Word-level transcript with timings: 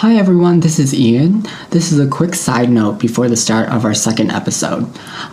Hi 0.00 0.16
everyone, 0.16 0.60
this 0.60 0.78
is 0.78 0.92
Ian. 0.92 1.44
This 1.70 1.90
is 1.90 1.98
a 1.98 2.06
quick 2.06 2.34
side 2.34 2.68
note 2.68 2.98
before 2.98 3.30
the 3.30 3.34
start 3.36 3.70
of 3.70 3.86
our 3.86 3.94
second 3.94 4.30
episode. 4.30 4.86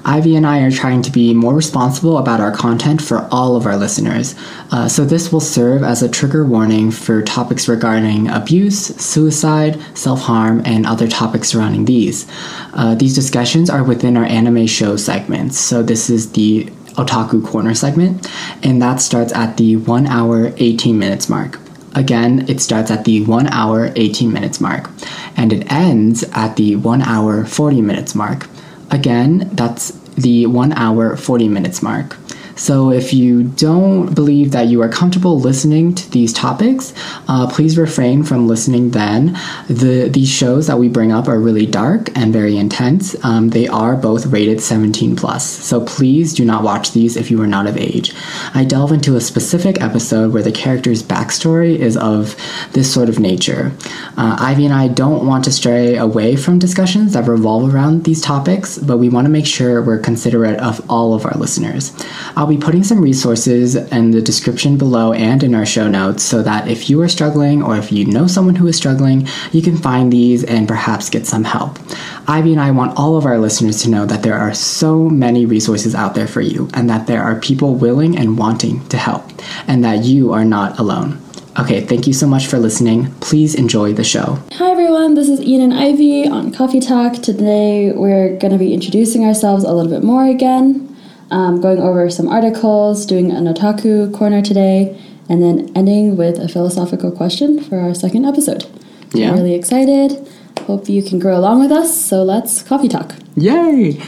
Ivy 0.05 0.37
and 0.37 0.47
I 0.47 0.61
are 0.61 0.71
trying 0.71 1.01
to 1.01 1.11
be 1.11 1.33
more 1.33 1.53
responsible 1.53 2.17
about 2.17 2.39
our 2.39 2.53
content 2.53 3.01
for 3.01 3.27
all 3.29 3.57
of 3.57 3.65
our 3.65 3.75
listeners, 3.75 4.35
uh, 4.71 4.87
so 4.87 5.03
this 5.03 5.33
will 5.33 5.41
serve 5.41 5.83
as 5.83 6.01
a 6.01 6.07
trigger 6.07 6.45
warning 6.45 6.91
for 6.91 7.21
topics 7.21 7.67
regarding 7.67 8.29
abuse, 8.29 8.95
suicide, 8.95 9.81
self 9.97 10.21
harm, 10.21 10.61
and 10.63 10.85
other 10.85 11.09
topics 11.09 11.49
surrounding 11.49 11.83
these. 11.83 12.25
Uh, 12.73 12.95
these 12.95 13.13
discussions 13.13 13.69
are 13.69 13.83
within 13.83 14.15
our 14.15 14.23
anime 14.23 14.65
show 14.65 14.95
segments, 14.95 15.59
so 15.59 15.83
this 15.83 16.09
is 16.09 16.31
the 16.31 16.63
Otaku 16.95 17.45
Corner 17.45 17.75
segment, 17.75 18.31
and 18.63 18.81
that 18.81 19.01
starts 19.01 19.33
at 19.33 19.57
the 19.57 19.75
1 19.75 20.07
hour 20.07 20.53
18 20.55 20.97
minutes 20.97 21.27
mark. 21.27 21.59
Again, 21.95 22.49
it 22.49 22.59
starts 22.59 22.89
at 22.89 23.05
the 23.05 23.23
1 23.23 23.47
hour 23.47 23.91
18 23.95 24.31
minutes 24.31 24.59
mark, 24.59 24.89
and 25.37 25.53
it 25.53 25.71
ends 25.71 26.23
at 26.33 26.55
the 26.55 26.75
1 26.75 27.01
hour 27.01 27.45
40 27.45 27.81
minutes 27.81 28.15
mark. 28.15 28.47
Again, 28.89 29.49
that's 29.53 29.91
the 30.15 30.45
1 30.47 30.73
hour 30.73 31.15
40 31.15 31.47
minutes 31.47 31.81
mark. 31.81 32.17
So 32.55 32.91
if 32.91 33.13
you 33.13 33.43
don't 33.43 34.13
believe 34.13 34.51
that 34.51 34.67
you 34.67 34.81
are 34.81 34.89
comfortable 34.89 35.39
listening 35.39 35.95
to 35.95 36.11
these 36.11 36.33
topics, 36.33 36.93
uh, 37.27 37.47
please 37.51 37.77
refrain 37.77 38.23
from 38.23 38.47
listening 38.47 38.91
then. 38.91 39.37
The, 39.67 40.09
these 40.09 40.29
shows 40.29 40.67
that 40.67 40.77
we 40.77 40.89
bring 40.89 41.11
up 41.11 41.27
are 41.27 41.39
really 41.39 41.65
dark 41.65 42.15
and 42.15 42.31
very 42.31 42.57
intense. 42.57 43.15
Um, 43.23 43.49
they 43.49 43.67
are 43.67 43.95
both 43.95 44.27
rated 44.27 44.61
17 44.61 45.15
plus, 45.15 45.45
so 45.45 45.83
please 45.85 46.33
do 46.33 46.45
not 46.45 46.63
watch 46.63 46.91
these 46.91 47.17
if 47.17 47.31
you 47.31 47.41
are 47.41 47.47
not 47.47 47.67
of 47.67 47.77
age. 47.77 48.13
I 48.53 48.63
delve 48.63 48.91
into 48.91 49.15
a 49.15 49.21
specific 49.21 49.81
episode 49.81 50.33
where 50.33 50.43
the 50.43 50.51
character's 50.51 51.01
backstory 51.01 51.75
is 51.75 51.97
of 51.97 52.35
this 52.73 52.93
sort 52.93 53.09
of 53.09 53.19
nature. 53.19 53.71
Uh, 54.17 54.37
Ivy 54.39 54.65
and 54.65 54.73
I 54.73 54.87
don't 54.87 55.25
want 55.25 55.43
to 55.45 55.51
stray 55.51 55.95
away 55.97 56.35
from 56.35 56.59
discussions 56.59 57.13
that 57.13 57.27
revolve 57.27 57.73
around 57.73 58.03
these 58.03 58.21
topics, 58.21 58.77
but 58.77 58.97
we 58.97 59.09
want 59.09 59.25
to 59.25 59.31
make 59.31 59.45
sure 59.45 59.81
we're 59.81 59.99
considerate 59.99 60.59
of 60.59 60.85
all 60.89 61.13
of 61.13 61.25
our 61.25 61.33
listeners. 61.37 61.93
I'll 62.35 62.42
be 62.47 62.57
putting 62.57 62.83
some 62.83 63.01
resources 63.01 63.75
in 63.75 64.11
the 64.11 64.21
description 64.21 64.77
below 64.77 65.13
and 65.13 65.43
in 65.43 65.53
our 65.53 65.65
show 65.65 65.87
notes 65.87 66.23
so 66.23 66.41
that 66.43 66.67
if 66.67 66.89
you 66.89 67.01
are 67.01 67.07
struggling 67.07 67.61
or 67.61 67.77
if 67.77 67.91
you 67.91 68.05
know 68.05 68.27
someone 68.27 68.55
who 68.55 68.67
is 68.67 68.75
struggling, 68.75 69.27
you 69.51 69.61
can 69.61 69.77
find 69.77 70.11
these 70.11 70.43
and 70.43 70.67
perhaps 70.67 71.09
get 71.09 71.25
some 71.25 71.43
help. 71.43 71.79
Ivy 72.27 72.53
and 72.53 72.61
I 72.61 72.71
want 72.71 72.97
all 72.97 73.17
of 73.17 73.25
our 73.25 73.37
listeners 73.37 73.81
to 73.83 73.89
know 73.89 74.05
that 74.05 74.23
there 74.23 74.37
are 74.37 74.53
so 74.53 75.09
many 75.09 75.45
resources 75.45 75.93
out 75.93 76.15
there 76.15 76.27
for 76.27 76.41
you 76.41 76.69
and 76.73 76.89
that 76.89 77.07
there 77.07 77.21
are 77.21 77.39
people 77.39 77.75
willing 77.75 78.17
and 78.17 78.37
wanting 78.37 78.87
to 78.89 78.97
help 78.97 79.29
and 79.67 79.83
that 79.83 80.03
you 80.03 80.33
are 80.33 80.45
not 80.45 80.79
alone. 80.79 81.21
Okay, 81.59 81.81
thank 81.81 82.07
you 82.07 82.13
so 82.13 82.25
much 82.25 82.47
for 82.47 82.57
listening. 82.57 83.13
Please 83.19 83.53
enjoy 83.53 83.93
the 83.93 84.03
show. 84.03 84.39
Hi 84.53 84.71
everyone, 84.71 85.13
this 85.13 85.29
is 85.29 85.39
Ian 85.39 85.61
and 85.61 85.73
Ivy 85.73 86.27
on 86.27 86.51
Coffee 86.51 86.79
Talk. 86.79 87.13
Today 87.21 87.91
we're 87.91 88.37
going 88.37 88.51
to 88.53 88.57
be 88.57 88.73
introducing 88.73 89.23
ourselves 89.23 89.63
a 89.63 89.71
little 89.71 89.91
bit 89.91 90.03
more 90.03 90.25
again 90.25 90.92
um, 91.33 91.59
going 91.59 91.79
over 91.79 92.09
some 92.09 92.29
articles, 92.29 93.05
doing 93.05 93.31
an 93.31 93.45
otaku 93.45 94.13
corner 94.13 94.41
today, 94.41 94.97
and 95.27 95.41
then 95.41 95.71
ending 95.75 96.15
with 96.15 96.37
a 96.37 96.47
philosophical 96.47 97.11
question 97.11 97.59
for 97.59 97.79
our 97.79 97.93
second 97.95 98.25
episode. 98.25 98.65
Yeah. 99.13 99.31
I'm 99.31 99.37
really 99.37 99.55
excited. 99.55 100.27
Hope 100.67 100.87
you 100.87 101.01
can 101.01 101.17
grow 101.17 101.37
along 101.37 101.59
with 101.59 101.71
us. 101.71 101.99
So 101.99 102.23
let's 102.23 102.61
coffee 102.61 102.87
talk. 102.87 103.15
Yay! 103.35 103.99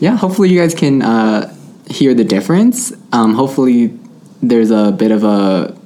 Yeah, 0.00 0.16
hopefully 0.16 0.50
you 0.50 0.58
guys 0.58 0.74
can 0.74 1.00
uh, 1.00 1.54
hear 1.88 2.12
the 2.12 2.24
difference. 2.24 2.92
Um, 3.12 3.34
hopefully 3.34 3.96
there's 4.42 4.72
a 4.72 4.90
bit 4.90 5.12
of 5.12 5.22
a 5.22 5.78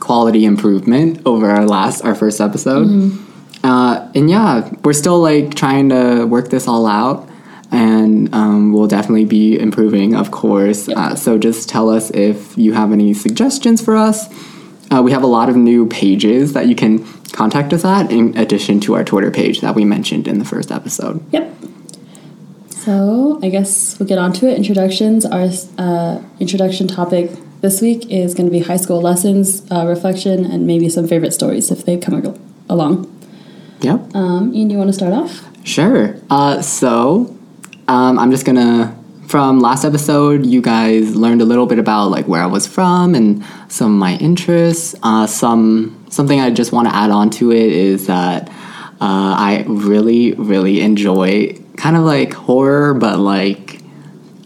quality 0.00 0.46
improvement 0.46 1.20
over 1.26 1.50
our 1.50 1.66
last, 1.66 2.02
our 2.04 2.14
first 2.14 2.40
episode. 2.40 2.88
Mm-hmm. 2.88 3.66
Uh, 3.66 4.10
and 4.14 4.30
yeah, 4.30 4.68
we're 4.82 4.94
still 4.94 5.20
like 5.20 5.54
trying 5.54 5.90
to 5.90 6.24
work 6.24 6.48
this 6.48 6.66
all 6.66 6.86
out 6.86 7.28
and 7.72 8.32
um, 8.34 8.72
we'll 8.72 8.86
definitely 8.86 9.24
be 9.24 9.58
improving, 9.58 10.14
of 10.14 10.30
course. 10.30 10.88
Yep. 10.88 10.96
Uh, 10.96 11.14
so 11.16 11.38
just 11.38 11.68
tell 11.68 11.88
us 11.88 12.10
if 12.10 12.56
you 12.56 12.74
have 12.74 12.92
any 12.92 13.14
suggestions 13.14 13.82
for 13.82 13.96
us. 13.96 14.28
Uh, 14.92 15.00
we 15.02 15.10
have 15.10 15.22
a 15.22 15.26
lot 15.26 15.48
of 15.48 15.56
new 15.56 15.86
pages 15.86 16.52
that 16.52 16.66
you 16.66 16.76
can 16.76 17.02
contact 17.32 17.72
us 17.72 17.82
at, 17.82 18.12
in 18.12 18.36
addition 18.36 18.78
to 18.80 18.94
our 18.94 19.02
Twitter 19.02 19.30
page 19.30 19.62
that 19.62 19.74
we 19.74 19.86
mentioned 19.86 20.28
in 20.28 20.38
the 20.38 20.44
first 20.44 20.70
episode. 20.70 21.24
Yep. 21.32 21.50
So 22.68 23.40
I 23.42 23.48
guess 23.48 23.98
we'll 23.98 24.08
get 24.08 24.18
on 24.18 24.34
to 24.34 24.48
it. 24.48 24.56
Introductions. 24.56 25.24
Our 25.24 25.48
uh, 25.78 26.22
introduction 26.40 26.88
topic 26.88 27.30
this 27.62 27.80
week 27.80 28.10
is 28.10 28.34
going 28.34 28.46
to 28.46 28.52
be 28.52 28.58
high 28.58 28.76
school 28.76 29.00
lessons, 29.00 29.62
uh, 29.70 29.86
reflection, 29.86 30.44
and 30.44 30.66
maybe 30.66 30.90
some 30.90 31.08
favorite 31.08 31.32
stories 31.32 31.70
if 31.70 31.86
they 31.86 31.96
come 31.96 32.36
along. 32.68 33.08
Yep. 33.80 34.14
Um, 34.14 34.54
Ian, 34.54 34.68
do 34.68 34.72
you 34.74 34.78
want 34.78 34.88
to 34.88 34.92
start 34.92 35.14
off? 35.14 35.48
Sure. 35.64 36.16
Uh, 36.28 36.60
so 36.60 37.34
um, 37.92 38.18
I'm 38.18 38.30
just 38.30 38.46
gonna. 38.46 38.98
From 39.26 39.60
last 39.60 39.84
episode, 39.84 40.44
you 40.44 40.60
guys 40.60 41.14
learned 41.14 41.40
a 41.40 41.44
little 41.46 41.66
bit 41.66 41.78
about 41.78 42.08
like 42.10 42.26
where 42.26 42.42
I 42.42 42.46
was 42.46 42.66
from 42.66 43.14
and 43.14 43.44
some 43.68 43.92
of 43.92 43.98
my 43.98 44.16
interests. 44.16 44.94
Uh, 45.02 45.26
some 45.26 46.04
something 46.10 46.40
I 46.40 46.50
just 46.50 46.72
want 46.72 46.88
to 46.88 46.94
add 46.94 47.10
on 47.10 47.30
to 47.30 47.52
it 47.52 47.72
is 47.72 48.08
that 48.08 48.48
uh, 48.48 49.34
I 49.38 49.64
really, 49.68 50.32
really 50.32 50.80
enjoy 50.80 51.54
kind 51.76 51.96
of 51.96 52.02
like 52.02 52.32
horror, 52.32 52.94
but 52.94 53.18
like 53.18 53.80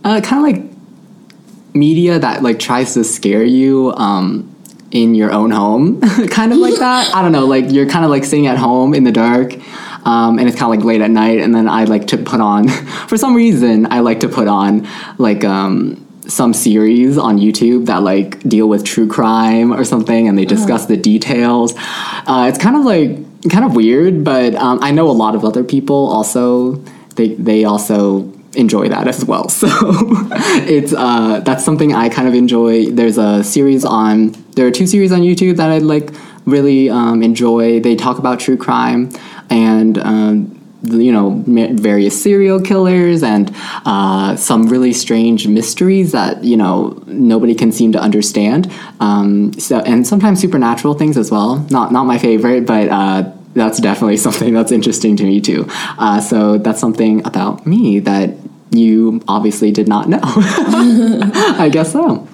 uh, 0.05 0.21
kind 0.21 0.47
of 0.47 0.63
like 0.63 1.75
media 1.75 2.19
that 2.19 2.43
like 2.43 2.59
tries 2.59 2.95
to 2.95 3.05
scare 3.05 3.45
you 3.45 3.93
um, 3.95 4.55
in 4.91 5.15
your 5.15 5.33
own 5.33 5.51
home, 5.53 6.01
kind 6.31 6.53
of 6.53 6.59
like 6.59 6.78
that. 6.78 7.15
I 7.15 7.23
don't 7.23 7.33
know, 7.33 7.47
like 7.47 7.71
you're 7.71 7.89
kind 7.89 8.05
of 8.05 8.11
like 8.11 8.25
sitting 8.25 8.47
at 8.47 8.59
home 8.59 8.93
in 8.95 9.05
the 9.05 9.13
dark 9.13 9.55
um, 10.11 10.39
and 10.39 10.49
it's 10.49 10.56
kind 10.59 10.69
of 10.72 10.77
like 10.78 10.84
late 10.91 11.03
at 11.09 11.11
night 11.11 11.39
and 11.44 11.55
then 11.56 11.67
i 11.69 11.84
like 11.84 12.06
to 12.12 12.17
put 12.33 12.41
on 12.41 12.69
for 13.11 13.17
some 13.25 13.34
reason 13.34 13.87
i 13.93 13.99
like 14.09 14.21
to 14.21 14.28
put 14.39 14.49
on 14.49 14.87
like 15.19 15.43
um, 15.44 15.75
some 16.41 16.53
series 16.55 17.17
on 17.19 17.39
youtube 17.39 17.87
that 17.87 18.03
like 18.03 18.31
deal 18.55 18.69
with 18.72 18.83
true 18.84 19.09
crime 19.16 19.72
or 19.72 19.84
something 19.84 20.22
and 20.28 20.34
they 20.39 20.45
discuss 20.56 20.83
Uh-huh. 20.84 20.95
the 20.95 21.00
details. 21.12 21.75
Uh, 22.31 22.47
it's 22.49 22.59
kind 22.66 22.77
of 22.77 22.84
like 22.95 23.11
kind 23.55 23.65
of 23.65 23.77
weird 23.77 24.25
but 24.25 24.50
um, 24.65 24.78
i 24.83 24.91
know 24.97 25.06
a 25.16 25.19
lot 25.25 25.34
of 25.39 25.45
other 25.45 25.62
people 25.75 26.00
also 26.19 26.72
they 27.19 27.28
they 27.49 27.65
also 27.65 27.99
enjoy 28.65 28.89
that 28.89 29.06
as 29.12 29.21
well. 29.31 29.47
So 29.61 29.69
it's 30.77 30.93
uh, 31.06 31.41
that's 31.47 31.65
something 31.69 31.91
i 31.95 32.09
kind 32.09 32.27
of 32.31 32.34
enjoy. 32.34 32.72
There's 32.99 33.19
a 33.19 33.45
series 33.45 33.84
on 33.84 34.34
there 34.56 34.66
are 34.66 34.71
two 34.81 34.87
series 34.95 35.12
on 35.12 35.21
youtube 35.21 35.56
that 35.61 35.71
i 35.71 35.78
like 35.95 36.09
really 36.55 36.89
um, 36.99 37.22
enjoy. 37.31 37.81
They 37.87 37.95
talk 37.97 38.16
about 38.19 38.37
true 38.41 38.56
crime 38.66 39.00
and 39.51 39.99
um, 39.99 40.57
you 40.83 41.12
know 41.12 41.43
various 41.47 42.21
serial 42.21 42.61
killers 42.61 43.23
and 43.23 43.53
uh, 43.84 44.37
some 44.37 44.69
really 44.69 44.93
strange 44.93 45.49
mysteries 45.49 46.12
that 46.12 46.45
you 46.45 46.57
know 46.57 47.03
nobody 47.07 47.55
can 47.55 47.73
seem 47.73 47.93
to 47.93 47.99
understand. 47.99 48.71
Um, 49.01 49.53
so 49.55 49.81
and 49.81 50.07
sometimes 50.07 50.41
supernatural 50.41 50.95
things 50.95 51.17
as 51.17 51.31
well. 51.31 51.67
Not 51.71 51.93
not 51.93 52.05
my 52.05 52.19
favorite 52.19 52.67
but 52.67 52.89
uh, 52.89 53.33
that's 53.55 53.81
definitely 53.81 54.17
something 54.27 54.55
that's 54.55 54.73
interesting 54.73 55.17
to 55.17 55.25
me 55.25 55.41
too. 55.41 55.67
Uh, 55.99 56.21
so 56.21 56.59
that's 56.59 56.81
something 56.81 57.27
about 57.27 57.67
me 57.67 58.01
that 58.01 58.34
you 58.71 59.23
obviously 59.28 59.71
did 59.71 59.89
not 59.89 60.09
know. 60.09 60.21
I 60.23 61.71
guess 61.73 61.93
so. 61.93 62.28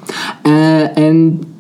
Uh, 0.45 0.89
and 0.97 1.52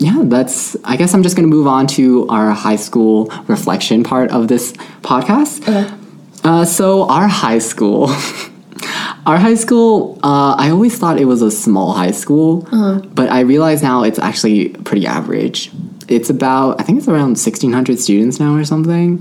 yeah, 0.00 0.22
that's. 0.24 0.76
I 0.82 0.96
guess 0.96 1.12
I'm 1.12 1.22
just 1.22 1.36
going 1.36 1.48
to 1.48 1.54
move 1.54 1.66
on 1.66 1.86
to 1.88 2.26
our 2.28 2.52
high 2.52 2.76
school 2.76 3.26
reflection 3.48 4.02
part 4.02 4.30
of 4.30 4.48
this 4.48 4.72
podcast. 5.02 5.62
Okay. 5.68 5.94
Uh, 6.42 6.64
so 6.64 7.06
our 7.10 7.28
high 7.28 7.58
school, 7.58 8.08
our 9.26 9.36
high 9.36 9.56
school. 9.56 10.18
Uh, 10.22 10.54
I 10.56 10.70
always 10.70 10.98
thought 10.98 11.20
it 11.20 11.26
was 11.26 11.42
a 11.42 11.50
small 11.50 11.92
high 11.92 12.12
school, 12.12 12.66
but 13.14 13.28
I 13.28 13.40
realize 13.40 13.82
now 13.82 14.02
it's 14.02 14.18
actually 14.18 14.70
pretty 14.70 15.06
average. 15.06 15.70
It's 16.08 16.30
about 16.30 16.80
I 16.80 16.82
think 16.82 16.98
it's 16.98 17.06
around 17.08 17.36
1,600 17.36 17.98
students 17.98 18.40
now 18.40 18.56
or 18.56 18.64
something. 18.64 19.18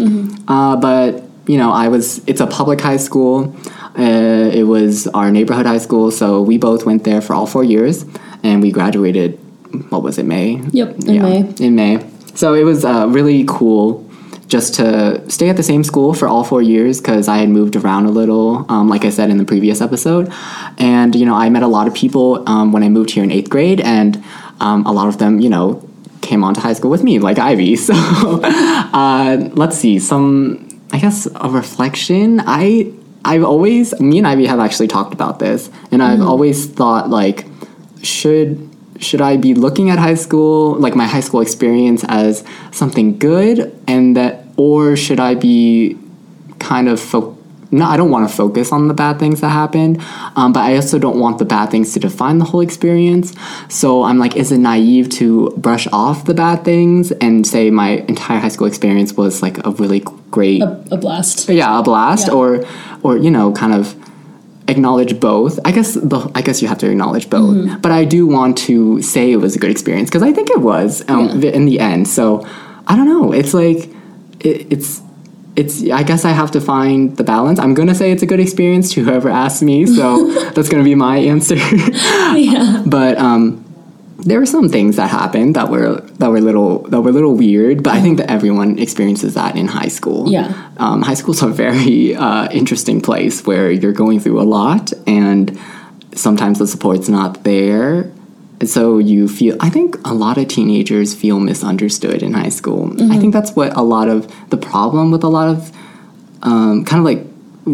Uh, 0.48 0.78
but 0.78 1.24
you 1.46 1.58
know, 1.58 1.72
I 1.72 1.90
was. 1.90 2.22
It's 2.26 2.40
a 2.40 2.48
public 2.48 2.80
high 2.80 2.98
school. 2.98 3.54
Uh, 3.98 4.50
it 4.54 4.64
was 4.64 5.08
our 5.08 5.30
neighborhood 5.30 5.66
high 5.66 5.80
school, 5.80 6.10
so 6.10 6.42
we 6.42 6.58
both 6.58 6.86
went 6.86 7.04
there 7.04 7.20
for 7.22 7.34
all 7.34 7.48
four 7.48 7.66
years, 7.66 8.06
and 8.44 8.62
we 8.62 8.72
graduated. 8.72 9.38
What 9.90 10.04
was 10.04 10.18
it, 10.18 10.26
May? 10.26 10.62
Yep, 10.72 11.00
in 11.06 11.22
May. 11.22 11.54
In 11.60 11.76
May. 11.76 12.10
So 12.36 12.54
it 12.54 12.64
was 12.64 12.86
uh, 12.86 13.08
really 13.10 13.44
cool 13.48 14.10
just 14.50 14.74
to 14.76 15.30
stay 15.30 15.48
at 15.50 15.58
the 15.58 15.64
same 15.64 15.84
school 15.84 16.14
for 16.14 16.28
all 16.28 16.44
four 16.44 16.62
years 16.62 17.00
because 17.00 17.28
I 17.28 17.38
had 17.38 17.50
moved 17.50 17.76
around 17.76 18.08
a 18.08 18.10
little, 18.10 18.66
um, 18.70 18.90
like 18.90 19.06
I 19.06 19.12
said 19.12 19.30
in 19.30 19.38
the 19.38 19.46
previous 19.46 19.80
episode. 19.80 20.34
And, 20.80 21.16
you 21.16 21.26
know, 21.26 21.36
I 21.36 21.50
met 21.50 21.62
a 21.62 21.68
lot 21.68 21.88
of 21.88 21.94
people 21.94 22.48
um, 22.50 22.72
when 22.72 22.82
I 22.82 22.90
moved 22.90 23.12
here 23.12 23.24
in 23.24 23.32
eighth 23.32 23.50
grade, 23.50 23.80
and 23.80 24.24
um, 24.60 24.86
a 24.88 24.92
lot 24.92 25.08
of 25.08 25.20
them, 25.20 25.40
you 25.40 25.50
know, 25.50 25.88
came 26.22 26.44
on 26.44 26.56
to 26.56 26.60
high 26.60 26.74
school 26.74 26.90
with 26.90 27.04
me, 27.04 27.20
like 27.20 27.38
Ivy. 27.38 27.76
So 27.78 27.94
uh, 27.94 29.50
let's 29.54 29.78
see, 29.78 30.00
some, 30.00 30.68
I 30.92 31.00
guess, 31.00 31.28
a 31.36 31.50
reflection. 31.50 32.42
I. 32.46 32.94
I've 33.26 33.44
always, 33.44 34.00
me 34.00 34.18
and 34.18 34.26
Ivy 34.26 34.46
have 34.46 34.62
actually 34.62 34.88
talked 34.88 35.14
about 35.14 35.40
this, 35.40 35.70
and 35.92 36.02
I've 36.02 36.22
always 36.22 36.68
thought 36.68 37.10
like, 37.10 37.46
should 38.02 38.69
should 39.00 39.22
I 39.22 39.38
be 39.38 39.54
looking 39.54 39.90
at 39.90 39.98
high 40.00 40.16
school, 40.16 40.76
like 40.76 40.96
my 40.96 41.08
high 41.08 41.22
school 41.22 41.42
experience, 41.42 42.04
as 42.08 42.44
something 42.72 43.18
good, 43.18 43.74
and 43.88 44.16
that, 44.18 44.46
or 44.58 44.96
should 44.96 45.20
I 45.20 45.36
be 45.36 45.98
kind 46.60 46.88
of 46.90 47.00
fo- 47.00 47.38
no, 47.72 47.86
I 47.86 47.98
don't 47.98 48.10
want 48.10 48.28
to 48.28 48.36
focus 48.36 48.72
on 48.72 48.88
the 48.88 48.96
bad 48.96 49.20
things 49.20 49.42
that 49.42 49.50
happened, 49.50 50.02
um, 50.36 50.54
but 50.54 50.62
I 50.62 50.76
also 50.76 50.98
don't 50.98 51.20
want 51.20 51.38
the 51.38 51.46
bad 51.46 51.70
things 51.70 51.94
to 51.94 52.00
define 52.00 52.40
the 52.40 52.46
whole 52.46 52.62
experience. 52.62 53.36
So 53.70 54.02
I'm 54.04 54.18
like, 54.18 54.36
is 54.36 54.52
it 54.52 54.58
naive 54.58 55.10
to 55.12 55.52
brush 55.52 55.86
off 55.94 56.26
the 56.26 56.34
bad 56.34 56.66
things 56.66 57.12
and 57.12 57.46
say 57.46 57.70
my 57.70 57.90
entire 58.08 58.40
high 58.40 58.48
school 58.50 58.66
experience 58.66 59.14
was 59.14 59.44
like 59.44 59.64
a 59.68 59.72
really 59.72 60.00
great, 60.32 60.64
A, 60.64 60.84
a 60.92 60.98
blast. 60.98 61.48
yeah, 61.48 61.78
a 61.80 61.84
blast, 61.84 62.28
Yeah. 62.28 62.34
or 62.34 62.66
or 63.04 63.18
you 63.18 63.30
know, 63.30 63.52
kind 63.54 63.74
of 63.74 63.96
acknowledge 64.70 65.20
both. 65.20 65.60
I 65.66 65.72
guess 65.72 65.94
the 65.96 66.20
I 66.36 66.42
guess 66.42 66.62
you 66.62 66.68
have 66.68 66.78
to 66.80 66.90
acknowledge 66.90 67.30
both, 67.30 67.56
Mm-hmm. 67.58 67.82
but 67.82 67.92
I 67.92 68.06
do 68.06 68.26
want 68.28 68.58
to 68.70 69.02
say 69.02 69.32
it 69.32 69.38
was 69.38 69.56
a 69.56 69.60
good 69.60 69.72
experience 69.72 70.10
because 70.10 70.24
I 70.24 70.32
think 70.34 70.50
it 70.50 70.62
was 70.62 71.04
um, 71.10 71.42
Yeah. 71.42 71.52
in 71.52 71.66
the 71.66 71.80
end. 71.80 72.08
So 72.08 72.46
I 72.88 72.96
don't 72.96 73.08
know. 73.08 73.32
It's 73.34 73.54
like 73.54 73.90
it, 74.40 74.68
it's. 74.74 75.02
It's. 75.56 75.84
I 75.92 76.04
guess 76.04 76.24
I 76.26 76.32
have 76.32 76.52
to 76.52 76.62
find 76.62 77.18
the 77.18 77.24
balance. 77.24 77.60
I'm 77.60 77.74
gonna 77.74 77.96
say 77.96 78.12
it's 78.14 78.24
a 78.24 78.26
good 78.26 78.40
experience 78.40 78.94
to 78.94 79.04
whoever 79.04 79.30
asks 79.30 79.62
me, 79.62 79.86
so 79.86 80.32
that's 80.54 80.70
gonna 80.70 80.84
be 80.86 80.96
my 80.96 81.18
answer. 81.18 81.56
yeah. 82.38 82.84
but 82.88 83.18
um, 83.18 83.66
there 84.22 84.40
were 84.40 84.46
some 84.46 84.70
things 84.70 84.98
that 84.98 85.10
happened 85.10 85.56
that 85.56 85.70
were 85.70 86.02
that 86.20 86.30
were 86.30 86.42
little 86.42 86.80
that 86.90 87.02
were 87.02 87.10
a 87.10 87.14
little 87.14 87.36
weird. 87.36 87.84
But 87.84 87.94
I 87.94 88.02
think 88.02 88.18
that 88.18 88.30
everyone 88.30 88.78
experiences 88.80 89.34
that 89.36 89.56
in 89.56 89.68
high 89.68 89.88
school. 89.88 90.30
Yeah. 90.30 90.72
um, 90.78 91.02
high 91.02 91.14
school's 91.14 91.42
a 91.42 91.48
very 91.48 92.16
uh, 92.16 92.50
interesting 92.52 93.02
place 93.02 93.46
where 93.46 93.72
you're 93.72 93.94
going 93.94 94.20
through 94.20 94.42
a 94.42 94.44
lot, 94.44 94.92
and 95.08 95.58
sometimes 96.14 96.60
the 96.60 96.68
support's 96.68 97.10
not 97.10 97.44
there. 97.44 98.12
So 98.66 98.98
you 98.98 99.30
feel. 99.30 99.56
I 99.62 99.70
think 99.70 99.96
a 100.06 100.14
lot 100.14 100.38
of 100.38 100.48
teenagers 100.50 101.16
feel 101.16 101.40
misunderstood 101.40 102.22
in 102.22 102.34
high 102.34 102.50
school. 102.50 102.92
I 103.12 103.18
think 103.18 103.34
that's 103.34 103.52
what 103.52 103.76
a 103.78 103.82
lot 103.82 104.10
of 104.10 104.28
the 104.50 104.58
problem 104.58 105.12
with 105.12 105.24
a 105.24 105.30
lot 105.30 105.48
of 105.48 105.72
um, 106.42 106.84
kind 106.86 107.00
of 107.00 107.06
like 107.06 107.26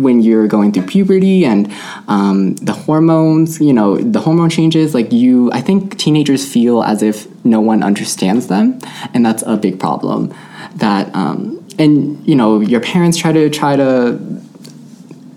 when 0.02 0.22
you're 0.22 0.48
going 0.48 0.72
through 0.72 0.88
puberty 0.88 1.46
and 1.46 1.72
um, 2.08 2.56
the 2.56 2.74
hormones, 2.74 3.60
you 3.60 3.74
know, 3.74 3.98
the 3.98 4.20
hormone 4.20 4.50
changes, 4.50 4.94
like 4.94 5.12
you, 5.12 5.52
I 5.52 5.62
think 5.62 5.98
teenagers 5.98 6.48
feel 6.48 6.84
as 6.84 7.02
if 7.02 7.28
no 7.46 7.60
one 7.62 7.84
understands 7.84 8.48
them, 8.48 8.80
and 9.14 9.26
that's 9.26 9.44
a 9.44 9.58
big 9.58 9.80
problem. 9.80 10.34
That 10.76 11.14
um, 11.16 11.66
and 11.78 12.26
you 12.28 12.36
know, 12.36 12.60
your 12.60 12.82
parents 12.82 13.18
try 13.18 13.32
to 13.32 13.50
try 13.50 13.76
to 13.76 14.20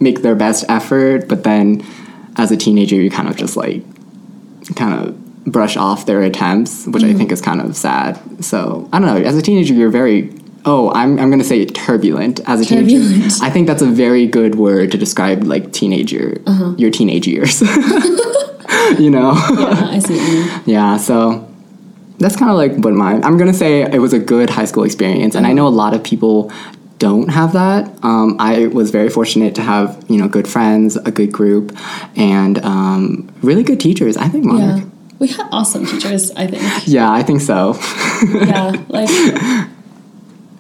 make 0.00 0.22
their 0.22 0.34
best 0.34 0.64
effort, 0.69 1.28
but 1.28 1.44
then 1.44 1.84
as 2.37 2.50
a 2.50 2.56
teenager, 2.56 2.96
you 2.96 3.11
kind 3.11 3.28
of 3.28 3.37
just 3.37 3.56
like 3.56 3.82
kind 4.75 4.94
of 4.94 5.44
brush 5.44 5.76
off 5.76 6.06
their 6.06 6.22
attempts, 6.22 6.87
which 6.87 7.02
I 7.02 7.14
think 7.14 7.32
is 7.32 7.40
kind 7.40 7.61
of 7.61 7.76
sad. 7.76 8.44
So 8.44 8.88
I 8.93 8.99
don't 8.99 9.08
know. 9.08 9.28
As 9.28 9.37
a 9.37 9.43
teenager, 9.43 9.75
you're 9.75 9.90
very 9.90 10.28
oh, 10.64 10.90
I'm 10.93 11.19
I'm 11.19 11.31
gonna 11.31 11.44
say 11.44 11.64
turbulent. 11.64 12.40
As 12.46 12.60
a 12.60 12.64
teenager, 12.64 13.28
I 13.43 13.50
think 13.50 13.66
that's 13.66 13.82
a 13.82 13.87
very 13.87 14.26
good 14.26 14.55
word 14.56 14.93
to 14.93 14.99
describe 14.99 15.44
like 15.44 15.72
teenager, 15.72 16.40
your 16.76 16.90
teenage 16.90 17.26
years. 17.26 17.60
you 18.99 19.10
know, 19.10 19.32
Yeah, 19.32 19.88
I 19.90 19.99
see 19.99 20.14
you 20.16 20.50
yeah. 20.66 20.96
So 20.96 21.49
that's 22.19 22.37
kind 22.37 22.50
of 22.50 22.56
like 22.56 22.72
what 22.84 22.94
mine. 22.94 23.25
I'm 23.25 23.37
gonna 23.37 23.55
say 23.55 23.82
it 23.82 24.00
was 24.00 24.12
a 24.12 24.19
good 24.19 24.50
high 24.50 24.64
school 24.64 24.84
experience, 24.84 25.34
and 25.34 25.46
I 25.46 25.52
know 25.52 25.66
a 25.66 25.70
lot 25.70 25.94
of 25.94 26.02
people 26.02 26.52
don't 26.99 27.28
have 27.28 27.52
that. 27.52 27.88
Um, 28.02 28.37
I 28.40 28.66
was 28.66 28.90
very 28.90 29.08
fortunate 29.08 29.54
to 29.54 29.62
have 29.62 30.04
you 30.08 30.19
know 30.19 30.28
good 30.28 30.49
friends, 30.49 30.96
a 30.96 31.11
good 31.11 31.32
group, 31.32 31.76
and 32.16 32.58
um, 32.64 33.31
really 33.43 33.62
good 33.62 33.81
teachers. 33.81 34.16
I 34.16 34.28
think 34.28 34.44
Mark. 34.44 34.61
Yeah. 34.61 34.84
We 35.19 35.26
had 35.26 35.49
awesome 35.50 35.84
teachers, 35.84 36.31
I 36.37 36.46
think. 36.46 36.62
Yeah, 36.87 37.11
I 37.11 37.25
think 37.25 37.40
so. 37.40 37.76
yeah, 38.22 38.81
like 38.88 39.08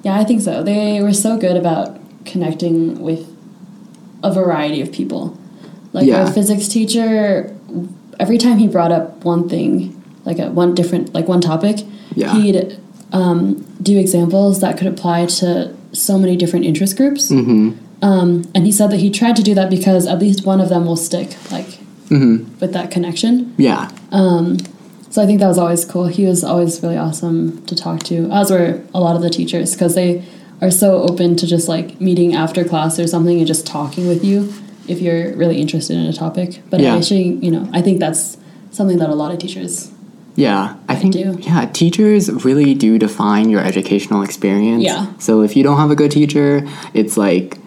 yeah, 0.02 0.18
I 0.18 0.24
think 0.24 0.40
so. 0.40 0.62
They 0.62 1.00
were 1.02 1.12
so 1.12 1.36
good 1.38 1.56
about 1.56 1.98
connecting 2.24 3.00
with 3.00 3.26
a 4.22 4.32
variety 4.32 4.80
of 4.80 4.92
people. 4.92 5.36
Like 5.92 6.06
Yeah. 6.06 6.24
our 6.24 6.32
physics 6.32 6.68
teacher, 6.68 7.54
every 8.20 8.38
time 8.38 8.58
he 8.58 8.66
brought 8.68 8.92
up 8.92 9.24
one 9.24 9.48
thing, 9.48 10.00
like 10.24 10.38
a 10.38 10.50
one 10.50 10.74
different, 10.74 11.14
like 11.14 11.28
one 11.28 11.40
topic, 11.40 11.84
Yeah. 12.14 12.34
he'd 12.34 12.76
um, 13.12 13.64
do 13.82 13.98
examples 13.98 14.60
that 14.60 14.76
could 14.76 14.86
apply 14.86 15.26
to 15.26 15.72
so 15.92 16.18
many 16.18 16.36
different 16.36 16.64
interest 16.66 16.96
groups. 16.96 17.30
hmm 17.30 17.70
Um, 18.02 18.44
and 18.54 18.64
he 18.66 18.70
said 18.70 18.90
that 18.90 19.00
he 19.00 19.10
tried 19.10 19.34
to 19.36 19.42
do 19.42 19.54
that 19.54 19.70
because 19.70 20.06
at 20.06 20.18
least 20.20 20.46
one 20.46 20.60
of 20.60 20.68
them 20.68 20.84
will 20.86 20.96
stick, 20.96 21.36
like 21.50 21.78
hmm 22.10 22.36
with 22.60 22.72
that 22.72 22.90
connection. 22.90 23.52
Yeah. 23.56 23.88
So 25.10 25.22
I 25.22 25.26
think 25.26 25.40
that 25.40 25.48
was 25.48 25.58
always 25.58 25.84
cool. 25.84 26.06
He 26.06 26.26
was 26.26 26.44
always 26.44 26.82
really 26.82 26.96
awesome 26.98 27.64
to 27.66 27.74
talk 27.74 28.02
to, 28.04 28.30
as 28.30 28.50
were 28.50 28.82
a 28.94 29.00
lot 29.00 29.16
of 29.16 29.22
the 29.22 29.30
teachers, 29.30 29.72
because 29.72 29.94
they 29.94 30.22
are 30.60 30.70
so 30.70 31.02
open 31.02 31.34
to 31.36 31.46
just 31.46 31.68
like 31.68 32.00
meeting 32.00 32.34
after 32.34 32.64
class 32.64 32.98
or 32.98 33.06
something 33.06 33.38
and 33.38 33.46
just 33.46 33.66
talking 33.66 34.06
with 34.08 34.24
you 34.24 34.52
if 34.86 35.00
you're 35.00 35.34
really 35.36 35.60
interested 35.60 35.96
in 35.96 36.04
a 36.06 36.12
topic. 36.12 36.62
But 36.70 36.80
Yeah. 36.80 36.96
actually, 36.96 37.34
you 37.42 37.50
know, 37.50 37.68
I 37.72 37.80
think 37.82 38.00
that's 38.00 38.36
something 38.70 38.98
that 38.98 39.08
a 39.08 39.14
lot 39.14 39.32
of 39.32 39.38
teachers. 39.38 39.90
Yeah, 40.34 40.74
I 40.88 40.94
think 40.94 41.14
do. 41.14 41.36
yeah, 41.40 41.66
teachers 41.72 42.30
really 42.44 42.72
do 42.74 42.96
define 42.98 43.48
your 43.50 43.60
educational 43.60 44.22
experience. 44.22 44.84
Yeah. 44.84 45.06
So 45.18 45.42
if 45.42 45.56
you 45.56 45.62
don't 45.64 45.78
have 45.78 45.90
a 45.90 45.96
good 45.96 46.10
teacher, 46.12 46.66
it's 46.94 47.16
like 47.16 47.58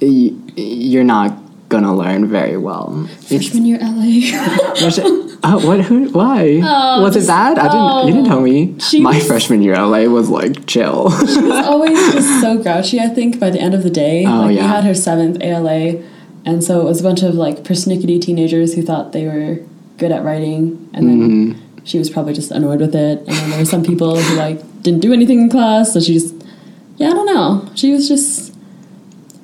you're 0.00 1.04
not 1.04 1.34
gonna 1.70 1.94
learn 1.94 2.26
very 2.26 2.56
well. 2.56 3.08
It's 3.20 3.28
Freshman 3.28 3.64
year 3.64 3.78
LA. 3.80 5.29
Oh, 5.44 5.66
what? 5.66 5.80
Who? 5.82 6.10
Why? 6.10 6.60
Oh, 6.62 7.02
was 7.02 7.16
it 7.16 7.26
bad? 7.26 7.58
I 7.58 7.68
didn't. 7.68 8.08
You 8.08 8.14
didn't 8.14 8.28
tell 8.28 8.40
me. 8.40 8.76
My 9.00 9.16
was- 9.16 9.26
freshman 9.26 9.62
year 9.62 9.74
LA 9.76 10.04
was 10.04 10.28
like 10.28 10.66
chill. 10.66 11.10
she 11.26 11.40
was 11.40 11.66
always 11.66 11.98
just 12.12 12.40
so 12.40 12.62
grouchy, 12.62 13.00
I 13.00 13.08
think, 13.08 13.38
by 13.40 13.50
the 13.50 13.60
end 13.60 13.74
of 13.74 13.82
the 13.82 13.90
day. 13.90 14.24
Oh, 14.26 14.40
like 14.42 14.48
we 14.50 14.56
had 14.56 14.84
her 14.84 14.94
seventh 14.94 15.42
ALA 15.42 16.02
and 16.46 16.64
so 16.64 16.80
it 16.80 16.84
was 16.84 17.00
a 17.00 17.02
bunch 17.02 17.22
of 17.22 17.34
like 17.34 17.58
persnickety 17.64 18.20
teenagers 18.20 18.74
who 18.74 18.80
thought 18.82 19.12
they 19.12 19.26
were 19.26 19.58
good 19.98 20.10
at 20.10 20.24
writing 20.24 20.88
and 20.94 21.08
then 21.08 21.20
Mm-hmm. 21.20 21.84
she 21.84 21.98
was 21.98 22.08
probably 22.08 22.32
just 22.32 22.50
annoyed 22.50 22.80
with 22.80 22.94
it. 22.94 23.18
And 23.18 23.28
then 23.28 23.50
there 23.50 23.58
were 23.58 23.64
some 23.66 23.82
people 23.84 24.18
who 24.18 24.36
like 24.36 24.58
didn't 24.82 25.00
do 25.00 25.12
anything 25.12 25.40
in 25.40 25.48
class, 25.50 25.92
so 25.92 26.00
she 26.00 26.14
just 26.14 26.34
yeah, 26.96 27.08
I 27.08 27.12
don't 27.12 27.26
know. 27.26 27.70
She 27.74 27.92
was 27.92 28.08
just 28.08 28.54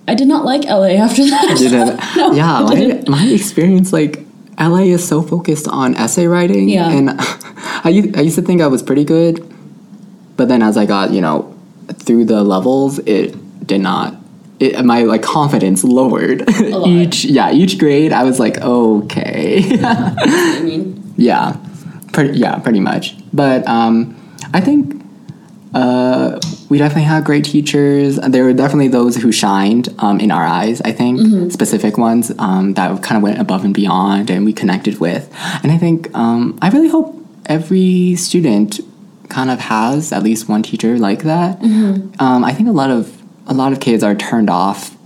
I 0.08 0.14
did 0.14 0.28
not 0.28 0.44
like 0.44 0.64
LA 0.64 0.96
after 1.04 1.24
that. 1.28 1.50
You 1.60 1.68
didn't. 1.68 2.00
No, 2.16 2.32
yeah, 2.32 2.58
I 2.58 2.62
my, 2.62 2.74
didn't. 2.74 3.08
my 3.08 3.26
experience 3.26 3.92
like 3.92 4.25
LA 4.58 4.84
is 4.84 5.06
so 5.06 5.22
focused 5.22 5.68
on 5.68 5.94
essay 5.96 6.26
writing. 6.26 6.68
Yeah. 6.68 6.90
And 6.90 7.10
I 7.18 7.90
used 7.90 8.36
to 8.36 8.42
think 8.42 8.62
I 8.62 8.66
was 8.66 8.82
pretty 8.82 9.04
good, 9.04 9.46
but 10.36 10.48
then 10.48 10.62
as 10.62 10.76
I 10.76 10.86
got 10.86 11.10
you 11.10 11.20
know 11.20 11.54
through 11.92 12.24
the 12.24 12.42
levels, 12.42 12.98
it 13.00 13.66
did 13.66 13.80
not. 13.80 14.14
It, 14.58 14.82
my 14.86 15.02
like 15.02 15.22
confidence 15.22 15.84
lowered 15.84 16.48
each 16.86 17.26
yeah 17.26 17.52
each 17.52 17.78
grade. 17.78 18.12
I 18.12 18.24
was 18.24 18.40
like 18.40 18.56
okay 18.58 19.62
I 19.82 20.60
mean, 20.62 21.12
yeah 21.18 21.58
pretty 22.12 22.38
yeah 22.38 22.58
pretty 22.58 22.80
much. 22.80 23.16
But 23.34 23.66
um, 23.68 24.16
I 24.54 24.62
think 24.62 25.04
uh, 25.74 26.40
we 26.68 26.78
definitely 26.78 27.04
had 27.04 27.24
great 27.24 27.44
teachers. 27.44 28.16
There 28.16 28.44
were 28.44 28.52
definitely 28.52 28.88
those 28.88 29.16
who 29.16 29.30
shined 29.32 29.88
um, 29.98 30.20
in 30.20 30.30
our 30.30 30.44
eyes, 30.44 30.80
I 30.82 30.92
think, 30.92 31.20
specific 31.52 31.96
ones 31.98 32.32
um, 32.38 32.74
that 32.74 33.02
kind 33.02 33.16
of 33.16 33.22
went 33.22 33.38
above 33.38 33.64
and 33.64 33.74
beyond 33.74 34.30
and 34.30 34.44
we 34.44 34.52
connected 34.52 34.98
with. 35.00 35.32
And 35.62 35.70
I 35.72 35.78
think, 35.78 36.12
um, 36.14 36.58
I 36.60 36.70
really 36.70 36.88
hope 36.88 37.14
every 37.46 38.16
student 38.16 38.80
kind 39.28 39.50
of 39.50 39.58
has 39.60 40.12
at 40.12 40.22
least 40.22 40.48
one 40.48 40.62
teacher 40.62 40.98
like 40.98 41.22
that. 41.22 41.60
Um, 42.20 42.44
I 42.44 42.52
think 42.52 42.68
a 42.68 42.72
lot 42.72 42.90
of 42.90 43.12
a 43.48 43.54
lot 43.54 43.72
of 43.72 43.78
kids 43.80 44.02
are 44.02 44.14
turned 44.14 44.50
off, 44.50 44.96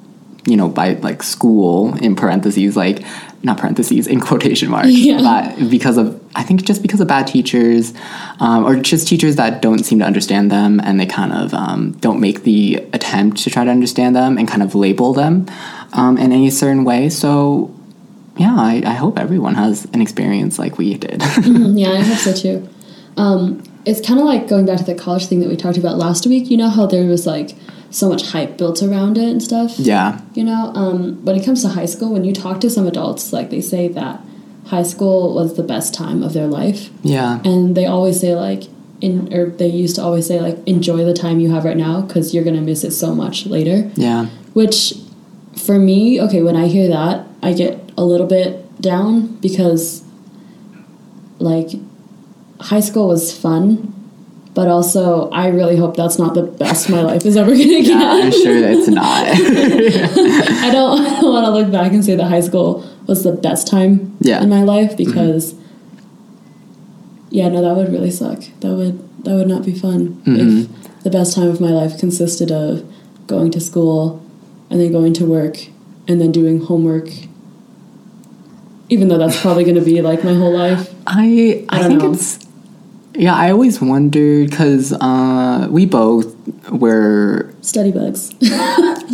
you 0.46 0.56
know, 0.56 0.68
by 0.68 0.94
like 0.94 1.22
school 1.22 1.94
in 1.96 2.16
parentheses, 2.16 2.74
like 2.76 3.04
not 3.42 3.56
parentheses 3.58 4.06
in 4.06 4.20
quotation 4.20 4.68
marks, 4.70 4.88
Yeah. 4.90 5.18
but 5.22 5.70
because 5.70 5.96
of 5.96 6.20
I 6.34 6.42
think 6.42 6.64
just 6.64 6.82
because 6.82 7.00
of 7.00 7.08
bad 7.08 7.26
teachers, 7.26 7.92
um, 8.38 8.64
or 8.64 8.76
just 8.76 9.08
teachers 9.08 9.36
that 9.36 9.62
don't 9.62 9.80
seem 9.84 9.98
to 10.00 10.04
understand 10.04 10.50
them, 10.50 10.80
and 10.80 11.00
they 11.00 11.06
kind 11.06 11.32
of 11.32 11.54
um, 11.54 11.92
don't 12.00 12.20
make 12.20 12.42
the 12.42 12.76
attempt 12.92 13.38
to 13.44 13.50
try 13.50 13.64
to 13.64 13.70
understand 13.70 14.14
them 14.14 14.38
and 14.38 14.46
kind 14.46 14.62
of 14.62 14.74
label 14.74 15.12
them 15.12 15.46
um, 15.92 16.18
in 16.18 16.32
any 16.32 16.50
certain 16.50 16.84
way. 16.84 17.08
So, 17.08 17.74
yeah, 18.36 18.54
I, 18.54 18.82
I 18.84 18.92
hope 18.94 19.18
everyone 19.18 19.54
has 19.54 19.86
an 19.86 20.00
experience 20.02 20.58
like 20.58 20.78
we 20.78 20.94
did. 20.94 21.22
yeah, 21.44 21.90
I 21.92 22.02
hope 22.02 22.18
so 22.18 22.32
too. 22.32 22.68
Um, 23.16 23.62
it's 23.86 24.06
kind 24.06 24.20
of 24.20 24.26
like 24.26 24.46
going 24.48 24.66
back 24.66 24.78
to 24.78 24.84
the 24.84 24.94
college 24.94 25.26
thing 25.26 25.40
that 25.40 25.48
we 25.48 25.56
talked 25.56 25.78
about 25.78 25.96
last 25.96 26.26
week. 26.26 26.50
You 26.50 26.56
know 26.58 26.68
how 26.68 26.86
there 26.86 27.06
was 27.06 27.26
like 27.26 27.56
so 27.90 28.08
much 28.08 28.30
hype 28.30 28.56
built 28.56 28.82
around 28.82 29.18
it 29.18 29.28
and 29.28 29.42
stuff. 29.42 29.78
yeah, 29.78 30.20
You 30.34 30.44
know, 30.44 30.72
um, 30.74 31.24
when 31.24 31.34
it 31.36 31.44
comes 31.44 31.62
to 31.62 31.68
high 31.70 31.86
school, 31.86 32.12
when 32.12 32.24
you 32.24 32.32
talk 32.32 32.60
to 32.60 32.70
some 32.70 32.86
adults, 32.86 33.32
like 33.32 33.50
they 33.50 33.60
say 33.60 33.88
that 33.88 34.20
high 34.66 34.84
school 34.84 35.34
was 35.34 35.56
the 35.56 35.62
best 35.64 35.92
time 35.92 36.22
of 36.22 36.32
their 36.32 36.46
life, 36.46 36.90
yeah, 37.02 37.40
and 37.44 37.76
they 37.76 37.86
always 37.86 38.20
say 38.20 38.34
like, 38.36 38.64
in 39.00 39.32
or 39.34 39.46
they 39.46 39.66
used 39.66 39.96
to 39.96 40.02
always 40.02 40.26
say 40.28 40.40
like, 40.40 40.58
enjoy 40.66 41.04
the 41.04 41.14
time 41.14 41.40
you 41.40 41.50
have 41.50 41.64
right 41.64 41.76
now 41.76 42.02
because 42.02 42.32
you're 42.34 42.44
gonna 42.44 42.60
miss 42.60 42.84
it 42.84 42.92
so 42.92 43.14
much 43.14 43.46
later. 43.46 43.90
yeah, 43.96 44.26
Which, 44.52 44.94
for 45.56 45.78
me, 45.78 46.20
okay, 46.20 46.42
when 46.42 46.54
I 46.56 46.68
hear 46.68 46.86
that, 46.88 47.26
I 47.42 47.52
get 47.54 47.90
a 47.96 48.04
little 48.04 48.26
bit 48.26 48.80
down 48.80 49.36
because, 49.40 50.04
like, 51.38 51.70
high 52.60 52.80
school 52.80 53.08
was 53.08 53.36
fun, 53.36 53.92
but 54.54 54.68
also 54.68 55.30
I 55.30 55.48
really 55.48 55.76
hope 55.76 55.96
that's 55.96 56.18
not 56.18 56.34
the 56.34 56.42
best 56.42 56.90
my 56.90 57.02
life 57.02 57.24
is 57.24 57.36
ever 57.36 57.50
gonna 57.52 57.64
get. 57.64 57.86
Yeah, 57.86 58.20
I'm 58.24 58.32
sure 58.32 58.56
it's 58.56 58.88
not. 58.88 59.26
I 60.64 60.70
don't, 60.70 61.20
don't 61.20 61.32
want 61.32 61.46
to 61.46 61.50
look 61.52 61.70
back 61.70 61.92
and 61.92 62.04
say 62.04 62.16
that 62.16 62.24
high 62.24 62.40
school 62.40 62.84
was 63.06 63.24
the 63.24 63.32
best 63.32 63.66
time 63.66 64.16
Yeah. 64.20 64.42
in 64.42 64.48
my 64.48 64.62
life 64.62 64.92
mm-hmm. 64.92 65.04
because 65.04 65.54
yeah 67.30 67.48
no 67.48 67.62
that 67.62 67.76
would 67.76 67.92
really 67.92 68.10
suck 68.10 68.40
that 68.60 68.74
would 68.74 68.98
that 69.24 69.34
would 69.34 69.46
not 69.46 69.64
be 69.64 69.72
fun 69.72 70.20
mm-hmm. 70.26 70.62
if 70.62 71.02
the 71.02 71.10
best 71.10 71.34
time 71.34 71.48
of 71.48 71.60
my 71.60 71.70
life 71.70 71.98
consisted 71.98 72.50
of 72.50 72.84
going 73.26 73.50
to 73.52 73.60
school 73.60 74.24
and 74.68 74.80
then 74.80 74.90
going 74.90 75.12
to 75.14 75.24
work 75.24 75.56
and 76.08 76.20
then 76.20 76.32
doing 76.32 76.60
homework 76.60 77.08
even 78.88 79.08
though 79.08 79.18
that's 79.18 79.40
probably 79.40 79.62
going 79.62 79.76
to 79.76 79.80
be 79.84 80.02
like 80.02 80.24
my 80.24 80.34
whole 80.34 80.52
life 80.52 80.92
I 81.06 81.64
I, 81.68 81.76
I 81.76 81.78
don't 81.78 81.88
think 81.88 82.02
know. 82.02 82.12
it's 82.12 82.39
yeah. 83.24 83.34
I 83.44 83.50
always 83.54 83.80
wondered 83.80 84.50
because 84.50 84.92
uh, 84.92 85.68
we 85.70 85.82
both 85.86 86.28
were 86.70 87.52
study 87.62 87.92
bugs 87.92 88.32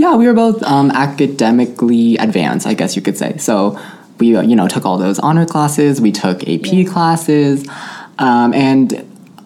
yeah 0.02 0.12
we 0.20 0.24
were 0.28 0.34
both 0.44 0.62
um, 0.62 0.90
academically 0.92 2.16
advanced. 2.26 2.66
I 2.66 2.74
guess 2.74 2.96
you 2.96 3.02
could 3.02 3.18
say. 3.18 3.30
So 3.38 3.78
we 4.20 4.26
uh, 4.36 4.42
you 4.50 4.56
know 4.56 4.66
took 4.68 4.84
all 4.86 4.98
those 5.06 5.18
honor 5.18 5.46
classes. 5.54 6.00
We 6.00 6.12
took 6.12 6.38
AP 6.42 6.66
Yeah. 6.72 6.84
classes, 6.94 7.66
um, 8.18 8.54
and 8.54 8.86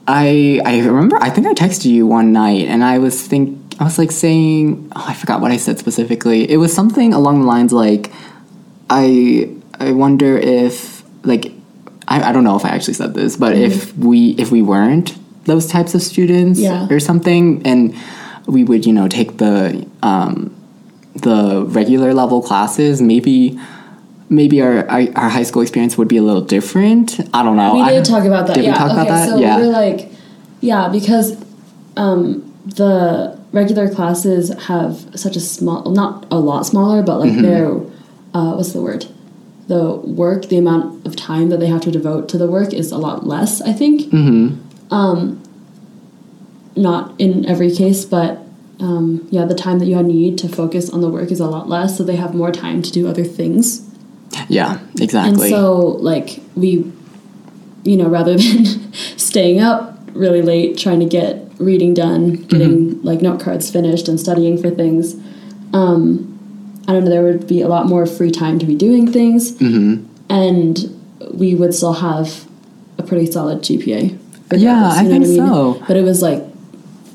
I 0.07 0.61
I 0.65 0.81
remember 0.81 1.17
I 1.21 1.31
think 1.31 1.47
I 1.47 1.55
texted 1.55 1.87
you 1.97 2.07
one 2.07 2.29
night 2.33 2.67
and 2.73 2.81
I 2.85 2.99
was 2.99 3.17
think 3.33 3.59
I 3.81 3.85
was 3.85 3.97
like 3.99 4.13
saying 4.13 4.91
oh, 4.97 5.05
I 5.09 5.15
forgot 5.15 5.41
what 5.41 5.51
I 5.51 5.57
said 5.57 5.79
specifically. 5.79 6.41
It 6.51 6.59
was 6.59 6.73
something 6.81 7.15
along 7.15 7.41
the 7.43 7.47
lines 7.55 7.73
like 7.73 8.13
I 8.89 9.49
I 9.79 9.93
wonder 9.93 10.37
if 10.37 11.03
like 11.25 11.53
I, 12.11 12.29
I 12.29 12.33
don't 12.33 12.45
know 12.45 12.57
if 12.57 12.65
I 12.65 12.71
actually 12.71 12.95
said 12.95 13.15
this, 13.15 13.37
but 13.37 13.57
if 13.57 13.97
we 13.97 14.31
if 14.33 14.51
we 14.51 14.63
weren't 14.63 15.17
those 15.45 15.67
types 15.67 15.95
of 15.95 16.03
students 16.03 16.59
Yeah. 16.61 16.87
or 16.91 17.01
something, 17.01 17.63
and 17.65 17.95
we 18.47 18.65
would 18.65 18.85
you 18.85 18.93
know 18.93 19.09
take 19.09 19.39
the 19.39 19.87
um, 20.03 20.55
the 21.15 21.65
regular 21.67 22.13
level 22.13 22.43
classes, 22.43 23.01
maybe 23.01 23.59
maybe 24.29 24.61
our, 24.63 24.89
our 24.89 25.29
high 25.29 25.43
school 25.43 25.61
experience 25.63 25.99
would 25.99 26.07
be 26.09 26.17
a 26.17 26.23
little 26.23 26.43
different. 26.43 27.19
I 27.35 27.43
don't 27.43 27.57
know. 27.57 27.75
we 27.75 27.85
did 27.89 28.05
talk 28.05 28.25
about 28.25 28.47
that 28.47 28.55
Did 28.55 28.65
yeah 28.65 28.73
we 28.73 28.79
talk 28.79 28.91
okay 28.93 29.01
about 29.03 29.09
that? 29.09 29.29
so 29.29 29.39
yeah. 29.39 29.57
we're 29.57 29.73
like 29.73 30.11
yeah 30.61 30.89
because 30.89 31.37
um, 31.97 32.43
the 32.65 33.39
regular 33.53 33.93
classes 33.93 34.51
have 34.67 34.95
such 35.19 35.35
a 35.37 35.41
small 35.41 35.91
not 35.91 36.27
a 36.31 36.39
lot 36.39 36.65
smaller 36.67 37.03
but 37.03 37.19
Mm-hmm. 37.21 37.37
like 37.37 37.43
they're 37.43 37.75
uh, 38.35 38.55
what's 38.55 38.73
the 38.73 38.81
word 38.81 39.07
the 39.71 39.95
work 39.95 40.47
the 40.47 40.59
amount 40.59 41.07
of 41.07 41.17
time 41.17 41.49
that 41.49 41.61
they 41.61 41.67
have 41.69 41.81
to 41.81 41.91
devote 41.91 42.29
to 42.29 42.37
the 42.37 42.47
work 42.47 42.73
is 42.73 42.93
a 42.93 42.99
lot 42.99 43.27
less 43.27 43.61
i 43.63 43.73
think 43.73 44.03
mm-hmm. 44.13 44.49
not 46.77 47.15
in 47.19 47.47
every 47.47 47.71
case 47.75 48.05
but 48.05 48.41
um, 48.81 49.27
yeah 49.31 49.45
the 49.45 49.55
time 49.55 49.79
that 49.79 49.87
you 49.87 50.03
need 50.03 50.39
to 50.39 50.49
focus 50.49 50.89
on 50.91 51.03
the 51.03 51.09
work 51.09 51.31
is 51.31 51.39
a 51.39 51.47
lot 51.47 51.69
less 51.69 51.97
so 51.97 52.03
they 52.03 52.17
have 52.17 52.35
more 52.35 52.51
time 52.51 52.83
to 52.83 52.91
do 52.91 53.07
other 53.09 53.25
things 53.25 53.91
Yeah. 54.49 54.79
Exactly. 55.01 55.31
And 55.31 55.51
so 55.51 55.77
like 55.81 56.41
we 56.55 56.91
you 57.85 57.97
know 57.97 58.09
rather 58.09 58.37
than 58.37 58.93
staying 59.17 59.61
up 59.61 59.99
really 60.13 60.43
late 60.43 60.77
trying 60.77 61.01
to 61.01 61.07
get 61.07 61.47
reading 61.59 61.95
done 61.95 62.35
getting 62.35 63.01
like 63.03 63.23
note 63.23 63.41
cards 63.41 63.71
finished 63.71 64.09
and 64.09 64.19
studying 64.19 64.61
for 64.61 64.71
things 64.71 65.15
um 65.73 66.27
i 66.91 66.93
don't 66.93 67.05
know 67.05 67.11
there 67.11 67.23
would 67.23 67.47
be 67.47 67.61
a 67.61 67.69
lot 67.69 67.87
more 67.87 68.05
free 68.07 68.31
time 68.31 68.59
to 68.59 68.67
be 68.67 68.75
doing 68.75 69.11
things 69.11 69.53
mm-hmm. 69.53 70.05
and 70.29 70.75
we 71.33 71.55
would 71.55 71.73
still 71.73 71.93
have 71.95 72.47
a 72.99 73.03
pretty 73.03 73.27
solid 73.31 73.59
gpa 73.61 74.19
Yeah, 74.53 74.91
I 74.93 75.05
think 75.05 75.23
what 75.23 75.29
mean? 75.29 75.47
so. 75.49 75.83
but 75.87 75.97
it 75.97 76.03
was 76.03 76.21
like 76.23 76.43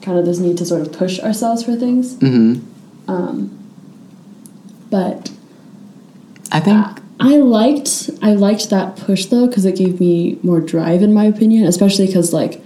kind 0.01 0.17
of 0.17 0.25
this 0.25 0.39
need 0.39 0.57
to 0.59 0.65
sort 0.65 0.81
of 0.81 0.93
push 0.93 1.19
ourselves 1.19 1.63
for 1.63 1.75
things 1.75 2.15
Mm-hmm. 2.15 2.61
but 4.89 5.31
I 6.51 6.59
think. 6.59 6.85
I 7.19 7.37
liked 7.37 8.09
I 8.21 8.33
liked 8.33 8.69
that 8.69 8.95
push 8.97 9.25
though 9.25 9.47
because 9.47 9.65
it 9.65 9.75
gave 9.75 9.99
me 9.99 10.37
more 10.43 10.59
drive 10.61 11.01
in 11.01 11.13
my 11.13 11.25
opinion, 11.25 11.65
especially 11.65 12.07
because 12.07 12.33
like 12.33 12.61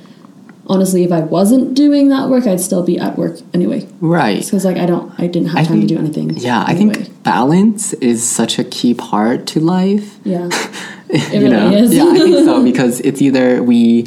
honestly, 0.69 1.03
if 1.03 1.11
I 1.11 1.21
wasn't 1.21 1.73
doing 1.73 2.09
that 2.09 2.29
work, 2.29 2.45
I'd 2.47 2.61
still 2.61 2.83
be 2.83 2.97
at 2.99 3.17
work 3.17 3.39
anyway. 3.53 3.87
right. 4.01 4.43
Because 4.43 4.63
like 4.65 4.77
I 4.77 4.85
don't, 4.85 5.11
I 5.19 5.27
didn't 5.27 5.49
have 5.49 5.57
I 5.57 5.63
time 5.63 5.77
think- 5.79 5.89
to 5.89 5.95
do 5.95 5.99
anything. 5.99 6.37
Yeah, 6.37 6.63
I 6.65 6.75
think 6.75 7.23
balance 7.23 7.93
is 7.93 8.27
such 8.27 8.59
a 8.59 8.63
key 8.63 8.93
part 8.93 9.47
to 9.47 9.59
life. 9.59 10.17
yeah, 10.23 10.45
you 11.09 11.19
really 11.31 11.49
know? 11.49 11.71
is. 11.71 11.93
yeah, 11.93 12.05
I 12.05 12.13
think 12.19 12.35
so 12.45 12.63
because 12.71 12.99
it's 13.01 13.21
either 13.21 13.61
we, 13.63 14.05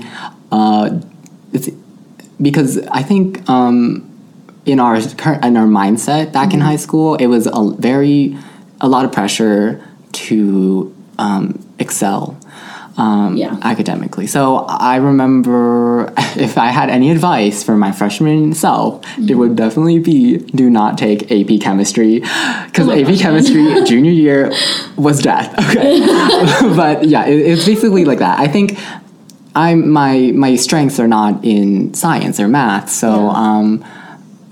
uh, 0.53 1.01
it's 1.53 1.69
because 2.41 2.79
I 2.89 3.03
think 3.03 3.49
um, 3.51 4.09
in 4.67 4.79
our 4.81 5.01
current 5.17 5.45
in 5.45 5.57
our 5.57 5.67
mindset 5.67 6.33
back 6.33 6.53
in 6.55 6.61
Mm-hmm. 6.61 6.69
high 6.69 6.77
school, 6.77 7.17
it 7.17 7.27
was 7.27 7.47
a 7.47 7.75
very 7.79 8.37
a 8.81 8.89
lot 8.89 9.05
of 9.05 9.13
pressure 9.13 9.81
to 10.13 10.95
um, 11.19 11.59
excel. 11.79 12.37
Um, 12.97 13.37
Yeah. 13.39 13.57
academically. 13.63 14.27
So 14.27 14.67
I 14.69 14.97
remember 14.97 16.13
if 16.37 16.59
I 16.59 16.67
had 16.67 16.91
any 16.91 17.11
advice 17.11 17.63
for 17.65 17.77
my 17.77 17.91
freshman 17.93 18.53
self, 18.55 19.01
Mm-hmm. 19.03 19.29
it 19.31 19.35
would 19.35 19.57
definitely 19.57 19.99
be 19.99 20.39
do 20.39 20.69
not 20.69 20.99
take 20.99 21.31
AP 21.33 21.61
chemistry 21.61 22.21
because 22.67 22.89
Oh 22.89 22.93
AP 22.93 23.07
gosh. 23.09 23.21
chemistry 23.21 23.83
junior 23.87 24.11
year 24.13 24.53
was 24.97 25.23
death. 25.23 25.49
Okay, 25.71 26.01
but 26.77 27.05
yeah, 27.09 27.25
it, 27.27 27.39
it's 27.53 27.65
basically 27.65 28.05
like 28.05 28.19
that. 28.19 28.39
I 28.39 28.47
think 28.49 28.79
I'm 29.55 29.89
my 29.91 30.33
my 30.35 30.57
strengths 30.57 30.99
are 31.01 31.09
not 31.09 31.45
in 31.45 31.95
science 31.95 32.39
or 32.41 32.49
math, 32.49 32.91
so. 32.91 33.09
Yeah. 33.09 33.29
Um, 33.43 33.85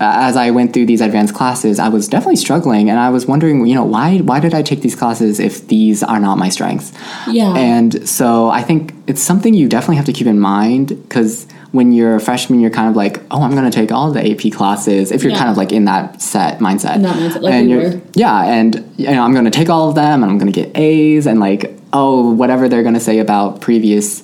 as 0.03 0.35
I 0.35 0.51
went 0.51 0.73
through 0.73 0.85
these 0.87 1.01
advanced 1.01 1.33
classes, 1.35 1.79
I 1.79 1.89
was 1.89 2.07
definitely 2.07 2.37
struggling, 2.37 2.89
and 2.89 2.99
I 2.99 3.09
was 3.09 3.25
wondering, 3.25 3.65
you 3.65 3.75
know, 3.75 3.83
why 3.83 4.17
why 4.19 4.39
did 4.39 4.53
I 4.53 4.61
take 4.63 4.81
these 4.81 4.95
classes 4.95 5.39
if 5.39 5.67
these 5.67 6.01
are 6.03 6.19
not 6.19 6.37
my 6.37 6.49
strengths? 6.49 6.91
Yeah. 7.27 7.53
And 7.55 8.07
so 8.07 8.49
I 8.49 8.61
think 8.63 8.93
it's 9.07 9.21
something 9.21 9.53
you 9.53 9.67
definitely 9.69 9.97
have 9.97 10.05
to 10.05 10.13
keep 10.13 10.27
in 10.27 10.39
mind 10.39 10.87
because 10.89 11.45
when 11.71 11.91
you're 11.93 12.15
a 12.15 12.19
freshman, 12.19 12.59
you're 12.59 12.69
kind 12.69 12.89
of 12.89 12.95
like, 12.97 13.21
oh, 13.31 13.41
I'm 13.43 13.51
going 13.51 13.63
to 13.63 13.71
take 13.71 13.93
all 13.93 14.11
the 14.11 14.19
AP 14.31 14.51
classes. 14.51 15.09
If 15.11 15.23
you're 15.23 15.31
Yeah. 15.31 15.37
kind 15.37 15.49
of 15.49 15.55
like 15.55 15.71
in 15.71 15.85
that 15.85 16.21
set 16.21 16.59
mindset, 16.59 16.95
In 16.97 17.03
that 17.03 17.15
mindset, 17.15 17.41
like 17.41 17.53
and 17.53 17.67
we 17.67 17.73
you're- 17.73 17.89
were. 17.95 18.01
yeah, 18.13 18.43
and 18.43 18.83
you 18.97 19.09
know, 19.11 19.23
I'm 19.23 19.31
going 19.33 19.45
to 19.45 19.51
take 19.51 19.69
all 19.69 19.87
of 19.89 19.95
them, 19.95 20.21
and 20.23 20.31
I'm 20.31 20.37
going 20.37 20.51
to 20.51 20.59
get 20.63 20.75
A's, 20.77 21.27
and 21.27 21.39
like, 21.39 21.77
oh, 21.93 22.31
whatever 22.33 22.67
they're 22.67 22.83
going 22.83 22.95
to 22.95 22.99
say 22.99 23.19
about 23.19 23.61
previous 23.61 24.23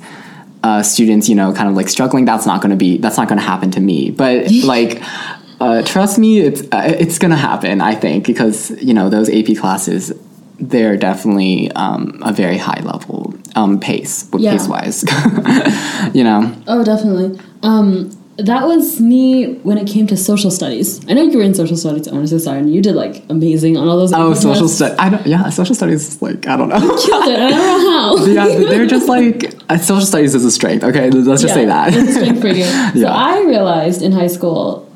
uh, 0.63 0.81
students, 0.83 1.29
you 1.29 1.35
know, 1.35 1.53
kind 1.53 1.69
of 1.69 1.75
like 1.75 1.87
struggling. 1.87 2.25
That's 2.25 2.45
not 2.45 2.61
going 2.61 2.71
to 2.71 2.75
be. 2.77 2.97
That's 2.97 3.15
not 3.15 3.27
going 3.29 3.39
to 3.39 3.45
happen 3.45 3.69
to 3.71 3.79
me. 3.79 4.09
But 4.11 4.51
like. 4.63 5.01
Uh, 5.59 5.81
trust 5.83 6.19
me, 6.19 6.39
it's 6.39 6.61
uh, 6.71 6.95
it's 6.99 7.17
gonna 7.17 7.35
happen. 7.35 7.81
I 7.81 7.95
think 7.95 8.25
because 8.25 8.69
you 8.81 8.93
know 8.93 9.09
those 9.09 9.29
AP 9.29 9.57
classes, 9.57 10.13
they're 10.59 10.97
definitely 10.97 11.71
um, 11.71 12.19
a 12.23 12.31
very 12.31 12.57
high 12.57 12.81
level 12.83 13.33
um, 13.55 13.79
pace, 13.79 14.29
Yeah. 14.37 14.51
pace 14.51 14.67
wise. 14.67 15.03
you 16.13 16.23
know, 16.23 16.53
Oh, 16.67 16.83
definitely. 16.83 17.39
Um, 17.63 18.11
that 18.37 18.67
was 18.67 19.01
me 19.01 19.55
when 19.63 19.79
it 19.79 19.87
came 19.87 20.05
to 20.05 20.15
social 20.15 20.51
studies. 20.51 21.01
I 21.09 21.13
know 21.13 21.23
you 21.23 21.35
were 21.39 21.43
in 21.43 21.55
social 21.55 21.75
studies. 21.75 22.05
I'm 22.05 22.27
so 22.27 22.37
sorry, 22.37 22.59
and 22.59 22.71
you 22.71 22.83
did 22.83 22.93
like 22.93 23.23
amazing 23.29 23.77
on 23.77 23.87
all 23.87 23.97
those. 23.97 24.13
oh, 24.13 24.35
social 24.35 24.67
studies. 24.67 24.95
I 24.99 25.09
don't. 25.09 25.25
Yeah, 25.25 25.49
social 25.49 25.73
studies. 25.73 26.07
is 26.07 26.21
Like 26.21 26.45
I 26.47 26.55
don't 26.55 26.69
know. 26.69 26.79
Killed 26.79 27.27
it. 27.29 27.39
I 27.39 27.49
don't 27.49 27.49
know 27.49 27.91
how. 27.91 28.25
yeah, 28.27 28.45
they're 28.69 28.85
just 28.85 29.07
like 29.09 29.55
uh, 29.69 29.79
social 29.79 30.05
studies 30.05 30.35
is 30.35 30.45
a 30.45 30.51
strength. 30.51 30.83
Okay, 30.83 31.09
let's 31.09 31.41
just 31.41 31.55
say 31.55 31.65
that. 31.65 31.95
it's 31.95 32.09
a 32.11 32.13
strength 32.13 32.41
for 32.41 32.47
you. 32.49 32.63
So 32.93 32.99
Yeah. 32.99 33.11
I 33.11 33.41
realized 33.41 34.03
in 34.03 34.11
high 34.11 34.27
school, 34.27 34.86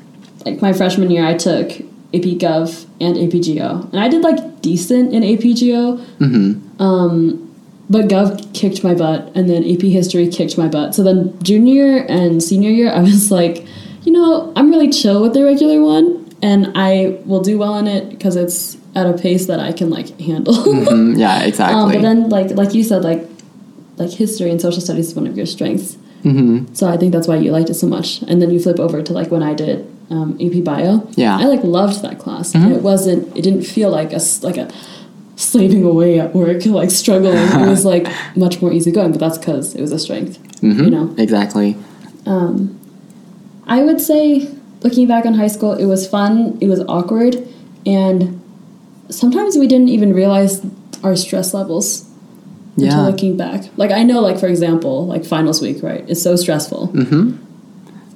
like 0.46 0.62
my 0.62 0.74
freshman 0.74 1.12
year, 1.12 1.26
I 1.26 1.36
took 1.36 1.72
AP 2.14 2.38
Gov 2.38 2.86
and 3.00 3.18
AP 3.18 3.42
Geo, 3.42 3.88
and 3.92 4.00
I 4.00 4.10
did 4.10 4.22
like 4.22 4.62
decent 4.62 5.14
in 5.14 5.24
AP 5.24 5.56
Geo. 5.56 5.98
Mm-hmm. 6.20 6.82
Um, 6.82 7.48
but 7.90 8.08
Gov 8.08 8.54
kicked 8.54 8.84
my 8.84 8.94
butt, 8.94 9.32
and 9.36 9.50
then 9.50 9.64
AP 9.64 9.82
History 9.82 10.28
kicked 10.28 10.58
my 10.58 10.68
butt. 10.68 10.96
So 10.96 11.04
then 11.04 11.42
junior 11.44 12.06
and 12.06 12.42
senior 12.42 12.70
year, 12.70 12.92
I 12.94 13.02
was 13.02 13.32
like, 13.32 13.66
you 14.04 14.12
know, 14.12 14.52
I'm 14.56 14.70
really 14.70 14.90
chill 14.90 15.22
with 15.22 15.34
the 15.34 15.44
regular 15.44 15.82
one, 15.82 16.30
and 16.42 16.72
I 16.76 17.20
will 17.26 17.42
do 17.42 17.58
well 17.58 17.78
in 17.78 17.88
it 17.88 18.10
because 18.10 18.36
it's 18.36 18.78
at 18.96 19.08
a 19.08 19.14
pace 19.14 19.46
that 19.48 19.60
I 19.60 19.72
can 19.72 19.90
like 19.90 20.20
handle. 20.20 20.54
Mm, 20.92 21.18
yeah, 21.18 21.44
exactly. 21.44 21.80
Um, 21.80 21.92
but 21.92 22.02
then, 22.02 22.30
like 22.30 22.52
like 22.52 22.74
you 22.74 22.84
said, 22.84 23.04
like 23.04 23.26
like 23.98 24.10
history 24.10 24.50
and 24.50 24.60
social 24.60 24.82
studies 24.82 25.10
is 25.10 25.16
one 25.16 25.28
of 25.28 25.38
your 25.38 25.46
strengths. 25.46 25.96
mm-hmm. 26.24 26.74
So 26.74 26.88
I 26.90 26.98
think 26.98 27.14
that's 27.14 27.28
why 27.28 27.38
you 27.38 27.52
liked 27.52 27.70
it 27.70 27.76
so 27.76 27.88
much. 27.88 28.22
And 28.24 28.42
then 28.42 28.52
you 28.52 28.60
flip 28.60 28.80
over 28.80 29.02
to 29.02 29.14
like 29.14 29.32
when 29.32 29.44
I 29.44 29.54
did 29.54 29.88
um, 30.12 30.38
AP 30.42 30.64
Bio. 30.64 31.08
Yeah. 31.16 31.34
Mm-hmm. 31.34 31.42
I 31.42 31.46
like 31.46 31.64
loved 31.64 32.02
that 32.04 32.20
class. 32.20 32.54
It 32.54 32.82
wasn't. 32.82 33.36
It 33.38 33.42
didn't 33.42 33.64
feel 33.64 33.90
like 33.90 34.12
a 34.14 34.20
like 34.44 34.58
a 34.58 34.70
slaving 35.36 35.84
away 35.84 36.20
at 36.20 36.36
work, 36.36 36.66
like 36.82 36.92
struggling. 36.92 37.38
it 37.38 37.68
was 37.76 37.86
like 37.86 38.08
much 38.36 38.62
more 38.62 38.72
easygoing. 38.74 39.12
But 39.12 39.20
that's 39.20 39.38
because 39.38 39.74
it 39.76 39.82
was 39.82 39.92
a 39.92 40.00
strength. 40.00 40.38
Mm-hmm. 40.62 40.84
You 40.84 40.90
know. 40.92 41.16
exactly. 41.18 41.78
Um, 42.26 42.78
I 43.66 43.84
would 43.84 44.02
say, 44.02 44.48
looking 44.84 45.08
back 45.08 45.26
on 45.26 45.34
high 45.34 45.48
school, 45.48 45.74
it 45.74 45.86
was 45.86 46.08
fun. 46.08 46.58
It 46.62 46.68
was 46.68 46.82
awkward, 46.88 47.36
and 47.86 48.40
sometimes 49.10 49.58
we 49.58 49.66
didn't 49.68 49.90
even 49.90 50.14
realize 50.14 50.62
our 51.04 51.16
stress 51.16 51.54
levels. 51.54 52.06
until 52.78 52.88
Yeah. 53.00 53.02
looking 53.10 53.36
back. 53.38 53.66
Like 53.78 53.92
I 53.92 54.04
know, 54.04 54.20
like 54.22 54.40
for 54.40 54.48
example, 54.48 55.06
like 55.08 55.26
finals 55.26 55.62
week, 55.62 55.82
right? 55.84 56.04
It's 56.08 56.22
so 56.22 56.36
stressful. 56.36 56.90
Mm-hmm. 56.90 57.41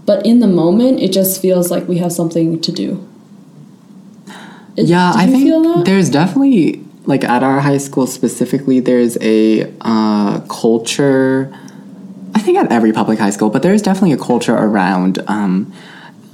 But 0.06 0.26
in 0.26 0.40
the 0.40 0.48
moment, 0.48 1.00
it 1.00 1.12
just 1.12 1.42
feels 1.42 1.72
like 1.72 1.88
we 1.88 1.98
have 1.98 2.12
something 2.12 2.60
to 2.62 2.72
do. 2.72 3.06
It- 4.78 4.88
Yeah, 4.88 5.12
I 5.16 5.26
think 5.28 5.86
there's 5.86 6.10
definitely 6.10 6.82
like 7.06 7.24
at 7.24 7.44
our 7.44 7.60
high 7.60 7.78
school 7.78 8.08
specifically, 8.08 8.80
there's 8.80 9.18
a 9.22 9.72
uh, 9.82 10.40
culture. 10.42 11.56
I 12.34 12.40
think 12.40 12.58
at 12.58 12.72
every 12.72 12.92
public 12.92 13.20
high 13.20 13.30
school, 13.30 13.50
but 13.50 13.62
there's 13.62 13.82
definitely 13.82 14.14
a 14.14 14.18
culture 14.18 14.56
around 14.56 15.20
um, 15.28 15.72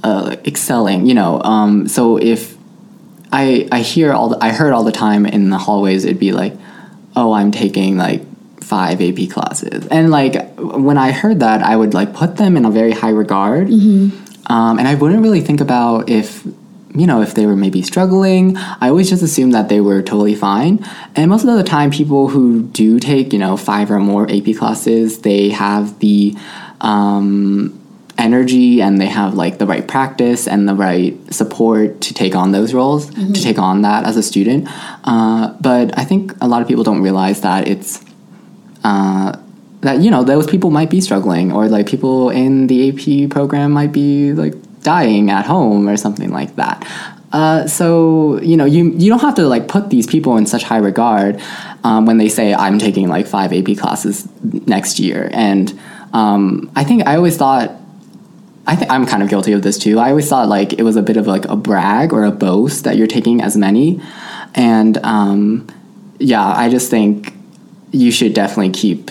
uh, 0.02 0.36
excelling. 0.44 1.06
You 1.06 1.14
know, 1.14 1.40
um, 1.42 1.88
so 1.88 2.16
if 2.16 2.56
I 3.32 3.68
I 3.70 3.80
hear 3.80 4.12
all 4.12 4.30
the, 4.30 4.38
I 4.42 4.50
heard 4.50 4.72
all 4.72 4.82
the 4.84 4.92
time 4.92 5.24
in 5.26 5.50
the 5.50 5.58
hallways, 5.58 6.04
it'd 6.04 6.18
be 6.18 6.32
like, 6.32 6.54
oh, 7.16 7.32
I'm 7.32 7.50
taking 7.52 7.96
like 7.96 8.22
five 8.62 9.00
AP 9.00 9.30
classes, 9.30 9.86
and 9.88 10.10
like 10.10 10.34
when 10.58 10.98
I 10.98 11.12
heard 11.12 11.40
that, 11.40 11.62
I 11.62 11.76
would 11.76 11.94
like 11.94 12.14
put 12.14 12.36
them 12.36 12.56
in 12.56 12.64
a 12.64 12.70
very 12.70 12.92
high 12.92 13.10
regard, 13.10 13.68
um, 14.46 14.78
and 14.78 14.88
I 14.88 14.94
wouldn't 14.94 15.22
really 15.22 15.40
think 15.40 15.60
about 15.60 16.08
if 16.08 16.44
you 16.94 17.06
know 17.06 17.22
if 17.22 17.34
they 17.34 17.46
were 17.46 17.56
maybe 17.56 17.82
struggling. 17.82 18.56
I 18.56 18.88
always 18.88 19.08
just 19.10 19.22
assumed 19.22 19.54
that 19.54 19.68
they 19.68 19.80
were 19.80 20.02
totally 20.02 20.34
fine, 20.34 20.84
and 21.16 21.30
most 21.30 21.44
of 21.44 21.56
the 21.56 21.64
time, 21.64 21.90
people 21.90 22.28
who 22.28 22.62
do 22.62 22.98
take 23.00 23.32
you 23.32 23.38
know 23.38 23.56
five 23.56 23.90
or 23.90 24.00
more 24.00 24.30
AP 24.30 24.56
classes, 24.56 25.20
they 25.20 25.50
have 25.50 25.98
the 25.98 26.36
um, 26.80 27.78
energy 28.18 28.80
and 28.82 29.00
they 29.00 29.06
have 29.06 29.34
like 29.34 29.58
the 29.58 29.66
right 29.66 29.88
practice 29.88 30.46
and 30.46 30.68
the 30.68 30.74
right 30.74 31.16
support 31.32 32.00
to 32.02 32.14
take 32.14 32.34
on 32.34 32.52
those 32.52 32.74
roles 32.74 33.10
to 33.32 33.42
take 33.42 33.58
on 33.58 33.82
that 33.82 34.04
as 34.04 34.16
a 34.16 34.22
student. 34.22 34.68
Uh, 35.04 35.54
but 35.60 35.96
i 35.98 36.04
think 36.04 36.32
a 36.40 36.46
lot 36.46 36.62
of 36.62 36.68
people 36.68 36.84
don't 36.84 37.02
realize 37.02 37.40
that 37.40 37.66
it's 37.66 38.04
uh, 38.84 39.36
that 39.82 40.00
you 40.00 40.10
know 40.10 40.24
those 40.24 40.46
people 40.46 40.70
might 40.70 40.90
be 40.90 41.00
struggling 41.00 41.52
or 41.52 41.68
like 41.68 41.86
people 41.86 42.30
in 42.30 42.66
the 42.68 42.88
ap 42.88 43.30
program 43.30 43.72
might 43.72 43.92
be 43.92 44.32
like 44.32 44.54
dying 44.82 45.30
at 45.30 45.46
home 45.46 45.88
or 45.88 45.96
something 45.96 46.30
like 46.30 46.56
that. 46.56 46.86
Uh, 47.32 47.66
so 47.66 48.40
you 48.42 48.56
know 48.56 48.64
you 48.64 48.90
you 48.92 49.08
don't 49.08 49.20
have 49.20 49.34
to 49.34 49.46
like 49.46 49.68
put 49.68 49.90
these 49.90 50.06
people 50.06 50.36
in 50.36 50.46
such 50.46 50.64
high 50.64 50.78
regard 50.78 51.40
um, 51.82 52.04
when 52.06 52.18
they 52.18 52.28
say 52.28 52.54
i'm 52.54 52.78
taking 52.78 53.08
like 53.08 53.26
five 53.26 53.52
ap 53.52 53.76
classes 53.76 54.28
next 54.66 54.98
year. 54.98 55.30
And 55.32 55.78
um, 56.12 56.70
i 56.76 56.84
think 56.84 57.06
i 57.06 57.16
always 57.16 57.36
thought 57.36 57.78
I 58.64 58.76
think 58.76 58.92
I'm 58.92 59.06
kind 59.06 59.22
of 59.22 59.28
guilty 59.28 59.52
of 59.52 59.62
this 59.62 59.76
too. 59.76 59.98
I 59.98 60.10
always 60.10 60.28
thought 60.28 60.48
like 60.48 60.74
it 60.74 60.82
was 60.82 60.94
a 60.94 61.02
bit 61.02 61.16
of 61.16 61.26
like 61.26 61.44
a 61.46 61.56
brag 61.56 62.12
or 62.12 62.22
a 62.24 62.30
boast 62.30 62.84
that 62.84 62.96
you're 62.96 63.08
taking 63.08 63.42
as 63.42 63.56
many, 63.56 64.00
and 64.54 64.98
um, 64.98 65.66
yeah, 66.20 66.46
I 66.46 66.68
just 66.68 66.88
think 66.88 67.34
you 67.92 68.10
should 68.10 68.34
definitely 68.34 68.72
keep 68.72 69.10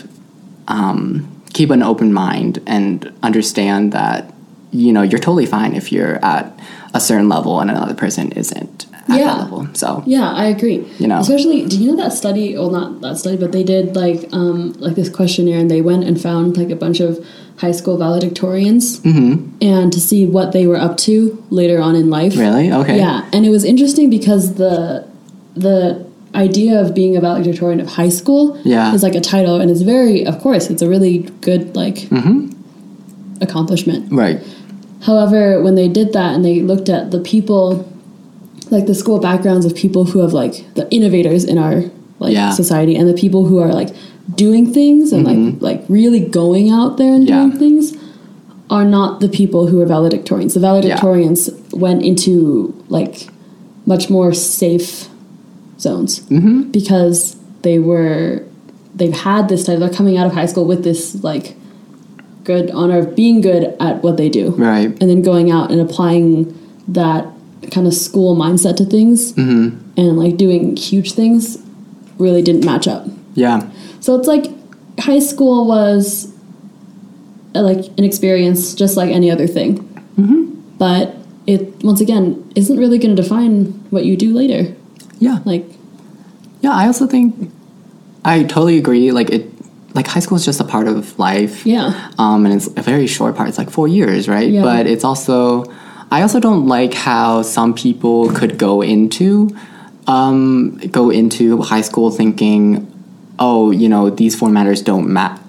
um, 0.67 1.27
keep 1.53 1.69
an 1.69 1.83
open 1.83 2.13
mind 2.13 2.59
and 2.65 3.11
understand 3.23 3.91
that 3.93 4.33
you 4.71 4.91
know 4.93 5.01
you're 5.01 5.19
totally 5.19 5.45
fine 5.45 5.75
if 5.75 5.91
you're 5.91 6.23
at 6.23 6.57
a 6.93 6.99
certain 6.99 7.29
level 7.29 7.59
and 7.59 7.69
another 7.71 7.93
person 7.93 8.31
isn't 8.33 8.85
at 9.09 9.17
Yeah. 9.19 9.25
that 9.25 9.37
level. 9.39 9.67
So 9.73 10.03
Yeah, 10.05 10.29
I 10.31 10.45
agree. 10.45 10.85
You 10.99 11.07
know. 11.07 11.19
especially 11.19 11.65
do 11.67 11.77
you 11.77 11.91
know 11.91 11.97
that 12.03 12.13
study? 12.13 12.55
Well, 12.57 12.69
not 12.69 13.01
that 13.01 13.17
study, 13.17 13.37
but 13.37 13.51
they 13.51 13.63
did 13.63 13.95
like 13.95 14.27
um, 14.33 14.73
like 14.79 14.95
this 14.95 15.09
questionnaire, 15.09 15.59
and 15.59 15.69
they 15.69 15.81
went 15.81 16.03
and 16.05 16.19
found 16.21 16.57
like 16.57 16.69
a 16.69 16.75
bunch 16.75 16.99
of 16.99 17.25
high 17.57 17.71
school 17.71 17.97
valedictorians, 17.97 18.99
Mm-hmm. 19.01 19.57
and 19.61 19.91
to 19.93 19.99
see 19.99 20.25
what 20.25 20.51
they 20.51 20.65
were 20.67 20.77
up 20.77 20.97
to 20.97 21.43
later 21.49 21.79
on 21.81 21.95
in 21.95 22.09
life. 22.09 22.35
really, 22.37 22.71
okay, 22.71 22.97
Yeah, 22.97 23.25
and 23.33 23.45
it 23.45 23.49
was 23.49 23.63
interesting 23.63 24.09
because 24.09 24.55
the 24.55 25.05
the 25.55 26.05
idea 26.35 26.79
of 26.79 26.93
being 26.95 27.15
a 27.17 27.21
valedictorian 27.21 27.79
of 27.79 27.87
high 27.87 28.09
school 28.09 28.57
Yeah. 28.63 28.93
is 28.93 29.03
like 29.03 29.15
a 29.15 29.21
title, 29.21 29.59
and 29.59 29.69
it's 29.69 29.81
very, 29.81 30.25
of 30.25 30.39
course, 30.39 30.69
it's 30.69 30.81
a 30.81 30.87
really 30.89 31.19
good 31.41 31.75
like 31.75 31.95
Mm-hmm. 32.09 32.49
accomplishment. 33.41 34.11
right, 34.11 34.39
However, 35.01 35.61
when 35.63 35.73
they 35.75 35.87
did 35.87 36.13
that 36.13 36.35
and 36.35 36.45
they 36.45 36.61
looked 36.61 36.87
at 36.87 37.09
the 37.09 37.19
people, 37.19 37.87
like 38.69 38.85
the 38.85 38.93
school 38.93 39.19
backgrounds 39.19 39.65
of 39.65 39.75
people 39.75 40.03
who 40.05 40.19
have 40.19 40.31
like 40.31 40.63
the 40.75 40.87
innovators 40.91 41.43
in 41.43 41.57
our 41.57 41.83
like 42.19 42.33
Yeah. 42.33 42.51
society, 42.51 42.95
and 42.95 43.09
the 43.09 43.13
people 43.13 43.45
who 43.45 43.57
are 43.59 43.73
like 43.73 43.89
doing 44.35 44.71
things 44.71 45.11
and 45.11 45.25
like 45.25 45.61
like 45.61 45.83
really 45.89 46.19
going 46.19 46.69
out 46.69 46.97
there 46.97 47.13
and 47.13 47.27
Mm-hmm. 47.27 47.33
Yeah. 47.33 47.45
doing 47.57 47.57
things, 47.59 47.97
are 48.69 48.85
not 48.85 49.19
the 49.19 49.27
people 49.27 49.67
who 49.67 49.81
are 49.81 49.85
valedictorians. 49.87 50.53
The 50.53 50.59
valedictorians 50.61 51.49
went 51.73 52.03
into 52.03 52.73
like 52.87 53.27
much 53.85 54.09
more 54.09 54.33
safe 54.33 55.09
zones 55.81 56.19
mm-hmm. 56.21 56.69
because 56.71 57.37
they 57.61 57.79
were 57.79 58.43
they've 58.95 59.13
had 59.15 59.49
this 59.49 59.65
type. 59.65 59.79
They're 59.79 59.89
coming 59.89 60.17
out 60.17 60.27
of 60.27 60.33
high 60.33 60.45
school 60.45 60.65
with 60.65 60.83
this 60.83 61.23
like 61.23 61.55
good 62.43 62.71
honor 62.71 62.99
of 62.99 63.15
being 63.15 63.41
good 63.41 63.75
at 63.79 64.01
what 64.01 64.17
they 64.17 64.29
do 64.29 64.51
right, 64.51 64.85
and 64.85 65.09
then 65.09 65.21
going 65.21 65.51
out 65.51 65.71
and 65.71 65.79
applying 65.79 66.57
that 66.87 67.25
kind 67.71 67.85
of 67.85 67.93
school 67.93 68.35
mindset 68.35 68.75
to 68.77 68.85
things 68.85 69.33
mm-hmm. 69.33 69.77
and 69.97 70.17
like 70.17 70.37
doing 70.37 70.75
huge 70.75 71.13
things 71.13 71.57
really 72.17 72.41
didn't 72.41 72.65
match 72.65 72.87
up. 72.87 73.05
yeah, 73.33 73.69
So 73.99 74.17
it's 74.17 74.27
like 74.27 74.45
high 74.99 75.19
school 75.19 75.67
was 75.67 76.33
uh, 77.55 77.61
like 77.61 77.85
an 77.97 78.03
experience 78.03 78.73
just 78.73 78.97
like 78.97 79.09
any 79.09 79.29
other 79.29 79.47
thing. 79.47 79.79
Mm-hmm. 80.17 80.77
But 80.77 81.15
it 81.47 81.83
once 81.83 82.01
again 82.01 82.51
isn't 82.55 82.77
really 82.77 82.97
going 82.97 83.15
to 83.15 83.21
define 83.21 83.65
what 83.89 84.05
you 84.05 84.15
do 84.15 84.33
later. 84.33 84.75
Yeah. 85.21 85.39
Like 85.45 85.65
Yeah, 86.61 86.73
I 86.73 86.87
also 86.87 87.07
think 87.07 87.51
I 88.25 88.43
totally 88.43 88.77
agree. 88.77 89.11
Like 89.11 89.29
it, 89.29 89.47
like 89.95 90.07
high 90.07 90.19
school 90.21 90.37
is 90.37 90.45
just 90.45 90.59
a 90.59 90.63
part 90.63 90.87
of 90.87 91.17
life. 91.19 91.65
yeah. 91.65 92.11
Um, 92.17 92.45
and 92.45 92.53
it's 92.55 92.67
a 92.67 92.81
very 92.81 93.07
short 93.07 93.35
part. 93.35 93.49
It's 93.49 93.57
like 93.57 93.69
four 93.69 93.87
years, 93.87 94.27
right? 94.27 94.49
Yeah. 94.49 94.61
But 94.61 94.85
it's 94.87 95.03
also, 95.03 95.65
I 96.11 96.21
also 96.21 96.39
don't 96.39 96.65
like 96.67 96.93
how 96.93 97.41
some 97.41 97.73
people 97.73 98.29
could 98.31 98.57
go 98.57 98.81
into, 98.81 99.49
um, 100.07 100.77
go 100.91 101.09
into 101.09 101.61
high 101.61 101.81
school 101.81 102.09
thinking, 102.11 102.87
oh, 103.39 103.71
you 103.71 103.89
know, 103.89 104.09
these 104.09 104.35
four 104.35 104.49
matters 104.49 104.81
don't 104.81 105.07
matter. 105.11 105.41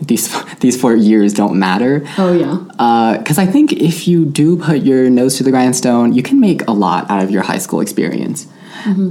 These 0.00 0.26
these 0.60 0.80
four 0.80 0.94
years 0.96 1.32
don't 1.32 1.56
matter 1.58 2.04
Oh 2.18 2.32
yeah. 2.32 3.18
because 3.18 3.38
I 3.38 3.46
think 3.46 3.72
if 3.72 4.08
you 4.08 4.24
do 4.24 4.56
put 4.58 4.82
your 4.82 5.08
nose 5.10 5.36
to 5.38 5.44
the 5.44 5.50
grindstone, 5.50 6.12
you 6.12 6.22
can 6.22 6.40
make 6.40 6.66
a 6.66 6.72
lot 6.72 7.08
out 7.10 7.22
of 7.22 7.30
your 7.30 7.42
high 7.42 7.58
school 7.58 7.80
experience. 7.80 8.46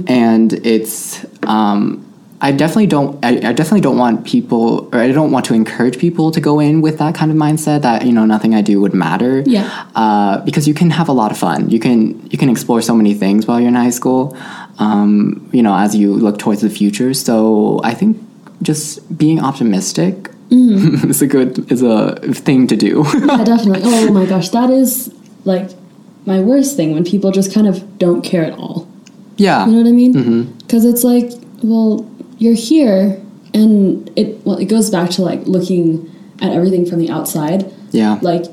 And 0.08 0.52
it's, 0.52 1.24
um, 1.44 2.06
I 2.44 2.50
definitely 2.50 2.88
don't, 2.88 3.24
I, 3.24 3.28
I 3.50 3.52
definitely 3.52 3.82
don't 3.82 3.98
want 3.98 4.26
people, 4.26 4.88
or 4.92 4.98
I 4.98 5.12
don't 5.12 5.30
want 5.30 5.44
to 5.46 5.54
encourage 5.54 5.96
people 5.96 6.32
to 6.32 6.40
go 6.40 6.58
in 6.58 6.80
with 6.80 6.98
that 6.98 7.14
kind 7.14 7.30
of 7.30 7.36
mindset 7.36 7.82
that 7.82 8.04
you 8.04 8.12
know 8.12 8.24
nothing 8.24 8.52
I 8.52 8.62
do 8.62 8.80
would 8.80 8.94
matter. 8.94 9.44
Yeah. 9.46 9.86
Uh, 9.94 10.38
because 10.38 10.66
you 10.66 10.74
can 10.74 10.90
have 10.90 11.08
a 11.08 11.12
lot 11.12 11.30
of 11.30 11.38
fun. 11.38 11.70
You 11.70 11.78
can 11.78 12.28
you 12.30 12.38
can 12.38 12.48
explore 12.48 12.82
so 12.82 12.96
many 12.96 13.14
things 13.14 13.46
while 13.46 13.60
you're 13.60 13.68
in 13.68 13.76
high 13.76 13.90
school. 13.90 14.36
Um, 14.78 15.48
you 15.52 15.62
know, 15.62 15.76
as 15.76 15.94
you 15.94 16.14
look 16.14 16.40
towards 16.40 16.62
the 16.62 16.70
future. 16.70 17.14
So 17.14 17.80
I 17.84 17.94
think 17.94 18.20
just 18.60 19.16
being 19.16 19.38
optimistic 19.38 20.30
is 20.50 21.22
a 21.22 21.28
good 21.28 21.70
is 21.70 21.82
a 21.82 22.16
thing 22.32 22.66
to 22.66 22.76
do. 22.76 23.04
yeah, 23.06 23.44
definitely. 23.44 23.82
Oh 23.84 24.12
my 24.12 24.26
gosh, 24.26 24.48
that 24.48 24.68
is 24.68 25.14
like 25.44 25.70
my 26.26 26.40
worst 26.40 26.76
thing 26.76 26.92
when 26.92 27.04
people 27.04 27.30
just 27.30 27.54
kind 27.54 27.68
of 27.68 27.98
don't 27.98 28.22
care 28.22 28.44
at 28.44 28.58
all. 28.58 28.88
Yeah. 29.36 29.66
You 29.66 29.72
know 29.72 29.78
what 29.78 29.88
I 29.88 29.92
mean? 29.92 30.14
Mm-hmm. 30.14 30.58
Because 30.58 30.84
it's 30.84 31.04
like, 31.04 31.30
well, 31.62 32.08
you're 32.38 32.54
here, 32.54 33.20
and 33.54 34.10
it 34.16 34.44
well, 34.44 34.58
it 34.58 34.66
goes 34.66 34.90
back 34.90 35.10
to 35.10 35.22
like 35.22 35.46
looking 35.46 36.08
at 36.40 36.52
everything 36.52 36.84
from 36.86 36.98
the 36.98 37.10
outside. 37.10 37.72
Yeah. 37.92 38.18
Like, 38.22 38.44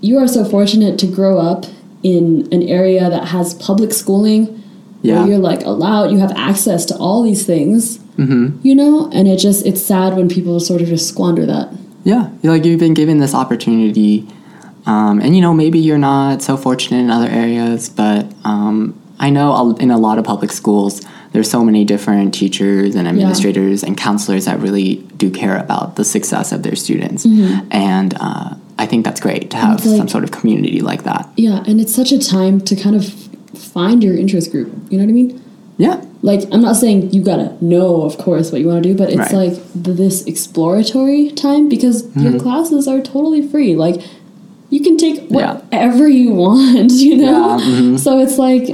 you 0.00 0.18
are 0.18 0.28
so 0.28 0.44
fortunate 0.44 0.98
to 1.00 1.06
grow 1.06 1.38
up 1.38 1.64
in 2.02 2.48
an 2.52 2.62
area 2.62 3.08
that 3.10 3.28
has 3.28 3.54
public 3.54 3.92
schooling, 3.92 4.62
Yeah. 5.02 5.20
where 5.20 5.28
you're 5.28 5.38
like 5.38 5.62
allowed, 5.64 6.10
you 6.10 6.18
have 6.18 6.32
access 6.36 6.84
to 6.86 6.96
all 6.96 7.22
these 7.22 7.44
things. 7.46 7.98
Mm-hmm. 8.18 8.58
You 8.62 8.74
know, 8.74 9.08
and 9.12 9.28
it 9.28 9.38
just 9.38 9.64
it's 9.64 9.80
sad 9.80 10.16
when 10.16 10.28
people 10.28 10.58
sort 10.60 10.82
of 10.82 10.88
just 10.88 11.08
squander 11.08 11.46
that. 11.46 11.72
Yeah. 12.04 12.30
You're 12.42 12.52
like 12.52 12.64
you've 12.64 12.80
been 12.80 12.94
given 12.94 13.18
this 13.18 13.32
opportunity, 13.34 14.26
um, 14.86 15.20
and 15.20 15.36
you 15.36 15.40
know 15.42 15.54
maybe 15.54 15.78
you're 15.78 15.98
not 15.98 16.42
so 16.42 16.56
fortunate 16.56 16.98
in 16.98 17.10
other 17.10 17.28
areas, 17.28 17.88
but 17.88 18.26
um, 18.44 18.97
I 19.20 19.30
know 19.30 19.74
in 19.80 19.90
a 19.90 19.98
lot 19.98 20.18
of 20.18 20.24
public 20.24 20.52
schools 20.52 21.00
there's 21.32 21.50
so 21.50 21.62
many 21.64 21.84
different 21.84 22.32
teachers 22.32 22.94
and 22.94 23.06
administrators 23.06 23.82
and 23.82 23.96
counselors 23.96 24.46
that 24.46 24.58
really 24.60 24.96
do 25.16 25.30
care 25.30 25.56
about 25.58 25.96
the 25.96 26.04
success 26.04 26.52
of 26.52 26.62
their 26.62 26.76
students, 26.76 27.24
and 27.70 28.14
uh, 28.20 28.54
I 28.78 28.86
think 28.86 29.04
that's 29.04 29.20
great 29.20 29.50
to 29.50 29.56
have 29.56 29.80
Mm-hmm. 29.80 29.88
like- 29.90 29.98
some 29.98 30.08
sort 30.08 30.24
of 30.24 30.30
community 30.30 30.80
like 30.80 31.02
that. 31.04 31.28
Yeah, 31.36 31.62
and 31.66 31.80
it's 31.80 31.94
such 31.94 32.12
a 32.12 32.18
time 32.18 32.60
to 32.62 32.74
kind 32.76 32.96
of 32.96 33.04
find 33.54 34.02
your 34.02 34.16
interest 34.16 34.50
group. 34.52 34.70
You 34.90 34.98
know 34.98 35.04
what 35.04 35.10
I 35.10 35.14
mean? 35.14 35.42
Yeah. 35.78 36.02
like 36.22 36.42
I'm 36.52 36.60
not 36.62 36.74
saying 36.76 37.12
you 37.12 37.22
gotta 37.22 37.56
know, 37.64 38.02
of 38.02 38.18
course, 38.18 38.50
what 38.50 38.60
you 38.60 38.66
want 38.66 38.82
to 38.82 38.88
do, 38.88 38.96
but 38.96 39.10
it's 39.10 39.18
Right. 39.32 39.48
like 39.50 39.56
this 39.74 40.24
exploratory 40.26 41.30
time 41.32 41.68
because 41.68 42.02
Mm-hmm. 42.02 42.20
your 42.24 42.40
classes 42.40 42.88
are 42.88 43.00
totally 43.00 43.46
free. 43.46 43.76
Like 43.76 44.00
you 44.70 44.80
can 44.82 44.96
take 44.96 45.16
Yeah. 45.30 45.54
whatever 45.58 46.08
you 46.08 46.32
want, 46.44 46.90
you 46.92 47.16
know. 47.18 47.58
Yeah, 47.58 47.64
mhm. 47.64 47.98
So 47.98 48.18
it's 48.18 48.38
like 48.38 48.66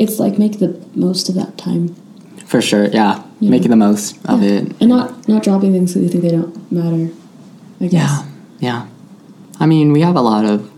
it's 0.00 0.18
like 0.18 0.38
make 0.38 0.58
the 0.58 0.70
most 0.94 1.28
of 1.28 1.34
that 1.36 1.52
time. 1.58 1.94
For 2.46 2.60
sure, 2.60 2.86
yeah. 2.88 3.22
Yeah. 3.38 3.50
making 3.50 3.70
the 3.70 3.76
most 3.88 4.18
of 4.26 4.42
Yeah. 4.42 4.58
it. 4.58 4.64
and 4.80 4.88
not 4.88 5.28
not 5.28 5.42
dropping 5.42 5.72
things 5.72 5.92
because 5.94 6.02
you 6.04 6.08
think 6.10 6.22
they 6.24 6.34
don't 6.38 6.54
matter. 6.72 7.04
I 7.80 7.86
guess. 7.86 7.92
Yeah, 7.92 8.24
yeah. 8.68 8.86
I 9.60 9.66
mean, 9.66 9.92
we 9.92 10.00
have 10.02 10.16
a 10.16 10.20
lot 10.32 10.44
of. 10.44 10.68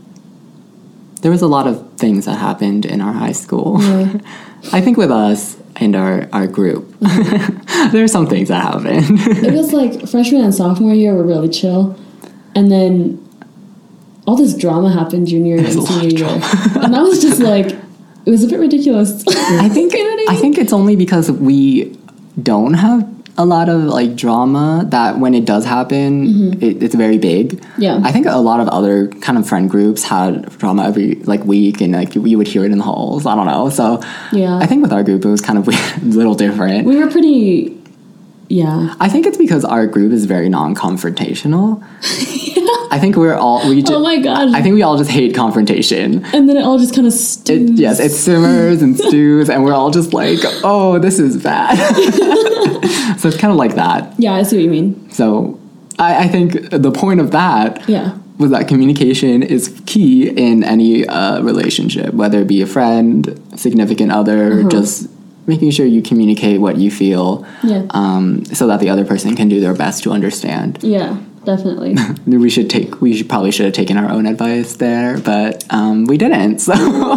There 1.22 1.30
was 1.30 1.42
a 1.42 1.46
lot 1.46 1.66
of 1.66 1.76
things 1.96 2.24
that 2.26 2.36
happened 2.38 2.84
in 2.84 3.00
our 3.00 3.12
high 3.12 3.32
school. 3.32 3.80
Yeah. 3.80 4.18
I 4.72 4.80
think 4.80 4.96
with 4.96 5.10
us 5.10 5.56
and 5.76 5.94
our 5.96 6.28
our 6.32 6.46
group, 6.46 6.82
there 7.92 8.04
are 8.04 8.08
some 8.16 8.26
things 8.26 8.48
that 8.48 8.60
happened. 8.62 9.06
it 9.46 9.52
was 9.54 9.72
like 9.80 10.06
freshman 10.08 10.42
and 10.44 10.54
sophomore 10.54 10.94
year 10.94 11.14
were 11.14 11.26
really 11.34 11.48
chill, 11.48 11.96
and 12.54 12.70
then 12.70 13.18
all 14.26 14.36
this 14.36 14.54
drama 14.54 14.90
happened 14.92 15.26
junior 15.26 15.56
and 15.56 15.64
There's 15.64 15.76
a 15.76 15.80
lot 15.80 15.88
senior 16.00 16.18
year, 16.18 16.40
and 16.84 16.94
that 16.94 17.02
was 17.02 17.20
just 17.22 17.40
like 17.40 17.68
it 18.26 18.30
was 18.30 18.44
a 18.44 18.48
bit 18.48 18.58
ridiculous. 18.60 19.24
I 19.28 19.68
think 19.68 19.92
You 19.98 20.04
know 20.04 20.32
I 20.32 20.34
I 20.34 20.36
think 20.36 20.58
it's 20.58 20.72
only 20.72 20.96
because 20.96 21.30
we 21.30 21.96
don't 22.40 22.74
have 22.74 23.08
a 23.38 23.46
lot 23.46 23.68
of 23.70 23.84
like 23.84 24.14
drama 24.14 24.84
that 24.90 25.18
when 25.18 25.32
it 25.34 25.46
does 25.46 25.64
happen, 25.64 26.62
it, 26.62 26.82
it's 26.82 26.94
very 26.94 27.16
big. 27.18 27.52
Mm-hmm. 27.60 27.82
Yeah. 27.82 28.00
I 28.04 28.12
think 28.12 28.26
a 28.26 28.36
lot 28.36 28.60
of 28.60 28.68
other 28.68 29.08
kind 29.08 29.38
of 29.38 29.48
friend 29.48 29.70
groups 29.70 30.02
had 30.04 30.50
drama 30.58 30.84
every 30.84 31.14
like 31.24 31.42
week, 31.44 31.80
and 31.80 31.92
like 31.94 32.14
you 32.14 32.36
would 32.38 32.46
hear 32.46 32.64
it 32.64 32.72
in 32.72 32.78
the 32.78 32.84
halls. 32.84 33.24
I 33.26 33.34
don't 33.34 33.46
know. 33.46 33.70
So 33.70 34.00
Yeah. 34.32 34.58
I 34.58 34.66
think 34.66 34.82
with 34.82 34.92
our 34.92 35.02
group 35.02 35.24
it 35.24 35.28
was 35.28 35.40
kind 35.40 35.58
of 35.58 35.66
a 35.68 36.00
little 36.04 36.34
different. 36.34 36.86
we 36.86 36.96
were 36.96 37.10
pretty, 37.10 37.76
yeah. 38.48 38.94
I 39.00 39.08
think 39.08 39.26
it's 39.26 39.38
because 39.38 39.64
our 39.64 39.86
group 39.86 40.12
is 40.12 40.26
very 40.26 40.48
non-confrontational. 40.50 41.82
I 42.94 42.98
think 42.98 43.16
we're 43.16 43.34
all 43.34 43.66
we. 43.68 43.82
Ju- 43.82 43.94
Oh 43.94 44.00
my 44.02 44.18
gosh! 44.20 44.52
I 44.52 44.60
think 44.62 44.74
we 44.74 44.82
all 44.82 44.98
just 44.98 45.10
hate 45.10 45.34
confrontation. 45.34 46.24
and 46.34 46.48
then 46.48 46.56
it 46.56 46.62
all 46.64 46.78
just 46.78 46.94
kind 46.94 47.06
of 47.06 47.12
It, 47.14 47.16
stews. 47.16 47.80
yes, 47.80 47.98
it 48.00 48.10
simmers 48.10 48.82
and 48.82 48.96
stews, 48.98 49.48
and 49.50 49.64
we're 49.64 49.72
all 49.74 49.90
just 49.90 50.12
like, 50.12 50.40
"Oh, 50.62 50.98
this 50.98 51.18
is 51.18 51.42
bad." 51.42 51.76
so 53.18 53.28
it's 53.28 53.36
kind 53.38 53.50
of 53.50 53.56
like 53.56 53.74
that. 53.76 54.14
yeah, 54.18 54.34
I 54.34 54.42
see 54.42 54.56
what 54.56 54.64
you 54.64 54.70
mean. 54.70 55.10
So 55.10 55.58
I, 55.98 56.24
I 56.24 56.28
think 56.28 56.70
the 56.70 56.90
point 56.92 57.20
of 57.20 57.30
that 57.32 57.88
Yeah. 57.88 58.12
was 58.38 58.50
that 58.50 58.68
communication 58.68 59.42
is 59.42 59.62
key 59.86 60.28
in 60.28 60.62
any 60.64 61.06
uh, 61.06 61.40
relationship, 61.42 62.12
whether 62.14 62.40
it 62.40 62.46
be 62.48 62.60
a 62.62 62.66
friend, 62.66 63.40
significant 63.56 64.12
other, 64.12 64.60
Uh-huh. 64.60 64.68
just 64.68 65.08
making 65.46 65.70
sure 65.70 65.86
you 65.86 66.02
communicate 66.02 66.60
what 66.60 66.76
you 66.76 66.90
feel, 66.90 67.44
Yeah. 67.64 67.82
um, 67.90 68.44
so 68.58 68.66
that 68.68 68.80
the 68.80 68.88
other 68.90 69.04
person 69.04 69.34
can 69.34 69.48
do 69.48 69.60
their 69.60 69.74
best 69.74 70.02
to 70.04 70.10
understand. 70.12 70.78
Yeah, 70.82 71.16
definitely. 71.44 71.96
We 72.26 72.50
should 72.50 72.70
take. 72.70 73.00
We 73.00 73.14
should 73.16 73.28
probably 73.28 73.50
should 73.52 73.66
have 73.66 73.74
taken 73.74 73.96
our 73.96 74.10
own 74.10 74.26
advice 74.26 74.76
there, 74.76 75.18
but 75.18 75.64
um, 75.70 76.04
we 76.06 76.16
didn't. 76.18 76.58
So 76.60 76.72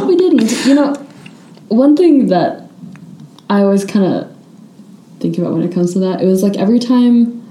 we 0.05 0.15
didn't. 0.15 0.65
You 0.65 0.75
know, 0.75 0.93
one 1.69 1.95
thing 1.95 2.27
that 2.27 2.67
I 3.49 3.61
always 3.61 3.85
kind 3.85 4.05
of 4.05 4.31
think 5.19 5.37
about 5.37 5.53
when 5.53 5.61
it 5.63 5.73
comes 5.73 5.93
to 5.93 5.99
that, 5.99 6.21
it 6.21 6.25
was 6.25 6.43
like 6.43 6.57
every 6.57 6.79
time, 6.79 7.41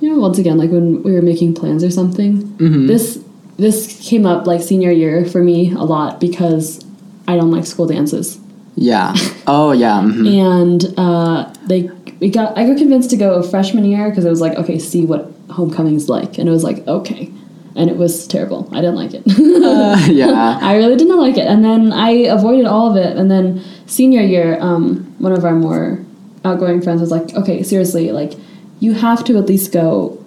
you 0.00 0.10
know, 0.10 0.18
once 0.18 0.38
again, 0.38 0.58
like 0.58 0.70
when 0.70 1.02
we 1.02 1.12
were 1.12 1.22
making 1.22 1.54
plans 1.54 1.82
or 1.84 1.90
something, 1.90 2.42
Mm-hmm. 2.58 2.86
this 2.86 3.22
this 3.58 4.08
came 4.08 4.26
up 4.26 4.46
like 4.46 4.60
senior 4.62 4.90
year 4.90 5.24
for 5.24 5.42
me 5.42 5.72
a 5.72 5.84
lot 5.84 6.20
because 6.20 6.84
I 7.28 7.36
don't 7.36 7.50
like 7.52 7.66
school 7.66 7.86
dances, 7.86 8.38
yeah. 8.74 9.14
Oh 9.46 9.72
yeah. 9.72 10.00
mhm. 10.02 10.26
and 10.50 10.94
uh, 10.98 11.52
they 11.66 11.90
we 12.20 12.28
got 12.30 12.56
I 12.58 12.66
got 12.66 12.76
convinced 12.78 13.10
to 13.10 13.16
go 13.16 13.42
freshman 13.42 13.84
year 13.84 14.08
because 14.10 14.24
it 14.24 14.30
was 14.30 14.40
like 14.40 14.56
okay, 14.58 14.78
see 14.78 15.04
what 15.06 15.30
homecoming's 15.52 16.08
like, 16.08 16.38
and 16.38 16.48
it 16.48 16.52
was 16.52 16.64
like 16.64 16.86
okay. 16.86 17.32
And 17.74 17.88
it 17.88 17.96
was 17.96 18.26
terrible. 18.26 18.68
I 18.72 18.82
didn't 18.82 18.96
like 18.96 19.14
it. 19.14 19.22
Uh, 19.26 19.96
yeah. 20.12 20.58
I 20.60 20.76
really 20.76 20.94
did 20.96 21.08
not 21.08 21.18
like 21.18 21.38
it. 21.38 21.46
And 21.46 21.64
then 21.64 21.90
I 21.90 22.10
avoided 22.28 22.66
all 22.66 22.90
of 22.90 22.98
it. 22.98 23.16
And 23.16 23.30
then 23.30 23.64
senior 23.86 24.20
year, 24.20 24.58
um, 24.60 25.14
one 25.18 25.32
of 25.32 25.42
our 25.46 25.54
more 25.54 26.04
outgoing 26.44 26.82
friends 26.82 27.00
was 27.00 27.10
like, 27.10 27.34
okay, 27.34 27.62
seriously, 27.62 28.12
like, 28.12 28.34
you 28.80 28.92
have 28.92 29.24
to 29.24 29.38
at 29.38 29.46
least 29.46 29.72
go, 29.72 30.22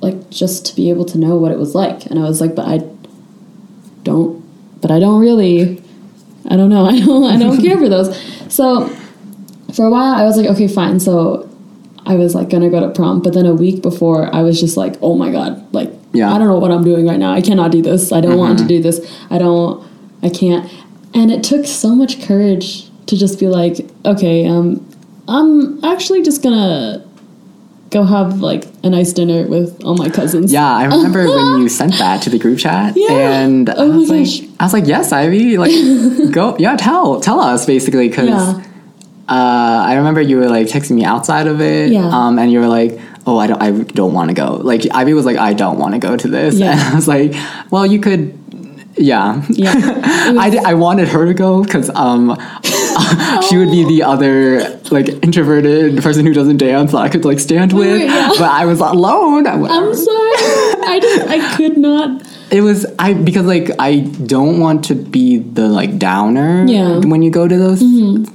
like, 0.00 0.28
just 0.30 0.66
to 0.66 0.74
be 0.74 0.90
able 0.90 1.04
to 1.04 1.18
know 1.18 1.36
what 1.36 1.52
it 1.52 1.58
was 1.58 1.76
like. 1.76 2.06
And 2.06 2.18
I 2.18 2.22
was 2.22 2.40
like, 2.40 2.56
but 2.56 2.66
I 2.66 2.78
don't, 4.02 4.44
but 4.80 4.90
I 4.90 4.98
don't 4.98 5.20
really, 5.20 5.80
I 6.50 6.56
don't 6.56 6.70
know. 6.70 6.86
I 6.90 6.98
don't, 6.98 7.24
I 7.24 7.38
don't 7.38 7.60
care 7.60 7.76
for 7.78 7.88
those. 7.88 8.16
So 8.52 8.88
for 9.72 9.86
a 9.86 9.90
while, 9.90 10.14
I 10.14 10.24
was 10.24 10.36
like, 10.36 10.46
okay, 10.46 10.66
fine. 10.66 10.98
So 10.98 11.48
I 12.06 12.14
was 12.14 12.34
like 12.34 12.48
gonna 12.50 12.70
go 12.70 12.80
to 12.80 12.90
prom, 12.90 13.20
but 13.20 13.34
then 13.34 13.46
a 13.46 13.54
week 13.54 13.82
before, 13.82 14.32
I 14.34 14.42
was 14.42 14.60
just 14.60 14.76
like, 14.76 14.94
oh 15.02 15.16
my 15.16 15.30
god, 15.32 15.72
like 15.74 15.90
Yeah. 16.12 16.32
I 16.32 16.38
don't 16.38 16.46
know 16.48 16.58
what 16.58 16.70
I'm 16.70 16.84
doing 16.84 17.06
right 17.06 17.18
now. 17.18 17.32
I 17.32 17.40
cannot 17.40 17.72
do 17.72 17.82
this. 17.82 18.12
I 18.12 18.20
don't 18.20 18.38
want 18.38 18.58
to 18.60 18.64
do 18.64 18.80
this. 18.80 19.00
I 19.30 19.38
don't. 19.38 19.84
I 20.22 20.30
can't. 20.30 20.70
And 21.14 21.30
it 21.30 21.42
took 21.44 21.66
so 21.66 21.94
much 21.94 22.22
courage 22.26 22.88
to 23.06 23.16
just 23.16 23.38
be 23.40 23.48
like, 23.48 23.78
okay, 24.04 24.46
um, 24.46 24.86
I'm 25.28 25.82
actually 25.84 26.22
just 26.22 26.42
gonna 26.42 27.02
go 27.90 28.02
have 28.04 28.40
like 28.40 28.64
a 28.82 28.90
nice 28.90 29.12
dinner 29.12 29.46
with 29.46 29.82
all 29.84 29.96
my 29.96 30.08
cousins. 30.10 30.52
Yeah, 30.52 30.66
I 30.68 30.84
remember 30.84 31.26
when 31.28 31.60
you 31.62 31.68
sent 31.68 31.98
that 31.98 32.22
to 32.22 32.30
the 32.30 32.38
group 32.38 32.58
chat, 32.58 32.94
Yeah. 32.96 33.12
and 33.12 33.68
Oh 33.70 33.92
I 33.92 33.96
was 33.96 34.08
like, 34.10 34.18
gosh. 34.26 34.42
I 34.60 34.64
was 34.64 34.72
like, 34.72 34.86
yes, 34.86 35.12
Ivy, 35.12 35.56
like, 35.58 35.72
go, 36.32 36.56
yeah, 36.58 36.76
tell, 36.76 37.20
tell 37.20 37.40
us, 37.40 37.64
basically, 37.66 38.08
because 38.08 38.28
Yeah. 38.28 38.62
Uh, 39.28 39.84
I 39.88 39.94
remember 39.96 40.20
you 40.20 40.38
were 40.38 40.48
like 40.48 40.66
texting 40.68 40.92
me 40.96 41.04
outside 41.04 41.46
of 41.46 41.60
it, 41.60 41.90
Yeah. 41.92 42.08
um, 42.08 42.38
and 42.38 42.50
you 42.52 42.60
were 42.60 42.68
like, 42.68 42.98
oh, 43.26 43.38
I 43.38 43.46
don't, 43.48 43.60
I 43.62 43.70
don't 43.72 44.12
want 44.12 44.28
to 44.30 44.34
go. 44.34 44.54
Like 44.56 44.82
Ivy 44.92 45.14
was 45.14 45.24
like, 45.26 45.36
I 45.36 45.52
don't 45.52 45.78
want 45.78 45.94
to 45.94 45.98
go 45.98 46.16
to 46.16 46.28
this, 46.28 46.54
Yeah. 46.56 46.72
and 46.72 46.80
I 46.92 46.94
was 46.94 47.08
like, 47.08 47.34
well, 47.70 47.84
you 47.86 48.00
could. 48.00 48.38
Yeah, 48.98 49.42
Yeah. 49.50 49.74
I, 49.76 50.32
was- 50.48 50.54
di- 50.54 50.64
I 50.64 50.72
wanted 50.72 51.08
her 51.08 51.26
to 51.26 51.34
go 51.34 51.62
because 51.62 51.90
um, 51.90 52.30
she 53.46 53.58
would 53.58 53.70
be 53.70 53.84
the 53.84 54.02
other 54.04 54.80
like 54.90 55.08
introverted 55.22 56.02
person 56.02 56.24
who 56.24 56.32
doesn't 56.32 56.56
dance 56.56 56.92
that 56.92 56.98
I 56.98 57.10
could 57.10 57.24
like 57.26 57.38
stand 57.38 57.74
with, 57.74 57.88
wait, 58.00 58.06
yeah. 58.06 58.28
but 58.38 58.48
I 58.50 58.64
was 58.64 58.80
alone. 58.80 59.46
I'm 59.46 59.64
sorry. 59.94 60.32
I 60.88 60.98
just 61.02 61.28
I 61.28 61.56
could 61.56 61.76
not. 61.76 62.22
It 62.50 62.60
was 62.60 62.86
I 62.98 63.12
because 63.14 63.44
like 63.46 63.70
I 63.78 64.00
don't 64.00 64.60
want 64.60 64.84
to 64.86 64.94
be 64.94 65.38
the 65.38 65.68
like 65.68 65.98
downer 65.98 66.64
Yeah. 66.66 66.80
Mm-hmm. 66.82 67.10
when 67.10 67.22
you 67.22 67.30
go 67.30 67.48
to 67.48 67.56
those 67.58 67.80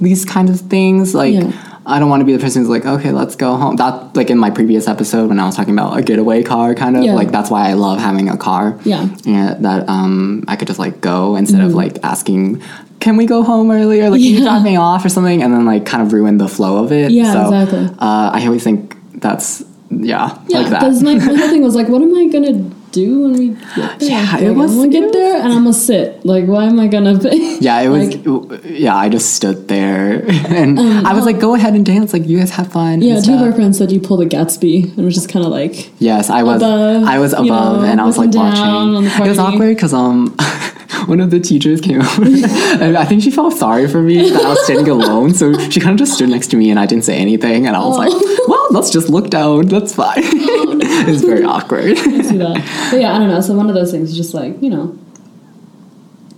these 0.00 0.24
kinds 0.24 0.50
of 0.50 0.68
things. 0.68 1.14
Like 1.14 1.34
Yeah. 1.34 1.52
I 1.84 1.98
don't 1.98 2.08
want 2.08 2.20
to 2.20 2.24
be 2.24 2.32
the 2.32 2.38
person 2.38 2.62
who's 2.62 2.68
like, 2.68 2.86
okay, 2.86 3.10
let's 3.10 3.34
go 3.34 3.56
home. 3.56 3.74
That 3.76 4.14
like 4.14 4.30
in 4.30 4.38
my 4.38 4.50
previous 4.50 4.86
episode 4.86 5.28
when 5.30 5.40
I 5.40 5.46
was 5.46 5.56
talking 5.56 5.72
about 5.74 5.98
a 5.98 6.02
getaway 6.02 6.42
car 6.44 6.74
kind 6.74 6.96
of 6.96 7.02
Yeah. 7.02 7.14
like 7.14 7.32
that's 7.32 7.50
why 7.50 7.68
I 7.70 7.72
love 7.72 7.98
having 8.00 8.28
a 8.28 8.36
car. 8.36 8.78
Yeah. 8.84 9.08
And 9.26 9.64
that 9.64 9.88
um 9.88 10.44
I 10.46 10.56
could 10.56 10.68
just 10.68 10.78
like 10.78 11.00
go 11.00 11.34
instead 11.36 11.60
of 11.62 11.72
Mhm. 11.72 11.76
like 11.76 11.98
asking 12.04 12.62
can 13.00 13.16
we 13.16 13.26
go 13.26 13.42
home 13.42 13.72
earlier? 13.72 14.10
Like, 14.10 14.20
can 14.20 14.30
you 14.30 14.40
drop 14.42 14.62
me 14.62 14.76
off 14.76 15.04
or 15.04 15.08
something? 15.08 15.42
And 15.42 15.52
then, 15.52 15.64
like, 15.66 15.84
kind 15.84 16.04
of 16.06 16.12
ruin 16.12 16.38
the 16.38 16.46
flow 16.46 16.84
of 16.84 16.92
it. 16.92 17.10
Yeah, 17.10 17.32
so, 17.32 17.42
exactly. 17.46 17.86
Uh, 17.98 18.30
I 18.32 18.46
always 18.46 18.62
think 18.62 18.94
that's, 19.20 19.64
yeah, 19.90 20.38
Yeah, 20.46 20.58
like 20.58 20.68
that. 20.70 20.78
because 20.82 21.02
my, 21.02 21.14
my 21.16 21.34
whole 21.34 21.48
thing 21.48 21.62
was 21.64 21.74
like, 21.74 21.88
what 21.88 22.00
am 22.00 22.14
I 22.14 22.28
gonna 22.28 22.62
do 22.92 23.22
when 23.22 23.32
we 23.32 23.48
get 23.74 23.98
there? 23.98 24.08
Yeah, 24.10 24.30
like, 24.32 24.42
it 24.42 24.50
was- 24.52 24.70
I'm 24.70 24.76
gonna 24.78 24.88
get 24.90 25.12
there 25.12 25.36
and 25.42 25.52
I'm 25.52 25.64
gonna 25.64 25.72
sit. 25.72 26.24
Like, 26.24 26.46
why 26.46 26.64
am 26.66 26.78
I 26.78 26.86
gonna? 26.88 27.18
Be? 27.18 27.58
Yeah, 27.60 27.80
it 27.80 27.88
was. 27.88 28.14
Like, 28.14 28.62
yeah, 28.64 28.94
I 28.96 29.08
just 29.08 29.34
stood 29.34 29.68
there, 29.68 30.24
and 30.48 30.78
I 30.78 31.12
was 31.14 31.24
like, 31.24 31.38
"Go 31.40 31.54
ahead 31.54 31.74
and 31.74 31.84
dance. 31.84 32.12
Like, 32.12 32.26
you 32.28 32.38
guys 32.38 32.50
have 32.50 32.70
fun." 32.72 33.02
yeah, 33.02 33.20
two 33.20 33.34
of 33.34 33.40
our 33.42 33.52
friends 33.52 33.78
said 33.78 33.90
you 33.90 34.00
pulled 34.00 34.22
a 34.22 34.26
Gatsby, 34.26 34.90
and 34.90 34.98
it 34.98 35.04
was 35.04 35.14
just 35.14 35.28
kind 35.28 35.44
of 35.44 35.50
like, 35.50 35.90
Yes, 36.00 36.30
I 36.30 36.42
was. 36.42 36.56
above, 36.62 37.04
I 37.04 37.18
was 37.18 37.32
you 37.32 37.38
above, 37.46 37.82
know, 37.82 37.88
and 37.88 38.00
I 38.00 38.04
was 38.04 38.18
like 38.18 38.30
looking 38.34 38.40
down 38.54 38.94
on 38.94 39.04
watching. 39.04 39.26
It 39.26 39.28
was 39.28 39.38
awkward 39.38 39.74
because 39.76 39.92
um, 39.94 40.36
one 41.06 41.20
of 41.20 41.30
the 41.30 41.40
teachers 41.40 41.80
came 41.80 42.00
over, 42.02 42.22
and 42.82 42.96
I 42.96 43.04
think 43.04 43.22
she 43.22 43.30
felt 43.30 43.54
sorry 43.54 43.88
for 43.88 44.00
me 44.02 44.30
that 44.30 44.44
I 44.44 44.48
was 44.50 44.64
standing 44.64 44.88
alone. 44.88 45.34
So 45.34 45.52
she 45.70 45.80
kind 45.80 45.92
of 45.92 45.98
just 45.98 46.14
stood 46.14 46.28
next 46.28 46.48
to 46.48 46.56
me, 46.56 46.70
and 46.70 46.78
I 46.78 46.86
didn't 46.86 47.04
say 47.04 47.16
anything, 47.16 47.66
and 47.66 47.76
I 47.76 47.80
was 47.80 47.96
Oh. 47.96 48.00
like, 48.00 48.48
"Well, 48.48 48.66
let's 48.70 48.90
just 48.90 49.08
look 49.08 49.30
down. 49.30 49.66
That's 49.68 49.94
fine." 49.94 50.22
Oh, 50.24 50.78
it's 51.08 51.22
very 51.22 51.44
awkward. 51.44 51.96
see 51.98 52.38
that. 52.38 52.88
But 52.90 53.00
yeah, 53.00 53.14
I 53.14 53.18
don't 53.18 53.28
know. 53.28 53.40
So 53.40 53.54
one 53.54 53.68
of 53.68 53.74
those 53.74 53.90
things 53.90 54.10
is 54.10 54.16
just 54.16 54.34
like 54.34 54.60
you 54.62 54.70
know, 54.70 54.98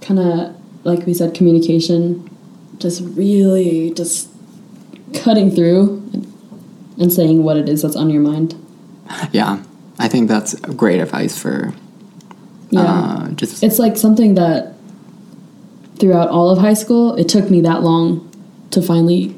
kind 0.00 0.20
of 0.20 0.56
like 0.84 1.06
we 1.06 1.14
said, 1.14 1.34
communication, 1.34 2.28
just 2.78 3.00
really 3.16 3.90
just 3.94 4.28
cutting 5.14 5.50
through 5.50 6.02
and 6.98 7.12
saying 7.12 7.42
what 7.42 7.56
it 7.56 7.68
is 7.68 7.82
that's 7.82 7.96
on 7.96 8.10
your 8.10 8.22
mind. 8.22 8.54
yeah, 9.32 9.62
I 9.98 10.08
think 10.08 10.28
that's 10.28 10.54
great 10.60 11.00
advice 11.00 11.36
for 11.38 11.72
Yeah. 12.70 12.80
uh, 12.82 13.28
just 13.32 13.62
It's 13.62 13.78
like 13.78 13.96
something 13.96 14.34
that 14.34 14.74
throughout 15.98 16.28
all 16.28 16.50
of 16.50 16.58
high 16.58 16.74
school, 16.74 17.14
it 17.16 17.28
took 17.28 17.50
me 17.50 17.60
that 17.62 17.82
long 17.82 18.30
to 18.70 18.82
finally 18.82 19.36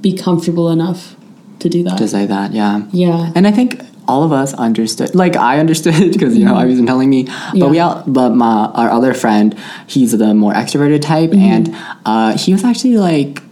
be 0.00 0.16
comfortable 0.16 0.70
enough 0.70 1.16
to 1.58 1.68
do 1.68 1.82
that. 1.82 1.98
to 1.98 2.06
say 2.06 2.24
that. 2.26 2.52
Yeah. 2.52 2.82
yeah. 2.92 3.32
And 3.34 3.46
I 3.46 3.50
think 3.52 3.82
all 4.06 4.22
of 4.22 4.32
us 4.32 4.54
understood. 4.54 5.14
Like 5.14 5.36
I 5.36 5.58
understood 5.58 6.12
because 6.12 6.36
you 6.36 6.44
know 6.44 6.54
I 6.54 6.64
wasn't 6.66 6.86
telling 6.88 7.10
me, 7.10 7.24
but 7.24 7.32
Mm-hmm. 7.32 7.56
Yeah. 7.58 7.66
we 7.68 7.80
all. 7.80 8.04
But 8.06 8.30
my 8.30 8.66
our 8.74 8.90
other 8.90 9.12
friend, 9.12 9.58
he's 9.88 10.16
the 10.16 10.34
more 10.34 10.52
extroverted 10.52 11.02
type, 11.02 11.30
Mm-hmm. 11.30 11.52
and 11.52 11.76
uh, 12.06 12.38
he 12.38 12.52
was 12.52 12.64
actually 12.64 12.96
like, 12.96 13.42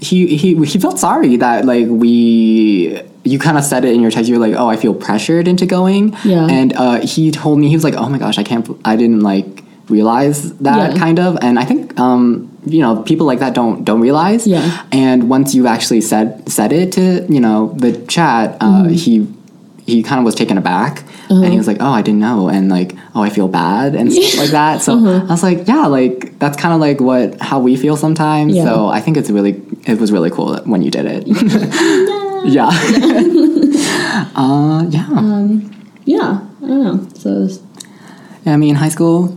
he 0.00 0.36
he 0.36 0.54
he 0.64 0.78
felt 0.78 0.98
sorry 0.98 1.36
that 1.36 1.64
like 1.64 1.86
we. 1.88 3.02
You 3.24 3.38
kind 3.38 3.58
of 3.58 3.64
said 3.64 3.84
it 3.84 3.92
in 3.94 4.00
your 4.00 4.10
text. 4.10 4.28
You 4.30 4.38
were 4.38 4.46
like, 4.46 4.56
"Oh, 4.56 4.68
I 4.68 4.76
feel 4.76 4.94
pressured 4.94 5.48
into 5.48 5.66
going." 5.66 6.16
Yeah. 6.24 6.46
And 6.48 6.72
uh, 6.74 7.00
he 7.00 7.30
told 7.30 7.58
me 7.58 7.68
he 7.68 7.74
was 7.76 7.84
like, 7.84 7.94
"Oh 7.94 8.08
my 8.08 8.16
gosh, 8.18 8.38
I 8.38 8.42
can't. 8.42 8.66
I 8.86 8.96
didn't 8.96 9.20
like 9.20 9.64
realize 9.90 10.54
that 10.58 10.92
Yeah. 10.94 10.98
kind 10.98 11.18
of." 11.18 11.36
And 11.42 11.58
I 11.58 11.64
think, 11.64 11.98
um, 12.00 12.48
you 12.64 12.80
know 12.80 13.02
people 13.02 13.26
like 13.26 13.40
that 13.40 13.54
don't 13.54 13.84
don't 13.84 14.00
realize 14.00 14.46
Yeah. 14.46 14.86
and 14.92 15.28
once 15.28 15.54
you 15.54 15.66
actually 15.66 16.00
said 16.02 16.48
said 16.50 16.72
it 16.72 16.92
to 16.92 17.26
you 17.32 17.40
know 17.40 17.74
the 17.76 17.92
chat 18.06 18.56
uh, 18.60 18.84
Mm-hmm. 18.84 18.92
he 18.92 19.26
he 19.88 20.02
kind 20.08 20.18
of 20.20 20.24
was 20.24 20.34
taken 20.42 20.56
aback 20.62 20.94
Uh-huh. 21.30 21.42
and 21.42 21.50
he 21.54 21.58
was 21.62 21.66
like 21.70 21.80
oh 21.86 21.92
i 22.00 22.02
didn't 22.06 22.20
know 22.28 22.48
and 22.54 22.64
like 22.78 22.90
oh 23.14 23.22
i 23.28 23.30
feel 23.36 23.48
bad 23.48 23.94
and 23.98 24.12
stuff 24.12 24.34
like 24.42 24.50
that 24.60 24.76
so 24.86 24.92
Uh-huh. 24.96 25.26
i 25.28 25.32
was 25.36 25.42
like 25.48 25.60
yeah 25.72 25.86
like 25.98 26.16
that's 26.42 26.56
kind 26.62 26.72
of 26.76 26.80
like 26.88 26.98
what 27.08 27.26
how 27.48 27.58
we 27.68 27.72
feel 27.84 27.96
sometimes 28.06 28.50
Yeah. 28.54 28.64
so 28.66 28.72
i 28.98 29.00
think 29.04 29.14
it's 29.20 29.30
really 29.36 29.52
it 29.90 29.96
was 30.02 30.10
really 30.16 30.30
cool 30.36 30.50
when 30.72 30.80
you 30.86 30.90
did 30.98 31.06
it 31.14 31.22
yeah 32.56 32.70
uh 34.42 34.84
yeah 34.90 35.06
Um, 35.20 35.70
yeah, 36.04 36.40
I 36.62 36.66
don't 36.66 36.84
know. 36.84 36.98
So, 37.22 37.30
i 38.46 38.56
mean 38.56 38.74
high 38.84 38.88
school 38.96 39.36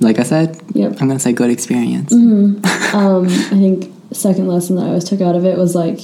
like 0.00 0.18
i 0.18 0.22
said 0.32 0.48
yep. 0.74 0.90
i'm 1.00 1.08
gonna 1.08 1.18
say 1.28 1.32
good 1.32 1.50
experience 1.50 2.12
Mm-hmm. 2.12 2.64
Um, 2.98 3.26
I 3.26 3.58
think 3.64 3.92
second 4.12 4.48
lesson 4.48 4.76
that 4.76 4.84
I 4.84 4.88
always 4.88 5.04
took 5.04 5.20
out 5.20 5.36
of 5.36 5.44
it 5.44 5.58
was 5.58 5.74
like 5.74 6.00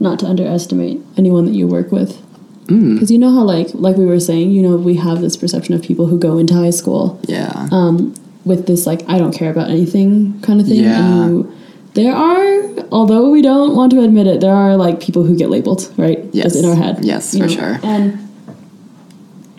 not 0.00 0.18
to 0.20 0.26
underestimate 0.26 1.00
anyone 1.16 1.46
that 1.46 1.54
you 1.54 1.66
work 1.66 1.90
with. 1.98 2.12
Mm, 2.66 2.94
Because 2.94 3.10
you 3.10 3.18
know 3.18 3.30
how 3.32 3.42
like 3.42 3.68
like 3.74 3.96
we 3.96 4.06
were 4.06 4.20
saying, 4.20 4.50
you 4.50 4.62
know, 4.62 4.76
we 4.76 4.94
have 4.96 5.20
this 5.20 5.36
perception 5.36 5.74
of 5.74 5.82
people 5.82 6.06
who 6.06 6.18
go 6.18 6.38
into 6.38 6.54
high 6.54 6.70
school 6.70 7.18
yeah 7.28 7.68
um, 7.72 8.14
with 8.44 8.66
this 8.66 8.86
like 8.86 9.02
I 9.08 9.18
don't 9.18 9.32
care 9.32 9.50
about 9.50 9.70
anything 9.70 10.40
kind 10.42 10.60
of 10.60 10.66
thing. 10.66 10.84
Yeah. 10.84 10.98
And 10.98 11.30
you, 11.44 11.56
there 11.94 12.12
are, 12.12 12.62
although 12.90 13.30
we 13.30 13.40
don't 13.40 13.76
want 13.76 13.92
to 13.92 14.02
admit 14.02 14.26
it, 14.26 14.40
there 14.40 14.52
are 14.54 14.76
like 14.76 15.00
people 15.00 15.22
who 15.22 15.36
get 15.38 15.48
labeled, 15.48 15.92
right? 15.96 16.18
Yes. 16.32 16.46
As 16.46 16.56
in 16.64 16.68
our 16.68 16.74
head. 16.74 17.04
Yes, 17.04 17.32
you 17.34 17.44
for 17.44 17.48
sure. 17.48 17.78
And 17.84 18.18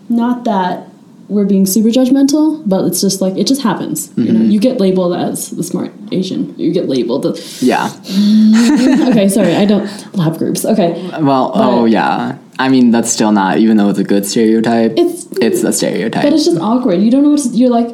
not 0.09 0.43
that 0.43 0.87
we're 1.27 1.45
being 1.45 1.65
super 1.65 1.89
judgmental, 1.89 2.61
but 2.67 2.85
it's 2.85 3.01
just 3.01 3.19
like 3.21 3.35
it 3.37 3.47
just 3.47 3.61
happens. 3.63 4.09
You 4.17 4.25
Mm-hmm. 4.25 4.33
know, 4.33 4.45
you 4.49 4.59
get 4.59 4.79
labeled 4.79 5.15
as 5.15 5.49
the 5.51 5.63
smart 5.63 5.91
Asian. 6.11 6.53
You 6.59 6.71
get 6.71 6.87
labeled. 6.87 7.23
The, 7.23 7.33
yeah 7.61 7.87
okay, 9.09 9.27
sorry, 9.29 9.55
I 9.55 9.65
don't 9.65 9.87
lab 10.15 10.37
groups. 10.37 10.65
Okay, 10.65 10.91
Well, 11.21 11.51
oh 11.55 11.85
yeah. 11.85 12.37
I 12.57 12.69
mean, 12.69 12.91
that's 12.91 13.11
still 13.11 13.31
not, 13.31 13.57
even 13.57 13.77
though 13.77 13.89
it's 13.89 13.99
a 13.99 14.03
good 14.03 14.25
stereotype, 14.25 14.93
it's 14.97 15.25
it's 15.41 15.63
a 15.63 15.73
stereotype. 15.73 16.23
but 16.23 16.33
it's 16.33 16.45
just 16.45 16.57
awkward. 16.59 17.01
You 17.01 17.11
don't 17.11 17.23
know 17.23 17.31
what 17.31 17.41
to, 17.41 17.49
you're 17.49 17.69
like. 17.69 17.89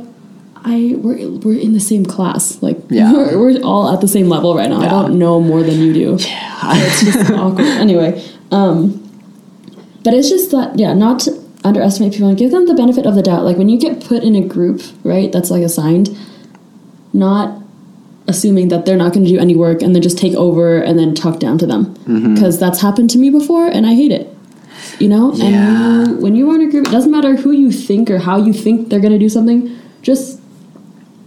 I 0.64 0.94
we're 0.96 1.28
we're 1.40 1.58
in 1.60 1.74
the 1.74 1.80
same 1.80 2.06
class. 2.06 2.62
Like 2.62 2.78
Yeah. 2.90 3.12
we're, 3.16 3.40
we're 3.40 3.62
all 3.64 3.92
at 3.92 4.00
the 4.02 4.08
same 4.08 4.30
level 4.30 4.54
right 4.56 4.70
now. 4.70 4.80
I 4.82 4.88
don't 4.90 5.18
know 5.18 5.42
more 5.42 5.64
than 5.64 5.80
you 5.80 5.92
do. 5.92 6.18
yeah. 6.24 6.74
it's 6.76 7.02
just 7.04 7.32
awkward. 7.42 7.66
Anyway, 7.66 8.24
um, 8.52 9.02
but 10.04 10.14
it's 10.14 10.30
just 10.30 10.52
that 10.52 10.78
yeah, 10.78 10.94
not 10.94 11.22
to 11.22 11.32
underestimate 11.64 12.14
people 12.14 12.28
and 12.30 12.38
give 12.38 12.52
them 12.52 12.68
the 12.68 12.76
benefit 12.76 13.08
of 13.08 13.16
the 13.16 13.24
doubt. 13.24 13.44
Like 13.44 13.58
when 13.58 13.70
you 13.70 13.80
get 13.80 14.06
put 14.06 14.22
in 14.22 14.36
a 14.36 14.42
group, 14.48 14.84
right? 15.04 15.32
That's 15.32 15.50
like 15.50 15.64
assigned, 15.64 16.16
not 17.12 17.60
assuming 18.28 18.68
that 18.70 18.86
they're 18.86 18.98
not 18.98 19.14
going 19.14 19.26
to 19.26 19.32
do 19.32 19.40
any 19.40 19.56
work 19.56 19.82
and 19.82 19.96
then 19.96 20.02
just 20.04 20.18
take 20.18 20.34
over 20.36 20.80
and 20.80 20.98
then 21.00 21.16
talk 21.16 21.40
down 21.40 21.58
to 21.58 21.66
them 21.66 21.96
Mm-hmm. 22.06 22.36
because 22.36 22.60
that's 22.60 22.82
happened 22.82 23.10
to 23.12 23.18
me 23.18 23.30
before 23.32 23.68
and 23.68 23.86
I 23.86 23.94
hate 23.96 24.12
it. 24.12 24.31
You 25.00 25.08
know, 25.08 25.34
Yeah. 25.34 25.46
and 25.46 26.08
you, 26.08 26.16
when 26.18 26.36
you 26.36 26.50
are 26.52 26.56
in 26.56 26.62
a 26.62 26.72
group, 26.72 26.88
it 26.88 26.92
doesn't 26.92 27.12
matter 27.12 27.36
who 27.36 27.52
you 27.52 27.72
think 27.72 28.10
or 28.10 28.20
how 28.20 28.38
you 28.38 28.54
think 28.54 28.90
they're 28.90 29.00
going 29.00 29.14
to 29.14 29.20
do 29.20 29.30
something. 29.30 29.78
Just 30.02 30.40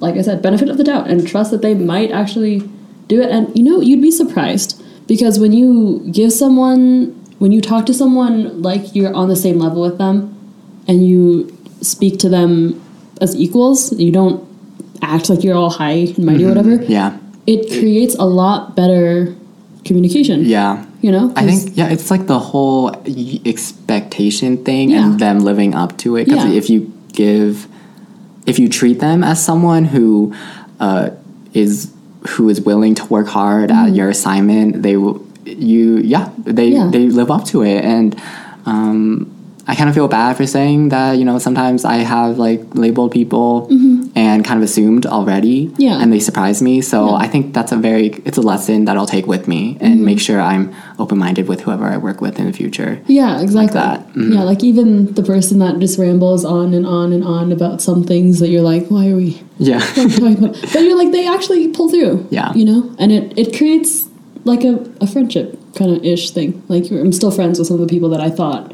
like 0.01 0.17
I 0.17 0.23
said, 0.23 0.43
benefit 0.43 0.69
of 0.69 0.77
the 0.77 0.85
doubt 0.85 1.09
and 1.09 1.27
trust 1.27 1.51
that 1.51 1.63
they 1.63 1.75
might 1.75 2.11
actually 2.11 2.69
do 3.09 3.21
it. 3.21 3.31
And 3.31 3.57
you 3.57 3.65
know, 3.65 3.81
you'd 3.81 4.03
be 4.03 4.11
surprised 4.11 4.83
because 5.07 5.39
when 5.39 5.53
you 5.53 6.07
give 6.13 6.33
someone, 6.33 7.07
when 7.39 7.53
you 7.53 7.61
talk 7.61 7.87
to 7.87 7.95
someone 7.95 8.63
like 8.63 8.95
you're 8.95 9.15
on 9.15 9.29
the 9.29 9.37
same 9.37 9.59
level 9.59 9.83
with 9.83 9.99
them 9.99 10.31
and 10.89 11.07
you 11.07 11.57
speak 11.81 12.19
to 12.21 12.29
them 12.29 12.81
as 13.21 13.37
equals, 13.37 13.93
you 13.99 14.11
don't 14.11 14.47
act 15.03 15.29
like 15.29 15.45
you're 15.45 15.57
all 15.57 15.71
high 15.71 16.13
and 16.17 16.19
mighty 16.19 16.45
or 16.45 16.49
mm-hmm. 16.49 16.71
whatever, 16.71 16.85
yeah. 16.85 17.19
it 17.47 17.69
creates 17.79 18.15
a 18.17 18.25
lot 18.25 18.75
better 18.75 19.35
communication. 19.85 20.45
Yeah. 20.45 20.85
You 21.05 21.13
know? 21.13 21.33
I 21.37 21.45
think, 21.45 21.77
yeah, 21.77 21.91
it's 21.91 22.11
like 22.11 22.27
the 22.29 22.39
whole 22.39 22.89
expectation 23.45 24.65
thing 24.65 24.89
Yeah. 24.89 25.05
and 25.05 25.21
them 25.21 25.41
living 25.41 25.75
up 25.75 25.99
to 25.99 26.17
it. 26.17 26.25
Because 26.25 26.47
Yeah. 26.47 26.57
if 26.61 26.71
you 26.71 26.91
give, 27.13 27.69
if 28.47 28.59
you 28.59 28.71
treat 28.71 29.01
them 29.01 29.23
as 29.23 29.45
someone 29.45 29.85
who 29.85 30.33
uh, 30.81 31.11
is 31.53 31.91
who 32.31 32.49
is 32.49 32.59
willing 32.63 32.95
to 32.95 33.05
work 33.07 33.27
hard 33.29 33.71
at 33.71 33.95
your 33.95 34.09
assignment, 34.09 34.83
they 34.83 34.97
will, 34.97 35.21
you, 35.45 35.99
yeah, 35.99 36.31
they, 36.39 36.71
Mm-hmm. 36.71 36.85
Yeah. 36.85 36.91
they 36.91 37.07
live 37.09 37.31
up 37.31 37.45
to 37.53 37.63
it. 37.63 37.85
And, 37.85 38.17
um, 38.65 39.31
I 39.67 39.75
kind 39.75 39.89
of 39.89 39.95
feel 39.95 40.09
bad 40.09 40.37
for 40.37 40.47
saying 40.47 40.91
that, 40.91 41.13
you 41.19 41.25
know, 41.25 41.39
sometimes 41.39 41.85
I 41.87 41.97
have 41.97 42.37
like 42.39 42.63
labeled 42.75 43.13
people 43.13 43.67
and 44.15 44.45
kind 44.45 44.59
of 44.59 44.63
assumed 44.63 45.07
already. 45.07 45.69
Mm-hmm. 45.69 45.81
Yeah. 45.81 46.01
And 46.03 46.13
they 46.13 46.21
surprise 46.21 46.61
me. 46.61 46.83
So 46.83 47.07
Yeah. 47.09 47.15
I 47.15 47.29
think 47.29 47.55
that's 47.55 47.73
a 47.73 47.77
very, 47.77 48.09
it's 48.27 48.37
a 48.37 48.43
lesson 48.43 48.85
that 48.85 48.97
I'll 48.99 49.07
take 49.07 49.27
with 49.27 49.49
me 49.49 49.79
and 49.81 49.95
Mm-hmm. 49.95 50.05
make 50.05 50.21
sure 50.21 50.39
I'm 50.41 50.75
open 50.99 51.17
minded 51.19 51.49
with 51.49 51.61
whoever 51.63 51.87
I 51.87 51.97
work 51.97 52.21
with 52.21 52.39
in 52.39 52.47
the 52.47 52.53
future. 52.53 53.01
Yeah, 53.07 53.41
exactly. 53.41 53.81
that. 53.81 54.13
Mhm. 54.13 54.35
Yeah, 54.35 54.43
like 54.43 54.63
even 54.63 55.15
the 55.15 55.23
person 55.23 55.59
that 55.61 55.79
just 55.79 55.99
rambles 55.99 56.45
on 56.45 56.75
and 56.75 56.87
on 56.87 57.13
and 57.15 57.25
on 57.25 57.51
about 57.51 57.81
some 57.81 58.05
things 58.05 58.41
that 58.41 58.49
you're 58.51 58.63
like, 58.63 58.89
why 58.89 59.09
are 59.11 59.17
we 59.17 59.41
Yeah. 59.59 59.81
what 59.81 59.99
are 59.99 60.05
we 60.07 60.15
talking 60.15 60.45
about? 60.45 60.61
But 60.73 60.81
you're 60.83 60.99
like, 60.99 61.11
they 61.13 61.27
actually 61.27 61.69
pull 61.69 61.89
through. 61.89 62.27
Yeah. 62.31 62.53
You 62.55 62.65
know? 62.67 62.95
And 62.99 63.11
it, 63.13 63.33
it 63.39 63.57
creates 63.57 64.09
like 64.45 64.63
a, 64.63 64.75
a 65.01 65.07
friendship 65.07 65.59
kind 65.75 65.91
of 65.97 66.05
ish 66.05 66.31
thing. 66.33 66.63
Like 66.69 66.91
I'm 66.91 67.13
still 67.13 67.31
friends 67.31 67.59
with 67.59 67.67
some 67.69 67.81
of 67.81 67.81
the 67.81 67.93
people 67.95 68.11
that 68.11 68.21
I 68.21 68.29
thought 68.31 68.73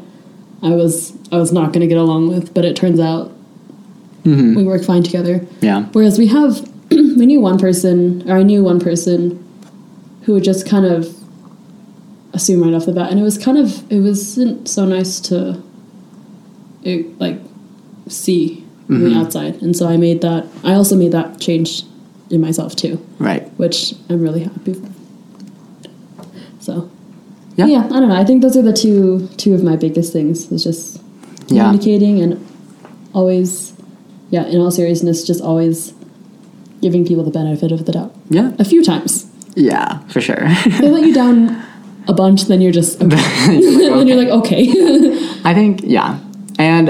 I 0.63 0.69
was 0.75 1.13
I 1.31 1.37
was 1.37 1.51
not 1.51 1.73
gonna 1.73 1.87
get 1.87 1.97
along 1.97 2.27
with, 2.29 2.53
but 2.53 2.65
it 2.65 2.75
turns 2.75 2.99
out 2.99 3.31
Mhm. 4.23 4.55
we 4.55 4.63
work 4.63 4.83
fine 4.83 5.01
together. 5.03 5.45
Yeah. 5.61 5.85
Whereas 5.93 6.19
we 6.19 6.27
have, 6.27 6.69
we 6.91 7.25
knew 7.25 7.41
one 7.41 7.57
person, 7.57 8.23
or 8.29 8.37
I 8.37 8.43
knew 8.43 8.63
one 8.63 8.79
person 8.79 9.43
who 10.23 10.33
would 10.33 10.43
just 10.43 10.67
kind 10.67 10.85
of 10.85 11.15
assume 12.33 12.61
right 12.61 12.73
off 12.75 12.85
the 12.85 12.91
bat. 12.93 13.09
And 13.09 13.19
it 13.19 13.23
was 13.23 13.37
kind 13.39 13.57
of, 13.57 13.83
it 13.91 13.99
wasn't 13.99 14.67
so 14.67 14.85
nice 14.85 15.19
to, 15.21 15.61
it, 16.83 17.19
like, 17.19 17.39
see 18.07 18.63
from 18.85 19.03
the 19.03 19.09
Mhm. 19.09 19.15
outside. 19.25 19.59
And 19.63 19.75
so 19.75 19.87
I 19.87 19.97
made 19.97 20.21
that, 20.21 20.45
I 20.63 20.73
also 20.75 20.95
made 20.95 21.11
that 21.13 21.39
change 21.39 21.83
in 22.29 22.39
myself 22.41 22.75
too, 22.75 22.99
Right. 23.17 23.49
which 23.57 23.95
I'm 24.09 24.21
really 24.21 24.41
happy 24.43 24.73
for. 24.73 24.87
So, 26.59 26.89
Yeah. 27.55 27.65
yeah, 27.67 27.85
I 27.85 27.99
don't 27.99 28.09
know. 28.09 28.15
I 28.15 28.23
think 28.25 28.41
those 28.41 28.55
are 28.57 28.61
the 28.61 28.73
two 28.73 29.27
two 29.37 29.53
of 29.53 29.63
my 29.63 29.75
biggest 29.75 30.13
things. 30.13 30.51
Is 30.51 30.63
just 30.63 31.01
Yeah. 31.47 31.63
communicating 31.65 32.21
and 32.21 32.39
always, 33.13 33.73
yeah, 34.29 34.45
in 34.47 34.59
all 34.61 34.71
seriousness, 34.71 35.23
just 35.27 35.41
always 35.41 35.93
giving 36.81 37.05
people 37.05 37.23
the 37.23 37.31
benefit 37.31 37.71
of 37.71 37.85
the 37.85 37.91
doubt. 37.91 38.13
Yeah. 38.29 38.51
A 38.57 38.63
few 38.65 38.83
times 38.83 39.27
Yeah, 39.55 39.99
for 40.07 40.21
sure. 40.21 40.47
they 40.79 40.89
let 40.89 41.03
you 41.03 41.13
down 41.13 41.61
a 42.07 42.13
bunch, 42.13 42.45
then 42.45 42.61
you're 42.61 42.71
just 42.71 43.01
okay. 43.03 43.59
then 43.59 44.07
you're 44.07 44.17
like 44.17 44.29
okay. 44.41 44.63
I 45.43 45.53
think, 45.53 45.81
yeah. 45.83 46.19
And 46.57 46.87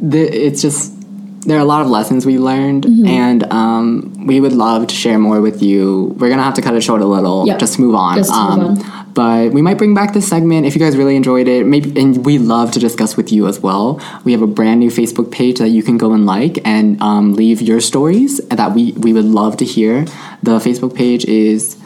the, 0.00 0.20
it's 0.20 0.62
just, 0.62 0.94
there 1.42 1.56
are 1.58 1.60
a 1.60 1.64
lot 1.64 1.80
of 1.82 1.88
lessons 1.88 2.24
we 2.24 2.38
learned, 2.38 2.84
Mm-hmm. 2.84 3.06
and 3.06 3.52
um, 3.52 4.26
we 4.26 4.40
would 4.40 4.52
love 4.52 4.86
to 4.86 4.94
share 4.94 5.18
more 5.18 5.40
with 5.40 5.62
you. 5.62 6.14
We're 6.18 6.28
going 6.28 6.38
to 6.38 6.44
have 6.44 6.54
to 6.54 6.62
cut 6.62 6.74
it 6.74 6.82
short 6.82 7.00
a 7.02 7.06
little 7.06 7.46
Yep. 7.46 7.58
just 7.58 7.78
move 7.78 7.94
on. 7.94 8.16
Just 8.16 8.30
to 8.32 8.36
move 8.38 8.50
um, 8.50 8.60
on. 8.78 9.07
But 9.14 9.52
we 9.52 9.62
might 9.62 9.78
bring 9.78 9.94
back 9.94 10.12
this 10.12 10.28
segment 10.28 10.66
if 10.66 10.74
you 10.74 10.80
guys 10.80 10.96
really 10.96 11.16
enjoyed 11.16 11.48
it. 11.48 11.66
Maybe, 11.66 11.98
and 12.00 12.24
we 12.24 12.38
love 12.38 12.70
to 12.72 12.78
discuss 12.78 13.16
with 13.16 13.32
you 13.32 13.46
as 13.48 13.60
well. 13.60 14.00
We 14.24 14.32
have 14.32 14.42
a 14.42 14.46
brand 14.46 14.80
new 14.80 14.90
Facebook 14.90 15.30
page 15.32 15.58
that 15.58 15.68
you 15.68 15.82
can 15.82 15.98
go 15.98 16.12
and 16.12 16.24
like 16.26 16.58
and 16.64 17.00
um, 17.02 17.34
leave 17.34 17.60
your 17.60 17.80
stories 17.80 18.38
that 18.48 18.72
we, 18.74 18.92
we 18.92 19.12
would 19.12 19.24
love 19.24 19.56
to 19.58 19.64
hear. 19.64 20.04
The 20.42 20.58
Facebook 20.60 20.94
page 20.94 21.24
is 21.24 21.76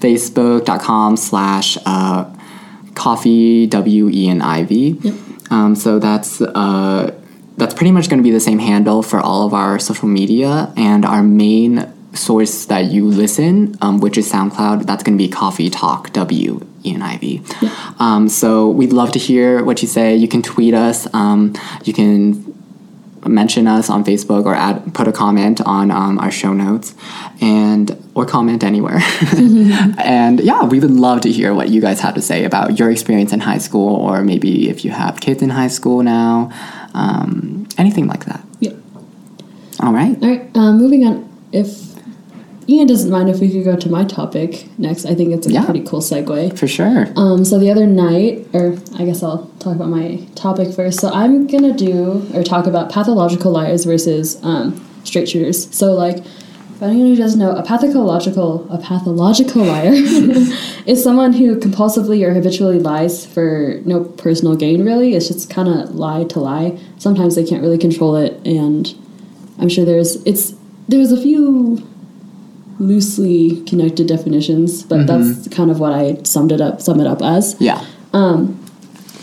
facebook.com 0.00 1.16
slash 1.16 1.78
uh, 1.86 2.24
coffee 2.94 3.66
w 3.66 4.08
e 4.10 4.28
n 4.28 4.40
i 4.42 4.62
v 4.64 4.98
Yep. 5.02 5.14
um, 5.50 5.74
so 5.74 5.98
that's 5.98 6.40
uh, 6.40 7.12
that's 7.56 7.74
pretty 7.74 7.92
much 7.92 8.08
going 8.08 8.18
to 8.18 8.24
be 8.24 8.30
the 8.30 8.40
same 8.40 8.58
handle 8.58 9.02
for 9.02 9.20
all 9.20 9.46
of 9.46 9.54
our 9.54 9.78
social 9.78 10.08
media 10.08 10.72
and 10.76 11.04
our 11.04 11.22
main 11.22 11.90
source 12.16 12.66
that 12.66 12.86
you 12.86 13.06
listen 13.06 13.76
um, 13.80 14.00
which 14.00 14.16
is 14.18 14.30
soundcloud 14.30 14.86
that's 14.86 15.02
going 15.02 15.16
to 15.16 15.22
be 15.22 15.28
coffee 15.28 15.70
talk 15.70 16.12
w 16.12 16.60
e 16.82 16.94
n 16.94 17.02
i 17.02 17.16
v 17.16 17.42
um, 17.98 18.28
so 18.28 18.68
we'd 18.68 18.92
love 18.92 19.10
to 19.12 19.18
hear 19.18 19.64
what 19.64 19.82
you 19.82 19.88
say 19.88 20.14
you 20.16 20.28
can 20.28 20.42
tweet 20.42 20.74
us 20.74 21.06
um, 21.14 21.52
you 21.84 21.92
can 21.92 22.46
mention 23.28 23.66
us 23.66 23.90
on 23.90 24.04
Facebook 24.04 24.44
or 24.44 24.54
add 24.54 24.94
put 24.94 25.08
a 25.08 25.12
comment 25.12 25.60
on 25.60 25.90
um, 25.90 26.18
our 26.18 26.30
show 26.30 26.52
notes 26.52 26.94
and 27.40 27.96
or 28.14 28.24
comment 28.24 28.62
anywhere. 28.64 28.98
and 29.98 30.40
yeah, 30.40 30.64
we 30.64 30.80
would 30.80 30.90
love 30.90 31.20
to 31.22 31.30
hear 31.30 31.54
what 31.54 31.68
you 31.68 31.80
guys 31.80 32.00
have 32.00 32.14
to 32.14 32.22
say 32.22 32.44
about 32.44 32.78
your 32.78 32.90
experience 32.90 33.32
in 33.32 33.40
high 33.40 33.58
school 33.58 33.96
or 33.96 34.22
maybe 34.22 34.68
if 34.68 34.84
you 34.84 34.90
have 34.90 35.20
kids 35.20 35.42
in 35.42 35.50
high 35.50 35.68
school 35.68 36.02
now, 36.02 36.50
um, 36.94 37.66
anything 37.78 38.06
like 38.06 38.24
that. 38.26 38.42
yeah. 38.60 38.72
All 39.80 39.92
right. 39.92 40.16
All 40.22 40.28
right. 40.28 40.56
Um, 40.56 40.78
moving 40.78 41.04
on. 41.04 41.28
If 41.52 41.95
Ian 42.68 42.86
doesn't 42.88 43.10
mind 43.10 43.28
if 43.28 43.38
we 43.40 43.50
could 43.50 43.64
go 43.64 43.76
to 43.76 43.88
my 43.88 44.04
topic 44.04 44.66
next, 44.76 45.04
I 45.06 45.14
think 45.14 45.32
it's 45.32 45.46
a 45.46 45.52
Yeah. 45.52 45.64
pretty 45.64 45.82
cool 45.82 46.00
segue. 46.00 46.58
For 46.58 46.66
sure. 46.66 47.06
Um, 47.14 47.44
so 47.44 47.58
the 47.58 47.70
other 47.70 47.86
night, 47.86 48.44
or 48.52 48.76
I 48.98 49.04
guess 49.04 49.22
I'll 49.22 49.48
talk 49.60 49.76
about 49.76 49.88
my 49.88 50.20
topic 50.34 50.72
first. 50.72 50.98
So 51.00 51.08
I'm 51.10 51.46
gonna 51.46 51.72
do 51.72 52.22
or 52.34 52.42
talk 52.42 52.66
about 52.66 52.90
pathological 52.90 53.52
liars 53.52 53.84
versus 53.84 54.38
um, 54.42 54.80
straight 55.04 55.28
shooters. 55.28 55.68
So 55.74 55.92
like 55.94 56.24
For 56.78 56.84
anyone 56.84 57.06
who 57.08 57.16
doesn't 57.16 57.38
know, 57.38 57.52
a 57.52 57.62
pathological 57.62 58.66
a 58.68 58.76
pathological 58.76 59.64
liar 59.64 59.92
is 60.86 61.02
someone 61.02 61.32
who 61.32 61.56
compulsively 61.58 62.22
or 62.22 62.34
habitually 62.34 62.78
lies 62.78 63.24
for 63.24 63.80
no 63.86 64.04
personal 64.04 64.56
gain. 64.56 64.84
Really, 64.84 65.14
it's 65.14 65.28
just 65.28 65.48
kind 65.48 65.68
of 65.68 65.94
lie 65.94 66.24
to 66.24 66.38
lie. 66.40 66.78
Sometimes 66.98 67.34
they 67.34 67.44
can't 67.44 67.62
really 67.62 67.78
control 67.78 68.16
it, 68.16 68.38
and 68.44 68.92
I'm 69.58 69.70
sure 69.70 69.86
there's 69.86 70.16
it's 70.24 70.52
there's 70.86 71.12
a 71.12 71.16
few 71.20 71.82
loosely 72.78 73.62
connected 73.64 74.06
definitions, 74.06 74.82
but 74.82 75.06
that's 75.06 75.48
kind 75.48 75.70
of 75.70 75.80
what 75.80 75.92
I 75.92 76.22
summed 76.24 76.52
it 76.52 76.60
up 76.60 76.80
sum 76.80 77.00
it 77.00 77.06
up 77.06 77.22
as. 77.22 77.56
Yeah. 77.60 77.84
Um, 78.12 78.62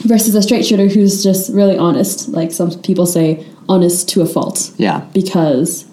Versus 0.05 0.35
a 0.35 0.41
straight 0.41 0.65
shooter 0.65 0.87
who's 0.87 1.23
just 1.23 1.53
really 1.53 1.77
honest, 1.77 2.27
like 2.29 2.51
some 2.51 2.71
people 2.81 3.05
say, 3.05 3.45
honest 3.69 4.09
to 4.09 4.21
a 4.21 4.25
fault 4.25 4.71
Yeah. 4.77 5.05
because 5.13 5.85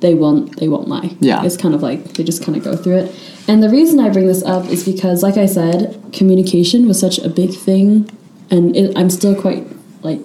they 0.00 0.14
won't 0.14 0.56
they 0.58 0.68
won't 0.68 0.88
lie. 0.88 1.14
Yeah. 1.20 1.44
It's 1.44 1.56
kind 1.56 1.74
of 1.74 1.82
like 1.82 2.14
they 2.14 2.24
just 2.24 2.42
kind 2.42 2.56
of 2.56 2.64
go 2.64 2.76
through 2.76 2.96
it. 2.98 3.14
And 3.46 3.62
the 3.62 3.68
reason 3.68 4.00
I 4.00 4.08
bring 4.08 4.26
this 4.26 4.42
up 4.42 4.64
is 4.66 4.84
because 4.84 5.22
like 5.22 5.36
I 5.36 5.44
said, 5.46 6.00
communication 6.12 6.86
was 6.88 6.98
such 6.98 7.18
a 7.18 7.28
big 7.28 7.52
thing 7.54 8.08
and 8.50 8.74
it, 8.74 8.96
I'm 8.96 9.10
still 9.10 9.34
quite 9.38 9.66
like 10.02 10.20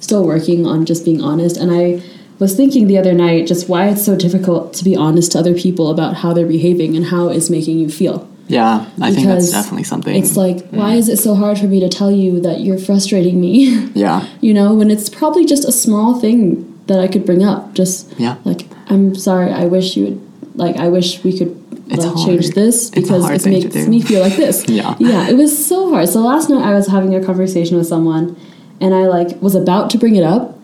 still 0.00 0.24
working 0.26 0.66
on 0.66 0.84
just 0.84 1.04
being 1.04 1.22
honest 1.22 1.56
and 1.56 1.70
I 1.72 2.02
was 2.38 2.56
thinking 2.56 2.86
the 2.86 2.98
other 2.98 3.12
night 3.12 3.46
just 3.46 3.68
why 3.68 3.88
it's 3.88 4.04
so 4.04 4.16
difficult 4.16 4.72
to 4.74 4.84
be 4.84 4.94
honest 4.94 5.32
to 5.32 5.38
other 5.38 5.54
people 5.54 5.90
about 5.90 6.18
how 6.18 6.32
they're 6.32 6.46
behaving 6.46 6.96
and 6.96 7.06
how 7.06 7.28
it's 7.28 7.50
making 7.50 7.78
you 7.78 7.90
feel. 7.90 8.28
Yeah. 8.46 8.88
I 9.00 9.12
think 9.12 9.26
that's 9.26 9.50
definitely 9.50 9.84
something. 9.84 10.14
It's 10.14 10.36
like 10.36 10.66
why 10.70 10.94
mm. 10.94 10.96
is 10.96 11.08
it 11.08 11.18
so 11.18 11.34
hard 11.34 11.58
for 11.58 11.66
me 11.66 11.80
to 11.80 11.88
tell 11.88 12.10
you 12.10 12.40
that 12.40 12.60
you're 12.60 12.78
frustrating 12.78 13.40
me? 13.40 13.86
yeah. 13.94 14.26
you 14.40 14.54
know, 14.54 14.74
when 14.74 14.90
it's 14.90 15.08
probably 15.08 15.44
just 15.44 15.66
a 15.66 15.72
small 15.72 16.18
thing 16.18 16.64
that 16.86 16.98
I 16.98 17.06
could 17.06 17.24
bring 17.24 17.44
up. 17.44 17.74
Just 17.74 18.12
Yeah. 18.18 18.36
like 18.44 18.66
I'm 18.88 19.14
sorry, 19.14 19.52
I 19.52 19.66
wish 19.66 19.96
you 19.96 20.04
would 20.04 20.20
like 20.54 20.76
I 20.76 20.88
wish 20.88 21.22
we 21.22 21.36
could 21.36 21.54
like 21.90 22.16
change 22.26 22.50
this 22.50 22.90
because 22.90 23.28
it 23.30 23.48
makes 23.48 23.74
me 23.86 24.00
feel 24.00 24.20
like 24.20 24.36
this. 24.36 24.64
Yeah. 24.68 24.96
Yeah, 24.98 25.28
it 25.28 25.36
was 25.36 25.66
so 25.66 25.90
hard. 25.90 26.08
So 26.08 26.20
last 26.20 26.50
night 26.50 26.62
I 26.62 26.74
was 26.74 26.86
having 26.88 27.14
a 27.14 27.24
conversation 27.24 27.76
with 27.76 27.86
someone 27.86 28.36
and 28.80 28.94
I 28.94 29.06
like 29.06 29.40
was 29.42 29.54
about 29.54 29.90
to 29.90 29.98
bring 29.98 30.16
it 30.16 30.24
up 30.24 30.57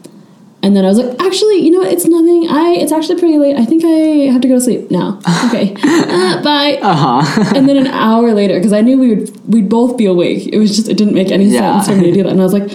and 0.64 0.74
then 0.74 0.84
I 0.84 0.88
was 0.88 0.98
like, 0.98 1.12
actually, 1.20 1.58
you 1.64 1.70
know 1.70 1.80
what? 1.84 1.92
It's 1.92 2.06
nothing. 2.06 2.48
I 2.48 2.76
it's 2.82 2.90
actually 2.96 3.18
pretty 3.20 3.38
late. 3.38 3.56
I 3.56 3.64
think 3.66 3.84
I 3.84 4.32
have 4.32 4.40
to 4.40 4.48
go 4.48 4.54
to 4.54 4.60
sleep 4.60 4.90
now. 4.90 5.20
Okay, 5.48 5.74
uh, 5.84 6.42
bye. 6.42 6.78
Uh 6.82 6.96
huh. 7.04 7.52
and 7.54 7.68
then 7.68 7.76
an 7.76 7.86
hour 7.88 8.32
later, 8.32 8.54
because 8.58 8.72
I 8.72 8.80
knew 8.80 8.98
we 8.98 9.08
would 9.14 9.52
we'd 9.52 9.68
both 9.68 9.96
be 9.98 10.06
awake. 10.06 10.48
It 10.54 10.58
was 10.58 10.74
just 10.76 10.88
it 10.88 10.96
didn't 10.96 11.14
make 11.14 11.30
any 11.30 11.44
Yeah. 11.44 11.80
sense 11.80 11.88
for 11.88 11.96
me 12.00 12.08
to 12.10 12.14
do 12.16 12.22
that, 12.24 12.32
and 12.32 12.40
I 12.40 12.44
was 12.44 12.54
like, 12.54 12.70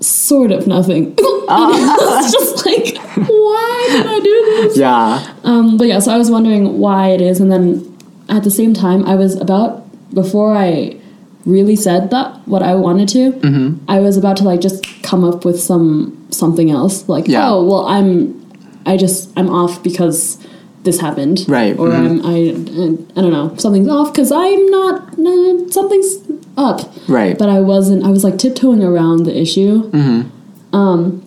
sort 0.00 0.52
of 0.52 0.66
nothing. 0.66 1.16
Uh. 1.50 1.72
and 1.74 1.90
I 1.90 1.96
was 1.96 2.30
just 2.32 2.64
like, 2.64 2.96
why 3.28 3.88
did 3.90 4.06
I 4.06 4.20
do 4.20 4.36
this? 4.68 4.76
yeah. 4.76 5.34
Um, 5.42 5.76
but 5.76 5.88
yeah, 5.88 5.98
so 5.98 6.12
I 6.14 6.16
was 6.16 6.30
wondering 6.30 6.78
why 6.78 7.08
it 7.08 7.20
is, 7.20 7.40
and 7.40 7.50
then 7.50 7.98
at 8.28 8.44
the 8.44 8.52
same 8.52 8.72
time, 8.72 9.04
I 9.04 9.16
was 9.16 9.34
about 9.34 9.82
before 10.14 10.54
I 10.56 10.96
really 11.46 11.76
said 11.76 12.10
that 12.10 12.46
what 12.46 12.62
I 12.62 12.74
wanted 12.74 13.08
to. 13.10 13.32
Mm-hmm. 13.32 13.84
I 13.88 14.00
was 14.00 14.16
about 14.16 14.36
to 14.38 14.44
like 14.44 14.60
just 14.60 14.84
come 15.02 15.24
up 15.24 15.44
with 15.44 15.60
some 15.60 16.26
something 16.30 16.70
else, 16.70 17.08
like 17.08 17.28
Yeah. 17.28 17.48
oh 17.50 17.64
well, 17.64 17.86
I'm 17.86 18.38
I 18.86 18.96
just 18.96 19.30
I'm 19.36 19.48
off 19.50 19.82
because 19.82 20.38
this 20.82 20.98
happened, 21.00 21.44
Right, 21.48 21.78
Or 21.78 21.88
mhm. 21.88 21.96
I'm 21.96 22.26
I 22.26 23.18
I 23.18 23.22
don't 23.22 23.32
know 23.32 23.54
something's 23.56 23.88
off 23.88 24.12
because 24.12 24.32
I'm 24.32 24.66
not 24.66 25.18
uh, 25.18 25.70
something's 25.70 26.16
up, 26.56 26.90
Right. 27.08 27.36
but 27.38 27.48
I 27.48 27.60
wasn't. 27.60 28.04
I 28.04 28.10
was 28.10 28.24
like 28.24 28.38
tiptoeing 28.38 28.82
around 28.82 29.24
the 29.24 29.38
issue. 29.38 29.90
mm-hmm. 29.90 30.76
Um, 30.76 31.22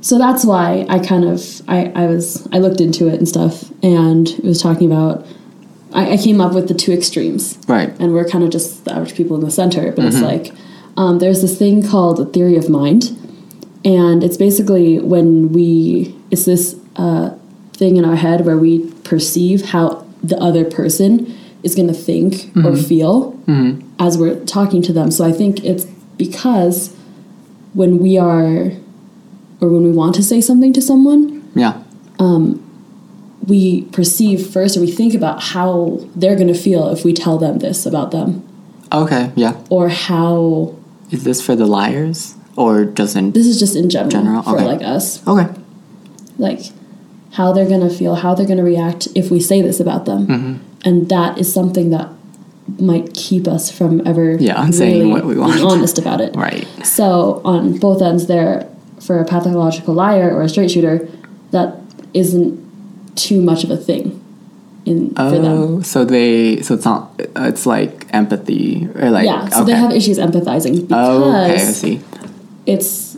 so 0.00 0.18
that's 0.18 0.44
why 0.44 0.84
I 0.88 0.98
kind 0.98 1.24
of 1.24 1.40
I, 1.68 1.86
I 1.94 2.06
was 2.06 2.46
I 2.52 2.58
looked 2.58 2.80
into 2.80 3.08
it 3.08 3.14
and 3.14 3.28
stuff, 3.28 3.70
and 3.82 4.28
it 4.28 4.44
was 4.44 4.60
talking 4.62 4.90
about. 4.90 5.26
I, 5.94 6.12
I 6.12 6.16
came 6.16 6.40
up 6.40 6.52
with 6.54 6.66
the 6.68 6.74
two 6.74 6.92
extremes, 6.92 7.58
Right. 7.68 7.90
and 8.00 8.12
we're 8.12 8.28
kind 8.28 8.42
of 8.44 8.50
just 8.50 8.84
the 8.84 8.92
average 8.92 9.14
people 9.14 9.36
in 9.36 9.42
the 9.44 9.50
center. 9.50 9.92
But 9.92 10.04
it's 10.06 10.20
like 10.20 10.52
um, 10.96 11.18
there's 11.20 11.40
this 11.40 11.56
thing 11.58 11.86
called 11.86 12.16
the 12.18 12.26
theory 12.26 12.56
of 12.56 12.68
mind, 12.68 13.16
and 13.84 14.22
it's 14.24 14.36
basically 14.36 14.98
when 14.98 15.52
we 15.52 16.14
it's 16.30 16.44
this 16.44 16.76
uh, 16.96 17.30
thing 17.74 17.96
in 17.96 18.04
our 18.04 18.16
head 18.16 18.44
where 18.46 18.58
we 18.58 18.90
perceive 19.04 19.66
how 19.66 20.04
the 20.22 20.36
other 20.38 20.64
person 20.64 21.32
is 21.62 21.74
going 21.74 21.88
to 21.88 21.94
think 21.94 22.50
or 22.64 22.76
feel 22.76 23.32
Mm-hmm. 23.46 23.86
as 23.98 24.16
we're 24.16 24.42
talking 24.46 24.80
to 24.82 24.92
them. 24.92 25.10
So 25.10 25.22
I 25.24 25.32
think 25.32 25.62
it's 25.64 25.84
because 26.16 26.94
when 27.74 27.98
we 27.98 28.16
are 28.16 28.72
or 29.60 29.68
when 29.68 29.82
we 29.84 29.90
want 29.92 30.14
to 30.16 30.22
say 30.22 30.40
something 30.40 30.72
to 30.72 30.80
someone, 30.80 31.42
Yeah. 31.54 31.82
We 33.46 33.82
perceive 33.92 34.46
first 34.46 34.76
or 34.76 34.80
we 34.80 34.90
think 34.90 35.12
about 35.14 35.42
how 35.42 35.98
they're 36.16 36.36
going 36.36 36.48
to 36.48 36.54
feel 36.54 36.88
if 36.88 37.04
we 37.04 37.12
tell 37.12 37.38
them 37.38 37.58
this 37.58 37.84
about 37.86 38.10
them 38.10 38.42
Okay. 38.92 39.32
Yeah. 39.34 39.56
or 39.70 39.88
how 39.88 40.74
Is 41.10 41.24
this 41.24 41.40
for 41.44 41.54
the 41.56 41.66
liars 41.66 42.34
or 42.56 42.84
doesn't? 42.84 43.32
this 43.32 43.46
is 43.46 43.58
just 43.58 43.74
in 43.76 43.90
general, 43.90 44.10
General, 44.10 44.42
for 44.42 44.56
okay. 44.56 44.64
like 44.64 44.82
us 44.82 45.26
Okay. 45.26 45.48
like 46.38 46.60
how 47.32 47.52
they're 47.52 47.68
going 47.68 47.86
to 47.88 47.90
feel 47.94 48.14
how 48.14 48.34
they're 48.34 48.46
going 48.46 48.58
to 48.58 48.64
react 48.64 49.08
if 49.14 49.30
we 49.30 49.40
say 49.40 49.60
this 49.62 49.80
about 49.80 50.04
them 50.06 50.26
Mm-hmm. 50.26 50.54
and 50.84 51.08
that 51.08 51.38
is 51.38 51.52
something 51.52 51.90
that 51.90 52.08
might 52.78 53.12
keep 53.12 53.46
us 53.46 53.70
from 53.70 54.06
ever 54.06 54.36
Yeah, 54.36 54.70
saying 54.70 55.10
what 55.10 55.24
we 55.26 55.36
want. 55.36 55.52
being 55.54 55.66
honest 55.66 55.98
about 55.98 56.20
it 56.22 56.34
Right. 56.34 56.66
So 56.84 57.42
on 57.44 57.78
both 57.78 58.00
ends, 58.00 58.26
there 58.26 58.66
for 59.00 59.18
a 59.20 59.24
pathological 59.26 59.92
liar 59.92 60.34
or 60.34 60.40
a 60.42 60.48
straight 60.48 60.70
shooter, 60.70 61.06
that 61.50 61.76
isn't 62.14 62.63
too 63.14 63.40
much 63.40 63.64
of 63.64 63.70
a 63.70 63.76
thing 63.76 64.20
in 64.84 65.10
for 65.14 65.30
them. 65.30 65.44
Oh, 65.46 65.80
so 65.82 66.04
they 66.04 66.60
so 66.62 66.74
it's 66.74 66.84
not 66.84 67.12
it's 67.36 67.64
like 67.66 68.06
empathy 68.12 68.88
or 68.94 69.10
like 69.10 69.24
Yeah, 69.26 69.48
so 69.48 69.62
okay. 69.62 69.72
they 69.72 69.78
have 69.78 69.92
issues 69.92 70.18
empathizing 70.18 70.80
because 70.82 71.22
oh, 71.22 71.44
okay, 71.44 71.54
I 71.54 71.56
see. 71.58 72.00
it's 72.66 73.16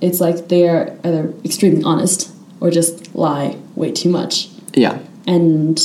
it's 0.00 0.20
like 0.20 0.48
they're 0.48 0.96
either 1.04 1.32
extremely 1.44 1.82
honest 1.84 2.32
or 2.60 2.70
just 2.70 3.14
lie 3.14 3.56
way 3.74 3.90
too 3.92 4.08
much, 4.08 4.48
Yeah. 4.74 4.98
and 5.26 5.78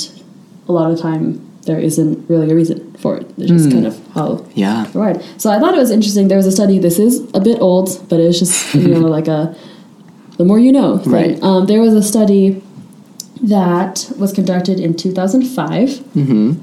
a 0.68 0.72
lot 0.72 0.90
of 0.90 0.96
the 0.98 1.02
time 1.02 1.42
there 1.66 1.80
isn't 1.80 2.30
really 2.30 2.50
a 2.50 2.56
reason 2.56 2.94
for 2.94 3.18
it. 3.18 3.24
Hmm. 3.32 3.46
just 3.48 3.70
kind 3.72 3.86
of 3.86 4.00
how 4.14 4.46
Yeah. 4.56 4.86
Right. 4.94 5.22
So 5.38 5.50
I 5.52 5.60
thought 5.60 5.74
it 5.74 5.78
was 5.78 5.92
interesting. 5.92 6.30
There 6.30 6.38
was 6.38 6.46
a 6.48 6.52
study. 6.52 6.80
This 6.80 6.98
is 7.00 7.30
a 7.34 7.40
bit 7.42 7.60
old, 7.60 7.90
but 8.10 8.20
it 8.20 8.26
was 8.28 8.40
just 8.40 8.74
you 8.74 8.88
know 8.94 9.02
like 9.02 9.28
a 9.28 9.56
the 10.38 10.46
more 10.46 10.60
you 10.60 10.72
know 10.72 10.98
thing. 11.00 11.12
Right. 11.14 11.44
Um, 11.44 11.66
there 11.66 11.82
was 11.82 11.94
a 11.94 12.02
study 12.04 12.62
that 13.44 14.12
was 14.18 14.34
conducted 14.34 14.80
in 14.80 14.96
2005, 14.96 15.90
Mm-hmm. 15.90 16.54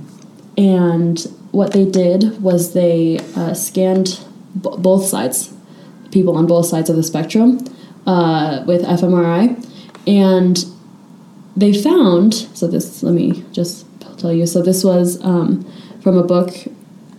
and 0.58 1.18
what 1.52 1.72
they 1.72 1.84
did 1.84 2.42
was 2.42 2.72
they 2.74 3.18
uh, 3.36 3.54
scanned 3.54 4.20
b- 4.60 4.70
both 4.78 5.04
sides, 5.06 5.52
people 6.10 6.36
on 6.36 6.46
both 6.46 6.66
sides 6.66 6.90
of 6.90 6.96
the 6.96 7.02
spectrum, 7.02 7.58
uh, 8.06 8.62
with 8.66 8.82
fMRI, 8.82 9.56
and 10.06 10.64
they 11.56 11.72
found. 11.72 12.34
So 12.34 12.66
this, 12.66 13.02
let 13.02 13.14
me 13.14 13.44
just 13.52 13.86
tell 14.18 14.32
you. 14.32 14.46
So 14.46 14.62
this 14.62 14.82
was 14.84 15.22
um, 15.24 15.64
from 16.02 16.16
a 16.16 16.24
book 16.24 16.50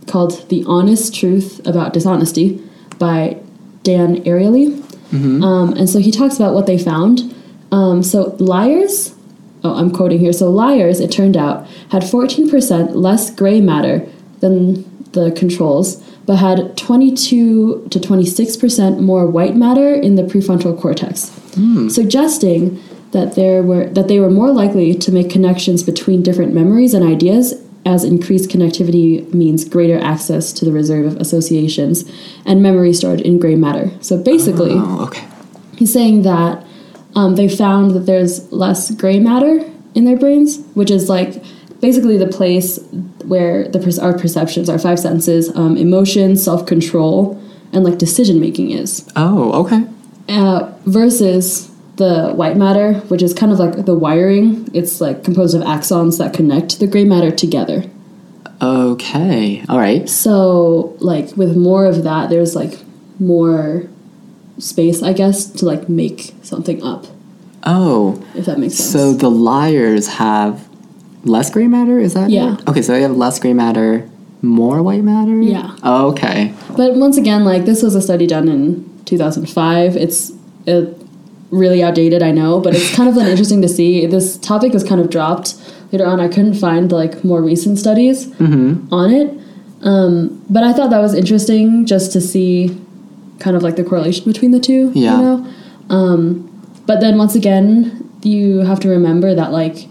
called 0.07 0.47
"The 0.49 0.63
Honest 0.67 1.15
Truth 1.15 1.65
About 1.65 1.93
Dishonesty" 1.93 2.61
by 2.99 3.37
Dan 3.83 4.21
Ariely. 4.23 4.81
Um, 5.13 5.71
and 5.77 5.89
so 5.89 5.99
he 5.99 6.11
talks 6.11 6.35
about 6.35 6.53
what 6.53 6.65
they 6.65 6.77
found. 6.77 7.33
Um, 7.71 8.03
so 8.03 8.35
liars, 8.37 9.14
oh, 9.65 9.75
I'm 9.75 9.91
quoting 9.91 10.19
here. 10.19 10.33
So 10.33 10.49
liars, 10.49 10.99
it 10.99 11.11
turned 11.11 11.35
out, 11.35 11.67
had 11.89 12.03
14% 12.03 12.95
less 12.95 13.33
gray 13.33 13.59
matter 13.61 14.07
than 14.39 14.83
the 15.11 15.31
controls, 15.31 16.01
but 16.25 16.35
had 16.37 16.77
22 16.77 17.87
to 17.89 17.99
26% 17.99 18.99
more 18.99 19.25
white 19.27 19.55
matter 19.55 19.93
in 19.93 20.15
the 20.15 20.23
prefrontal 20.23 20.79
cortex, 20.79 21.29
hmm. 21.55 21.87
suggesting 21.89 22.81
that 23.11 23.35
there 23.35 23.63
were 23.63 23.85
that 23.89 24.07
they 24.07 24.19
were 24.19 24.29
more 24.29 24.51
likely 24.51 24.93
to 24.93 25.11
make 25.11 25.29
connections 25.29 25.83
between 25.83 26.21
different 26.21 26.53
memories 26.53 26.93
and 26.93 27.03
ideas 27.05 27.53
as 27.85 28.03
increased 28.03 28.49
connectivity 28.49 29.31
means 29.33 29.63
greater 29.63 29.99
access 29.99 30.51
to 30.51 30.65
the 30.65 30.71
reserve 30.71 31.05
of 31.05 31.15
associations 31.17 32.03
and 32.45 32.61
memory 32.61 32.91
stored 32.91 33.21
in 33.21 33.39
gray 33.39 33.55
matter. 33.55 33.91
So 34.01 34.17
basically, 34.21 34.71
Oh, 34.73 35.05
okay. 35.05 35.23
he's 35.77 35.93
saying 35.93 36.23
that 36.23 36.65
um, 37.15 37.35
they 37.35 37.47
found 37.47 37.91
that 37.91 38.05
there's 38.05 38.51
less 38.51 38.91
gray 38.91 39.19
matter 39.19 39.59
in 39.93 40.05
their 40.05 40.17
brains, 40.17 40.59
which 40.73 40.91
is 40.91 41.09
like 41.09 41.41
basically 41.79 42.17
the 42.17 42.27
place 42.27 42.79
where 43.25 43.67
the 43.67 43.99
our 44.01 44.17
perceptions, 44.17 44.69
our 44.69 44.79
five 44.79 44.99
senses, 44.99 45.55
um, 45.55 45.77
emotion, 45.77 46.35
self 46.35 46.65
control, 46.65 47.41
and 47.73 47.83
like 47.83 47.97
decision 47.97 48.39
making 48.39 48.71
is, 48.71 49.09
Oh, 49.15 49.63
okay. 49.65 49.85
uh, 50.29 50.71
versus 50.85 51.71
the 51.95 52.33
white 52.33 52.57
matter, 52.57 52.93
which 53.07 53.21
is 53.21 53.33
kind 53.33 53.51
of 53.51 53.59
like 53.59 53.85
the 53.85 53.95
wiring. 53.95 54.67
It's 54.73 54.99
like 54.99 55.23
composed 55.23 55.55
of 55.55 55.61
axons 55.61 56.17
that 56.17 56.33
connect 56.33 56.79
the 56.79 56.87
gray 56.87 57.05
matter 57.05 57.31
together. 57.31 57.85
Okay. 58.61 59.63
All 59.69 59.77
right. 59.77 60.07
So, 60.09 60.95
like, 60.99 61.35
with 61.37 61.55
more 61.55 61.85
of 61.85 62.03
that, 62.03 62.29
there's 62.29 62.55
like 62.55 62.79
more 63.19 63.83
space, 64.57 65.01
I 65.03 65.13
guess, 65.13 65.45
to 65.45 65.65
like 65.65 65.89
make 65.89 66.33
something 66.41 66.81
up. 66.83 67.05
Oh, 67.63 68.23
if 68.35 68.45
that 68.45 68.59
makes 68.59 68.75
sense. 68.75 68.91
so 68.91 69.13
the 69.13 69.29
liars 69.31 70.07
have 70.07 70.67
less 71.23 71.49
gray 71.49 71.67
matter. 71.67 71.99
Is 71.99 72.13
that 72.13 72.29
Yeah. 72.29 72.53
it? 72.55 72.67
Okay, 72.69 72.81
so 72.81 72.93
they 72.93 73.01
have 73.01 73.17
less 73.17 73.39
gray 73.39 73.53
matter, 73.53 74.07
more 74.41 74.83
white 74.83 75.03
matter. 75.03 75.41
Yeah. 75.41 75.75
Oh, 75.83 76.09
okay. 76.11 76.53
But 76.77 76.95
once 76.95 77.17
again, 77.17 77.43
like 77.43 77.65
this 77.65 77.81
was 77.81 77.95
a 77.95 78.01
study 78.01 78.27
done 78.27 78.47
in 78.47 78.87
2005. 79.05 79.95
It's 79.97 80.31
uh, 80.67 80.85
really 81.49 81.81
outdated, 81.83 82.21
I 82.21 82.31
know, 82.31 82.59
but 82.59 82.75
it's 82.75 82.93
kind 82.95 83.09
of 83.09 83.17
an 83.17 83.25
interesting 83.31 83.61
to 83.63 83.67
see. 83.67 84.05
This 84.05 84.37
topic 84.37 84.71
was 84.73 84.83
kind 84.83 85.01
of 85.01 85.09
dropped 85.09 85.55
later 85.91 86.05
on. 86.05 86.19
I 86.19 86.27
couldn't 86.27 86.53
find 86.55 86.91
like 86.91 87.23
more 87.23 87.41
recent 87.41 87.79
studies 87.79 88.29
on 88.39 89.11
it, 89.11 89.33
um, 89.81 90.43
but 90.49 90.63
I 90.63 90.73
thought 90.73 90.89
that 90.91 90.99
was 91.01 91.13
interesting 91.15 91.85
just 91.87 92.11
to 92.13 92.21
see 92.21 92.79
kind 93.39 93.55
of 93.55 93.63
like 93.63 93.75
the 93.75 93.83
correlation 93.83 94.25
between 94.31 94.51
the 94.51 94.59
two. 94.59 94.91
Yeah. 94.95 95.15
You 95.17 95.21
know, 95.23 95.53
um, 95.89 96.51
but 96.85 96.99
then 97.01 97.17
once 97.17 97.35
again, 97.35 98.09
you 98.23 98.59
have 98.59 98.79
to 98.81 98.89
remember 98.89 99.33
that 99.35 99.51
like 99.51 99.87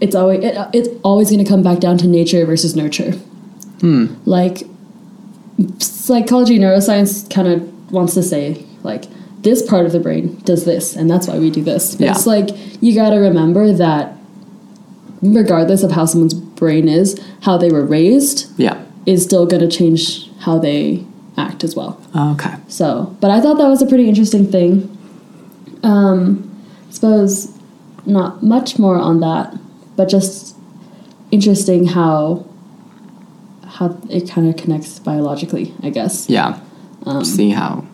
it's 0.00 0.14
always 0.14 0.44
it, 0.44 0.56
it's 0.72 0.88
always 1.02 1.30
going 1.30 1.42
to 1.42 1.48
come 1.48 1.62
back 1.62 1.78
down 1.80 1.98
to 1.98 2.06
nature 2.06 2.44
versus 2.46 2.76
nurture. 2.76 3.12
Hmm. 3.80 4.06
Like 4.24 4.62
psychology 5.78 6.58
neuroscience 6.58 7.28
kind 7.32 7.48
of 7.48 7.92
wants 7.92 8.14
to 8.14 8.22
say 8.22 8.64
like 8.82 9.04
this 9.42 9.62
part 9.62 9.86
of 9.86 9.92
the 9.92 10.00
brain 10.00 10.36
does 10.44 10.64
this 10.64 10.94
and 10.96 11.10
that's 11.10 11.26
why 11.28 11.38
we 11.38 11.50
do 11.50 11.62
this 11.62 11.94
but 11.94 12.04
Yeah. 12.04 12.10
it's 12.12 12.26
like 12.26 12.50
you 12.82 12.94
got 12.94 13.10
to 13.10 13.16
remember 13.16 13.72
that 13.72 14.12
regardless 15.22 15.82
of 15.82 15.92
how 15.92 16.04
someone's 16.04 16.34
brain 16.34 16.88
is 16.88 17.18
how 17.42 17.56
they 17.56 17.70
were 17.70 17.84
raised 17.84 18.50
Yeah. 18.58 18.82
is 19.06 19.22
still 19.22 19.46
going 19.46 19.66
to 19.68 19.74
change 19.74 20.30
how 20.40 20.58
they 20.58 21.04
act 21.36 21.62
as 21.64 21.74
well 21.76 22.00
Okay. 22.14 22.54
so 22.68 23.14
but 23.20 23.30
i 23.30 23.40
thought 23.40 23.58
that 23.58 23.68
was 23.68 23.82
a 23.82 23.86
pretty 23.86 24.08
interesting 24.08 24.46
thing 24.50 24.88
um 25.82 26.42
I 26.88 26.92
suppose 26.92 27.52
not 28.06 28.42
much 28.42 28.78
more 28.78 28.96
on 28.96 29.20
that 29.20 29.54
but 29.96 30.08
just 30.08 30.56
interesting 31.30 31.86
how 31.86 32.44
how 33.66 33.98
it 34.08 34.28
kind 34.30 34.48
of 34.48 34.56
connects 34.56 34.98
biologically 35.00 35.74
i 35.82 35.90
guess 35.90 36.28
Yeah. 36.30 36.58
Um, 37.04 37.24
See 37.24 37.50
how, 37.50 37.84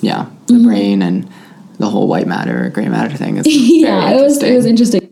yeah, 0.00 0.26
the 0.46 0.54
Mm-hmm. 0.54 0.64
brain 0.68 1.02
and 1.02 1.28
the 1.78 1.86
whole 1.90 2.06
white 2.06 2.28
matter, 2.28 2.70
gray 2.70 2.88
matter 2.88 3.16
thing 3.16 3.38
is 3.38 3.46
yeah 3.48 4.10
it 4.10 4.22
was 4.22 4.40
it 4.42 4.54
was 4.54 4.66
interesting. 4.66 5.08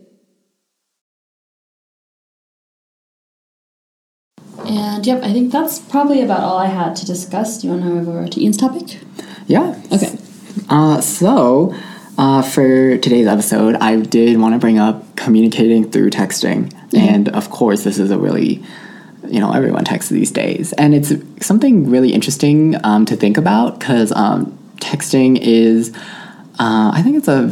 Yep 5.05 5.21
i 5.23 5.31
think 5.31 5.51
that's 5.51 5.79
probably 5.79 6.21
about 6.21 6.41
all 6.41 6.57
i 6.57 6.67
had 6.67 6.95
to 6.95 7.05
discuss 7.05 7.59
do 7.59 7.67
you 7.67 7.73
want 7.73 7.83
to 7.83 7.89
move 7.89 8.07
over 8.09 8.27
to 8.27 8.41
ian's 8.41 8.57
topic 8.57 8.99
Yeah. 9.47 9.79
okay 9.91 10.17
Uh, 10.69 11.01
so, 11.01 11.75
uh, 12.17 12.41
for 12.41 12.97
today's 12.97 13.27
episode, 13.27 13.75
I 13.75 13.97
did 13.99 14.39
want 14.39 14.53
to 14.55 14.59
bring 14.59 14.79
up 14.79 15.03
communicating 15.17 15.91
through 15.91 16.09
texting. 16.11 16.71
And 17.11 17.27
of 17.29 17.49
course, 17.49 17.83
this 17.83 17.97
is 17.99 18.09
a 18.09 18.17
really, 18.17 18.63
you 19.27 19.39
know, 19.41 19.51
everyone 19.51 19.83
texts 19.83 20.09
these 20.11 20.31
days. 20.31 20.71
And 20.73 20.95
it's 20.95 21.11
something 21.45 21.89
really 21.91 22.13
interesting 22.13 22.75
um, 22.85 23.05
to 23.05 23.15
think 23.17 23.35
about 23.37 23.79
because 23.79 24.13
um, 24.13 24.57
texting 24.77 25.37
is, 25.41 25.91
uh, 26.57 26.89
I 26.97 27.01
think 27.03 27.17
it's 27.17 27.27
a, 27.27 27.51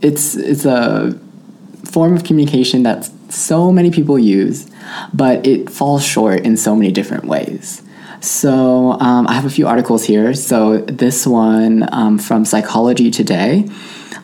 it's, 0.00 0.36
it's 0.36 0.64
a 0.64 1.18
form 1.84 2.14
of 2.16 2.22
communication 2.24 2.84
that 2.84 3.10
so 3.30 3.72
many 3.72 3.90
people 3.90 4.16
use, 4.18 4.70
but 5.12 5.46
it 5.46 5.70
falls 5.70 6.04
short 6.04 6.40
in 6.40 6.56
so 6.56 6.74
many 6.74 6.92
different 6.92 7.24
ways. 7.24 7.82
So 8.20 8.92
um, 8.92 9.26
I 9.26 9.34
have 9.34 9.44
a 9.44 9.50
few 9.50 9.66
articles 9.66 10.04
here. 10.04 10.32
So 10.34 10.78
this 10.78 11.26
one 11.26 11.86
um, 11.92 12.18
from 12.18 12.44
Psychology 12.44 13.10
Today. 13.10 13.68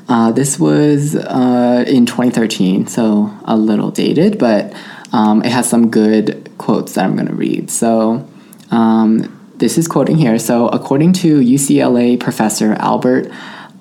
Uh, 0.09 0.33
this 0.33 0.59
was 0.59 1.15
uh, 1.15 1.85
in 1.87 2.05
2013, 2.05 2.89
so 2.89 3.31
a 3.45 3.57
little 3.57 3.91
dated, 3.91 4.39
but 4.39 4.75
um, 5.13 5.43
it 5.45 5.53
has 5.53 5.69
some 5.69 5.91
good 5.91 6.51
quotes 6.59 6.95
that 6.95 7.05
I'm 7.05 7.15
going 7.15 7.29
to 7.29 7.35
read. 7.35 7.71
So 7.71 8.29
um, 8.71 9.53
this 9.57 9.79
is 9.79 9.87
quoting 9.87 10.17
here. 10.17 10.39
So 10.39 10.69
according 10.69 11.13
to 11.15 11.39
UCLA 11.41 12.19
professor 12.19 12.73
Albert 12.73 13.31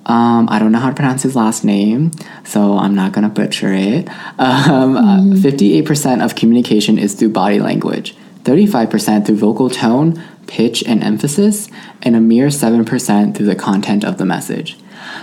um, 0.05 0.47
I 0.49 0.59
don't 0.59 0.71
know 0.71 0.79
how 0.79 0.89
to 0.89 0.95
pronounce 0.95 1.23
his 1.23 1.35
last 1.35 1.63
name, 1.63 2.11
so 2.43 2.77
I'm 2.77 2.95
not 2.95 3.11
gonna 3.11 3.29
butcher 3.29 3.73
it. 3.73 4.07
Um, 4.39 4.97
uh, 4.97 5.21
58% 5.35 6.23
of 6.23 6.35
communication 6.35 6.97
is 6.97 7.13
through 7.13 7.29
body 7.29 7.59
language, 7.59 8.15
35% 8.43 9.25
through 9.25 9.35
vocal 9.35 9.69
tone, 9.69 10.21
pitch, 10.47 10.83
and 10.87 11.03
emphasis, 11.03 11.69
and 12.01 12.15
a 12.15 12.19
mere 12.19 12.47
7% 12.47 13.35
through 13.35 13.45
the 13.45 13.55
content 13.55 14.03
of 14.03 14.17
the 14.17 14.25
message. 14.25 14.77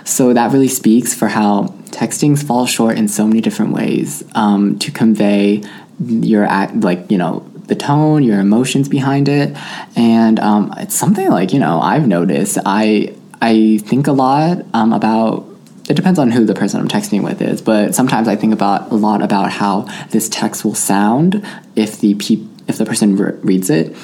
So 0.04 0.32
that 0.32 0.52
really 0.52 0.68
speaks 0.68 1.14
for 1.14 1.28
how 1.28 1.74
textings 1.90 2.42
fall 2.42 2.66
short 2.66 2.98
in 2.98 3.08
so 3.08 3.26
many 3.26 3.40
different 3.40 3.72
ways 3.72 4.22
um, 4.34 4.78
to 4.80 4.90
convey 4.90 5.62
your 5.98 6.44
act, 6.44 6.80
like 6.80 7.10
you 7.10 7.18
know 7.18 7.40
the 7.66 7.74
tone, 7.74 8.22
your 8.22 8.38
emotions 8.38 8.88
behind 8.88 9.28
it, 9.28 9.56
and 9.96 10.38
um, 10.38 10.72
it's 10.76 10.94
something 10.94 11.28
like 11.30 11.52
you 11.52 11.58
know 11.58 11.80
I've 11.80 12.06
noticed. 12.06 12.58
I 12.64 13.14
I 13.40 13.78
think 13.78 14.06
a 14.06 14.12
lot 14.12 14.64
um, 14.74 14.92
about. 14.92 15.46
It 15.88 15.94
depends 15.94 16.18
on 16.18 16.32
who 16.32 16.44
the 16.44 16.54
person 16.54 16.80
I'm 16.80 16.88
texting 16.88 17.22
with 17.22 17.40
is, 17.40 17.62
but 17.62 17.94
sometimes 17.94 18.26
I 18.26 18.34
think 18.34 18.52
about 18.52 18.90
a 18.90 18.96
lot 18.96 19.22
about 19.22 19.52
how 19.52 19.82
this 20.10 20.28
text 20.28 20.64
will 20.64 20.74
sound 20.74 21.46
if 21.76 22.00
the 22.00 22.16
peop- 22.16 22.50
if 22.66 22.76
the 22.76 22.84
person 22.84 23.16
re- 23.16 23.38
reads 23.42 23.70
it, 23.70 23.96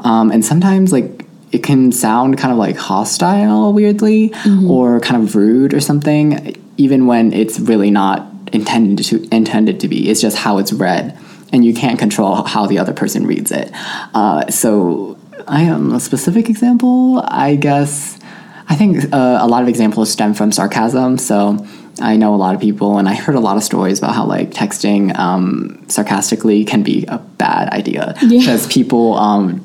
um, 0.00 0.30
and 0.30 0.44
sometimes 0.44 0.92
like 0.92 1.24
it 1.50 1.62
can 1.62 1.92
sound 1.92 2.36
kind 2.36 2.52
of 2.52 2.58
like 2.58 2.76
hostile, 2.76 3.72
weirdly, 3.72 4.34
or 4.68 5.00
kind 5.00 5.22
of 5.22 5.34
rude 5.34 5.72
or 5.72 5.80
something, 5.80 6.54
even 6.76 7.06
when 7.06 7.32
it's 7.32 7.58
really 7.58 7.90
not 7.90 8.26
intended 8.52 9.04
to 9.06 9.26
intended 9.34 9.80
to 9.80 9.88
be. 9.88 10.10
It's 10.10 10.20
just 10.20 10.36
how 10.36 10.58
it's 10.58 10.74
read, 10.74 11.18
and 11.54 11.64
you 11.64 11.72
can't 11.72 11.98
control 11.98 12.44
how 12.44 12.66
the 12.66 12.78
other 12.78 12.92
person 12.92 13.26
reads 13.26 13.50
it. 13.50 13.70
Uh, 14.14 14.48
so, 14.50 15.18
I 15.48 15.62
am 15.62 15.92
a 15.92 16.00
specific 16.00 16.50
example. 16.50 17.24
I 17.26 17.56
guess 17.56 18.19
I 18.70 18.76
think 18.76 19.12
uh, 19.12 19.38
a 19.42 19.48
lot 19.48 19.62
of 19.62 19.68
examples 19.68 20.10
stem 20.10 20.32
from 20.34 20.52
sarcasm. 20.52 21.18
So. 21.18 21.66
I 22.02 22.16
know 22.16 22.34
a 22.34 22.36
lot 22.36 22.54
of 22.54 22.62
people, 22.62 22.96
and 22.96 23.06
I 23.06 23.14
heard 23.14 23.34
a 23.34 23.40
lot 23.40 23.58
of 23.58 23.62
stories 23.62 23.98
about 23.98 24.14
how 24.14 24.24
like 24.24 24.52
texting 24.52 25.14
um, 25.18 25.84
sarcastically 25.88 26.64
can 26.64 26.82
be 26.82 27.04
a 27.08 27.18
bad 27.18 27.68
idea 27.74 28.14
Yeah. 28.22 28.38
because 28.38 28.66
people 28.68 29.14
um, 29.18 29.60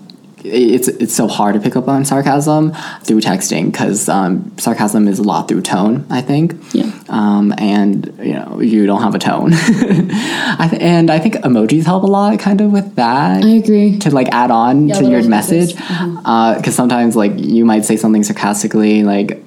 it's 0.47 0.87
it's 0.87 1.13
so 1.15 1.27
hard 1.27 1.55
to 1.55 1.59
pick 1.61 1.75
up 1.75 1.87
on 1.87 2.05
sarcasm 2.05 2.71
through 3.03 3.21
texting 3.21 3.71
because 3.71 4.07
um, 4.09 4.51
sarcasm 4.57 5.07
is 5.07 5.19
a 5.19 5.23
lot 5.23 5.47
through 5.47 5.61
tone. 5.61 6.05
I 6.09 6.21
think. 6.21 6.53
Yeah. 6.73 6.91
Um, 7.09 7.53
and 7.57 8.05
you 8.19 8.33
know 8.33 8.59
you 8.61 8.85
don't 8.85 9.01
have 9.01 9.15
a 9.15 9.19
tone, 9.19 9.51
I 9.53 10.67
th- 10.69 10.81
and 10.81 11.09
I 11.11 11.19
think 11.19 11.35
emojis 11.35 11.85
help 11.85 12.03
a 12.03 12.07
lot, 12.07 12.39
kind 12.39 12.61
of 12.61 12.71
with 12.71 12.95
that 12.95 13.43
i 13.43 13.47
agree 13.49 13.97
to 13.99 14.09
like 14.11 14.29
add 14.31 14.51
on 14.51 14.87
Yeah, 14.87 14.99
to 14.99 15.09
your 15.09 15.23
message 15.27 15.75
phrases. 15.75 15.91
Uh-huh. 16.01 16.55
because 16.55 16.75
sometimes 16.75 17.15
like 17.15 17.33
you 17.37 17.65
might 17.65 17.85
say 17.85 17.97
something 17.97 18.23
sarcastically 18.23 19.03
like 19.03 19.43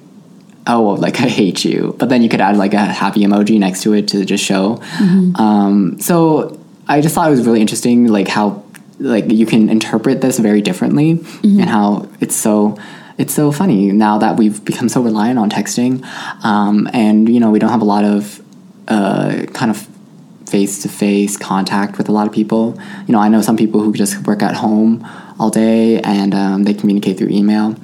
oh 0.67 0.81
well, 0.85 0.97
like 0.97 1.19
i 1.21 1.27
hate 1.27 1.65
you 1.65 1.95
but 1.99 2.09
then 2.09 2.21
you 2.21 2.29
could 2.29 2.41
add 2.41 2.57
like 2.57 2.73
a 2.73 2.79
happy 2.85 3.21
emoji 3.21 3.59
next 3.59 3.83
to 3.83 3.93
it 3.93 4.07
to 4.09 4.25
just 4.25 4.43
show 4.43 4.75
Mm-hmm. 4.99 5.35
um, 5.41 5.99
so 5.99 6.57
i 6.87 7.01
just 7.01 7.15
thought 7.15 7.27
it 7.27 7.31
was 7.31 7.45
really 7.45 7.61
interesting 7.61 8.07
like 8.07 8.27
how 8.27 8.63
like 8.99 9.31
you 9.31 9.45
can 9.45 9.69
interpret 9.69 10.21
this 10.21 10.39
very 10.39 10.61
differently 10.61 11.15
Mm-hmm. 11.15 11.59
and 11.61 11.69
how 11.69 12.07
it's 12.19 12.35
so 12.35 12.77
it's 13.17 13.33
so 13.33 13.51
funny 13.51 13.91
now 13.91 14.17
that 14.17 14.37
we've 14.37 14.63
become 14.63 14.87
so 14.89 15.01
reliant 15.01 15.39
on 15.39 15.49
texting 15.49 16.03
um, 16.43 16.87
and 16.93 17.27
you 17.33 17.39
know 17.39 17.49
we 17.51 17.59
don't 17.59 17.69
have 17.71 17.81
a 17.81 17.85
lot 17.85 18.03
of 18.03 18.41
uh, 18.87 19.45
kind 19.53 19.71
of 19.71 19.87
face 20.49 20.81
to 20.81 20.89
face 20.89 21.37
contact 21.37 21.97
with 21.99 22.09
a 22.09 22.11
lot 22.11 22.25
of 22.25 22.33
people. 22.33 22.75
You 23.05 23.11
know, 23.13 23.19
I 23.19 23.29
know 23.29 23.39
some 23.41 23.55
people 23.55 23.81
who 23.81 23.93
just 23.93 24.25
work 24.25 24.41
at 24.41 24.55
home 24.55 25.05
all 25.39 25.51
day 25.51 26.01
and 26.01 26.33
um, 26.33 26.63
they 26.63 26.73
communicate 26.73 27.19
through 27.19 27.29
email, 27.29 27.75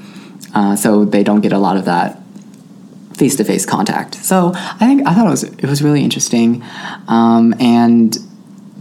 uh, 0.55 0.75
so 0.75 1.05
they 1.05 1.23
don't 1.23 1.41
get 1.41 1.53
a 1.53 1.59
lot 1.59 1.77
of 1.77 1.85
that 1.85 2.17
face 3.13 3.35
to 3.35 3.43
face 3.43 3.67
contact. 3.67 4.15
So 4.15 4.51
I 4.55 4.87
think 4.87 5.05
I 5.07 5.13
thought 5.13 5.27
it 5.27 5.29
was 5.29 5.43
it 5.43 5.65
was 5.65 5.83
really 5.83 6.03
interesting, 6.03 6.63
um, 7.07 7.53
and 7.59 8.17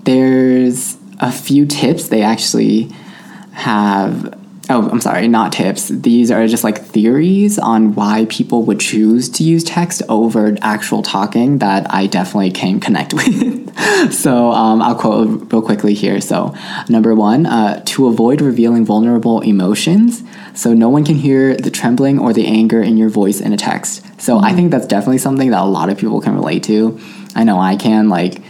there's 0.04 0.96
a 1.20 1.32
few 1.32 1.66
tips 1.66 2.08
they 2.08 2.22
actually 2.22 2.90
have. 3.52 4.40
Oh, 4.70 4.88
I'm 4.88 5.00
sorry, 5.02 5.28
not 5.28 5.52
tips. 5.52 5.88
These 5.88 6.30
are 6.30 6.46
just 6.46 6.64
like 6.64 6.78
theories 6.78 7.58
on 7.58 7.94
why 7.94 8.26
people 8.30 8.62
would 8.62 8.80
choose 8.80 9.28
to 9.30 9.44
use 9.44 9.62
text 9.62 10.00
over 10.08 10.56
actual 10.62 11.02
talking 11.02 11.58
that 11.58 11.92
I 11.92 12.06
definitely 12.06 12.50
can 12.50 12.80
connect 12.80 13.12
with. 13.14 14.12
so 14.12 14.50
um, 14.52 14.80
I'll 14.80 14.94
quote 14.94 15.52
real 15.52 15.60
quickly 15.60 15.92
here. 15.92 16.18
So, 16.22 16.54
number 16.88 17.14
one, 17.14 17.44
uh, 17.44 17.82
to 17.84 18.06
avoid 18.06 18.40
revealing 18.40 18.86
vulnerable 18.86 19.40
emotions, 19.42 20.22
so 20.54 20.72
no 20.72 20.88
one 20.88 21.04
can 21.04 21.16
hear 21.16 21.54
the 21.56 21.70
trembling 21.70 22.18
or 22.18 22.32
the 22.32 22.46
anger 22.46 22.80
in 22.80 22.96
your 22.96 23.10
voice 23.10 23.40
in 23.42 23.52
a 23.52 23.58
text. 23.58 24.02
So 24.20 24.38
I 24.38 24.54
think 24.54 24.70
that's 24.70 24.86
definitely 24.86 25.18
something 25.18 25.50
that 25.50 25.60
a 25.60 25.66
lot 25.66 25.90
of 25.90 25.98
people 25.98 26.22
can 26.22 26.34
relate 26.34 26.62
to. 26.64 26.98
I 27.34 27.44
know 27.44 27.58
I 27.58 27.76
can. 27.76 28.08
Like, 28.08 28.40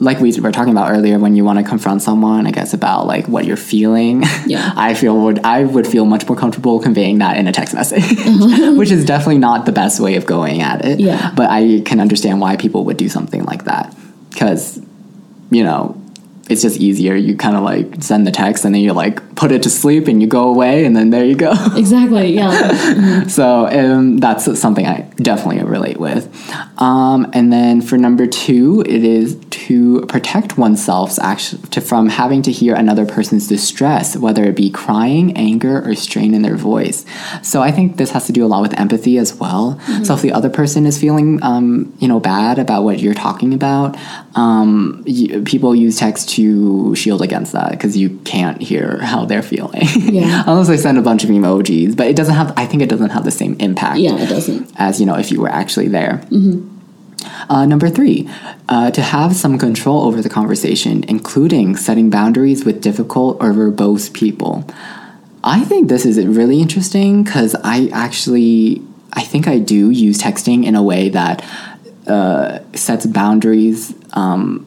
like 0.00 0.18
we 0.18 0.38
were 0.40 0.50
talking 0.50 0.72
about 0.72 0.90
earlier, 0.90 1.18
when 1.18 1.36
you 1.36 1.44
want 1.44 1.58
to 1.58 1.64
confront 1.64 2.02
someone, 2.02 2.46
I 2.46 2.50
guess 2.50 2.74
about 2.74 3.06
like 3.06 3.28
what 3.28 3.44
you're 3.44 3.56
feeling. 3.56 4.22
Yeah. 4.46 4.72
I 4.76 4.94
feel 4.94 5.18
would 5.20 5.38
I 5.40 5.64
would 5.64 5.86
feel 5.86 6.04
much 6.04 6.28
more 6.28 6.36
comfortable 6.36 6.80
conveying 6.80 7.18
that 7.18 7.36
in 7.36 7.46
a 7.46 7.52
text 7.52 7.74
message, 7.74 8.04
which 8.76 8.90
is 8.90 9.04
definitely 9.04 9.38
not 9.38 9.66
the 9.66 9.72
best 9.72 10.00
way 10.00 10.16
of 10.16 10.26
going 10.26 10.62
at 10.62 10.84
it. 10.84 11.00
Yeah. 11.00 11.32
But 11.34 11.50
I 11.50 11.82
can 11.84 12.00
understand 12.00 12.40
why 12.40 12.56
people 12.56 12.84
would 12.86 12.96
do 12.96 13.08
something 13.08 13.44
like 13.44 13.64
that 13.64 13.94
because, 14.30 14.80
you 15.50 15.62
know, 15.62 16.00
it's 16.50 16.62
just 16.62 16.78
easier. 16.78 17.14
You 17.14 17.36
kind 17.36 17.56
of 17.56 17.62
like 17.62 18.02
send 18.02 18.26
the 18.26 18.32
text 18.32 18.64
and 18.64 18.74
then 18.74 18.82
you're 18.82 18.94
like 18.94 19.33
put 19.36 19.50
it 19.52 19.62
to 19.64 19.70
sleep 19.70 20.06
and 20.08 20.20
you 20.22 20.28
go 20.28 20.48
away 20.48 20.84
and 20.84 20.94
then 20.96 21.10
there 21.10 21.24
you 21.24 21.34
go. 21.34 21.52
Exactly. 21.76 22.34
Yeah. 22.34 23.24
So 23.28 23.66
um, 23.66 24.18
that's 24.18 24.58
something 24.60 24.86
I 24.86 25.02
definitely 25.16 25.62
relate 25.64 25.98
with. 25.98 26.28
Um, 26.80 27.30
and 27.32 27.52
then 27.52 27.80
for 27.80 27.96
number 27.96 28.26
two, 28.26 28.82
it 28.86 29.02
is 29.04 29.36
to 29.50 30.02
protect 30.06 30.58
oneself 30.58 31.18
actually 31.20 31.62
to, 31.70 31.80
from 31.80 32.08
having 32.08 32.42
to 32.42 32.52
hear 32.52 32.74
another 32.74 33.06
person's 33.06 33.48
distress, 33.48 34.16
whether 34.16 34.44
it 34.44 34.56
be 34.56 34.70
crying, 34.70 35.36
anger, 35.36 35.82
or 35.88 35.94
strain 35.94 36.34
in 36.34 36.42
their 36.42 36.56
voice. 36.56 37.04
So 37.42 37.62
I 37.62 37.70
think 37.72 37.96
this 37.96 38.10
has 38.10 38.26
to 38.26 38.32
do 38.32 38.44
a 38.44 38.48
lot 38.48 38.62
with 38.62 38.78
empathy 38.78 39.18
as 39.18 39.34
well. 39.34 39.80
So 40.04 40.14
if 40.14 40.22
the 40.22 40.32
other 40.32 40.50
person 40.50 40.86
is 40.86 40.98
feeling, 40.98 41.42
um, 41.42 41.92
you 41.98 42.08
know, 42.08 42.20
bad 42.20 42.58
about 42.58 42.84
what 42.84 42.98
you're 43.00 43.14
talking 43.14 43.54
about, 43.54 43.96
um, 44.36 45.02
y- 45.06 45.40
people 45.44 45.74
use 45.74 45.98
text 45.98 46.28
to 46.30 46.94
shield 46.94 47.22
against 47.22 47.52
that 47.52 47.70
because 47.70 47.96
you 47.96 48.18
can't 48.24 48.60
hear 48.60 48.98
how 49.02 49.23
they're 49.26 49.42
feeling. 49.42 49.82
Yeah. 49.96 50.44
Unless 50.46 50.68
they 50.68 50.76
send 50.76 50.98
a 50.98 51.02
bunch 51.02 51.24
of 51.24 51.30
emojis, 51.30 51.96
but 51.96 52.06
it 52.06 52.16
doesn't 52.16 52.34
have. 52.34 52.52
I 52.56 52.66
think 52.66 52.82
it 52.82 52.88
doesn't 52.88 53.10
have 53.10 53.24
the 53.24 53.30
same 53.30 53.56
impact 53.60 53.98
Yeah, 53.98 54.16
it 54.16 54.28
doesn't. 54.28 54.70
as 54.76 55.00
you 55.00 55.06
know 55.06 55.16
if 55.16 55.30
you 55.32 55.40
were 55.40 55.48
actually 55.48 55.88
there. 55.88 56.22
Uh, 57.48 57.64
number 57.66 57.88
three, 57.88 58.28
uh, 58.68 58.90
to 58.90 59.00
have 59.02 59.34
some 59.34 59.58
control 59.58 60.02
over 60.04 60.20
the 60.22 60.28
conversation, 60.28 61.04
including 61.04 61.76
setting 61.76 62.10
boundaries 62.10 62.64
with 62.64 62.80
difficult 62.82 63.36
or 63.40 63.52
verbose 63.52 64.12
people. 64.12 64.64
I 65.42 65.60
think 65.64 65.88
this 65.88 66.04
is 66.06 66.24
really 66.26 66.60
interesting 66.60 67.22
because 67.22 67.54
I 67.62 67.88
actually, 67.92 68.82
I 69.12 69.22
think 69.22 69.46
I 69.46 69.58
do 69.58 69.90
use 69.90 70.18
texting 70.18 70.64
in 70.64 70.74
a 70.74 70.82
way 70.82 71.10
that 71.10 71.44
uh, 72.06 72.58
sets 72.74 73.06
boundaries 73.06 73.94
um, 74.14 74.66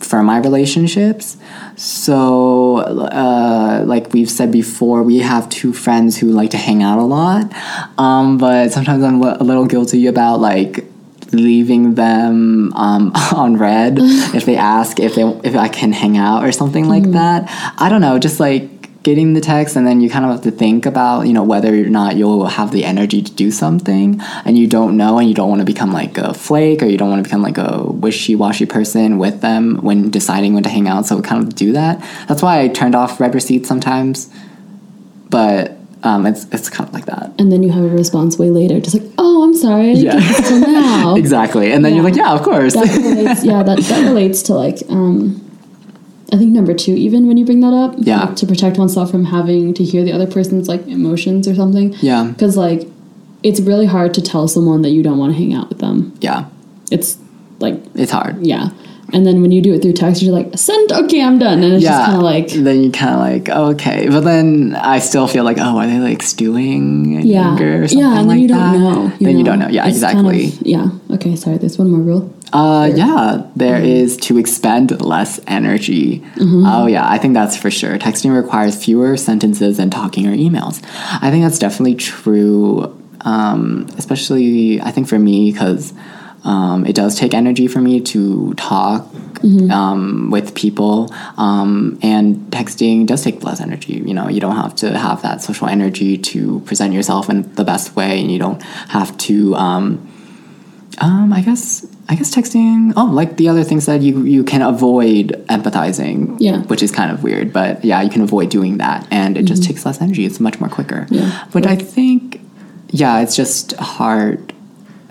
for 0.00 0.22
my 0.22 0.38
relationships. 0.38 1.36
So, 1.76 2.78
uh, 2.78 3.84
like 3.86 4.12
we've 4.12 4.30
said 4.30 4.50
before, 4.52 5.02
we 5.02 5.18
have 5.18 5.48
two 5.48 5.72
friends 5.72 6.16
who 6.18 6.28
like 6.28 6.50
to 6.50 6.56
hang 6.56 6.82
out 6.82 6.98
a 6.98 7.02
lot, 7.02 7.52
um, 7.98 8.38
but 8.38 8.72
sometimes 8.72 9.02
I'm 9.04 9.22
a 9.22 9.42
little 9.42 9.66
guilty 9.66 10.06
about 10.06 10.40
like 10.40 10.84
leaving 11.32 11.94
them 11.94 12.72
um, 12.74 13.12
on 13.34 13.56
read 13.56 13.98
if 14.00 14.46
they 14.46 14.56
ask 14.56 14.98
if 14.98 15.14
they 15.14 15.22
if 15.44 15.54
I 15.54 15.68
can 15.68 15.92
hang 15.92 16.16
out 16.16 16.44
or 16.44 16.52
something 16.52 16.88
like 16.88 17.10
that. 17.12 17.44
I 17.78 17.88
don't 17.88 18.00
know, 18.00 18.18
just 18.18 18.40
like 18.40 18.77
getting 19.08 19.32
the 19.32 19.40
text 19.54 19.72
and 19.76 19.86
then 19.86 20.02
you 20.02 20.08
kind 20.14 20.24
of 20.26 20.30
have 20.30 20.42
to 20.42 20.50
think 20.50 20.84
about 20.92 21.22
you 21.28 21.32
know 21.36 21.42
whether 21.52 21.72
or 21.84 21.88
not 21.98 22.10
you'll 22.18 22.46
have 22.60 22.70
the 22.72 22.84
energy 22.92 23.20
to 23.28 23.32
do 23.44 23.48
something 23.50 24.08
and 24.44 24.58
you 24.60 24.66
don't 24.76 24.94
know 25.02 25.12
and 25.18 25.26
you 25.30 25.34
don't 25.38 25.48
want 25.52 25.60
to 25.60 25.64
become 25.74 25.92
like 26.00 26.14
a 26.18 26.34
flake 26.34 26.82
or 26.82 26.86
you 26.92 26.98
don't 27.00 27.08
want 27.12 27.20
to 27.22 27.26
become 27.28 27.40
like 27.40 27.56
a 27.56 27.70
wishy-washy 28.06 28.66
person 28.66 29.16
with 29.24 29.40
them 29.40 29.62
when 29.86 30.10
deciding 30.10 30.52
when 30.54 30.62
to 30.62 30.68
hang 30.76 30.86
out 30.92 31.06
so 31.06 31.22
kind 31.22 31.42
of 31.42 31.54
do 31.54 31.72
that. 31.72 31.94
That's 32.28 32.42
why 32.42 32.54
i 32.60 32.68
turned 32.68 32.94
off 32.94 33.18
read 33.18 33.34
receipts 33.34 33.66
sometimes 33.72 34.28
but 35.30 35.76
um, 36.02 36.26
it's, 36.26 36.44
it's 36.52 36.68
kind 36.70 36.86
of 36.88 36.94
like 36.94 37.06
that. 37.06 37.32
And 37.40 37.50
then 37.50 37.62
you 37.64 37.70
have 37.72 37.84
a 37.84 37.88
response 37.88 38.38
way 38.38 38.50
later, 38.50 38.78
just 38.80 38.94
like, 38.98 39.10
"Oh, 39.18 39.42
I'm 39.44 39.54
sorry, 39.54 39.90
I 39.90 39.94
didn't 39.94 40.04
Yeah. 40.04 40.20
get 40.20 40.28
this 40.36 40.48
till 40.48 40.60
now." 40.60 41.16
exactly. 41.24 41.72
And 41.72 41.84
then 41.84 41.94
you're 41.94 42.04
like 42.04 42.14
yeah 42.14 42.32
of 42.32 42.42
course. 42.42 42.74
That 42.74 42.86
relates, 42.96 43.44
yeah, 43.44 43.62
that, 43.64 43.78
that 43.90 44.04
relates 44.06 44.42
to 44.44 44.54
like, 44.54 44.78
um, 44.90 45.47
I 46.32 46.36
think 46.36 46.50
number 46.52 46.74
two, 46.74 46.92
even 46.94 47.26
when 47.26 47.36
you 47.38 47.44
bring 47.46 47.60
that 47.60 47.72
up, 47.72 47.94
Yeah. 47.96 48.24
like, 48.26 48.36
to 48.36 48.46
protect 48.46 48.76
oneself 48.78 49.10
from 49.10 49.24
having 49.24 49.72
to 49.74 49.82
hear 49.84 50.04
the 50.04 50.12
other 50.12 50.26
person's 50.26 50.68
like 50.68 50.86
emotions 50.86 51.48
or 51.48 51.54
something. 51.54 51.94
yeah 52.00 52.24
Because 52.24 52.56
like, 52.56 52.86
it's 53.42 53.60
really 53.60 53.86
hard 53.86 54.12
to 54.14 54.20
tell 54.22 54.46
someone 54.48 54.82
that 54.82 54.90
you 54.90 55.02
don't 55.02 55.16
want 55.18 55.32
to 55.32 55.38
hang 55.38 55.54
out 55.54 55.68
with 55.70 55.78
them. 55.78 56.12
yeah 56.20 56.44
It's 56.90 57.16
like, 57.60 57.80
it's 57.94 58.12
hard 58.12 58.44
yeah. 58.44 58.70
And 59.10 59.24
then 59.26 59.40
when 59.40 59.52
you 59.52 59.62
do 59.62 59.72
it 59.72 59.80
through 59.80 59.94
text, 59.94 60.20
you're 60.20 60.34
like, 60.34 60.50
send, 60.58 60.92
okay, 60.92 61.22
I'm 61.22 61.38
done. 61.38 61.62
And 61.62 61.72
it's 61.72 61.82
just 61.82 62.04
kind 62.04 62.16
of 62.18 62.22
like, 62.22 62.48
then 62.50 62.82
you 62.82 62.90
kind 62.92 63.14
of 63.14 63.20
like 63.20 63.48
okay 63.48 64.06
but 64.10 64.20
then 64.20 64.76
i 64.78 64.98
still 64.98 65.26
feel 65.26 65.44
like 65.44 65.56
oh 65.58 65.78
are 65.78 65.86
they 65.86 65.98
like 65.98 66.22
stewing 66.22 67.22
yeah. 67.22 67.48
anger 67.52 67.82
or 67.84 67.88
something 67.88 68.00
yeah, 68.06 68.18
and 68.20 68.28
then 68.28 68.36
like 68.36 68.40
you 68.40 68.48
that 68.48 68.72
don't 68.72 68.82
know. 68.82 69.12
then 69.18 69.38
you 69.38 69.44
don't 69.44 69.58
know 69.60 69.68
yeah 69.68 69.86
It's 69.88 70.00
kind 70.02 70.26
of- 70.26 70.32
exactly 70.34 70.70
yeah. 70.70 70.90
Okay, 71.10 71.36
sorry, 71.36 71.56
there's 71.56 71.78
one 71.78 71.90
more 71.90 72.00
rule. 72.00 72.34
Uh, 72.52 72.90
yeah, 72.94 73.42
there 73.56 73.76
Mm-hmm. 73.76 73.86
is 73.86 74.16
to 74.18 74.38
expend 74.38 75.00
less 75.02 75.38
energy. 75.46 76.24
Oh, 76.40 76.86
yeah, 76.86 77.06
I 77.08 77.18
think 77.18 77.34
that's 77.34 77.56
for 77.56 77.70
sure. 77.70 77.98
Texting 77.98 78.34
requires 78.34 78.82
fewer 78.82 79.16
sentences 79.16 79.76
than 79.76 79.90
talking 79.90 80.26
or 80.26 80.32
emails. 80.32 80.82
I 81.22 81.30
think 81.30 81.44
that's 81.44 81.58
definitely 81.58 81.96
true, 81.96 82.96
um, 83.22 83.86
especially 83.98 84.80
I 84.80 84.90
think 84.90 85.08
for 85.08 85.18
me, 85.18 85.52
because 85.52 85.92
um, 86.44 86.86
it 86.86 86.94
does 86.94 87.16
take 87.18 87.34
energy 87.34 87.66
for 87.68 87.80
me 87.80 88.00
to 88.00 88.54
talk 88.54 89.06
Mm-hmm. 89.38 89.70
um, 89.70 90.30
with 90.32 90.52
people, 90.56 91.14
um, 91.36 91.96
and 92.02 92.38
texting 92.50 93.06
does 93.06 93.22
take 93.22 93.44
less 93.44 93.60
energy. 93.60 94.02
You 94.04 94.12
know, 94.12 94.28
you 94.28 94.40
don't 94.40 94.56
have 94.56 94.74
to 94.76 94.98
have 94.98 95.22
that 95.22 95.40
social 95.42 95.68
energy 95.68 96.18
to 96.18 96.58
present 96.66 96.92
yourself 96.92 97.30
in 97.30 97.42
the 97.54 97.62
best 97.62 97.94
way, 97.94 98.20
and 98.20 98.32
you 98.32 98.40
don't 98.40 98.60
have 98.88 99.16
to. 99.18 99.54
Um, 99.54 100.08
um, 101.00 101.32
I 101.32 101.42
guess 101.42 101.86
I 102.10 102.14
guess 102.14 102.34
texting. 102.34 102.92
Oh, 102.96 103.04
like 103.04 103.36
the 103.36 103.48
other 103.48 103.64
things 103.64 103.84
that 103.86 104.00
you 104.00 104.22
you 104.24 104.42
can 104.44 104.62
avoid 104.62 105.44
empathizing. 105.48 106.36
Yeah. 106.40 106.62
which 106.62 106.82
is 106.82 106.90
kind 106.90 107.10
of 107.12 107.22
weird, 107.22 107.52
but 107.52 107.84
yeah, 107.84 108.00
you 108.00 108.10
can 108.10 108.22
avoid 108.22 108.48
doing 108.50 108.78
that, 108.78 109.06
and 109.10 109.36
it 109.36 109.44
just 109.44 109.62
takes 109.64 109.84
less 109.84 110.00
energy. 110.00 110.24
It's 110.24 110.40
much 110.40 110.58
more 110.60 110.70
quicker. 110.70 111.02
Mm-hmm. 111.02 111.14
Yeah. 111.14 111.46
but 111.52 111.66
I 111.66 111.76
think 111.76 112.40
yeah, 112.90 113.20
it's 113.20 113.36
just 113.36 113.72
hard. 113.74 114.54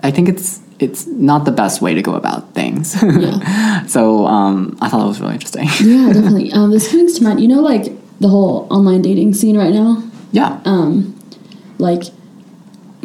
I 0.02 0.10
think 0.10 0.28
it's 0.28 0.60
it's 0.80 1.06
not 1.06 1.44
the 1.44 1.52
best 1.52 1.80
way 1.82 1.94
to 1.94 2.02
go 2.02 2.14
about 2.14 2.52
things. 2.54 2.96
Yeah. 3.02 3.86
so 3.86 4.26
um, 4.26 4.76
I 4.80 4.88
thought 4.88 4.98
that 5.00 5.06
was 5.08 5.20
really 5.20 5.34
interesting. 5.34 5.66
yeah, 5.80 6.12
definitely. 6.12 6.50
Um, 6.56 6.70
this 6.70 6.90
comes 6.90 7.18
to 7.18 7.22
mind. 7.24 7.40
You 7.40 7.48
know, 7.48 7.60
like 7.60 7.84
the 8.20 8.28
whole 8.28 8.66
online 8.70 9.02
dating 9.02 9.34
scene 9.34 9.56
right 9.56 9.72
now. 9.72 10.02
yeah. 10.32 10.60
Um, 10.64 11.14
like 11.78 12.02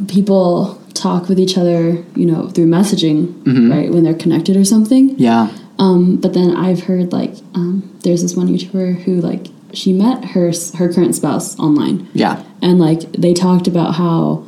people 0.08 0.82
talk 0.94 1.28
with 1.30 1.40
each 1.40 1.58
other, 1.58 2.04
you 2.16 2.26
know, 2.26 2.50
through 2.50 2.68
messaging, 2.68 3.34
Mm-hmm. 3.44 3.72
right 3.72 3.90
when 3.92 4.04
they're 4.04 4.14
connected 4.14 4.56
or 4.56 4.64
something. 4.66 5.16
yeah. 5.18 5.50
Um, 5.80 6.18
but 6.18 6.34
then 6.34 6.56
I've 6.56 6.84
heard 6.84 7.12
like 7.12 7.34
um, 7.56 7.98
there's 8.04 8.22
this 8.22 8.36
one 8.36 8.48
YouTuber 8.48 9.02
who 9.04 9.16
like 9.22 9.48
she 9.74 9.92
met 9.92 10.24
her 10.34 10.52
her 10.78 10.94
current 10.94 11.16
spouse 11.16 11.58
online, 11.60 12.08
Yeah. 12.14 12.44
and 12.62 12.78
like 12.80 13.12
they 13.14 13.34
talked 13.34 13.68
about 13.68 13.96
how 13.96 14.46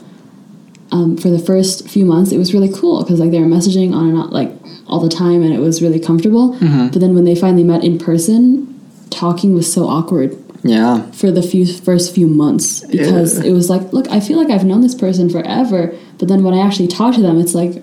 um, 0.91 1.17
for 1.17 1.29
the 1.29 1.39
first 1.39 1.89
few 1.89 2.05
months 2.05 2.31
it 2.31 2.37
was 2.37 2.53
really 2.53 2.71
cool 2.71 3.01
because 3.03 3.19
like 3.19 3.31
they 3.31 3.39
were 3.39 3.47
messaging 3.47 3.93
on 3.93 4.09
and 4.09 4.17
off 4.19 4.31
like 4.31 4.51
all 4.87 4.99
the 4.99 5.09
time 5.09 5.41
and 5.41 5.51
it 5.51 5.59
was 5.59 5.81
really 5.81 5.99
comfortable. 5.99 6.53
Mm-hmm. 6.53 6.89
But 6.89 6.99
then 7.01 7.15
when 7.15 7.25
they 7.25 7.35
finally 7.35 7.63
met 7.63 7.83
in 7.83 7.97
person, 7.97 8.79
talking 9.09 9.55
was 9.55 9.71
so 9.71 9.87
awkward 9.87 10.37
Yeah. 10.63 11.09
for 11.11 11.31
the 11.31 11.41
few 11.41 11.65
first 11.65 12.13
few 12.13 12.27
months 12.27 12.81
because 12.85 13.39
it 13.39 13.51
was 13.51 13.67
like, 13.67 13.91
look, 13.93 14.07
I 14.09 14.19
feel 14.19 14.37
like 14.37 14.51
I've 14.51 14.63
known 14.63 14.81
this 14.81 14.93
person 14.95 15.27
forever, 15.29 15.91
but 16.19 16.27
then 16.27 16.43
when 16.43 16.53
I 16.53 16.65
actually 16.65 16.87
talk 16.87 17.13
to 17.15 17.21
them, 17.21 17.39
it's 17.39 17.53
like, 17.55 17.81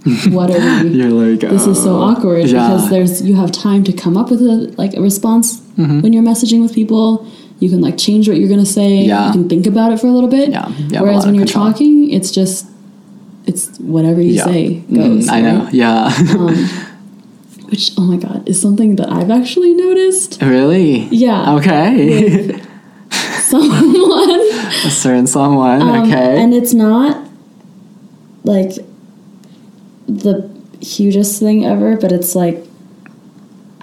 what 0.30 0.50
are 0.50 0.82
we? 0.84 0.90
You're 0.90 1.10
like 1.10 1.40
This 1.40 1.66
is 1.66 1.82
so 1.82 1.96
uh, 1.96 2.12
awkward 2.12 2.46
yeah. 2.46 2.68
because 2.68 2.88
there's 2.90 3.22
you 3.22 3.34
have 3.36 3.52
time 3.52 3.84
to 3.84 3.92
come 3.92 4.16
up 4.16 4.30
with 4.30 4.40
a 4.42 4.72
like 4.78 4.94
a 4.94 5.00
response 5.00 5.60
Mm-hmm. 5.80 6.00
when 6.02 6.12
you're 6.12 6.22
messaging 6.22 6.60
with 6.62 6.74
people. 6.74 7.26
You 7.58 7.70
can 7.70 7.80
like 7.80 7.96
change 7.96 8.28
what 8.28 8.36
you're 8.38 8.48
gonna 8.50 8.66
say. 8.66 8.96
Yeah. 9.04 9.26
You 9.28 9.32
can 9.32 9.48
think 9.48 9.66
about 9.66 9.92
it 9.92 10.00
for 10.00 10.08
a 10.08 10.10
little 10.10 10.28
bit. 10.28 10.50
Yeah, 10.50 10.66
a 10.68 11.02
Whereas 11.02 11.24
when 11.24 11.34
you're 11.34 11.46
control. 11.46 11.70
talking, 11.72 12.10
it's 12.10 12.30
just 12.30 12.66
it's 13.46 13.78
whatever 13.78 14.20
you 14.20 14.32
Yeah. 14.34 14.44
say 14.44 14.82
Mm, 14.90 14.94
goes. 14.96 15.28
I 15.28 15.40
know. 15.40 15.68
Yeah. 15.72 16.12
Um, 16.38 16.54
which 17.70 17.92
oh 17.96 18.02
my 18.02 18.16
god 18.16 18.46
is 18.48 18.60
something 18.60 18.96
that 18.96 19.10
I've 19.10 19.30
actually 19.30 19.72
noticed. 19.74 20.40
really? 20.42 21.06
Yeah. 21.12 21.54
Okay. 21.56 22.60
Someone 23.50 24.30
a 24.86 24.90
certain 24.90 25.26
someone. 25.26 25.82
Um, 25.82 26.02
okay. 26.02 26.42
And 26.42 26.54
it's 26.54 26.72
not 26.72 27.26
like 28.44 28.72
the 30.06 30.48
hugest 30.80 31.40
thing 31.40 31.64
ever, 31.64 31.96
but 31.96 32.12
it's 32.12 32.34
like 32.34 32.64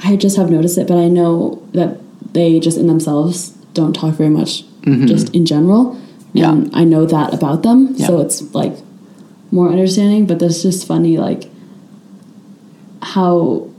I 0.03 0.15
just 0.15 0.37
have 0.37 0.49
noticed 0.49 0.77
it, 0.77 0.87
but 0.87 0.97
I 0.97 1.07
know 1.07 1.61
that 1.73 1.99
they 2.33 2.59
just 2.59 2.77
in 2.77 2.87
themselves 2.87 3.49
don't 3.73 3.93
talk 3.93 4.15
very 4.15 4.29
much 4.29 4.63
just 5.05 5.35
in 5.35 5.45
general. 5.45 5.95
Mm-hmm. 5.95 6.37
Yeah. 6.37 6.51
And 6.51 6.75
I 6.75 6.83
know 6.83 7.05
that 7.05 7.33
about 7.33 7.63
them. 7.63 7.97
So 7.97 8.19
it's 8.19 8.41
like 8.53 8.73
more 9.51 9.69
understanding, 9.69 10.25
but 10.25 10.39
that's 10.39 10.61
just 10.61 10.87
funny 10.87 11.17
like 11.17 11.49
how 13.01 13.69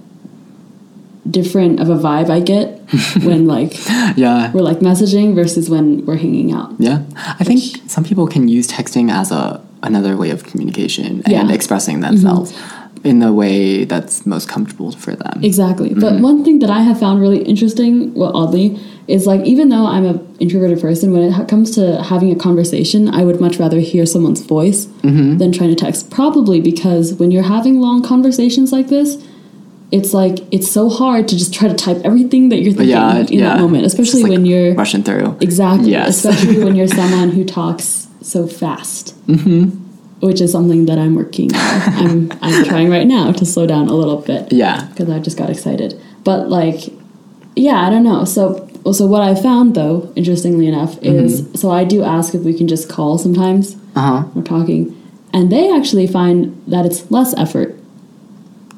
different 1.28 1.80
of 1.80 1.88
a 1.88 1.96
vibe 1.96 2.30
I 2.30 2.40
get 2.40 2.77
when 3.22 3.46
like 3.46 3.74
yeah. 4.16 4.50
we're 4.52 4.62
like 4.62 4.78
messaging 4.78 5.34
versus 5.34 5.68
when 5.68 6.04
we're 6.06 6.16
hanging 6.16 6.52
out. 6.52 6.74
Yeah. 6.78 7.02
I 7.16 7.44
think 7.44 7.60
some 7.90 8.04
people 8.04 8.26
can 8.26 8.48
use 8.48 8.66
texting 8.68 9.10
as 9.10 9.30
a 9.30 9.64
another 9.82 10.16
way 10.16 10.30
of 10.30 10.44
communication 10.44 11.04
and 11.06 11.28
Yeah. 11.28 11.52
expressing 11.52 11.96
mm-hmm. 11.96 12.14
themselves. 12.14 12.58
in 13.04 13.20
the 13.20 13.32
way 13.32 13.84
that's 13.84 14.26
most 14.26 14.48
comfortable 14.48 14.90
for 14.90 15.14
them. 15.14 15.38
Exactly. 15.40 15.94
But 15.94 16.14
mm-hmm. 16.14 16.22
one 16.22 16.44
thing 16.44 16.58
that 16.58 16.68
I 16.68 16.80
have 16.80 16.98
found 16.98 17.20
really 17.20 17.44
interesting, 17.44 18.12
well, 18.12 18.36
oddly, 18.36 18.76
is 19.06 19.24
like 19.24 19.40
even 19.42 19.68
though 19.68 19.86
I'm 19.86 20.04
an 20.04 20.36
introverted 20.40 20.80
person, 20.80 21.12
when 21.12 21.22
it 21.22 21.48
comes 21.48 21.70
to 21.76 22.02
having 22.02 22.32
a 22.32 22.36
conversation, 22.36 23.08
I 23.08 23.22
would 23.24 23.40
much 23.40 23.58
rather 23.58 23.78
hear 23.78 24.04
someone's 24.04 24.42
voice 24.42 24.86
mm-hmm. 24.86 25.38
than 25.38 25.52
trying 25.52 25.70
to 25.70 25.76
text. 25.76 26.10
Probably 26.10 26.60
because 26.60 27.14
when 27.14 27.30
you're 27.30 27.44
having 27.44 27.80
long 27.80 28.02
conversations 28.02 28.72
like 28.72 28.88
this, 28.88 29.24
it's 29.90 30.12
like 30.12 30.40
it's 30.52 30.70
so 30.70 30.88
hard 30.88 31.28
to 31.28 31.36
just 31.36 31.54
try 31.54 31.68
to 31.68 31.74
type 31.74 31.98
everything 32.04 32.50
that 32.50 32.56
you're 32.58 32.72
thinking 32.72 32.90
yeah, 32.90 33.18
in 33.18 33.26
yeah. 33.32 33.48
that 33.54 33.60
moment, 33.60 33.86
especially 33.86 34.22
like, 34.22 34.32
when 34.32 34.44
you're 34.46 34.74
rushing 34.74 35.02
through. 35.02 35.36
Exactly. 35.40 35.90
Yes. 35.90 36.24
Especially 36.24 36.62
when 36.62 36.76
you're 36.76 36.86
someone 37.00 37.30
who 37.30 37.44
talks 37.44 38.08
so 38.20 38.46
fast. 38.46 39.14
Mm-hmm. 39.26 39.84
Which 40.20 40.40
is 40.40 40.50
something 40.50 40.86
that 40.86 40.98
I'm 40.98 41.14
working 41.14 41.54
on. 41.54 41.60
I'm, 41.60 42.32
I'm 42.42 42.64
trying 42.64 42.90
right 42.90 43.06
now 43.06 43.30
to 43.30 43.46
slow 43.46 43.66
down 43.68 43.86
a 43.88 43.94
little 43.94 44.16
bit 44.20 44.52
Yeah. 44.52 44.86
because 44.86 45.08
I 45.08 45.20
just 45.20 45.38
got 45.38 45.48
excited. 45.48 45.94
But 46.24 46.48
like, 46.50 46.92
yeah, 47.54 47.86
I 47.86 47.88
don't 47.88 48.02
know. 48.02 48.24
So, 48.24 48.68
so 48.92 49.06
what 49.06 49.22
I 49.22 49.36
found 49.36 49.76
though, 49.76 50.12
interestingly 50.16 50.66
enough, 50.66 50.98
is 51.02 51.48
so 51.54 51.70
I 51.70 51.84
do 51.84 52.02
ask 52.02 52.34
if 52.34 52.42
we 52.42 52.52
can 52.52 52.66
just 52.66 52.88
call 52.88 53.16
sometimes 53.16 53.76
Uh 53.94 54.00
huh. 54.22 54.28
we're 54.34 54.42
talking, 54.42 54.94
and 55.32 55.52
they 55.52 55.72
actually 55.74 56.08
find 56.08 56.60
that 56.66 56.84
it's 56.84 57.08
less 57.12 57.32
effort 57.38 57.76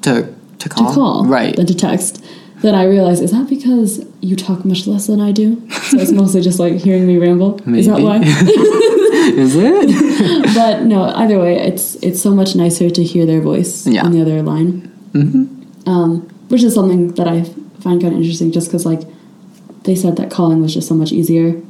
To 0.02 0.34
to 0.60 0.68
call. 0.68 0.88
to 0.88 0.94
call 0.94 1.24
Right. 1.26 1.54
than 1.56 1.66
to 1.66 1.74
text. 1.74 2.24
Then 2.62 2.74
I 2.74 2.84
realized, 2.84 3.22
is 3.22 3.30
that 3.32 3.48
because 3.48 4.04
you 4.20 4.36
talk 4.36 4.64
much 4.66 4.86
less 4.86 5.06
than 5.06 5.18
I 5.20 5.32
do? 5.32 5.48
So 5.70 5.98
it's 5.98 6.12
mostly 6.22 6.42
just 6.42 6.58
like 6.58 6.74
hearing 6.74 7.06
me 7.06 7.16
ramble. 7.18 7.58
Is 7.74 7.86
that 7.86 8.00
why? 8.00 8.20
Is 9.32 9.54
it? 9.56 10.54
but 10.54 10.82
no, 10.82 11.04
either 11.04 11.38
way, 11.38 11.56
it's 11.58 11.94
it's 11.96 12.20
so 12.20 12.34
much 12.34 12.54
nicer 12.56 12.90
to 12.90 13.02
hear 13.02 13.24
their 13.26 13.40
voice 13.40 13.86
Yeah. 13.86 14.04
on 14.04 14.12
the 14.12 14.20
other 14.20 14.42
line. 14.42 14.90
Mm-hmm. 15.12 15.88
Um, 15.88 16.20
which 16.48 16.62
is 16.62 16.74
something 16.74 17.14
that 17.14 17.26
I 17.28 17.42
find 17.80 18.00
kind 18.00 18.12
of 18.14 18.20
interesting, 18.20 18.50
just 18.52 18.68
because 18.68 18.84
like 18.84 19.02
they 19.84 19.94
said 19.94 20.16
that 20.16 20.30
calling 20.30 20.60
was 20.60 20.74
just 20.74 20.88
so 20.88 20.94
much 20.94 21.12
easier. 21.12 21.60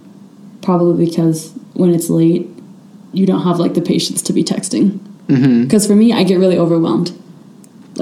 Probably 0.63 1.05
because 1.07 1.53
when 1.75 1.91
it's 1.95 2.11
late, 2.11 2.49
you 3.13 3.27
don't 3.27 3.43
have 3.43 3.59
like 3.59 3.75
the 3.75 3.81
patience 3.83 4.23
to 4.23 4.33
be 4.33 4.43
texting. 4.45 4.99
mm-hmm. 5.29 5.63
Because 5.65 5.87
for 5.87 5.95
me, 5.95 6.13
I 6.13 6.25
get 6.25 6.39
really 6.39 6.59
overwhelmed. 6.59 7.13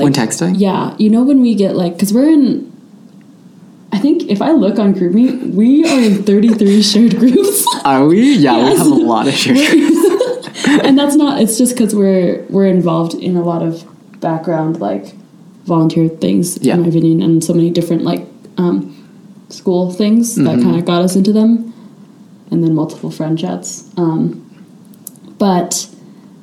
When 0.05 0.13
texting. 0.13 0.55
Yeah, 0.59 0.95
you 0.99 1.11
know 1.11 1.23
when 1.23 1.41
we 1.41 1.55
get 1.55 1.75
like, 1.77 1.95
because 1.95 2.13
we're 2.13 2.29
in. 2.31 2.67
I 3.91 3.99
think 3.99 4.25
if 4.31 4.43
I 4.43 4.53
look 4.53 4.79
on 4.79 4.95
GroupMe, 4.95 5.55
we 5.55 5.83
are 5.85 6.01
in 6.01 6.23
33 6.23 6.83
shared 6.91 7.17
groups. 7.19 7.65
Are 7.85 8.05
we? 8.07 8.35
Yeah, 8.37 8.57
Yes. 8.59 8.73
we 8.73 8.79
have 8.79 8.87
a 8.87 8.95
lot 8.95 9.27
of 9.29 9.35
shared. 9.35 9.57
Groups. 9.57 10.67
and 10.85 10.99
that's 10.99 11.15
not 11.17 11.41
it's 11.41 11.57
just 11.57 11.75
because 11.75 11.95
we're 11.95 12.45
we're 12.51 12.67
involved 12.67 13.15
in 13.15 13.37
a 13.37 13.43
lot 13.43 13.63
of 13.63 13.85
background 14.21 14.79
like 14.81 15.15
volunteer 15.65 16.09
things 16.09 16.59
Yeah. 16.61 16.75
in 16.75 16.83
my 16.83 16.89
opinion 16.89 17.23
and 17.23 17.43
so 17.43 17.55
many 17.55 17.71
different 17.71 18.03
like 18.03 18.27
um, 18.59 18.95
school 19.49 19.91
things 19.93 20.35
that 20.35 20.43
Mm-hmm. 20.43 20.63
kind 20.63 20.77
of 20.79 20.85
got 20.85 21.03
us 21.03 21.17
into 21.17 21.33
them 21.33 21.73
and 22.51 22.63
then 22.63 22.75
multiple 22.75 23.11
friend 23.11 23.39
chats 23.39 23.85
um, 23.97 24.45
but 25.39 25.89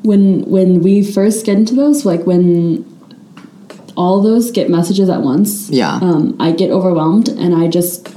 when 0.03 0.41
when 0.49 0.81
we 0.81 1.03
first 1.03 1.45
get 1.45 1.57
into 1.57 1.75
those 1.75 2.05
like 2.05 2.25
when 2.25 2.83
all 3.97 4.21
those 4.21 4.51
get 4.51 4.69
messages 4.69 5.09
at 5.09 5.21
once 5.21 5.69
Yeah. 5.69 5.95
um, 6.01 6.35
i 6.39 6.51
get 6.51 6.69
overwhelmed 6.71 7.27
and 7.29 7.55
i 7.55 7.67
just 7.67 8.09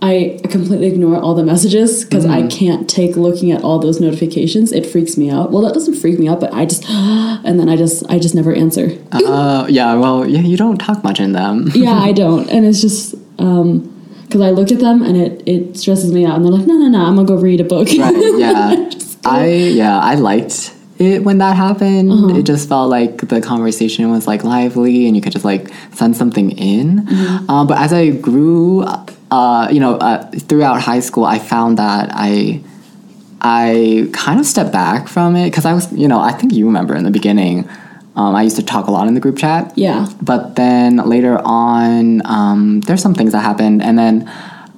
I 0.00 0.38
completely 0.48 0.86
ignore 0.86 1.16
all 1.20 1.34
the 1.34 1.42
messages 1.42 2.04
because 2.04 2.24
I 2.24 2.42
Mm-hmm. 2.42 2.48
can't 2.60 2.88
take 2.88 3.16
looking 3.16 3.50
at 3.50 3.64
all 3.64 3.80
those 3.80 4.00
notifications. 4.00 4.70
It 4.70 4.86
freaks 4.86 5.16
me 5.16 5.28
out. 5.28 5.50
Well, 5.50 5.62
that 5.62 5.74
doesn't 5.74 5.96
freak 5.96 6.20
me 6.20 6.28
out, 6.28 6.38
but 6.38 6.54
I 6.54 6.66
just 6.66 6.88
and 6.88 7.58
then 7.58 7.68
I 7.68 7.74
just 7.74 8.08
I 8.08 8.20
just 8.20 8.32
never 8.32 8.52
answer. 8.54 8.96
Uh, 9.10 9.66
yeah. 9.68 9.94
Well, 9.96 10.24
yeah. 10.24 10.38
You 10.38 10.56
don't 10.56 10.78
talk 10.78 11.02
much 11.02 11.18
in 11.18 11.32
them. 11.32 11.72
yeah, 11.74 11.98
I 11.98 12.12
don't, 12.12 12.48
and 12.48 12.64
it's 12.64 12.80
just 12.80 13.16
um 13.40 13.90
because 14.22 14.40
I 14.40 14.50
look 14.50 14.70
at 14.70 14.78
them 14.78 15.02
and 15.02 15.16
it 15.16 15.42
it 15.46 15.76
stresses 15.76 16.12
me 16.12 16.24
out, 16.24 16.36
and 16.36 16.44
they're 16.44 16.52
like, 16.52 16.68
no, 16.68 16.74
no, 16.74 16.86
no, 16.86 17.04
I'm 17.04 17.16
gonna 17.16 17.26
go 17.26 17.34
read 17.34 17.60
a 17.60 17.64
book. 17.64 17.88
Right. 17.88 18.14
Yeah. 18.38 18.90
I 19.24 19.46
yeah. 19.82 19.98
I 19.98 20.14
liked 20.14 20.72
it 20.98 21.24
when 21.24 21.38
that 21.38 21.56
happened. 21.56 22.10
Uh-huh. 22.10 22.36
It 22.36 22.42
just 22.44 22.68
felt 22.68 22.90
like 22.90 23.28
the 23.28 23.40
conversation 23.40 24.10
was 24.10 24.26
like 24.26 24.44
lively, 24.44 25.06
and 25.06 25.16
you 25.16 25.22
could 25.22 25.32
just 25.32 25.44
like 25.44 25.70
send 25.92 26.16
something 26.16 26.50
in. 26.52 27.06
Mm-hmm. 27.06 27.50
Uh, 27.50 27.64
but 27.64 27.78
as 27.78 27.92
I 27.92 28.10
grew, 28.10 28.82
uh, 29.30 29.68
you 29.70 29.80
know, 29.80 29.96
uh, 29.96 30.30
throughout 30.30 30.80
high 30.82 31.00
school, 31.00 31.24
I 31.24 31.38
found 31.38 31.78
that 31.78 32.10
I. 32.12 32.62
I 33.40 34.10
kind 34.12 34.40
of 34.40 34.46
stepped 34.46 34.72
back 34.72 35.06
from 35.06 35.36
it 35.36 35.44
because 35.44 35.64
I 35.64 35.72
was, 35.72 35.92
you 35.92 36.08
know, 36.08 36.18
I 36.18 36.32
think 36.32 36.52
you 36.52 36.66
remember 36.66 36.96
in 36.96 37.04
the 37.04 37.12
beginning, 37.12 37.68
um, 38.16 38.34
I 38.34 38.42
used 38.42 38.56
to 38.56 38.64
talk 38.64 38.88
a 38.88 38.90
lot 38.90 39.06
in 39.06 39.14
the 39.14 39.20
group 39.20 39.38
chat. 39.38 39.72
yeah, 39.76 40.08
But 40.20 40.56
then 40.56 40.96
later 40.96 41.40
on, 41.44 42.20
um, 42.26 42.80
there's 42.80 43.00
some 43.00 43.14
things 43.14 43.30
that 43.30 43.42
happened, 43.42 43.80
and 43.80 43.96
then 43.96 44.28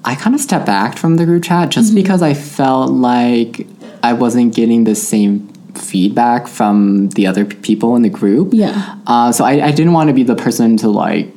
I 0.05 0.15
kind 0.15 0.35
of 0.35 0.43
stepped 0.43 0.67
back 0.67 0.99
from 0.99 1.17
the 1.17 1.25
group 1.25 1.45
chat 1.45 1.71
just 1.71 1.95
because 1.95 2.21
I 2.21 2.35
felt 2.35 2.91
like 2.91 3.67
I 4.03 4.13
wasn't 4.13 4.55
getting 4.55 4.85
the 4.85 4.95
same 4.95 5.50
feedback 5.75 6.47
from 6.49 7.09
the 7.11 7.27
other 7.27 7.45
people 7.45 7.97
in 7.97 8.03
the 8.03 8.09
group. 8.11 8.51
yeah, 8.53 8.97
Uh, 9.07 9.33
so 9.33 9.45
I, 9.45 9.67
I 9.67 9.71
didn't 9.73 9.93
want 9.93 10.09
to 10.09 10.15
be 10.15 10.23
the 10.23 10.37
person 10.37 10.77
to 10.79 10.89
like 10.89 11.29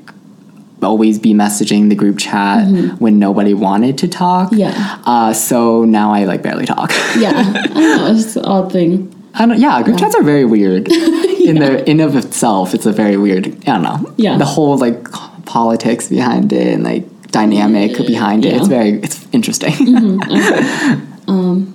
always 0.82 1.18
be 1.18 1.34
messaging 1.34 1.88
the 1.90 1.96
group 1.96 2.18
chat 2.20 2.68
when 3.00 3.18
nobody 3.18 3.54
wanted 3.54 3.98
to 4.00 4.08
talk. 4.08 4.50
Yeah. 4.52 5.00
Uh, 5.06 5.32
so 5.34 5.86
now 5.86 6.12
I 6.14 6.26
like 6.26 6.42
barely 6.42 6.66
talk. 6.66 6.92
yeah. 7.18 7.32
I 7.36 7.80
know. 7.80 8.08
It's 8.16 8.36
an 8.36 8.46
odd 8.46 8.72
thing. 8.72 9.10
I 9.36 9.46
don't, 9.46 9.60
yeah, 9.60 9.82
group 9.82 9.98
chats 9.98 10.14
are 10.16 10.24
very 10.24 10.46
weird 10.46 10.88
in 10.92 11.56
the 11.60 11.90
in 11.90 12.00
of 12.02 12.16
itself. 12.16 12.74
It's 12.74 12.86
a 12.86 12.92
very 12.92 13.18
weird. 13.18 13.48
I 13.48 13.80
don't 13.80 13.84
know. 13.84 14.14
Yeah. 14.18 14.38
the 14.38 14.46
whole 14.46 14.78
like 14.78 15.10
politics 15.46 16.08
behind 16.10 16.52
it 16.54 16.68
and 16.74 16.84
like 16.84 17.06
dynamic 17.32 17.98
behind 17.98 18.46
it. 18.46 18.52
Yeah. 18.52 18.58
It's 18.60 18.68
very 18.68 18.92
it's 19.02 19.28
interesting. 19.32 19.74
Um, 21.26 21.74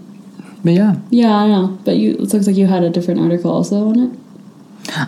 but 0.65 0.73
yeah, 0.73 0.97
yeah, 1.11 1.35
I 1.35 1.49
know. 1.49 1.79
But 1.85 1.97
you, 1.97 2.13
it 2.13 2.21
looks 2.21 2.47
like 2.47 2.57
you 2.57 2.67
had 2.67 2.83
a 2.83 2.91
different 2.91 3.21
article 3.21 3.51
also 3.51 3.89
on 3.89 3.99
it. 3.99 4.19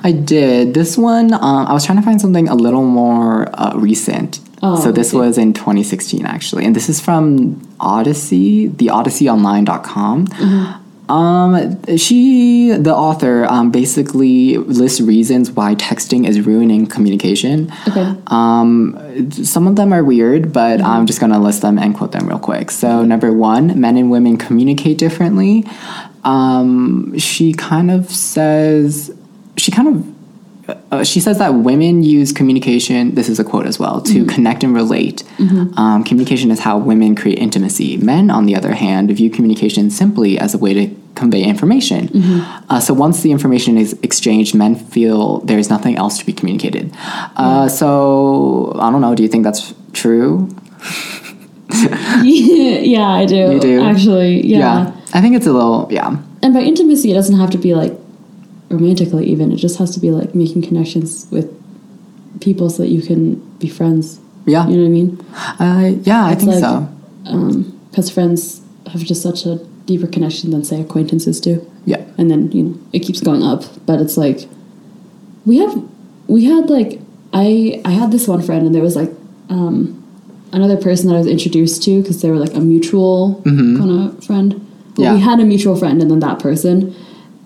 I 0.03 0.13
did 0.13 0.75
this 0.75 0.99
one. 0.99 1.33
Um, 1.33 1.67
I 1.67 1.73
was 1.73 1.87
trying 1.87 1.99
to 1.99 2.05
find 2.05 2.21
something 2.21 2.49
a 2.49 2.55
little 2.55 2.85
more 2.85 3.49
uh, 3.55 3.73
recent. 3.77 4.41
Oh, 4.63 4.79
so 4.79 4.93
this 4.93 5.13
was 5.13 5.39
in 5.39 5.55
2016 5.55 6.27
actually, 6.27 6.67
and 6.67 6.77
this 6.77 6.91
is 6.91 7.01
from 7.01 7.67
Odyssey, 7.81 8.69
the 8.69 8.89
OdysseyOnline.com. 8.89 10.27
Mm-hmm. 10.27 10.80
Um, 11.11 11.97
she, 11.97 12.71
the 12.71 12.95
author, 12.95 13.45
um, 13.47 13.73
basically 13.73 14.59
lists 14.59 15.01
reasons 15.01 15.51
why 15.51 15.75
texting 15.75 16.27
is 16.27 16.41
ruining 16.41 16.87
communication. 16.87 17.73
Okay. 17.89 18.15
Um, 18.29 19.31
some 19.33 19.67
of 19.67 19.75
them 19.75 19.93
are 19.93 20.05
weird, 20.05 20.53
but 20.53 20.81
I'm 20.81 21.07
just 21.07 21.19
going 21.19 21.33
to 21.33 21.39
list 21.39 21.63
them 21.63 21.79
and 21.79 21.97
quote 21.97 22.13
them 22.13 22.29
real 22.29 22.39
quick. 22.39 22.71
So, 22.71 23.05
number 23.05 23.33
one, 23.33 23.81
men 23.81 23.97
and 23.97 24.11
women 24.11 24.37
communicate 24.37 24.99
differently. 24.99 25.65
Um, 26.23 27.19
she 27.19 27.55
kind 27.55 27.91
of 27.91 28.09
says, 28.09 29.13
she 29.57 29.73
kind 29.73 29.89
of 29.89 30.15
uh, 30.93 31.03
she 31.03 31.19
says 31.19 31.39
that 31.39 31.55
women 31.55 32.05
use 32.05 32.33
communication, 32.33 33.15
this 33.17 33.29
is 33.29 33.41
a 33.41 33.45
quote 33.45 33.67
as 33.67 33.81
well, 33.81 34.01
to 34.03 34.25
connect 34.27 34.63
and 34.63 34.73
relate. 34.73 35.25
Um, 35.77 36.05
communication 36.05 36.53
is 36.53 36.61
how 36.61 36.79
women 36.79 37.17
create 37.17 37.39
intimacy. 37.39 37.97
Men, 37.97 38.31
on 38.31 38.47
the 38.47 38.55
other 38.55 38.75
hand, 38.75 39.11
view 39.11 39.31
communication 39.31 39.91
simply 39.91 40.39
as 40.39 40.55
a 40.55 40.59
way 40.59 40.75
to 40.75 41.00
convey 41.15 41.43
information. 41.43 42.09
Uh, 42.71 42.81
so 42.81 42.95
once 42.95 43.23
the 43.23 43.31
information 43.31 43.77
is 43.77 43.93
exchanged, 44.03 44.55
men 44.55 44.75
feel 44.75 45.39
there's 45.41 45.69
nothing 45.69 45.97
else 45.97 46.19
to 46.19 46.27
be 46.27 46.33
communicated. 46.33 46.93
Uh, 47.37 47.69
so 47.69 48.73
I 48.81 48.91
don't 48.91 49.01
know, 49.01 49.15
do 49.15 49.23
you 49.23 49.29
think 49.29 49.45
that's 49.45 49.75
true? 49.93 50.49
yeah, 52.23 53.09
I 53.09 53.27
do. 53.27 53.53
You 53.53 53.61
do? 53.61 53.83
Actually, 53.83 54.47
yeah. 54.47 54.93
I 55.13 55.21
think 55.21 55.37
it's 55.37 55.47
a 55.47 55.53
little, 55.53 55.89
yeah. 55.91 56.17
And 56.43 56.55
by 56.55 56.61
intimacy, 56.61 57.11
it 57.11 57.15
doesn't 57.15 57.39
have 57.39 57.51
to 57.51 57.59
be 57.59 57.75
like 57.75 57.93
romantically, 58.71 59.27
even. 59.27 59.53
It 59.53 59.57
just 59.57 59.79
has 59.79 59.91
to 59.95 60.01
be 60.01 60.11
like 60.11 60.35
making 60.35 60.63
connections 60.63 61.27
with 61.31 61.49
people 62.41 62.71
so 62.71 62.83
that 62.83 62.89
you 62.89 63.03
can 63.03 63.35
be 63.59 63.69
friends. 63.69 64.21
Yeah. 64.47 64.67
You 64.69 64.77
know 64.77 64.83
what 64.83 64.89
I 64.89 64.91
mean? 64.91 65.21
Uh, 65.61 66.01
yeah, 66.03 66.25
I 66.27 66.35
think 66.35 66.53
like- 66.53 66.61
so. 66.61 66.89
Because 67.91 68.09
friends 68.11 68.63
have 68.93 69.03
just 69.03 69.23
such 69.23 69.45
a 69.47 69.57
deeper 69.87 70.07
connection 70.07 70.51
than, 70.51 70.65
say, 70.65 70.81
acquaintances 70.81 71.41
do. 71.41 71.67
Yeah. 71.85 72.05
And 72.19 72.31
then, 72.31 72.53
you 72.53 72.63
know, 72.63 72.79
it 72.93 73.01
keeps 73.01 73.21
going 73.21 73.43
up. 73.43 73.65
But 73.87 74.01
it's 74.01 74.17
like, 74.17 74.49
we 75.45 75.59
have, 75.59 75.83
we 76.29 76.45
had 76.45 76.71
like, 76.71 77.01
I, 77.33 77.81
I 77.85 77.91
had 77.91 78.11
this 78.13 78.29
one 78.29 78.43
friend, 78.43 78.67
and 78.67 78.75
there 78.75 78.83
was 78.83 78.97
like, 78.97 79.11
um, 79.49 79.97
another 80.53 80.77
person 80.77 81.09
that 81.09 81.15
I 81.15 81.19
was 81.19 81.27
introduced 81.27 81.83
to 81.85 82.01
because 82.01 82.23
they 82.23 82.31
were 82.31 82.39
like 82.39 82.55
a 82.55 82.61
mutual 82.61 83.41
kind 83.45 84.09
of 84.09 84.25
friend. 84.25 84.55
Mm-hmm. 84.55 85.03
Yeah. 85.03 85.15
we 85.15 85.21
had 85.21 85.41
a 85.41 85.45
mutual 85.45 85.77
friend 85.77 86.03
and 86.03 86.11
then 86.11 86.21
that 86.21 86.41
person. 86.41 86.95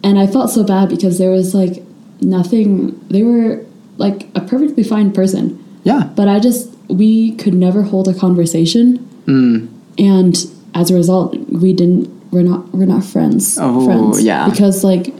And 0.02 0.18
I 0.18 0.26
felt 0.26 0.50
so 0.50 0.64
bad 0.64 0.88
because 0.88 1.18
there 1.18 1.30
was 1.30 1.54
like 1.54 1.82
nothing, 2.20 2.98
they 3.08 3.22
were 3.22 3.64
like 3.96 4.28
a 4.34 4.40
perfectly 4.40 4.82
fine 4.82 5.12
person. 5.12 5.62
Yeah. 5.84 6.10
But 6.16 6.28
I 6.28 6.40
just, 6.40 6.70
we 6.88 7.36
could 7.36 7.54
never 7.54 7.82
hold 7.82 8.08
a 8.08 8.14
conversation. 8.14 8.98
Mm. 9.26 9.68
And 9.98 10.36
as 10.74 10.90
a 10.90 10.94
result, 10.94 11.36
we 11.48 11.72
didn't, 11.72 12.08
we're 12.34 12.42
not, 12.42 12.68
we're 12.74 12.84
not 12.86 13.04
friends. 13.04 13.56
Oh, 13.60 13.86
friends. 13.86 14.22
yeah. 14.22 14.48
Because 14.50 14.82
like 14.84 15.14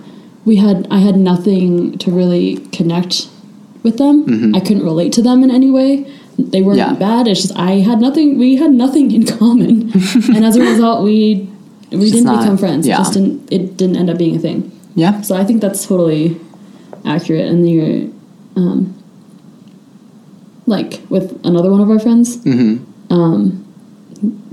we 0.45 0.57
had, 0.57 0.87
I 0.91 0.99
had 0.99 1.17
nothing 1.17 1.97
to 1.99 2.11
really 2.11 2.57
connect 2.73 3.29
with 3.83 3.97
them. 3.99 4.55
I 4.55 4.61
couldn't 4.61 4.83
relate 4.85 5.13
to 5.15 5.23
them 5.23 5.43
in 5.45 5.51
any 5.51 5.71
way. 5.71 6.11
They 6.39 6.63
weren't 6.63 6.81
Mm-hmm. 6.81 6.95
Yeah. 6.95 6.99
bad. 6.99 7.29
It's 7.29 7.43
just 7.43 7.57
I 7.57 7.73
had 7.91 8.01
nothing. 8.01 8.39
We 8.39 8.57
had 8.57 8.73
nothing 8.73 9.13
in 9.13 9.25
common, 9.39 9.93
and 10.35 10.45
as 10.45 10.57
a 10.57 10.61
result, 10.61 11.05
we 11.05 11.49
we 11.93 12.11
didn't 12.11 12.25
not- 12.25 12.41
become 12.43 12.59
friends. 12.59 12.87
yeah. 12.89 12.97
It 12.97 12.99
just 13.05 13.13
didn't. 13.15 13.53
It 13.53 13.77
didn't 13.77 13.97
end 13.97 14.11
up 14.11 14.19
being 14.19 14.35
a 14.35 14.39
thing. 14.41 14.73
Yeah. 14.97 15.21
So 15.21 15.37
I 15.37 15.45
think 15.45 15.61
that's 15.61 15.87
totally 15.87 16.41
accurate. 17.05 17.47
And 17.47 17.69
you're, 17.71 18.11
um, 18.57 18.97
like 20.67 21.01
with 21.09 21.39
another 21.45 21.71
one 21.71 21.81
of 21.81 21.91
our 21.91 21.99
friends, 22.01 22.37
Mm-hmm. 22.39 23.13
um, 23.13 23.61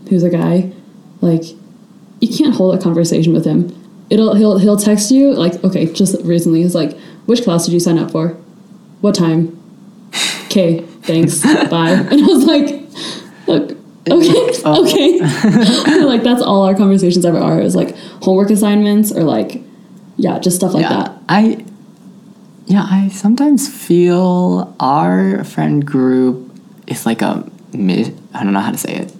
who's 0.09 0.23
a 0.23 0.29
guy, 0.29 0.71
like 1.21 1.43
you 2.21 2.29
can't 2.35 2.55
hold 2.55 2.75
a 2.77 2.81
conversation 2.81 3.33
with 3.33 3.45
him. 3.45 3.75
It'll 4.09 4.35
he'll 4.35 4.57
he'll 4.59 4.77
text 4.77 5.11
you 5.11 5.33
like 5.33 5.61
okay, 5.63 5.91
just 5.91 6.15
recently 6.23 6.61
he's 6.63 6.75
like, 6.75 6.97
which 7.25 7.43
class 7.43 7.65
did 7.65 7.73
you 7.73 7.79
sign 7.79 7.97
up 7.97 8.11
for? 8.11 8.29
What 9.01 9.15
time? 9.15 9.57
Okay, 10.45 10.81
thanks, 11.03 11.41
bye. 11.69 11.91
And 11.91 12.13
I 12.23 12.25
was 12.25 12.45
like, 12.45 12.81
look. 13.47 13.77
Okay, 14.09 14.51
Oh. 14.65 14.83
okay. 14.85 15.19
like 16.05 16.23
that's 16.23 16.41
all 16.41 16.63
our 16.63 16.75
conversations 16.75 17.23
ever 17.25 17.37
are. 17.37 17.59
It 17.59 17.63
was 17.63 17.75
like 17.75 17.95
homework 18.23 18.49
assignments 18.49 19.11
or 19.11 19.23
like, 19.23 19.61
yeah, 20.17 20.39
just 20.39 20.55
stuff 20.57 20.73
like 20.73 20.83
yeah. 20.83 20.89
that. 21.03 21.17
I 21.29 21.65
yeah, 22.65 22.85
I 22.89 23.09
sometimes 23.09 23.67
feel 23.69 24.75
our 24.79 25.43
friend 25.43 25.85
group 25.85 26.51
is 26.87 27.05
like 27.05 27.21
a 27.21 27.49
mid 27.73 28.17
I 28.33 28.43
don't 28.43 28.53
know 28.53 28.59
how 28.59 28.71
to 28.71 28.77
say 28.77 28.93
it. 28.95 29.13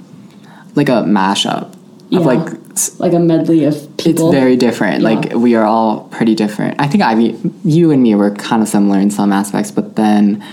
Like 0.76 0.90
a 0.90 1.04
mashup 1.04 1.76
Yeah. 2.10 2.20
of 2.20 2.26
like 2.26 2.61
Like 3.00 3.14
a 3.14 3.20
medley 3.20 3.66
of 3.66 3.76
people. 3.98 4.30
it's 4.30 4.36
very 4.40 4.56
different. 4.56 5.02
Yeah. 5.02 5.10
Like 5.10 5.34
we 5.34 5.56
are 5.56 5.66
all 5.66 6.02
pretty 6.12 6.36
different. 6.36 6.80
I 6.80 6.88
think 6.88 7.04
Ivy 7.04 7.38
you 7.64 7.92
and 7.92 8.02
me 8.02 8.16
were 8.16 8.32
kind 8.32 8.62
of 8.62 8.68
similar 8.68 9.00
in 9.00 9.12
some 9.12 9.32
aspects, 9.34 9.72
but 9.72 9.96
then 9.96 10.44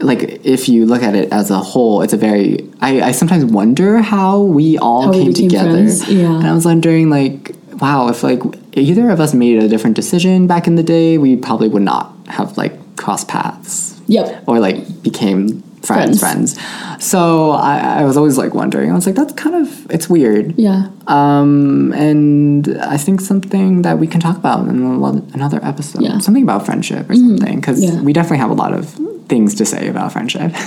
like 0.00 0.44
if 0.44 0.68
you 0.68 0.84
look 0.86 1.02
at 1.02 1.14
it 1.14 1.32
as 1.32 1.50
a 1.50 1.58
whole, 1.58 2.02
it's 2.02 2.12
a 2.12 2.16
very 2.16 2.68
I, 2.80 3.00
I 3.02 3.12
sometimes 3.12 3.44
wonder 3.44 3.98
how 3.98 4.42
we 4.42 4.76
all 4.78 5.02
How 5.06 5.12
came 5.12 5.28
became 5.28 5.48
together. 5.48 5.70
friends, 5.72 6.08
yeah. 6.10 6.26
And 6.38 6.46
I 6.46 6.52
was 6.52 6.64
wondering 6.64 7.10
like 7.10 7.54
wow, 7.80 8.08
if 8.08 8.22
like 8.22 8.40
either 8.72 9.10
of 9.10 9.20
us 9.20 9.34
made 9.34 9.62
a 9.62 9.68
different 9.68 9.96
decision 9.96 10.46
back 10.46 10.66
in 10.66 10.76
the 10.76 10.82
day, 10.82 11.18
we 11.18 11.36
probably 11.36 11.68
would 11.68 11.82
not 11.82 12.12
have 12.28 12.56
like 12.56 12.72
crossed 12.96 13.28
paths 13.28 14.00
Yep. 14.08 14.44
or 14.46 14.60
like 14.60 15.02
became 15.02 15.62
friends 15.82 16.18
Friends. 16.20 16.54
friends. 16.58 17.04
So 17.04 17.50
I, 17.52 18.00
I 18.00 18.04
was 18.04 18.16
always 18.16 18.36
like 18.38 18.54
wondering. 18.54 18.90
I 18.90 18.94
was 18.94 19.06
like, 19.06 19.14
that's 19.14 19.32
kind 19.34 19.54
of 19.56 19.90
it's 19.90 20.08
weird. 20.08 20.54
Yeah. 20.58 20.88
Um, 21.06 21.92
and 21.92 22.76
I 22.80 22.96
think 22.96 23.20
something 23.20 23.82
that 23.82 23.98
we 23.98 24.06
can 24.06 24.20
talk 24.20 24.36
about 24.36 24.66
in 24.68 24.82
another 25.34 25.60
episode, 25.64 26.02
Yeah. 26.02 26.10
Mm-hmm. 26.10 26.20
something 26.20 26.42
about 26.42 26.64
friendship 26.66 27.08
or 27.10 27.14
something, 27.14 27.56
because 27.60 27.82
Yeah. 27.82 28.00
we 28.02 28.12
definitely 28.12 28.38
have 28.38 28.50
a 28.50 28.54
lot 28.54 28.72
of 28.72 28.88
things 29.28 29.54
to 29.56 29.64
say 29.66 29.88
about 29.88 30.12
friendship. 30.12 30.52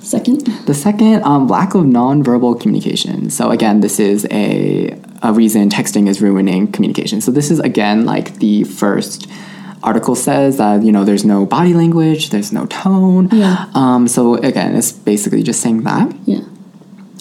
Second. 0.00 0.40
the 0.66 0.74
second, 0.74 1.22
um, 1.22 1.46
lack 1.46 1.74
of 1.74 1.84
nonverbal 1.84 2.60
communication. 2.60 3.30
So 3.30 3.50
again, 3.50 3.80
this 3.80 4.00
is 4.00 4.26
a 4.32 4.98
a 5.22 5.32
reason 5.32 5.68
texting 5.70 6.08
is 6.08 6.20
ruining 6.20 6.70
communication. 6.72 7.20
So 7.20 7.30
this 7.30 7.50
is 7.52 7.60
again 7.60 8.04
like 8.04 8.34
the 8.40 8.64
first 8.64 9.28
article 9.82 10.14
says 10.14 10.58
that 10.58 10.82
you 10.82 10.92
know 10.92 11.04
there's 11.04 11.24
no 11.24 11.46
body 11.46 11.74
language, 11.74 12.30
there's 12.30 12.52
no 12.52 12.66
tone. 12.66 13.28
Yeah. 13.32 13.66
Um, 13.74 14.08
so 14.08 14.34
again, 14.36 14.74
it's 14.76 14.92
basically 14.92 15.42
just 15.42 15.60
saying 15.60 15.82
that. 15.82 16.14
Yeah. 16.26 16.40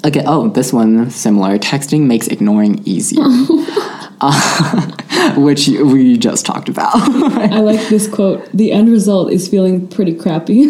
Again, 0.03 0.23
oh, 0.27 0.49
this 0.49 0.73
one 0.73 1.09
similar. 1.11 1.57
Texting 1.59 2.07
makes 2.07 2.27
ignoring 2.27 2.81
easier, 2.85 3.21
uh, 4.21 5.33
which 5.35 5.67
we 5.67 6.17
just 6.17 6.45
talked 6.45 6.69
about. 6.69 6.95
I 6.95 7.59
like 7.59 7.87
this 7.89 8.07
quote. 8.07 8.49
The 8.53 8.71
end 8.71 8.89
result 8.89 9.31
is 9.31 9.47
feeling 9.47 9.87
pretty 9.87 10.15
crappy. 10.15 10.53
yeah, 10.55 10.69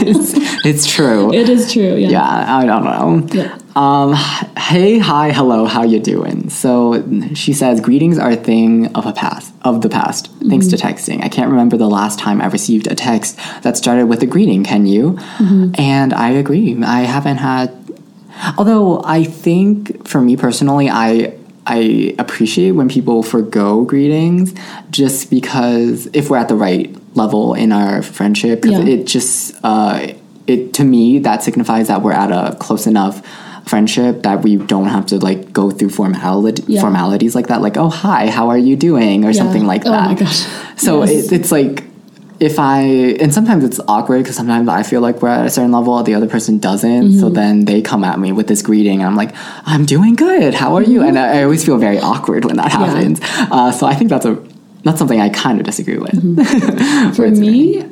it's, 0.00 0.32
it's 0.64 0.86
true. 0.86 1.32
it 1.32 1.48
is 1.48 1.72
true. 1.72 1.96
Yeah. 1.96 2.08
yeah, 2.08 2.56
I 2.56 2.64
don't 2.64 2.84
know. 2.84 3.26
Yeah. 3.32 3.58
Um, 3.76 4.14
hey, 4.58 4.98
hi, 4.98 5.30
hello, 5.30 5.64
how 5.66 5.84
you 5.84 6.00
doing? 6.00 6.50
So 6.50 7.04
she 7.34 7.52
says 7.52 7.80
greetings 7.80 8.18
are 8.18 8.30
a 8.30 8.36
thing 8.36 8.92
of 8.96 9.06
a 9.06 9.12
past 9.12 9.54
of 9.62 9.82
the 9.82 9.88
past, 9.88 10.30
thanks 10.48 10.66
to 10.68 10.76
texting. 10.76 11.22
I 11.22 11.28
can't 11.28 11.50
remember 11.50 11.76
the 11.76 11.88
last 11.88 12.18
time 12.18 12.40
I 12.40 12.46
received 12.46 12.88
a 12.88 12.96
text 12.96 13.36
that 13.62 13.76
started 13.76 14.06
with 14.06 14.22
a 14.22 14.26
greeting. 14.26 14.64
Can 14.64 14.86
you? 14.86 15.18
And 15.78 16.12
I 16.12 16.30
agree. 16.30 16.76
I 16.82 17.02
haven't 17.02 17.36
had. 17.36 17.72
Although 18.56 19.02
I 19.04 19.24
think 19.24 20.08
for 20.08 20.20
me 20.20 20.36
personally, 20.36 20.88
I 20.90 21.37
I 21.68 22.14
appreciate 22.18 22.72
when 22.72 22.88
people 22.88 23.22
forego 23.22 23.82
greetings 23.84 24.54
just 24.90 25.30
because 25.30 26.08
if 26.14 26.30
we're 26.30 26.38
at 26.38 26.48
the 26.48 26.54
right 26.56 26.94
level 27.14 27.52
in 27.54 27.72
our 27.72 28.00
friendship, 28.02 28.62
'cause 28.62 28.72
Yeah. 28.72 28.80
it 28.94 29.06
just 29.06 29.54
uh, 29.62 30.06
it 30.46 30.72
to 30.74 30.84
me 30.84 31.18
that 31.20 31.42
signifies 31.42 31.88
that 31.88 32.02
we're 32.02 32.12
at 32.24 32.30
a 32.32 32.56
close 32.58 32.86
enough 32.86 33.20
friendship 33.66 34.22
that 34.22 34.42
we 34.42 34.56
don't 34.56 34.86
have 34.86 35.04
to 35.04 35.18
like 35.18 35.52
go 35.52 35.70
through 35.70 35.90
formality 35.90 36.62
Yeah. 36.66 36.80
formalities 36.80 37.34
like 37.34 37.48
that 37.48 37.60
like 37.60 37.76
oh 37.76 37.90
hi 37.90 38.28
how 38.30 38.48
are 38.48 38.56
you 38.56 38.76
doing 38.76 39.26
or 39.26 39.30
Yeah. 39.30 39.42
something 39.42 39.66
like 39.66 39.82
Oh 39.84 39.90
that 39.90 40.06
my 40.08 40.14
gosh. 40.14 40.46
so 40.76 41.04
Yes. 41.04 41.10
it, 41.30 41.32
it's 41.32 41.52
like 41.52 41.84
if 42.40 42.58
I 42.58 42.82
and 43.20 43.34
sometimes 43.34 43.64
it's 43.64 43.80
awkward 43.88 44.18
because 44.22 44.36
sometimes 44.36 44.68
I 44.68 44.82
feel 44.84 45.00
like 45.00 45.22
we're 45.22 45.28
at 45.28 45.46
a 45.46 45.50
certain 45.50 45.72
level, 45.72 46.00
the 46.02 46.14
other 46.14 46.28
person 46.28 46.58
doesn't. 46.58 47.02
Mm-hmm. 47.08 47.18
So 47.20 47.28
then 47.30 47.64
they 47.64 47.82
come 47.82 48.04
at 48.04 48.18
me 48.18 48.30
with 48.32 48.46
this 48.46 48.62
greeting, 48.62 49.00
and 49.00 49.08
I'm 49.08 49.16
like, 49.16 49.34
"I'm 49.66 49.84
doing 49.84 50.14
good. 50.14 50.54
How 50.54 50.76
are 50.76 50.82
you?" 50.82 51.02
And 51.02 51.18
I, 51.18 51.40
I 51.40 51.42
always 51.42 51.64
feel 51.64 51.78
very 51.78 51.98
awkward 51.98 52.44
when 52.44 52.56
that 52.56 52.70
Mm-hmm. 52.70 52.82
Yeah. 52.82 52.86
happens. 52.94 53.20
Uh, 53.52 53.72
so 53.72 53.86
I 53.86 53.94
think 53.94 54.10
that's 54.10 54.24
a 54.26 54.42
that's 54.84 54.98
something 54.98 55.20
I 55.20 55.28
kind 55.30 55.58
of 55.58 55.66
disagree 55.66 55.98
with. 55.98 56.12
Mm-hmm. 56.12 57.12
For 57.16 57.28
me, 57.30 57.84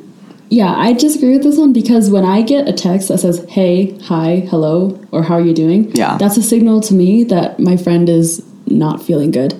yeah, 0.49 0.73
I 0.73 0.93
disagree 0.93 1.33
with 1.33 1.43
this 1.43 1.57
one 1.57 1.73
because 1.73 2.09
when 2.09 2.23
I 2.23 2.41
get 2.41 2.67
a 2.69 2.73
text 2.73 3.09
that 3.09 3.17
says, 3.17 3.43
hey, 3.49 3.97
hi, 3.99 4.45
hello, 4.49 4.97
or 5.11 5.23
how 5.23 5.35
are 5.35 5.41
you 5.41 5.53
doing? 5.53 5.91
Yeah. 5.93 6.17
That's 6.17 6.37
a 6.37 6.41
signal 6.43 6.79
to 6.81 6.93
me 6.93 7.25
that 7.25 7.59
my 7.59 7.75
friend 7.75 8.07
is 8.07 8.41
not 8.65 9.01
feeling 9.03 9.31
good. 9.31 9.53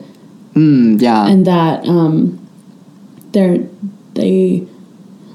Mm, 0.54 1.02
yeah, 1.02 1.28
and 1.28 1.46
that 1.46 1.86
um, 1.86 2.40
they're 3.34 3.58
they 4.14 4.66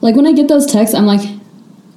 like 0.03 0.16
when 0.16 0.26
I 0.26 0.32
get 0.32 0.48
those 0.48 0.66
texts, 0.66 0.94
I'm 0.94 1.07
like, 1.07 1.26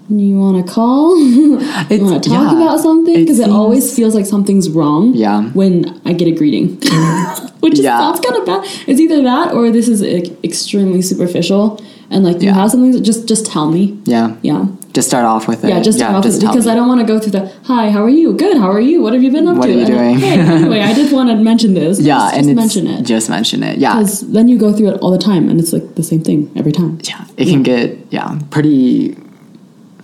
you 0.09 0.39
want 0.39 0.65
to 0.65 0.71
call? 0.71 1.17
you 1.19 1.57
want 1.57 2.23
to 2.23 2.29
talk 2.29 2.51
yeah. 2.51 2.55
about 2.55 2.79
something? 2.79 3.15
Because 3.15 3.39
it, 3.39 3.49
always 3.49 3.93
feels 3.95 4.13
like 4.13 4.25
something's 4.25 4.69
wrong. 4.69 5.13
Yeah. 5.15 5.49
When 5.49 5.99
I 6.05 6.13
get 6.13 6.27
a 6.27 6.31
greeting, 6.31 6.75
which 7.59 7.73
is 7.73 7.79
Yeah. 7.79 7.97
sounds 7.97 8.19
kind 8.19 8.37
of 8.37 8.45
bad. 8.45 8.63
It's 8.87 8.99
either 8.99 9.23
that 9.23 9.53
or 9.53 9.71
this 9.71 9.87
is 9.87 10.01
like, 10.01 10.43
extremely 10.43 11.01
superficial, 11.01 11.81
and 12.15 12.23
like 12.23 12.41
you 12.41 12.47
Yeah. 12.47 12.53
have 12.55 12.71
something. 12.71 13.03
Just 13.03 13.27
just 13.27 13.45
tell 13.45 13.67
me. 13.69 13.83
yeah. 14.05 14.35
Yeah. 14.41 14.65
Just 14.97 15.09
start 15.09 15.25
off 15.25 15.45
with 15.49 15.61
it. 15.65 15.69
Yeah, 15.71 15.81
just, 15.81 15.97
start 15.97 16.15
off 16.15 16.23
with- 16.23 16.39
tell 16.39 16.51
because 16.53 16.65
me. 16.65 16.71
I 16.71 16.75
don't 16.75 16.87
want 16.87 17.01
to 17.01 17.05
go 17.13 17.19
through 17.19 17.33
the 17.37 17.51
hi, 17.69 17.89
how 17.91 18.01
are 18.01 18.09
you? 18.19 18.31
Good, 18.43 18.55
how 18.63 18.71
are 18.71 18.79
you? 18.79 19.01
What 19.03 19.11
have 19.11 19.21
you 19.25 19.29
been 19.37 19.45
up 19.45 19.57
What 19.57 19.65
to? 19.65 19.71
are 19.71 19.75
you 19.75 19.85
And, 19.85 19.87
doing? 19.95 20.17
hey, 20.19 20.39
anyway, 20.39 20.79
I 20.79 20.93
just 20.93 21.11
want 21.17 21.27
to 21.31 21.35
mention 21.35 21.73
this. 21.73 21.99
Yeah, 21.99 22.15
just, 22.19 22.35
and 22.37 22.45
just 22.45 22.55
mention 22.63 22.87
it 22.87 23.03
just 23.03 23.29
mention 23.29 23.59
it. 23.63 23.77
Yeah, 23.77 23.95
because 23.99 24.21
then 24.35 24.47
you 24.47 24.57
go 24.57 24.71
through 24.71 24.91
it 24.93 24.97
all 25.01 25.11
the 25.11 25.23
time 25.31 25.49
and 25.49 25.59
it's 25.59 25.73
like 25.73 25.95
the 25.95 26.03
same 26.11 26.21
thing 26.23 26.49
every 26.55 26.71
time 26.71 26.97
yeah. 27.03 27.25
It 27.35 27.45
can 27.51 27.61
get 27.71 27.97
yeah 28.17 28.39
pretty 28.55 29.17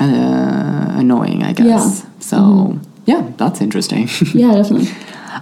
uh, 0.01 0.87
annoying, 1.03 1.43
I 1.43 1.53
guess. 1.53 1.65
Yeah. 1.67 1.79
Mm-hmm. 1.79 2.21
So 2.21 2.79
yeah, 3.05 3.31
that's 3.37 3.61
interesting. 3.61 4.09
yeah 4.33 4.51
definitely 4.55 4.89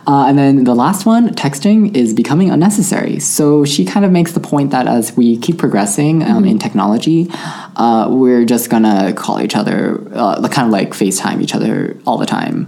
Uh, 0.08 0.26
and 0.28 0.38
then 0.38 0.64
the 0.64 0.76
last 0.76 1.06
one, 1.06 1.30
texting 1.36 1.96
is 1.96 2.14
becoming 2.14 2.50
unnecessary. 2.50 3.20
So 3.20 3.66
she 3.66 3.86
kind 3.86 4.06
of 4.06 4.12
makes 4.12 4.34
the 4.34 4.40
point 4.40 4.72
that 4.72 4.88
as 4.88 5.16
we 5.16 5.38
keep 5.38 5.58
progressing 5.58 6.24
um, 6.24 6.46
in 6.46 6.60
technology, 6.60 7.28
uh, 7.76 8.08
we're 8.10 8.46
just 8.46 8.70
gonna 8.70 9.14
call 9.14 9.42
each 9.42 9.56
other, 9.56 10.02
uh, 10.14 10.48
kind 10.50 10.68
of 10.68 10.72
like 10.72 10.92
FaceTime 10.92 11.42
each 11.42 11.56
other 11.56 11.98
all 12.06 12.18
the 12.18 12.26
time, 12.26 12.66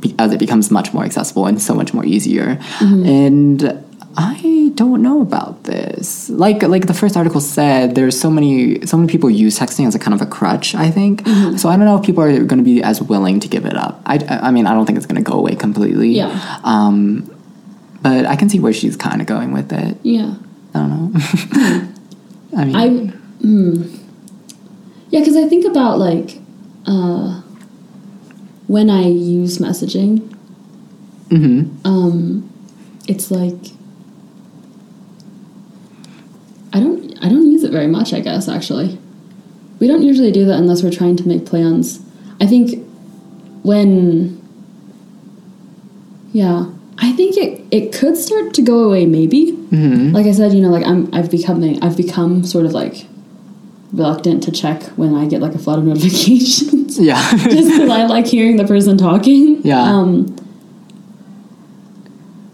be- 0.00 0.14
as 0.18 0.32
it 0.32 0.38
becomes 0.38 0.70
much 0.70 0.92
more 0.92 1.04
accessible 1.04 1.46
and 1.46 1.60
so 1.60 1.74
much 1.74 1.92
more 1.94 2.04
easier. 2.04 2.58
And 2.80 3.82
I 4.16 4.34
don't 4.74 5.02
know 5.02 5.20
about 5.20 5.64
this. 5.64 6.28
Like 6.30 6.62
like 6.62 6.86
the 6.86 6.94
first 6.94 7.16
article 7.16 7.40
said, 7.40 7.94
there's 7.94 8.18
so 8.18 8.30
many 8.30 8.84
so 8.86 8.96
many 8.96 9.10
people 9.10 9.30
use 9.30 9.58
texting 9.58 9.86
as 9.86 9.94
a 9.94 9.98
kind 9.98 10.14
of 10.14 10.20
a 10.20 10.26
crutch. 10.30 10.74
I 10.74 10.90
think 10.90 11.26
so. 11.58 11.68
I 11.68 11.76
don't 11.76 11.84
know 11.84 11.98
if 11.98 12.04
people 12.04 12.22
are 12.24 12.32
going 12.44 12.58
to 12.58 12.64
be 12.64 12.82
as 12.82 13.02
willing 13.02 13.40
to 13.40 13.48
give 13.48 13.64
it 13.66 13.76
up. 13.76 14.02
I, 14.06 14.18
I 14.42 14.50
mean 14.50 14.66
I 14.66 14.74
don't 14.74 14.86
think 14.86 14.96
it's 14.96 15.06
going 15.06 15.22
to 15.22 15.30
go 15.30 15.36
away 15.38 15.54
completely. 15.54 16.10
Yeah. 16.10 16.58
Um, 16.64 17.30
but 18.02 18.26
I 18.26 18.36
can 18.36 18.48
see 18.48 18.60
where 18.60 18.72
she's 18.72 18.96
kind 18.96 19.20
of 19.20 19.26
going 19.26 19.52
with 19.52 19.72
it. 19.72 19.96
yeah 20.02 20.34
I 20.74 20.78
don't 20.78 21.12
know. 21.12 21.20
I 22.56 22.64
mean, 22.64 22.76
i 22.76 22.88
hmm. 23.42 23.84
yeah 25.10 25.20
because 25.20 25.36
i 25.36 25.46
think 25.48 25.64
about 25.64 25.98
like 25.98 26.38
uh, 26.84 27.40
when 28.66 28.90
i 28.90 29.06
use 29.06 29.58
messaging 29.58 30.30
Mm-hmm. 31.30 31.86
um, 31.86 32.52
it's 33.06 33.30
like 33.30 33.70
i 36.72 36.80
don't 36.80 37.16
i 37.24 37.28
don't 37.28 37.50
use 37.50 37.62
it 37.64 37.72
very 37.72 37.86
much 37.86 38.12
i 38.12 38.20
guess 38.20 38.48
actually 38.48 38.98
we 39.78 39.86
don't 39.86 40.02
usually 40.02 40.30
do 40.32 40.44
that 40.44 40.58
unless 40.58 40.82
we're 40.82 40.90
trying 40.90 41.16
to 41.16 41.26
make 41.26 41.44
plans 41.46 42.00
i 42.40 42.46
think 42.46 42.86
when 43.62 44.36
yeah 46.32 46.66
i 46.98 47.12
think 47.12 47.36
it, 47.36 47.62
it 47.70 47.92
could 47.92 48.16
start 48.16 48.54
to 48.54 48.62
go 48.62 48.84
away 48.84 49.06
maybe 49.06 49.52
Mhm. 49.70 50.12
like 50.12 50.26
i 50.26 50.32
said 50.32 50.52
you 50.52 50.60
know 50.60 50.70
like 50.70 50.86
i'm 50.86 51.08
i've 51.14 51.30
becoming 51.30 51.80
i've 51.82 51.96
become 51.96 52.42
sort 52.44 52.64
of 52.66 52.72
like 52.72 53.06
reluctant 53.92 54.40
to 54.44 54.52
check 54.52 54.84
when 54.96 55.16
I 55.16 55.26
get 55.26 55.40
like 55.40 55.52
a 55.52 55.58
flood 55.58 55.80
of 55.80 55.84
notifications. 55.92 56.96
Yeah. 56.96 57.20
Just 57.38 57.68
because 57.72 57.90
I 57.90 58.06
like 58.06 58.24
hearing 58.24 58.56
the 58.56 58.64
person 58.64 58.96
talking. 58.96 59.60
Yeah. 59.64 59.82
Um, 59.82 60.36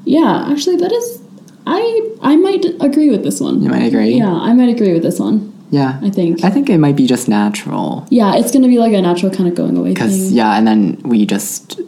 yeah, 0.06 0.46
actually, 0.50 0.76
that 0.76 0.90
is. 0.92 1.20
I 1.66 2.10
I 2.22 2.36
might 2.36 2.64
agree 2.80 3.10
with 3.10 3.22
this 3.24 3.40
one. 3.40 3.62
you 3.62 3.68
might 3.70 3.82
agree. 3.86 4.14
Yeah, 4.14 4.32
I 4.32 4.52
might 4.52 4.68
agree 4.68 4.92
with 4.92 5.02
this 5.02 5.18
one. 5.18 5.52
Yeah. 5.70 5.98
I 6.02 6.10
think. 6.10 6.44
I 6.44 6.50
think 6.50 6.70
it 6.70 6.78
might 6.78 6.94
be 6.96 7.06
just 7.06 7.28
natural. 7.28 8.06
yeah, 8.10 8.36
it's 8.36 8.52
gonna 8.52 8.68
be 8.68 8.78
like 8.78 8.92
a 8.92 9.02
natural 9.02 9.32
kind 9.32 9.48
of 9.48 9.54
going 9.56 9.76
away 9.76 9.90
Because, 9.94 10.32
yeah, 10.32 10.56
and 10.56 10.66
then 10.66 11.00
we 11.04 11.26
just, 11.26 11.80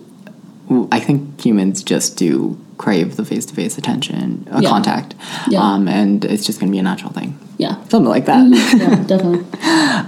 I 0.91 0.99
think 1.01 1.41
humans 1.41 1.83
just 1.85 2.17
do 2.17 2.59
crave 2.77 3.17
the 3.17 3.25
face 3.25 3.45
to 3.47 3.55
face 3.55 3.79
attention, 3.79 4.47
uh, 4.53 4.61
Yeah. 4.63 4.69
contact. 4.71 5.15
Yeah. 5.49 5.61
Um, 5.63 5.89
and 5.89 6.25
it's 6.25 6.45
just 6.47 6.59
going 6.61 6.71
to 6.71 6.75
be 6.75 6.79
a 6.79 6.83
natural 6.83 7.13
thing. 7.13 7.37
Yeah. 7.59 7.75
Something 7.89 8.05
like 8.09 8.27
that. 8.27 8.45
yeah, 8.77 9.03
definitely. 9.05 9.45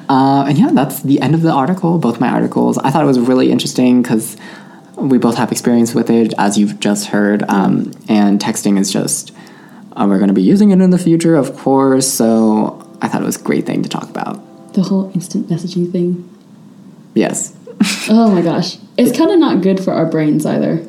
Uh, 0.09 0.45
and 0.49 0.59
yeah, 0.59 0.71
that's 0.73 1.03
the 1.03 1.21
end 1.21 1.35
of 1.35 1.43
the 1.43 1.51
article, 1.53 1.99
both 1.99 2.18
my 2.21 2.29
articles. 2.29 2.77
I 2.79 2.91
thought 2.91 3.05
it 3.05 3.07
was 3.07 3.18
really 3.21 3.51
interesting 3.53 4.03
because 4.03 4.37
we 4.97 5.18
both 5.18 5.37
have 5.37 5.51
experience 5.53 5.95
with 5.95 6.11
it, 6.11 6.33
as 6.39 6.59
you've 6.59 6.81
just 6.81 7.07
heard. 7.09 7.45
Um, 7.49 7.93
and 8.09 8.41
texting 8.41 8.77
is 8.79 8.93
just, 8.93 9.31
uh, 10.01 10.07
we're 10.09 10.18
going 10.18 10.28
to 10.28 10.34
be 10.34 10.42
using 10.42 10.70
it 10.70 10.80
in 10.80 10.90
the 10.90 10.98
future, 10.98 11.36
of 11.36 11.57
course. 11.57 12.09
So 12.09 12.86
I 13.03 13.09
thought 13.09 13.22
it 13.22 13.26
was 13.26 13.36
a 13.40 13.42
great 13.42 13.66
thing 13.66 13.82
to 13.82 13.88
talk 13.88 14.09
about. 14.09 14.40
The 14.74 14.82
whole 14.82 15.11
instant 15.14 15.48
messaging 15.48 15.90
thing. 15.92 16.28
Yes. 17.14 17.57
Oh 18.11 18.30
my 18.34 18.42
gosh, 18.42 18.76
it's 18.98 19.16
kind 19.16 19.30
of 19.30 19.38
not 19.38 19.62
good 19.62 19.80
for 19.82 19.92
our 19.92 20.05
brains 20.05 20.44
either. 20.44 20.86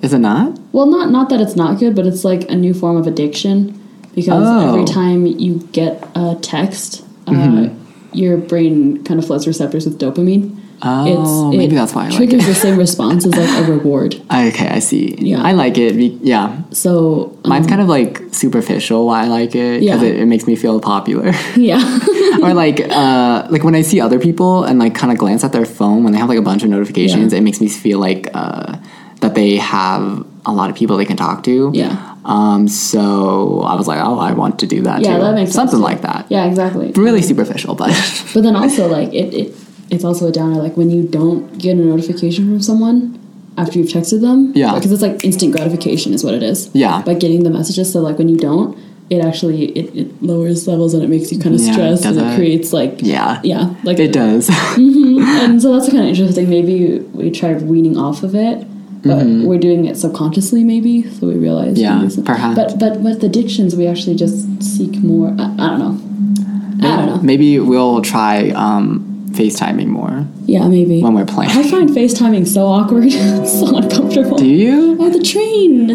Is 0.00 0.12
it 0.12 0.18
not? 0.18 0.58
Well, 0.72 0.86
not 0.86 1.10
not 1.10 1.28
that 1.28 1.40
it's 1.40 1.54
not 1.54 1.78
good, 1.78 1.94
but 1.94 2.04
it's 2.06 2.24
like 2.24 2.48
a 2.50 2.56
new 2.56 2.74
form 2.74 2.96
of 2.96 3.06
addiction 3.06 3.78
because 4.14 4.42
Oh. 4.48 4.68
every 4.72 4.84
time 4.84 5.24
you 5.26 5.60
get 5.72 6.02
a 6.16 6.36
text, 6.42 7.04
Mm-hmm. 7.26 7.58
uh, 7.66 7.68
your 8.12 8.36
brain 8.36 9.04
kind 9.04 9.20
of 9.20 9.26
floods 9.26 9.46
receptors 9.46 9.84
with 9.86 10.00
dopamine. 10.00 10.56
Oh, 10.84 11.52
maybe 11.52 11.74
that's 11.76 11.94
why 11.94 12.06
I 12.06 12.08
like 12.08 12.16
triggers 12.16 12.44
it. 12.44 12.46
the 12.48 12.54
same 12.54 12.76
response 12.78 13.24
as 13.26 13.36
like 13.36 13.48
a 13.68 13.70
reward. 13.76 14.14
Okay, 14.14 14.68
I 14.68 14.80
see. 14.80 15.14
Yeah. 15.18 15.40
I 15.42 15.52
like 15.52 15.78
it. 15.78 15.96
be- 15.96 16.18
Yeah. 16.22 16.62
So 16.72 17.38
um, 17.44 17.50
Mine's 17.50 17.66
kind 17.68 17.80
of 17.80 17.88
like 17.88 18.20
superficial 18.32 19.06
why 19.06 19.24
I 19.24 19.28
like 19.28 19.54
it 19.54 19.80
because 19.80 20.02
Yeah. 20.02 20.08
it, 20.08 20.16
it 20.20 20.26
makes 20.26 20.46
me 20.46 20.56
feel 20.56 20.80
popular. 20.80 21.32
yeah, 21.56 21.98
or 22.42 22.52
like 22.54 22.80
uh, 22.80 23.46
like 23.50 23.62
when 23.64 23.74
I 23.74 23.82
see 23.82 24.00
other 24.00 24.18
people 24.18 24.64
and 24.64 24.78
like 24.78 24.94
kind 24.94 25.12
of 25.12 25.18
glance 25.18 25.44
at 25.44 25.52
their 25.52 25.66
phone 25.66 26.02
when 26.04 26.12
they 26.12 26.18
have 26.18 26.28
like 26.28 26.38
a 26.38 26.42
bunch 26.42 26.62
of 26.64 26.70
notifications, 26.70 27.32
Yeah. 27.32 27.38
it 27.38 27.42
makes 27.42 27.60
me 27.60 27.68
feel 27.68 27.98
like 28.00 28.28
uh, 28.34 28.76
that 29.20 29.34
they 29.34 29.56
have 29.56 30.26
a 30.44 30.52
lot 30.52 30.68
of 30.70 30.74
people 30.74 30.96
they 30.96 31.04
can 31.04 31.16
talk 31.16 31.44
to. 31.44 31.70
Yeah. 31.72 32.08
Um. 32.24 32.66
So 32.68 33.62
I 33.62 33.74
was 33.74 33.86
like, 33.86 34.00
oh, 34.02 34.18
I 34.18 34.32
want 34.32 34.58
to 34.60 34.66
do 34.66 34.82
that 34.82 35.00
yeah, 35.02 35.16
too. 35.16 35.22
that 35.22 35.34
makes 35.34 35.52
something 35.52 35.78
too. 35.78 35.82
like 35.82 36.02
that. 36.02 36.26
Yeah, 36.28 36.46
exactly. 36.46 36.90
Really 36.92 37.22
superficial, 37.22 37.74
but 37.74 37.90
But 38.34 38.42
then 38.42 38.56
also 38.56 38.88
like 38.88 39.12
it, 39.12 39.32
it 39.34 39.54
it's 39.92 40.04
also 40.04 40.26
a 40.26 40.32
downer 40.32 40.60
like 40.60 40.76
when 40.76 40.90
you 40.90 41.06
don't 41.06 41.58
get 41.58 41.76
a 41.76 41.80
notification 41.80 42.46
from 42.46 42.62
someone 42.62 43.18
after 43.58 43.78
you've 43.78 43.88
texted 43.88 44.22
them. 44.22 44.52
Yeah. 44.54 44.74
Because 44.74 44.90
it's 44.90 45.02
like 45.02 45.22
instant 45.24 45.52
gratification 45.52 46.14
is 46.14 46.24
what 46.24 46.34
it 46.34 46.42
is. 46.42 46.70
Yeah. 46.74 47.02
By 47.02 47.14
getting 47.14 47.44
the 47.44 47.50
messages. 47.50 47.92
So 47.92 48.00
like 48.00 48.16
when 48.18 48.28
you 48.30 48.38
don't, 48.38 48.78
it 49.10 49.22
actually 49.22 49.66
it, 49.76 49.94
it 49.94 50.22
lowers 50.22 50.66
levels 50.66 50.94
and 50.94 51.02
it 51.02 51.08
makes 51.08 51.30
you 51.30 51.38
kind 51.38 51.54
of 51.54 51.60
Yeah, 51.60 51.72
stressed 51.72 52.04
and 52.06 52.16
it 52.18 52.32
it? 52.32 52.36
creates 52.36 52.72
like 52.72 53.02
yeah, 53.02 53.40
yeah 53.44 53.74
like 53.84 53.98
it 53.98 54.12
does. 54.12 54.48
and 54.76 55.60
so 55.60 55.74
that's 55.74 55.90
kind 55.90 56.04
of 56.04 56.08
interesting. 56.08 56.48
Maybe 56.48 57.00
we 57.00 57.30
try 57.30 57.52
weaning 57.54 57.98
off 57.98 58.22
of 58.22 58.34
it, 58.34 58.66
but 59.02 59.26
we're 59.26 59.58
doing 59.58 59.84
it 59.84 59.98
subconsciously. 59.98 60.64
Maybe 60.64 61.02
so 61.10 61.26
we 61.26 61.34
realize. 61.34 61.76
Mm-hmm. 61.76 62.20
Yeah, 62.20 62.24
perhaps. 62.24 62.56
But 62.56 62.78
but 62.78 63.00
with 63.00 63.22
addictions, 63.22 63.76
we 63.76 63.86
actually 63.86 64.16
just 64.16 64.62
seek 64.62 64.94
more. 65.02 65.28
I, 65.38 65.44
I 65.58 65.66
don't 65.76 65.78
know. 65.78 66.88
I 66.88 66.96
don't 66.96 67.06
know. 67.06 67.20
Maybe 67.22 67.58
we'll 67.58 68.00
try 68.00 68.48
um, 68.50 69.11
FaceTiming 69.32 69.86
more 69.88 70.26
Yeah, 70.46 70.68
maybe. 70.68 71.02
when 71.02 71.14
we're 71.14 71.24
playing. 71.24 71.50
I 71.52 71.62
find 71.68 71.88
FaceTiming 71.90 72.46
so 72.46 72.66
awkward, 72.66 73.04
It's 73.08 73.58
so 73.58 73.76
uncomfortable. 73.76 74.36
Do 74.38 74.46
you? 74.46 74.96
Oh, 75.00 75.10
the 75.10 75.22
train, 75.22 75.86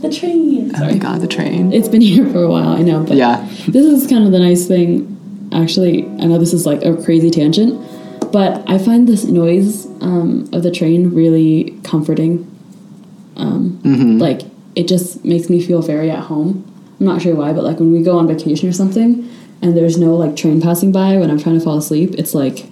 the 0.00 0.10
train. 0.12 0.72
Oh 0.76 0.80
my 0.80 0.98
god, 0.98 1.20
the 1.20 1.26
train. 1.26 1.72
it's 1.72 1.88
been 1.88 2.00
here 2.12 2.26
for 2.30 2.42
a 2.42 2.48
while. 2.48 2.68
I 2.70 2.82
know, 2.82 3.02
but 3.04 3.16
Yeah. 3.16 3.46
this 3.68 3.84
is 3.86 4.06
kind 4.08 4.24
of 4.24 4.32
the 4.32 4.38
nice 4.38 4.66
thing. 4.66 5.12
Actually, 5.52 6.04
I 6.20 6.26
know 6.26 6.38
this 6.38 6.52
is 6.52 6.66
like 6.66 6.84
a 6.84 6.96
crazy 7.02 7.30
tangent, 7.30 7.80
but 8.32 8.62
I 8.68 8.78
find 8.78 9.06
this 9.08 9.24
noise 9.24 9.86
um, 10.02 10.48
of 10.52 10.62
the 10.62 10.70
train 10.70 11.14
really 11.14 11.78
comforting. 11.84 12.46
Um, 13.36 13.80
Mm-hmm. 13.84 14.18
Like 14.18 14.42
it 14.74 14.88
just 14.88 15.24
makes 15.24 15.48
me 15.48 15.62
feel 15.62 15.80
very 15.82 16.10
at 16.10 16.18
home. 16.24 16.64
I'm 16.98 17.06
not 17.06 17.22
sure 17.22 17.34
why, 17.34 17.52
but 17.52 17.62
like 17.64 17.78
when 17.78 17.92
we 17.92 18.02
go 18.02 18.18
on 18.18 18.26
vacation 18.26 18.68
or 18.68 18.72
something, 18.72 19.28
and 19.62 19.76
there's 19.76 19.96
no 19.98 20.14
like 20.16 20.36
train 20.36 20.60
passing 20.60 20.92
by 20.92 21.16
when 21.16 21.30
I'm 21.30 21.38
trying 21.38 21.58
to 21.58 21.64
fall 21.64 21.78
asleep, 21.78 22.14
it's 22.18 22.34
like 22.34 22.66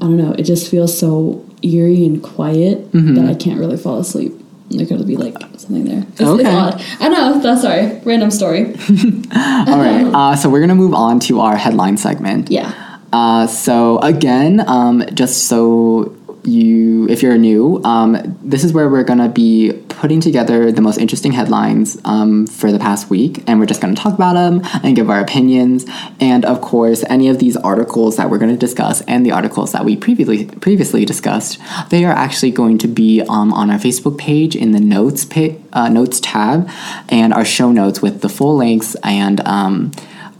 I 0.00 0.06
don't 0.06 0.16
know. 0.16 0.32
It 0.32 0.42
just 0.42 0.70
feels 0.70 0.96
so 0.98 1.44
eerie 1.62 2.04
and 2.04 2.22
quiet 2.22 2.90
Mm-hmm. 2.92 3.14
that 3.14 3.24
I 3.30 3.34
can't 3.34 3.58
really 3.58 3.76
fall 3.76 3.98
asleep. 3.98 4.32
There 4.70 4.86
could 4.86 5.06
be 5.06 5.16
like 5.16 5.34
something 5.56 5.84
there. 5.84 6.04
It's, 6.12 6.20
Okay. 6.20 6.42
it's 6.42 6.48
odd. 6.50 6.82
I 7.00 7.08
know. 7.08 7.40
That's 7.40 7.62
sorry. 7.62 8.00
Random 8.04 8.30
story. 8.30 8.64
All 9.36 9.78
right. 9.78 10.04
Uh, 10.12 10.36
so 10.36 10.48
we're 10.48 10.60
gonna 10.60 10.74
move 10.74 10.94
on 10.94 11.20
to 11.20 11.40
our 11.40 11.56
headline 11.56 11.96
segment. 11.96 12.50
Yeah. 12.50 12.72
Uh, 13.12 13.46
so 13.46 13.98
again, 14.00 14.60
um, 14.68 15.04
just 15.14 15.44
so 15.44 16.14
you, 16.44 17.06
if 17.08 17.22
you're 17.22 17.38
new, 17.38 17.80
um, 17.84 18.16
this 18.42 18.64
is 18.64 18.72
where 18.72 18.88
we're 18.88 19.04
gonna 19.04 19.28
be 19.28 19.72
putting 20.04 20.20
together 20.20 20.70
the 20.70 20.82
most 20.82 20.98
interesting 20.98 21.32
headlines 21.32 21.98
um, 22.04 22.46
for 22.46 22.70
the 22.70 22.78
past 22.78 23.08
week, 23.08 23.42
and 23.46 23.58
we're 23.58 23.64
just 23.64 23.80
gonna 23.80 23.94
talk 23.94 24.12
about 24.12 24.34
them 24.34 24.60
and 24.82 24.94
give 24.94 25.08
our 25.08 25.18
opinions. 25.18 25.86
And 26.20 26.44
of 26.44 26.60
course, 26.60 27.02
any 27.08 27.28
of 27.28 27.38
these 27.38 27.56
articles 27.56 28.18
that 28.18 28.28
we're 28.28 28.36
gonna 28.36 28.58
discuss 28.58 29.00
and 29.08 29.24
the 29.24 29.32
articles 29.32 29.72
that 29.72 29.82
we 29.82 29.96
previously 29.96 30.44
previously 30.44 31.06
discussed, 31.06 31.58
they 31.88 32.04
are 32.04 32.12
actually 32.12 32.50
going 32.50 32.76
to 32.84 32.86
be 32.86 33.22
um, 33.22 33.50
on 33.54 33.70
our 33.70 33.78
Facebook 33.78 34.18
page 34.18 34.54
in 34.54 34.72
the 34.72 34.78
notes 34.78 35.24
pa- 35.24 35.56
uh, 35.72 35.88
notes 35.88 36.20
tab, 36.20 36.68
and 37.08 37.32
our 37.32 37.46
show 37.46 37.72
notes 37.72 38.02
with 38.02 38.20
the 38.20 38.28
full 38.28 38.56
links 38.56 38.96
and. 39.02 39.40
Um, 39.46 39.92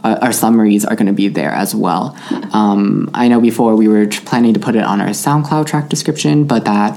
uh, 0.03 0.19
our 0.21 0.31
summaries 0.31 0.85
are 0.85 0.95
going 0.95 1.07
to 1.07 1.13
be 1.13 1.29
there 1.29 1.49
as 1.49 1.73
well. 1.73 2.15
Um, 2.53 3.09
I 3.15 3.27
know 3.27 3.41
before 3.41 3.75
we 3.75 3.87
were 3.87 4.05
planning 4.05 4.53
to 4.53 4.59
put 4.59 4.75
it 4.75 4.83
on 4.83 5.01
our 5.01 5.07
SoundCloud 5.07 5.65
track 5.65 5.89
description, 5.89 6.43
but 6.45 6.65
that 6.65 6.91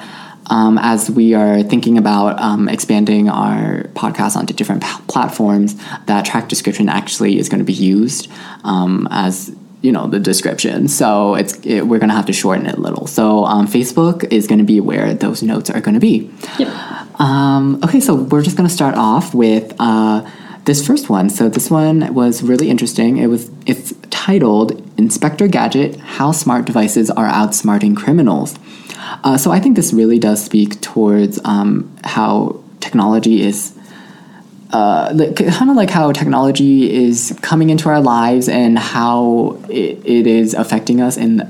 um, 0.50 0.78
as 0.78 1.10
we 1.10 1.34
are 1.34 1.62
thinking 1.62 1.98
about 1.98 2.38
um, 2.40 2.68
expanding 2.68 3.28
our 3.28 3.84
podcast 3.94 4.36
onto 4.36 4.54
different 4.54 4.82
p- 4.82 5.02
platforms, 5.08 5.76
that 6.06 6.24
track 6.24 6.48
description 6.48 6.88
actually 6.88 7.38
is 7.38 7.48
going 7.48 7.60
to 7.60 7.64
be 7.64 7.72
used 7.72 8.30
um, 8.64 9.06
as 9.10 9.54
you 9.82 9.92
know 9.92 10.08
the 10.08 10.18
description. 10.18 10.88
So 10.88 11.34
it's 11.34 11.54
it, 11.64 11.86
we're 11.86 11.98
going 11.98 12.08
to 12.08 12.14
have 12.14 12.26
to 12.26 12.32
shorten 12.32 12.66
it 12.66 12.76
a 12.76 12.80
little. 12.80 13.06
So 13.06 13.44
um, 13.44 13.66
Facebook 13.66 14.30
is 14.32 14.46
going 14.46 14.58
to 14.58 14.64
be 14.64 14.80
where 14.80 15.14
those 15.14 15.42
notes 15.42 15.70
are 15.70 15.80
going 15.80 15.94
to 15.94 16.00
be. 16.00 16.30
Yep. 16.58 16.68
Um, 17.20 17.80
okay, 17.84 18.00
so 18.00 18.14
we're 18.14 18.42
just 18.42 18.56
going 18.56 18.68
to 18.68 18.74
start 18.74 18.94
off 18.94 19.34
with 19.34 19.74
uh, 19.78 20.28
this 20.64 20.86
first 20.86 21.08
one. 21.08 21.30
So 21.30 21.48
this 21.48 21.70
one 21.70 22.12
was 22.14 22.42
really 22.42 22.70
interesting. 22.70 23.18
It 23.18 23.26
was 23.26 23.50
it's 23.66 23.92
titled 24.10 24.82
"Inspector 24.98 25.46
Gadget: 25.48 25.96
How 25.96 26.32
Smart 26.32 26.64
Devices 26.64 27.10
Are 27.10 27.28
Outsmarting 27.28 27.96
Criminals." 27.96 28.56
Uh, 29.24 29.36
so 29.36 29.50
I 29.50 29.60
think 29.60 29.76
this 29.76 29.92
really 29.92 30.18
does 30.18 30.44
speak 30.44 30.80
towards 30.80 31.38
um, 31.44 31.96
how 32.04 32.60
technology 32.80 33.42
is. 33.42 33.74
Uh, 34.70 35.10
like, 35.14 35.36
kind 35.36 35.70
of 35.70 35.76
like 35.76 35.88
how 35.88 36.12
technology 36.12 36.92
is 36.94 37.36
coming 37.40 37.70
into 37.70 37.88
our 37.88 38.02
lives 38.02 38.50
and 38.50 38.78
how 38.78 39.58
it, 39.70 40.04
it 40.04 40.26
is 40.26 40.52
affecting 40.52 41.00
us 41.00 41.16
in 41.16 41.40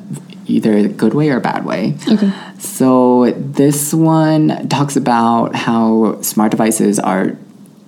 either 0.47 0.77
a 0.77 0.89
good 0.89 1.15
way 1.15 1.29
or 1.29 1.39
a 1.39 1.41
bad 1.41 1.65
way. 1.65 1.97
Okay. 2.09 2.33
So 2.59 3.33
this 3.33 3.93
one 3.93 4.69
talks 4.69 4.97
about 4.97 5.55
how 5.55 6.21
smart 6.23 6.53
devices 6.53 7.01
are 7.01 7.37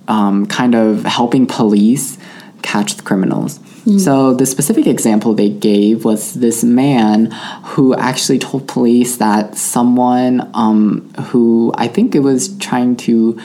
um, 0.07 0.45
kind 0.45 0.75
of 0.75 1.03
helping 1.03 1.47
police 1.47 2.17
catch 2.61 2.95
the 2.95 3.03
criminals. 3.03 3.59
So 3.97 4.33
the 4.35 4.45
specific 4.45 4.85
example 4.85 5.33
they 5.33 5.49
gave 5.49 6.05
was 6.05 6.35
this 6.35 6.63
man 6.63 7.31
who 7.63 7.95
actually 7.95 8.37
told 8.37 8.67
police 8.67 9.17
that 9.17 9.57
someone 9.57 10.49
um, 10.53 11.11
who 11.29 11.73
I 11.75 11.87
think 11.87 12.13
it 12.13 12.19
was 12.19 12.55
trying 12.57 12.95
to 12.97 13.39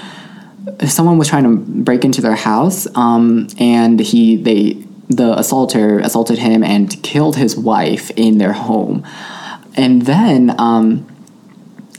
someone 0.87 1.17
was 1.17 1.29
trying 1.29 1.45
to 1.45 1.57
break 1.57 2.05
into 2.05 2.21
their 2.21 2.35
house 2.35 2.87
um, 2.97 3.49
and 3.59 3.99
he 3.99 4.37
they 4.37 4.75
the 5.09 5.39
assaulter 5.39 6.01
assaulted 6.01 6.39
him 6.39 6.65
and 6.65 7.03
killed 7.03 7.37
his 7.37 7.57
wife 7.57 8.11
in 8.11 8.39
their 8.39 8.53
home. 8.53 9.07
And 9.77 10.03
then 10.03 10.55
um, 10.59 11.07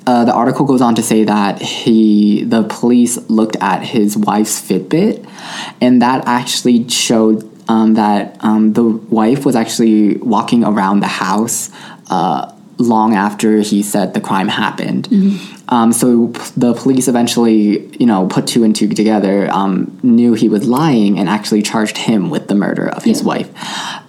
uh, 0.05 0.25
the 0.25 0.33
article 0.33 0.65
goes 0.65 0.81
on 0.81 0.95
to 0.95 1.03
say 1.03 1.23
that 1.23 1.61
he 1.61 2.43
the 2.43 2.63
police 2.63 3.17
looked 3.29 3.55
at 3.61 3.83
his 3.83 4.17
wife's 4.17 4.61
fitbit 4.61 5.27
and 5.81 6.01
that 6.01 6.25
actually 6.27 6.87
showed 6.89 7.46
um, 7.67 7.95
that 7.95 8.37
um, 8.43 8.73
the 8.73 8.83
wife 8.83 9.45
was 9.45 9.55
actually 9.55 10.17
walking 10.17 10.63
around 10.63 10.99
the 10.99 11.07
house 11.07 11.69
uh, 12.09 12.51
long 12.77 13.15
after 13.15 13.59
he 13.61 13.81
said 13.81 14.13
the 14.13 14.21
crime 14.21 14.47
happened 14.47 15.07
um, 15.69 15.91
so 15.91 16.27
the 16.55 16.73
police 16.73 17.07
eventually 17.07 17.87
you 17.97 18.05
know 18.05 18.27
put 18.27 18.45
two 18.45 18.63
and 18.63 18.75
two 18.75 18.87
together 18.89 19.49
um, 19.51 19.99
knew 20.03 20.33
he 20.33 20.47
was 20.47 20.67
lying 20.67 21.17
and 21.17 21.27
actually 21.27 21.61
charged 21.61 21.97
him 21.97 22.29
with 22.29 22.47
the 22.47 22.55
murder 22.55 22.87
of 22.87 23.03
his 23.03 23.23
wife 23.23 23.49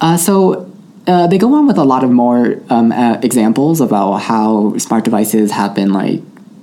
uh, 0.02 0.16
so 0.16 0.70
uh, 1.06 1.26
they 1.26 1.38
go 1.38 1.54
on 1.54 1.66
with 1.66 1.78
a 1.78 1.84
lot 1.84 2.04
of 2.04 2.11
more 2.11 2.61
um, 2.68 2.92
uh, 2.92 3.18
examples 3.22 3.80
about 3.80 4.18
how 4.18 4.76
smart 4.76 5.04
devices 5.04 5.50
have 5.50 5.74
been 5.74 5.90
like 5.90 6.20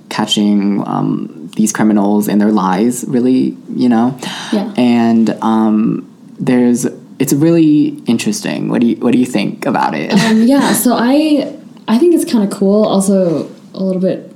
catching 0.08 0.86
um, 0.86 1.50
these 1.56 1.72
criminals 1.72 2.28
in 2.28 2.38
their 2.38 2.52
lies. 2.52 3.04
Really, 3.08 3.56
you 3.74 3.88
know. 3.88 4.16
Yeah. 4.52 4.72
And 4.76 5.30
um, 5.42 6.15
there's 6.38 6.86
it's 7.18 7.32
really 7.32 7.88
interesting. 8.06 8.68
What 8.68 8.80
do 8.80 8.88
you 8.88 8.96
what 8.96 9.12
do 9.12 9.18
you 9.18 9.26
think 9.26 9.66
about 9.66 9.94
it? 9.94 10.12
Um, 10.12 10.42
yeah, 10.46 10.72
so 10.72 10.94
I 10.94 11.56
I 11.88 11.98
think 11.98 12.14
it's 12.14 12.30
kind 12.30 12.44
of 12.44 12.56
cool. 12.56 12.84
Also, 12.84 13.50
a 13.74 13.82
little 13.82 14.02
bit 14.02 14.32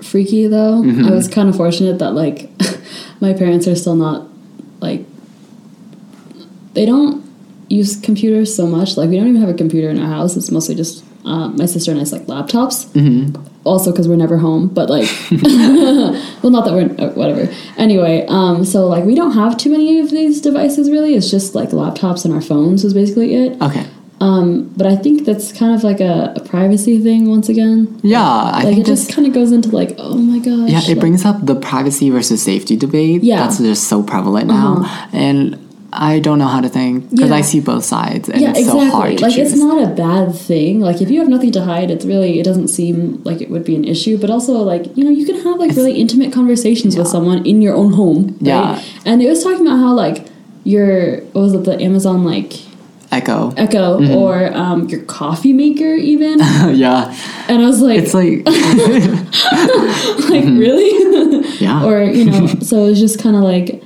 freaky 0.00 0.46
though. 0.46 0.82
Mm-hmm. 0.82 1.06
I 1.06 1.10
was 1.10 1.28
kind 1.28 1.48
of 1.48 1.56
fortunate 1.56 1.98
that 1.98 2.12
like 2.12 2.50
my 3.20 3.32
parents 3.32 3.66
are 3.66 3.76
still 3.76 3.96
not 3.96 4.28
like 4.80 5.04
they 6.74 6.84
don't 6.84 7.24
use 7.68 8.00
computers 8.00 8.54
so 8.54 8.66
much. 8.66 8.96
Like 8.96 9.08
we 9.08 9.16
don't 9.16 9.28
even 9.28 9.40
have 9.40 9.50
a 9.50 9.54
computer 9.54 9.88
in 9.88 9.98
our 9.98 10.08
house. 10.08 10.36
It's 10.36 10.50
mostly 10.50 10.74
just 10.74 11.04
uh, 11.24 11.48
my 11.48 11.66
sister 11.66 11.90
and 11.90 12.00
I's 12.00 12.12
like 12.12 12.22
laptops. 12.26 12.86
Mm-hmm. 12.92 13.42
Also, 13.64 13.90
because 13.90 14.06
we're 14.08 14.16
never 14.16 14.36
home, 14.36 14.68
but 14.68 14.90
like, 14.90 15.08
well, 15.30 16.50
not 16.50 16.64
that 16.66 16.72
we're 16.74 16.94
uh, 17.04 17.12
whatever. 17.14 17.50
Anyway, 17.78 18.26
um, 18.28 18.64
so 18.64 18.86
like 18.86 19.04
we 19.04 19.14
don't 19.14 19.32
have 19.32 19.56
too 19.56 19.70
many 19.70 20.00
of 20.00 20.10
these 20.10 20.40
devices 20.40 20.90
really. 20.90 21.14
It's 21.14 21.30
just 21.30 21.54
like 21.54 21.70
laptops 21.70 22.24
and 22.24 22.34
our 22.34 22.42
phones 22.42 22.84
is 22.84 22.92
basically 22.94 23.34
it. 23.34 23.60
okay. 23.62 23.86
Um, 24.20 24.72
but 24.76 24.86
I 24.86 24.96
think 24.96 25.26
that's 25.26 25.52
kind 25.52 25.74
of 25.74 25.82
like 25.82 26.00
a, 26.00 26.32
a 26.36 26.40
privacy 26.40 26.98
thing 27.00 27.28
once 27.28 27.48
again. 27.48 27.98
Yeah, 28.02 28.22
I 28.22 28.62
Like 28.62 28.64
think 28.66 28.78
it 28.80 28.86
just 28.86 29.12
kind 29.12 29.26
of 29.26 29.34
goes 29.34 29.50
into 29.50 29.70
like, 29.70 29.96
oh 29.98 30.16
my 30.16 30.38
gosh. 30.38 30.70
Yeah, 30.70 30.80
it 30.82 30.88
like- 30.88 31.00
brings 31.00 31.24
up 31.24 31.44
the 31.44 31.54
privacy 31.56 32.10
versus 32.10 32.42
safety 32.42 32.76
debate. 32.76 33.22
Yeah. 33.22 33.38
that's 33.38 33.58
just 33.58 33.88
so 33.88 34.02
prevalent 34.02 34.46
now, 34.48 34.84
and 35.12 35.63
I 35.96 36.18
don't 36.18 36.38
know 36.40 36.48
how 36.48 36.60
to 36.60 36.68
think 36.68 37.10
because 37.10 37.30
Yeah. 37.30 37.36
I 37.36 37.40
see 37.42 37.60
both 37.60 37.84
sides, 37.84 38.28
and 38.28 38.40
yeah, 38.40 38.50
it's 38.50 38.58
exactly. 38.60 38.86
so 38.88 38.96
hard 38.96 39.18
to 39.18 39.22
like 39.24 39.34
choose. 39.34 39.52
it's 39.52 39.60
not 39.60 39.82
a 39.82 39.94
bad 39.94 40.34
thing. 40.34 40.80
Like 40.80 41.00
if 41.00 41.08
you 41.10 41.20
have 41.20 41.28
nothing 41.28 41.52
to 41.52 41.62
hide, 41.64 41.90
it's 41.90 42.04
really 42.04 42.40
it 42.40 42.44
doesn't 42.44 42.68
seem 42.68 43.22
like 43.24 43.40
it 43.40 43.48
would 43.50 43.64
be 43.64 43.76
an 43.76 43.84
issue. 43.84 44.18
But 44.18 44.28
also 44.30 44.54
like 44.54 44.96
you 44.96 45.04
know 45.04 45.10
you 45.10 45.24
can 45.24 45.36
have 45.44 45.58
like 45.58 45.70
really 45.76 45.94
intimate 46.00 46.32
conversations 46.32 46.96
with 46.96 47.06
someone 47.08 47.46
in 47.46 47.62
your 47.62 47.74
own 47.76 47.92
home. 47.92 48.26
Right? 48.40 48.40
Yeah. 48.42 48.82
And 49.06 49.22
it 49.22 49.28
was 49.28 49.42
talking 49.44 49.66
about 49.66 49.78
how 49.78 49.92
like 49.94 50.26
your 50.64 51.20
what 51.32 51.42
was 51.42 51.52
it 51.54 51.64
the 51.64 51.80
Amazon 51.80 52.24
like 52.24 52.52
Echo. 53.12 53.52
Echo 53.56 54.00
Mm-hmm. 54.00 54.14
or 54.16 54.52
um, 54.56 54.88
your 54.88 55.02
coffee 55.04 55.52
maker 55.52 55.94
even. 55.94 56.38
yeah, 56.74 57.14
and 57.48 57.62
I 57.62 57.66
was 57.66 57.80
like, 57.80 58.00
it's 58.00 58.14
like 58.14 58.42
like 60.30 60.44
really. 60.58 61.46
yeah. 61.60 61.84
or 61.84 62.02
you 62.02 62.24
know 62.24 62.46
so 62.60 62.86
it's 62.86 62.98
just 62.98 63.20
kind 63.22 63.36
of 63.36 63.42
like 63.42 63.82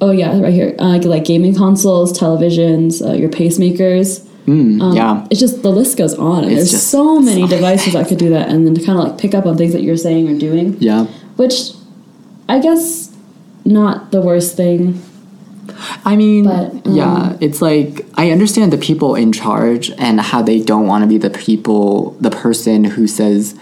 oh 0.00 0.10
yeah 0.10 0.38
right 0.40 0.52
here. 0.52 0.74
Uh, 0.78 0.98
like 0.98 1.24
gaming 1.24 1.54
consoles 1.54 2.18
televisions 2.18 3.06
uh, 3.06 3.12
your 3.12 3.30
pacemakers. 3.30 4.24
Mm, 4.46 4.96
yeah. 4.96 5.26
it's 5.30 5.40
just 5.40 5.62
the 5.62 5.68
list 5.68 5.98
goes 5.98 6.14
on 6.14 6.44
and 6.44 6.52
It's 6.54 6.70
there's 6.70 6.82
so 6.82 7.20
many 7.20 7.46
devices 7.46 7.92
that 7.92 8.08
could 8.08 8.16
do 8.16 8.30
that 8.30 8.48
and 8.48 8.66
then 8.66 8.74
to 8.74 8.82
kind 8.82 8.98
of 8.98 9.04
like 9.04 9.18
pick 9.18 9.34
up 9.34 9.44
on 9.44 9.58
things 9.58 9.74
that 9.74 9.82
you're 9.82 9.98
saying 9.98 10.26
or 10.26 10.38
doing. 10.38 10.74
Yeah. 10.80 11.04
which 11.36 11.72
i 12.48 12.58
guess 12.58 13.14
not 13.68 14.10
the 14.10 14.20
worst 14.20 14.56
thing. 14.56 15.00
I 16.04 16.16
mean, 16.16 16.44
But, 16.44 16.86
um, 16.86 16.96
yeah, 16.96 17.36
it's 17.40 17.60
like 17.60 18.06
I 18.14 18.30
understand 18.30 18.72
the 18.72 18.78
people 18.78 19.14
in 19.14 19.32
charge 19.32 19.90
and 19.98 20.20
how 20.20 20.42
they 20.42 20.60
don't 20.60 20.86
want 20.86 21.02
to 21.02 21.08
be 21.08 21.18
the 21.18 21.30
people, 21.30 22.12
the 22.20 22.30
person 22.30 22.84
who 22.84 23.06
says, 23.06 23.54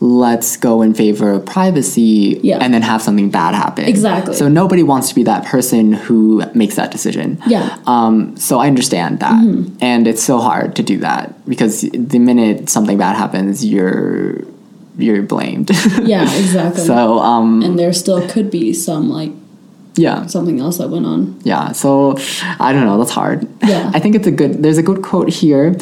let's 0.00 0.56
go 0.56 0.82
in 0.82 0.92
favor 0.94 1.30
of 1.32 1.46
privacy 1.46 2.38
Yeah. 2.42 2.58
and 2.60 2.74
then 2.74 2.82
have 2.82 3.00
something 3.00 3.30
bad 3.30 3.54
happen. 3.54 3.84
Exactly. 3.86 4.34
So 4.34 4.48
nobody 4.48 4.82
wants 4.82 5.08
to 5.08 5.14
be 5.14 5.22
that 5.24 5.46
person 5.46 5.92
who 5.94 6.42
makes 6.54 6.74
that 6.76 6.90
decision. 6.90 7.38
Yeah. 7.46 7.62
Mm-hmm. 7.70 7.88
Um, 7.88 8.36
so 8.36 8.58
I 8.58 8.66
understand 8.66 9.20
that. 9.20 9.42
And 9.80 10.06
it's 10.06 10.22
so 10.22 10.38
hard 10.38 10.76
to 10.76 10.82
do 10.82 10.98
that 10.98 11.32
because 11.48 11.80
the 11.92 12.18
minute 12.18 12.68
something 12.68 12.98
bad 12.98 13.16
happens, 13.16 13.64
you're 13.64 14.42
you're 14.98 15.22
blamed. 15.22 15.70
yeah 16.02 16.22
exactly 16.38 16.82
so 16.82 17.18
um 17.18 17.60
and 17.62 17.78
there 17.78 17.92
still 17.92 18.26
could 18.30 18.50
be 18.50 18.72
some 18.72 19.10
like 19.10 19.30
yeah. 19.94 20.24
something 20.26 20.58
else 20.60 20.78
that 20.78 20.88
went 20.90 21.04
on 21.06 21.38
Yeah, 21.44 21.72
so 21.72 22.16
I 22.60 22.72
don't 22.72 22.84
know. 22.84 22.98
That's 22.98 23.10
hard. 23.10 23.46
Yeah. 23.62 23.90
I 23.96 23.98
think 24.00 24.14
it's 24.14 24.26
a 24.26 24.30
good. 24.30 24.62
There's 24.62 24.76
a 24.78 24.82
good 24.82 25.00
quote 25.02 25.28
here. 25.30 25.74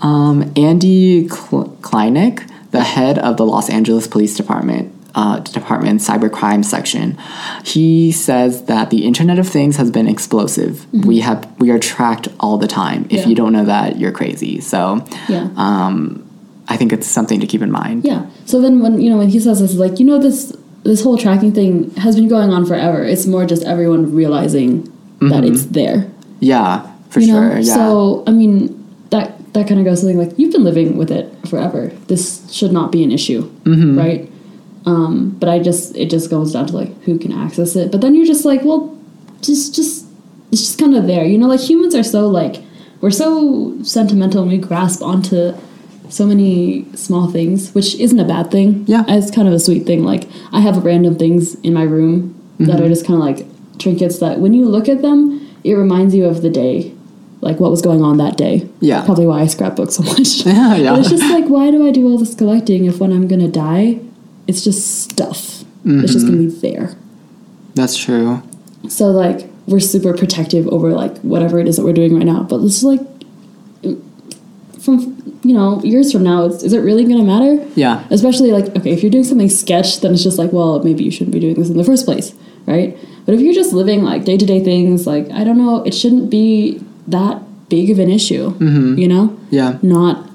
Um, 0.00 0.52
Andy 0.56 1.26
Kl- 1.28 1.70
Kleinig, 1.80 2.48
the 2.76 2.84
head 2.84 3.18
of 3.18 3.36
the 3.36 3.46
Los 3.46 3.68
Angeles 3.70 4.06
Police 4.06 4.36
Department. 4.36 4.92
Uh, 5.18 5.38
department 5.40 5.98
cybercrime 6.02 6.62
section 6.62 7.16
he 7.64 8.12
says 8.12 8.66
that 8.66 8.90
the 8.90 9.06
internet 9.06 9.38
of 9.38 9.48
things 9.48 9.76
has 9.76 9.90
been 9.90 10.06
explosive 10.06 10.84
we 11.06 11.20
have 11.20 11.40
we 11.58 11.70
are 11.70 11.78
tracked 11.78 12.28
all 12.38 12.58
the 12.58 12.66
time 12.66 13.04
if 13.04 13.08
Mm-hmm. 13.08 13.16
Yeah. 13.20 13.26
you 13.28 13.34
don't 13.34 13.52
know 13.54 13.64
that 13.64 13.98
you're 13.98 14.12
crazy 14.12 14.60
so 14.60 15.02
yeah 15.26 15.48
um, 15.56 16.22
i 16.68 16.76
think 16.76 16.92
it's 16.92 17.06
something 17.06 17.40
to 17.40 17.46
keep 17.46 17.62
in 17.62 17.70
mind 17.70 18.04
Yeah. 18.04 18.26
So 18.44 18.60
then 18.60 18.82
when 18.82 19.00
you 19.00 19.08
know 19.08 19.16
when 19.16 19.30
he 19.30 19.40
says 19.40 19.58
this, 19.60 19.72
like 19.84 19.98
you 19.98 20.04
know 20.04 20.18
this 20.18 20.52
this 20.82 21.02
whole 21.02 21.16
tracking 21.16 21.52
thing 21.58 21.90
has 22.04 22.14
been 22.16 22.28
going 22.28 22.50
on 22.52 22.66
forever. 22.66 23.02
It's 23.02 23.24
more 23.24 23.46
just 23.46 23.64
everyone 23.64 24.14
realizing 24.14 24.70
that 25.32 25.44
it's 25.44 25.64
there. 25.78 25.98
yeah 26.40 26.84
for 27.08 27.20
you 27.20 27.32
Mm-hmm. 27.32 27.40
sure 27.40 27.48
know. 27.54 27.60
yeah 27.70 27.74
So 27.74 28.22
I 28.26 28.32
mean 28.32 28.54
that 29.14 29.35
that 29.56 29.66
kind 29.68 29.80
of 29.80 29.86
goes 29.86 30.00
something 30.00 30.18
like 30.18 30.38
you've 30.38 30.52
been 30.52 30.64
living 30.64 30.96
with 30.96 31.10
it 31.10 31.26
forever. 31.48 31.88
This 32.08 32.50
should 32.52 32.72
not 32.72 32.92
be 32.92 33.02
an 33.02 33.10
issue, 33.10 33.42
Mm-hmm. 33.64 33.98
right? 33.98 34.30
Um, 34.86 35.30
but 35.40 35.48
I 35.48 35.58
just 35.58 35.96
it 35.96 36.08
just 36.10 36.30
goes 36.30 36.52
down 36.52 36.66
to 36.68 36.76
like 36.76 37.02
who 37.02 37.18
can 37.18 37.32
access 37.32 37.74
it. 37.76 37.90
But 37.90 38.00
then 38.02 38.14
you're 38.14 38.26
just 38.34 38.44
like, 38.44 38.62
well, 38.62 38.96
just 39.42 39.74
just 39.74 40.06
it's 40.52 40.62
just 40.62 40.78
kind 40.78 40.94
of 40.94 41.06
there. 41.06 41.24
You 41.24 41.38
know, 41.38 41.48
like 41.48 41.60
humans 41.60 41.94
are 41.94 42.04
so 42.04 42.28
like 42.28 42.62
we're 43.00 43.10
so 43.10 43.82
sentimental 43.82 44.42
and 44.42 44.50
we 44.50 44.58
grasp 44.58 45.02
onto 45.02 45.52
so 46.08 46.24
many 46.24 46.86
small 46.94 47.28
things, 47.30 47.74
which 47.74 47.96
isn't 47.96 48.20
a 48.20 48.24
bad 48.24 48.50
thing. 48.52 48.84
Yeah. 48.86 49.04
it's 49.08 49.30
kind 49.34 49.48
of 49.48 49.54
a 49.54 49.58
sweet 49.58 49.86
thing. 49.86 50.04
Like 50.04 50.24
I 50.52 50.60
have 50.60 50.84
random 50.84 51.16
things 51.16 51.56
in 51.60 51.74
my 51.74 51.82
room 51.82 52.32
Mm-hmm. 52.58 52.70
that 52.70 52.80
are 52.80 52.88
just 52.88 53.04
kind 53.06 53.20
of 53.20 53.24
like 53.28 53.44
trinkets 53.78 54.18
that 54.20 54.38
when 54.40 54.54
you 54.54 54.64
look 54.66 54.88
at 54.88 55.02
them, 55.02 55.46
it 55.62 55.74
reminds 55.74 56.14
you 56.14 56.24
of 56.24 56.40
the 56.40 56.48
day, 56.48 56.94
like 57.46 57.58
what 57.60 57.70
was 57.70 57.82
going 57.88 58.02
on 58.02 58.16
that 58.18 58.36
day. 58.36 58.68
Yeah. 58.80 59.04
probably 59.04 59.26
why 59.26 59.40
I 59.40 59.46
scrapbook 59.46 59.90
so 59.90 60.02
much. 60.02 60.44
Yeah, 60.46 60.74
yeah. 60.76 60.90
But 60.90 61.00
it's 61.00 61.10
just 61.10 61.22
like, 61.36 61.46
why 61.46 61.70
do 61.70 61.86
I 61.88 61.90
do 61.90 62.02
all 62.10 62.18
this 62.18 62.34
collecting 62.34 62.84
if 62.90 62.98
when 63.00 63.12
I'm 63.12 63.26
gonna 63.32 63.48
die, 63.48 64.00
it's 64.48 64.62
just 64.62 64.80
stuff. 65.08 65.64
It's 65.84 66.12
just 66.12 66.26
gonna 66.26 66.38
be 66.38 66.46
Mm-hmm. 66.46 66.60
there. 66.66 66.86
that's 67.74 67.96
true 67.96 68.42
So 68.88 69.04
like 69.24 69.38
we're 69.70 69.80
super 69.94 70.12
protective 70.22 70.64
over 70.68 70.88
like 70.92 71.14
whatever 71.32 71.58
it 71.62 71.66
is 71.68 71.76
that 71.76 71.84
we're 71.84 71.92
doing 72.02 72.14
right 72.18 72.26
now. 72.34 72.42
But 72.50 72.56
it's 72.64 72.74
just 72.80 72.84
like 72.92 73.00
from 74.80 75.40
you 75.42 75.54
know 75.54 75.80
years 75.82 76.12
from 76.12 76.22
now, 76.22 76.44
it's, 76.44 76.62
is 76.62 76.72
it 76.72 76.80
really 76.80 77.04
gonna 77.04 77.24
matter? 77.24 77.64
yeah 77.74 78.04
Especially 78.10 78.50
like 78.52 78.66
okay, 78.76 78.90
if 78.92 79.02
you're 79.02 79.10
doing 79.10 79.24
something 79.24 79.48
sketch, 79.48 80.00
then 80.00 80.12
it's 80.14 80.22
just 80.22 80.38
like 80.38 80.52
well 80.52 80.82
maybe 80.82 81.04
you 81.04 81.10
shouldn't 81.10 81.32
be 81.32 81.40
doing 81.40 81.54
this 81.54 81.68
in 81.70 81.76
the 81.76 81.84
first 81.84 82.04
place, 82.04 82.34
right? 82.66 82.96
But 83.24 83.34
if 83.34 83.40
you're 83.40 83.54
just 83.54 83.72
living 83.72 84.02
like 84.04 84.24
day 84.24 84.36
to 84.36 84.46
day 84.46 84.62
things, 84.62 85.06
like 85.06 85.30
I 85.30 85.42
don't 85.44 85.58
know, 85.58 85.82
it 85.84 85.94
shouldn't 85.94 86.30
be 86.30 86.80
that 87.08 87.42
big 87.68 87.90
of 87.90 87.98
an 87.98 88.10
issue. 88.10 88.50
Mm-hmm. 88.50 88.98
You 88.98 89.08
know, 89.08 89.38
yeah 89.50 89.78
not 89.82 90.28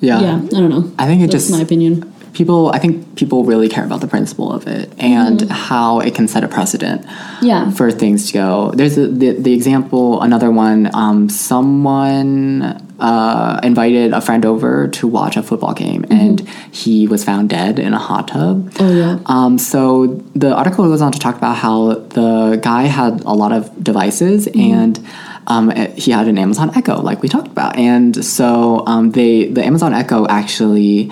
yeah 0.00 0.20
yeah. 0.20 0.36
I 0.36 0.60
don't 0.60 0.70
know. 0.70 0.92
I 0.98 1.06
think 1.06 1.22
it 1.22 1.30
That's 1.30 1.44
just 1.48 1.50
my 1.52 1.60
opinion. 1.60 2.08
people 2.32 2.70
i 2.72 2.78
think 2.78 2.94
people 3.20 3.44
really 3.44 3.68
care 3.68 3.84
about 3.84 4.00
the 4.00 4.08
principle 4.08 4.48
of 4.50 4.66
it 4.66 4.90
and 4.98 5.38
how 5.50 6.00
it 6.00 6.14
can 6.14 6.26
set 6.26 6.42
a 6.42 6.48
precedent 6.48 7.04
Yeah. 7.42 7.70
for 7.78 7.92
things 7.92 8.18
to 8.28 8.32
go 8.32 8.70
there's 8.78 8.96
a, 8.96 9.06
the, 9.06 9.28
the 9.46 9.52
example 9.52 10.22
another 10.22 10.50
one 10.50 10.88
um, 10.94 11.28
someone 11.28 12.62
uh, 12.98 13.60
invited 13.62 14.12
a 14.12 14.20
friend 14.20 14.46
over 14.46 14.88
to 14.88 15.06
watch 15.08 15.36
a 15.36 15.42
football 15.42 15.74
game 15.74 16.04
and 16.10 16.40
he 16.70 17.06
was 17.06 17.24
found 17.24 17.50
dead 17.50 17.78
in 17.78 17.92
a 17.92 17.98
hot 17.98 18.28
tub 18.28 18.72
Oh 18.78 18.92
yeah. 18.92 19.18
um, 19.26 19.58
so 19.58 20.06
the 20.34 20.54
article 20.54 20.84
goes 20.86 21.02
on 21.02 21.12
to 21.12 21.18
talk 21.18 21.36
about 21.36 21.56
how 21.56 21.94
the 22.18 22.58
guy 22.62 22.84
had 22.84 23.20
a 23.22 23.32
lot 23.34 23.52
of 23.52 23.82
devices 23.82 24.48
and 24.54 24.98
um, 25.46 25.70
he 25.96 26.10
had 26.10 26.28
an 26.28 26.38
Amazon 26.38 26.70
Echo, 26.76 27.00
like 27.00 27.22
we 27.22 27.28
talked 27.28 27.48
about, 27.48 27.76
and 27.76 28.24
so 28.24 28.86
um, 28.86 29.10
they 29.12 29.46
the 29.46 29.64
Amazon 29.64 29.92
Echo 29.92 30.26
actually 30.26 31.10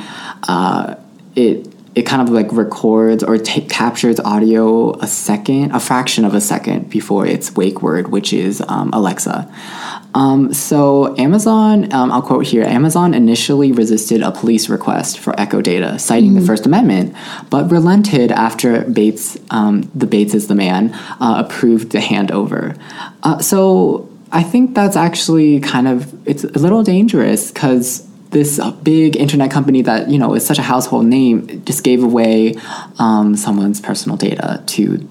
uh, 0.48 0.94
it 1.36 1.66
it 1.94 2.02
kind 2.06 2.22
of 2.22 2.30
like 2.30 2.52
records 2.52 3.24
or 3.24 3.36
ta 3.36 3.60
captures 3.68 4.20
audio 4.20 4.92
a 5.00 5.06
second, 5.06 5.72
a 5.72 5.80
fraction 5.80 6.24
of 6.24 6.34
a 6.34 6.40
second 6.40 6.88
before 6.88 7.26
its 7.26 7.54
wake 7.56 7.82
word, 7.82 8.08
which 8.08 8.32
is 8.32 8.62
um, 8.68 8.90
Alexa. 8.92 9.52
Um, 10.14 10.52
so 10.54 11.16
Amazon, 11.18 11.92
um, 11.92 12.12
I'll 12.12 12.22
quote 12.22 12.46
here: 12.46 12.62
Amazon 12.62 13.12
initially 13.12 13.72
resisted 13.72 14.22
a 14.22 14.30
police 14.30 14.68
request 14.68 15.18
for 15.18 15.38
Echo 15.38 15.60
data, 15.60 15.98
citing 15.98 16.34
the 16.34 16.40
First 16.40 16.64
Amendment, 16.64 17.14
but 17.48 17.70
relented 17.70 18.30
after 18.30 18.82
Bates, 18.82 19.36
um, 19.50 19.90
the 19.94 20.06
Bates 20.06 20.34
is 20.34 20.46
the 20.46 20.54
man, 20.54 20.92
uh, 21.20 21.42
approved 21.44 21.90
the 21.90 21.98
handover. 21.98 22.78
Uh, 23.22 23.38
so 23.40 24.09
I 24.32 24.42
think 24.42 24.74
that's 24.74 24.96
actually 24.96 25.60
kind 25.60 25.88
of 25.88 26.12
it's 26.28 26.44
a 26.44 26.58
little 26.58 26.82
dangerous 26.82 27.50
because 27.50 28.06
this 28.30 28.60
big 28.84 29.16
internet 29.16 29.50
company 29.50 29.82
that 29.82 30.08
you 30.08 30.18
know 30.18 30.34
is 30.34 30.46
such 30.46 30.58
a 30.58 30.62
household 30.62 31.06
name 31.06 31.64
just 31.64 31.82
gave 31.82 32.02
away 32.04 32.54
um, 32.98 33.36
someone's 33.36 33.80
personal 33.80 34.16
data 34.16 34.62
to 34.66 35.08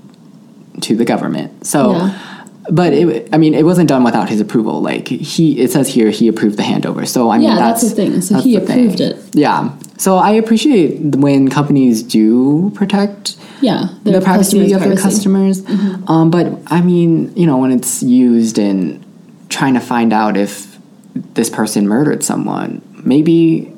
to 0.82 0.96
the 0.96 1.04
government. 1.06 1.66
So 1.66 1.92
Yeah. 1.92 2.46
but 2.72 2.94
it, 2.94 3.28
I 3.34 3.38
mean, 3.38 3.54
it 3.54 3.66
wasn't 3.66 3.90
done 3.90 4.04
without 4.06 4.30
his 4.30 4.40
approval. 4.40 4.82
Like 4.82 5.08
he, 5.10 5.60
it 5.60 5.72
says 5.72 5.90
here 5.90 6.10
he 6.12 6.28
approved 6.30 6.56
the 6.58 6.64
handover. 6.64 7.06
So 7.06 7.30
I 7.30 7.38
mean, 7.40 7.50
Yeah, 7.50 7.56
that's 7.56 7.82
the 7.82 7.90
thing. 7.90 8.22
So 8.22 8.40
he 8.40 8.56
the 8.58 8.66
thing. 8.66 8.80
approved 8.86 9.02
it. 9.02 9.18
Yeah. 9.36 9.76
So 9.98 10.16
I 10.16 10.32
appreciate 10.32 11.02
when 11.18 11.50
companies 11.50 12.02
do 12.04 12.72
protect 12.76 13.36
Yeah, 13.60 13.90
the 14.06 14.22
privacy 14.22 14.72
of 14.72 14.80
their 14.82 14.96
customers. 14.96 15.62
Um, 16.08 16.32
but 16.32 16.46
I 16.68 16.80
mean, 16.82 17.36
you 17.36 17.46
know, 17.46 17.58
when 17.58 17.72
it's 17.72 18.02
used 18.02 18.58
in 18.58 19.04
trying 19.50 19.74
to 19.74 19.80
find 19.80 20.14
out 20.14 20.38
if 20.38 20.78
this 21.14 21.50
person 21.50 21.88
murdered 21.88 22.24
someone, 22.24 22.82
maybe 23.04 23.74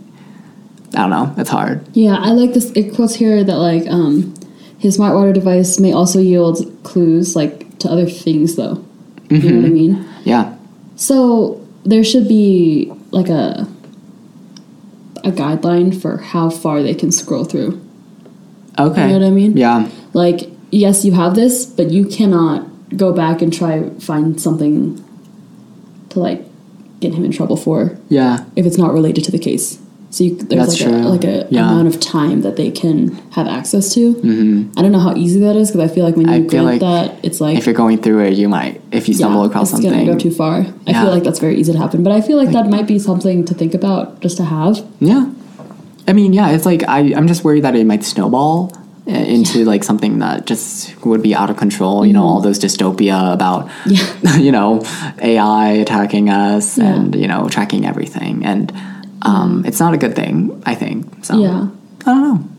I 0.94 1.08
don't 1.08 1.10
know. 1.10 1.34
It's 1.38 1.50
hard. 1.50 1.86
Yeah, 1.96 2.18
I 2.18 2.32
like 2.32 2.54
this. 2.54 2.72
It 2.72 2.94
quotes 2.94 3.16
here 3.16 3.44
that 3.44 3.56
like 3.56 3.88
um, 3.88 4.34
his 4.78 4.96
smart 4.96 5.16
water 5.16 5.32
device 5.32 5.80
may 5.80 5.94
also 5.94 6.20
yield 6.20 6.84
clues 6.84 7.36
like 7.36 7.80
to 7.80 7.90
other 7.90 8.06
things, 8.06 8.56
though. 8.56 8.84
You 9.30 9.40
know 9.40 9.62
what 9.62 9.66
I 9.66 9.70
mean? 9.70 10.10
Yeah. 10.26 10.58
So 10.98 11.66
there 11.86 12.04
should 12.04 12.28
be 12.28 12.92
like 13.12 13.30
a 13.30 13.66
a 15.24 15.32
guideline 15.32 16.00
for 16.00 16.18
how 16.18 16.50
far 16.50 16.82
they 16.82 16.94
can 16.94 17.12
scroll 17.12 17.46
through. 17.46 17.80
Okay. 18.78 19.02
You 19.04 19.08
know 19.08 19.20
what 19.20 19.28
I 19.28 19.30
mean? 19.30 19.56
Yeah. 19.56 19.90
Like, 20.14 20.50
yes, 20.72 21.06
you 21.06 21.14
have 21.14 21.36
this, 21.36 21.66
but 21.66 21.92
you 21.92 22.06
cannot 22.06 22.68
go 22.98 23.14
back 23.14 23.42
and 23.42 23.54
try 23.54 23.90
find 24.00 24.42
something 24.42 25.02
to 26.12 26.20
like 26.20 26.44
get 27.00 27.14
him 27.14 27.26
in 27.26 27.32
trouble 27.32 27.58
for 27.58 27.98
Yeah. 28.10 28.46
if 28.56 28.66
it's 28.66 28.78
not 28.78 28.94
related 28.94 29.24
to 29.26 29.32
the 29.32 29.40
case. 29.40 29.80
So 30.12 30.26
you, 30.26 30.36
there's 30.36 30.78
That's 30.78 30.82
like 30.82 30.92
a 30.92 31.08
like 31.08 31.24
a 31.24 31.48
Yeah. 31.50 31.72
amount 31.72 31.88
of 31.88 32.00
time 32.02 32.42
that 32.42 32.58
they 32.58 32.70
can 32.70 33.16
have 33.32 33.48
access 33.48 33.94
to. 33.94 34.14
Mm-hmm. 34.16 34.78
I 34.78 34.82
don't 34.82 34.92
know 34.92 35.00
how 35.00 35.16
easy 35.16 35.40
that 35.40 35.56
is 35.56 35.72
because 35.72 35.90
I 35.90 35.94
feel 35.94 36.04
like 36.04 36.18
when 36.18 36.28
you 36.30 36.48
grant 36.50 36.66
like 36.66 36.82
that, 36.82 37.16
it's 37.24 37.40
like 37.40 37.58
If 37.58 37.66
you're 37.66 37.74
going 37.74 37.98
through 38.02 38.26
it, 38.26 38.34
you 38.34 38.50
might 38.50 38.82
if 38.92 39.08
you 39.08 39.14
stumble 39.14 39.46
across 39.46 39.72
it's 39.72 39.82
something. 39.82 39.92
gonna 40.06 40.12
go 40.14 40.20
too 40.20 40.32
far. 40.32 40.66
I 40.86 40.94
feel 40.94 41.10
like 41.12 41.24
that's 41.24 41.40
very 41.40 41.56
easy 41.58 41.72
to 41.72 41.78
happen, 41.80 42.04
but 42.04 42.12
I 42.12 42.20
feel 42.22 42.38
like 42.38 42.52
that 42.52 42.70
might 42.70 42.88
be 42.88 43.00
something 43.00 43.46
to 43.46 43.54
think 43.54 43.74
about 43.74 44.20
just 44.20 44.36
to 44.38 44.44
have. 44.44 44.86
Yeah. 45.00 45.32
I 46.08 46.14
mean, 46.14 46.34
yeah, 46.34 46.50
it's 46.52 46.66
like 46.66 46.84
I, 46.90 47.14
I'm 47.16 47.28
just 47.28 47.44
worried 47.46 47.64
that 47.64 47.76
it 47.76 47.86
might 47.86 48.04
snowball 48.04 48.74
uh, 49.08 49.12
into 49.12 49.66
like 49.66 49.84
something 49.84 50.20
that 50.20 50.46
just 50.46 51.04
would 51.06 51.22
be 51.24 51.34
out 51.36 51.50
of 51.50 51.58
control. 51.58 52.06
You 52.06 52.14
know, 52.14 52.24
all 52.24 52.40
those 52.42 52.60
dystopia 52.60 53.34
about, 53.34 53.68
Mm-hmm. 53.86 54.26
Yeah. 54.28 54.36
you 54.46 54.52
know, 54.52 54.82
AI 55.22 55.70
attacking 55.84 56.30
us 56.30 56.78
Yeah. 56.78 56.86
and, 56.94 57.16
you 57.16 57.28
know, 57.28 57.48
tracking 57.50 57.86
everything. 57.86 58.46
And 58.46 58.72
um, 59.24 59.64
it's 59.66 59.80
not 59.80 59.94
a 59.94 59.98
good 59.98 60.16
thing, 60.16 60.62
I 60.66 60.76
think. 60.76 61.26
So, 61.26 61.40
Yeah. 61.40 61.68
I 62.02 62.06
don't 62.06 62.22
know. 62.24 62.50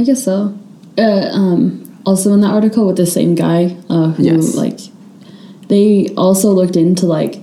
I 0.00 0.04
guess 0.04 0.24
so. 0.24 0.56
Uh, 0.98 1.28
um, 1.32 1.80
also, 2.06 2.32
in 2.32 2.40
that 2.42 2.50
article 2.52 2.86
with 2.86 2.96
the 2.96 3.06
same 3.06 3.34
guy 3.34 3.76
uh, 3.88 4.08
who 4.10 4.22
Yes. 4.22 4.54
like 4.54 4.78
they 5.68 6.08
also 6.16 6.50
looked 6.50 6.76
into 6.76 7.06
like 7.06 7.40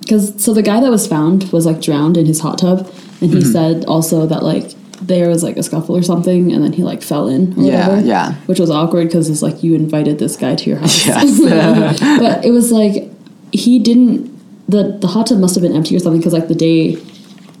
because 0.00 0.42
so 0.42 0.52
the 0.54 0.62
guy 0.62 0.80
that 0.80 0.90
was 0.90 1.06
found 1.06 1.50
was 1.52 1.66
like 1.66 1.80
drowned 1.80 2.16
in 2.16 2.26
his 2.26 2.40
hot 2.40 2.58
tub, 2.58 2.78
and 2.80 3.30
Mm-hmm. 3.30 3.36
he 3.36 3.44
said 3.44 3.84
also 3.86 4.26
that 4.26 4.42
like 4.42 4.72
there 5.00 5.28
was 5.28 5.42
like 5.42 5.56
a 5.56 5.62
scuffle 5.62 5.96
or 5.96 6.02
something, 6.02 6.52
and 6.52 6.62
then 6.64 6.72
he 6.72 6.82
like 6.82 7.02
fell 7.02 7.28
in. 7.28 7.52
Or 7.58 7.62
Yeah, 7.62 7.88
whatever, 7.88 8.06
yeah. 8.06 8.34
Which 8.46 8.58
was 8.58 8.70
awkward 8.70 9.08
because 9.08 9.28
it's 9.28 9.42
like 9.42 9.62
you 9.62 9.74
invited 9.74 10.18
this 10.18 10.36
guy 10.36 10.54
to 10.54 10.70
your 10.70 10.78
house. 10.78 11.06
Yes. 11.06 11.40
but 12.18 12.44
it 12.44 12.50
was 12.50 12.72
like 12.72 13.10
he 13.52 13.78
didn't. 13.78 14.32
the 14.68 14.98
The 14.98 15.08
hot 15.08 15.28
tub 15.28 15.38
must 15.38 15.54
have 15.54 15.62
been 15.62 15.74
empty 15.74 15.96
or 15.96 15.98
something 15.98 16.20
because 16.20 16.32
like 16.32 16.48
the 16.48 16.54
day. 16.54 16.98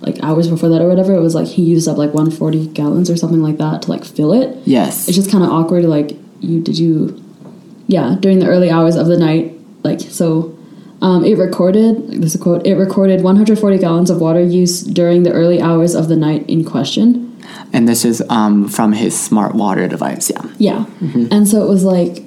Like 0.00 0.22
hours 0.22 0.46
before 0.46 0.68
that 0.68 0.82
or 0.82 0.88
whatever, 0.88 1.14
it 1.14 1.20
was 1.20 1.34
like 1.34 1.48
he 1.48 1.62
used 1.62 1.88
up 1.88 1.96
like 1.96 2.12
140 2.12 2.68
gallons 2.68 3.08
or 3.10 3.16
something 3.16 3.40
like 3.40 3.56
that 3.56 3.82
to 3.82 3.90
like 3.90 4.04
fill 4.04 4.34
it 4.34 4.56
yes. 4.66 5.08
it's 5.08 5.16
just 5.16 5.30
kind 5.30 5.42
of 5.42 5.50
awkward 5.50 5.84
like 5.84 6.12
you 6.40 6.60
did 6.60 6.78
you 6.78 7.20
yeah 7.86 8.14
during 8.20 8.38
the 8.38 8.46
early 8.46 8.70
hours 8.70 8.94
of 8.94 9.06
the 9.06 9.16
night 9.16 9.56
like 9.82 10.00
so 10.00 10.55
um, 11.02 11.24
it 11.24 11.36
recorded 11.38 12.08
this 12.22 12.34
is 12.34 12.40
a 12.40 12.42
quote 12.42 12.66
it 12.66 12.74
recorded 12.76 13.22
140 13.22 13.78
gallons 13.78 14.10
of 14.10 14.20
water 14.20 14.40
use 14.42 14.80
during 14.82 15.22
the 15.24 15.32
early 15.32 15.60
hours 15.60 15.94
of 15.94 16.08
the 16.08 16.16
night 16.16 16.48
in 16.48 16.64
question 16.64 17.22
and 17.72 17.88
this 17.88 18.04
is 18.04 18.22
um, 18.28 18.68
from 18.68 18.92
his 18.92 19.18
smart 19.18 19.54
water 19.54 19.86
device. 19.88 20.30
Yeah. 20.30 20.42
yeah 20.58 20.84
Mm-hmm. 21.00 21.26
and 21.30 21.46
so 21.48 21.62
it 21.64 21.68
was 21.68 21.84
like 21.84 22.22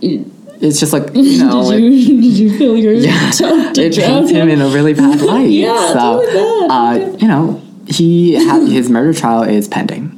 did 0.00 0.30
It's 0.60 0.80
just 0.80 0.92
like, 0.92 1.10
you 1.14 1.44
know, 1.44 1.70
it, 1.70 1.78
you 1.80 2.20
did 2.22 2.38
you 2.38 2.58
feel 2.58 2.76
your 2.76 2.94
Yeah. 2.94 3.30
it 3.76 3.96
paints 3.96 4.30
him 4.30 4.48
in 4.48 4.60
a 4.60 4.68
really 4.68 4.94
bad 4.94 5.20
light. 5.20 5.50
Yeah, 5.50 5.92
so, 5.92 6.22
totally 6.24 6.68
bad. 6.68 6.70
uh, 6.70 7.16
you 7.18 7.28
know, 7.28 7.60
he 7.86 8.36
ha- 8.36 8.60
his 8.64 8.88
murder 8.88 9.12
trial 9.12 9.42
is 9.42 9.68
pending. 9.68 10.16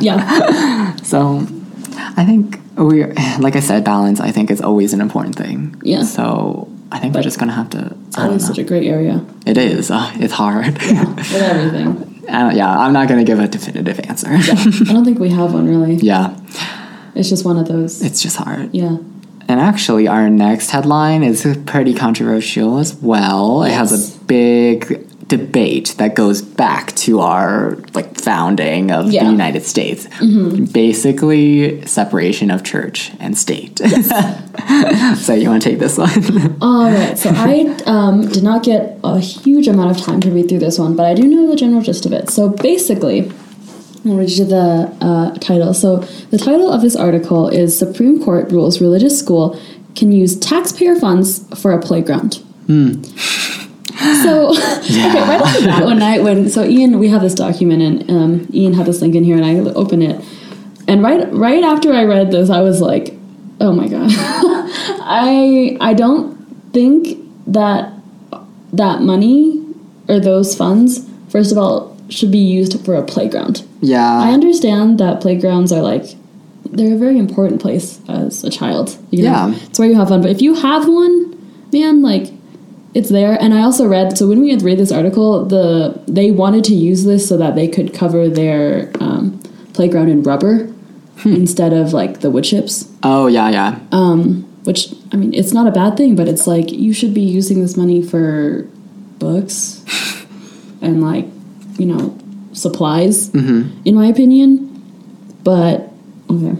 yeah 0.00 0.96
so, 1.02 1.46
I 2.16 2.24
think 2.24 2.58
we, 2.76 3.04
like 3.38 3.54
I 3.56 3.60
said, 3.60 3.84
balance. 3.84 4.20
I 4.20 4.30
think 4.32 4.50
is 4.50 4.60
always 4.60 4.92
an 4.92 5.00
important 5.00 5.36
thing. 5.36 5.76
Yeah. 5.84 6.02
So 6.02 6.68
I 6.94 6.98
think 7.00 7.14
we're 7.14 7.22
just 7.22 7.38
gonna 7.40 7.52
have 7.60 7.70
to. 7.70 7.80
it's 8.06 8.16
I 8.16 8.20
don't 8.20 8.28
always 8.28 8.42
know. 8.42 8.48
such 8.48 8.58
a 8.58 8.64
great 8.64 8.86
area 8.86 9.16
it 9.46 9.58
is. 9.58 9.90
Uh, 9.90 10.10
it's 10.24 10.32
hard. 10.32 10.74
with 10.78 11.34
everything 11.34 11.90
yeah, 12.60 12.78
I'm 12.82 12.92
not 12.92 13.08
gonna 13.08 13.24
give 13.24 13.38
a 13.40 13.48
definitive 13.48 13.98
answer. 14.08 14.28
i 14.30 14.38
don't 14.94 15.04
think 15.04 15.18
we 15.18 15.30
have 15.30 15.52
one 15.52 15.66
really 15.68 15.94
yeah, 15.96 16.36
it's 17.14 17.28
just 17.28 17.44
one 17.44 17.58
of 17.58 17.66
those 17.68 18.00
it's 18.02 18.22
just 18.22 18.36
hard. 18.36 18.72
yeah 18.72 18.96
And 19.46 19.60
actually, 19.60 20.08
our 20.08 20.30
next 20.30 20.70
headline 20.70 21.22
is 21.22 21.44
pretty 21.66 21.92
controversial 21.94 22.78
as 22.78 22.94
well. 23.10 23.62
It 23.64 23.72
has 23.72 23.92
a 23.92 24.00
big 24.24 25.03
debate 25.28 25.94
that 25.98 26.14
goes 26.14 26.42
back 26.42 26.92
to 26.96 27.20
our 27.20 27.76
like 27.94 28.18
founding 28.20 28.90
of 28.90 29.10
Yeah. 29.10 29.24
the 29.24 29.30
United 29.30 29.64
States. 29.64 30.06
Basically, 30.72 31.84
separation 31.86 32.50
of 32.50 32.62
church 32.62 33.12
and 33.20 33.36
state. 33.36 33.78
so 35.16 35.34
you 35.34 35.48
want 35.48 35.62
to 35.62 35.68
take 35.70 35.78
this 35.78 35.96
one? 35.98 36.56
All 36.60 36.90
right, 36.90 37.16
so 37.18 37.30
I 37.30 37.76
um, 37.86 38.28
did 38.28 38.42
not 38.42 38.62
get 38.64 38.98
a 39.04 39.18
huge 39.18 39.68
amount 39.68 39.96
of 39.96 40.04
time 40.04 40.20
to 40.20 40.30
read 40.30 40.48
through 40.48 40.58
this 40.60 40.78
one, 40.78 40.96
but 40.96 41.06
I 41.06 41.14
do 41.14 41.22
know 41.26 41.48
the 41.48 41.56
general 41.56 41.82
gist 41.82 42.06
of 42.06 42.12
it. 42.12 42.30
So 42.30 42.48
basically, 42.50 43.30
I'll 44.04 44.16
read 44.16 44.30
you 44.30 44.44
the 44.44 44.94
uh, 45.00 45.34
title. 45.38 45.72
So 45.74 45.98
the 46.30 46.38
title 46.38 46.70
of 46.70 46.82
this 46.82 46.96
article 46.96 47.48
is 47.48 47.76
Supreme 47.78 48.22
Court 48.22 48.50
Rules 48.50 48.80
Religious 48.80 49.18
School 49.18 49.58
Can 49.96 50.12
Use 50.12 50.38
Taxpayer 50.38 50.96
Funds 50.96 51.44
for 51.60 51.72
a 51.72 51.80
Playground. 51.80 52.42
So, 54.22 54.50
okay, 54.84 55.20
right 55.20 55.40
off 55.40 55.58
the 55.58 55.66
bat, 55.66 55.84
one 55.84 55.98
night 55.98 56.22
when 56.22 56.48
so 56.48 56.64
Ian, 56.64 56.98
we 56.98 57.08
have 57.08 57.22
this 57.22 57.34
document, 57.34 57.82
and 57.82 58.10
um, 58.10 58.48
Ian 58.52 58.74
had 58.74 58.86
this 58.86 59.00
link 59.00 59.14
in 59.14 59.24
here, 59.24 59.36
and 59.36 59.44
I 59.44 59.58
open 59.72 60.02
it, 60.02 60.22
and 60.86 61.02
right 61.02 61.32
right 61.32 61.64
after 61.64 61.92
I 61.92 62.04
read 62.04 62.30
this, 62.30 62.50
I 62.50 62.60
was 62.60 62.80
like, 62.80 63.14
oh 63.60 63.72
my 63.72 63.88
god, 63.88 64.10
I 64.12 65.76
I 65.80 65.94
don't 65.94 66.34
think 66.72 67.18
that 67.46 67.92
that 68.72 69.00
money 69.00 69.64
or 70.08 70.20
those 70.20 70.54
funds, 70.54 71.08
first 71.28 71.50
of 71.50 71.58
all, 71.58 71.96
should 72.08 72.30
be 72.30 72.38
used 72.38 72.84
for 72.84 72.94
a 72.94 73.02
playground. 73.02 73.66
Yeah, 73.80 74.18
I 74.18 74.32
understand 74.32 74.98
that 75.00 75.20
playgrounds 75.20 75.72
are 75.72 75.82
like 75.82 76.04
they're 76.74 76.94
a 76.94 76.98
very 76.98 77.18
important 77.18 77.60
place 77.60 78.00
as 78.08 78.44
a 78.44 78.50
child. 78.50 78.98
You 79.10 79.24
know? 79.24 79.30
Yeah. 79.30 79.54
it's 79.66 79.78
where 79.78 79.88
you 79.88 79.94
have 79.94 80.08
fun. 80.08 80.22
But 80.22 80.30
if 80.30 80.42
you 80.42 80.54
have 80.54 80.88
one, 80.88 81.68
man, 81.72 82.02
like 82.02 82.32
it's 82.94 83.10
there. 83.10 83.36
And 83.40 83.52
I 83.52 83.62
also 83.62 83.86
read 83.86 84.16
so 84.16 84.28
when 84.28 84.40
we 84.40 84.50
had 84.50 84.62
read 84.62 84.78
this 84.78 84.92
article, 84.92 85.44
the 85.44 86.00
they 86.06 86.30
wanted 86.30 86.64
to 86.64 86.74
use 86.74 87.04
this 87.04 87.28
so 87.28 87.36
that 87.36 87.56
they 87.56 87.68
could 87.68 87.92
cover 87.92 88.28
their 88.28 88.90
um, 89.00 89.40
playground 89.72 90.08
in 90.08 90.22
rubber 90.22 90.66
hmm. 91.18 91.32
instead 91.32 91.72
of 91.72 91.92
like 91.92 92.20
the 92.20 92.30
wood 92.30 92.44
chips. 92.44 92.90
Oh 93.02 93.26
yeah, 93.26 93.50
yeah. 93.50 93.80
Um, 93.90 94.42
which 94.64 94.94
I 95.12 95.16
mean, 95.16 95.34
it's 95.34 95.52
not 95.52 95.66
a 95.66 95.72
bad 95.72 95.96
thing, 95.96 96.14
but 96.14 96.28
it's 96.28 96.46
like 96.46 96.70
you 96.70 96.92
should 96.92 97.12
be 97.12 97.20
using 97.20 97.60
this 97.60 97.76
money 97.76 98.00
for 98.02 98.62
books 99.18 99.84
and 100.80 101.02
like 101.02 101.26
you 101.78 101.86
know 101.86 102.16
supplies, 102.52 103.30
mm-hmm. 103.30 103.76
in 103.84 103.94
my 103.96 104.06
opinion. 104.06 104.70
But 105.42 105.90
okay, 106.30 106.56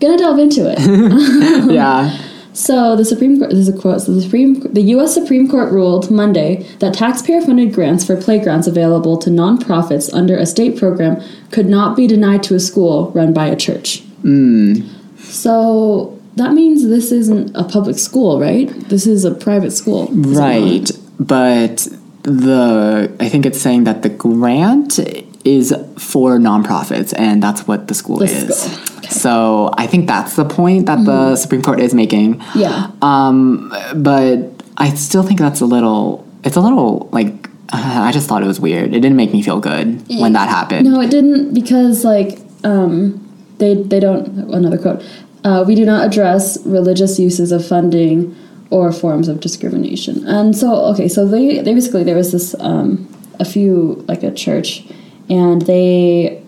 gonna 0.00 0.16
delve 0.16 0.38
into 0.38 0.62
it. 0.66 1.70
yeah. 1.70 2.18
So 2.52 2.96
the 2.96 3.04
Supreme 3.04 3.38
Court, 3.38 3.50
this 3.50 3.60
is 3.60 3.68
a 3.68 3.78
quote. 3.78 4.02
So 4.02 4.12
the 4.12 4.20
Supreme, 4.20 4.60
the 4.60 4.82
U.S. 4.82 5.14
Supreme 5.14 5.48
Court 5.48 5.72
ruled 5.72 6.10
Monday 6.10 6.64
that 6.80 6.94
taxpayer-funded 6.94 7.72
grants 7.72 8.04
for 8.04 8.20
playgrounds 8.20 8.66
available 8.68 9.16
to 9.18 9.30
nonprofits 9.30 10.12
under 10.12 10.36
a 10.36 10.44
state 10.46 10.76
program 10.78 11.22
could 11.50 11.66
not 11.66 11.96
be 11.96 12.06
denied 12.06 12.42
to 12.44 12.54
a 12.54 12.60
school 12.60 13.10
run 13.12 13.32
by 13.32 13.46
a 13.46 13.56
church. 13.56 14.02
Hmm. 14.22 14.74
So 15.18 16.18
that 16.36 16.52
means 16.52 16.86
this 16.86 17.10
isn't 17.12 17.56
a 17.56 17.64
public 17.64 17.98
school, 17.98 18.40
right? 18.40 18.68
This 18.88 19.06
is 19.06 19.24
a 19.24 19.34
private 19.34 19.70
school, 19.72 20.04
is 20.10 20.10
it 20.10 20.30
not? 20.32 20.38
Right. 20.38 20.90
But 21.18 21.88
the 22.22 23.14
I 23.18 23.28
think 23.28 23.46
it's 23.46 23.60
saying 23.60 23.84
that 23.84 24.02
the 24.02 24.08
grant 24.08 24.98
is 25.44 25.74
for 25.98 26.38
nonprofits 26.38 27.12
and 27.18 27.42
that's 27.42 27.66
what 27.66 27.88
the 27.88 27.94
school 27.94 28.18
The 28.18 28.26
is. 28.26 28.58
school. 28.62 28.91
So 29.12 29.70
I 29.76 29.86
think 29.86 30.06
that's 30.06 30.36
the 30.36 30.44
point 30.44 30.86
that 30.86 31.04
the 31.04 31.36
Supreme 31.36 31.62
Court 31.62 31.80
is 31.80 31.94
making. 31.94 32.42
Yeah. 32.54 32.90
Um 33.02 33.74
but 33.96 34.62
I 34.76 34.90
still 34.94 35.22
think 35.22 35.38
that's 35.38 35.60
a 35.60 35.66
little 35.66 36.26
it's 36.44 36.56
a 36.56 36.60
little 36.60 37.08
like 37.12 37.48
I 37.72 38.12
just 38.12 38.28
thought 38.28 38.42
it 38.42 38.46
was 38.46 38.60
weird. 38.60 38.88
It 38.88 39.00
didn't 39.00 39.16
make 39.16 39.32
me 39.32 39.42
feel 39.42 39.60
good 39.60 40.06
when 40.08 40.32
that 40.34 40.48
happened. 40.48 40.86
No, 40.86 41.00
it 41.00 41.10
didn't 41.10 41.54
because 41.54 42.04
like 42.04 42.38
um, 42.64 43.18
they 43.58 43.74
they 43.74 44.00
don't 44.00 44.26
another 44.52 44.78
quote. 44.78 45.02
Uh, 45.44 45.64
we 45.66 45.74
do 45.74 45.84
not 45.84 46.06
address 46.06 46.58
religious 46.64 47.18
uses 47.18 47.50
of 47.50 47.66
funding 47.66 48.36
or 48.70 48.92
forms 48.92 49.28
of 49.28 49.40
discrimination. 49.40 50.26
And 50.26 50.56
so, 50.56 50.72
okay, 50.92 51.08
so 51.08 51.26
they, 51.26 51.60
they 51.60 51.74
basically 51.74 52.04
there 52.04 52.16
was 52.16 52.32
this 52.32 52.54
um, 52.60 53.08
a 53.38 53.44
few 53.44 54.04
like 54.08 54.22
a 54.22 54.32
church, 54.32 54.84
and 55.28 55.62
they 55.62 56.42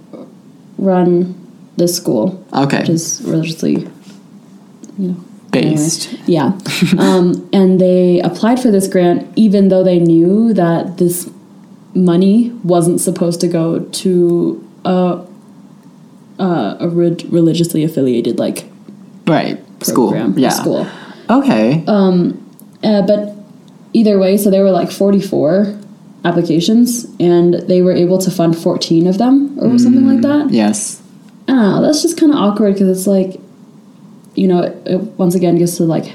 run 0.78 1.34
this 1.76 1.94
school, 1.96 2.42
Okay. 2.52 2.80
which 2.80 2.88
is 2.88 3.20
religiously, 3.24 3.88
you 4.98 5.08
know, 5.08 5.16
Based. 5.50 6.08
anyway. 6.08 6.22
Yeah, 6.26 6.52
um, 6.98 7.48
and 7.52 7.80
they 7.80 8.20
applied 8.20 8.60
for 8.60 8.70
this 8.70 8.86
grant 8.88 9.26
even 9.36 9.68
though 9.68 9.82
they 9.84 9.98
knew 9.98 10.52
that 10.54 10.98
this 10.98 11.30
money 11.94 12.50
wasn't 12.64 13.00
supposed 13.00 13.40
to 13.40 13.48
go 13.48 13.80
to 13.80 14.68
a 14.84 15.20
a, 16.38 16.76
a 16.80 16.88
re- 16.88 17.16
religiously 17.28 17.84
affiliated 17.84 18.38
like 18.38 18.64
Right. 19.26 19.58
School. 19.82 20.10
program 20.10 20.34
or 20.34 20.38
Yeah. 20.40 20.48
school. 20.50 20.86
Okay. 21.30 21.84
Uh, 21.86 22.32
but 23.06 23.34
either 23.92 24.18
way, 24.18 24.36
so 24.36 24.50
there 24.50 24.62
were 24.62 24.72
like 24.72 24.90
44 24.90 25.74
applications, 26.24 27.06
and 27.20 27.54
they 27.68 27.80
were 27.82 27.92
able 27.92 28.18
to 28.18 28.30
fund 28.30 28.56
14 28.58 29.06
of 29.06 29.16
them 29.18 29.56
or 29.58 29.78
something 29.78 30.06
like 30.06 30.20
that. 30.22 30.50
yes. 30.50 31.00
I 31.48 31.52
don't 31.52 31.56
know. 31.56 31.82
That's 31.82 32.02
just 32.02 32.18
kind 32.18 32.32
of 32.32 32.38
awkward 32.38 32.74
because 32.74 32.88
it's 32.96 33.06
like, 33.06 33.40
you 34.34 34.48
know, 34.48 34.62
it, 34.62 34.76
it 34.86 35.00
once 35.18 35.34
again 35.34 35.58
gets 35.58 35.76
to 35.76 35.84
like 35.84 36.12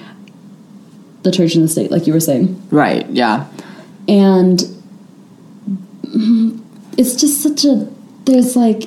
the 1.24 1.32
church 1.32 1.56
and 1.56 1.64
the 1.64 1.68
state, 1.68 1.92
like 1.92 2.08
you 2.08 2.14
were 2.14 2.20
saying, 2.20 2.62
Right. 2.72 3.08
Yeah. 3.10 3.46
and 4.08 4.62
it's 6.98 7.16
just 7.16 7.42
such 7.42 7.66
a. 7.66 7.88
There's 8.26 8.56
like 8.56 8.84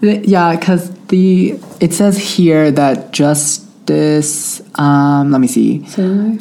Yeah, 0.00 0.56
because 0.56 0.90
the 1.06 1.58
it 1.80 1.92
says 1.92 2.18
here 2.18 2.70
that 2.70 3.12
justice. 3.12 4.62
Um, 4.78 5.30
let 5.32 5.40
me 5.40 5.46
see. 5.46 5.84
somewhere. 5.86 6.38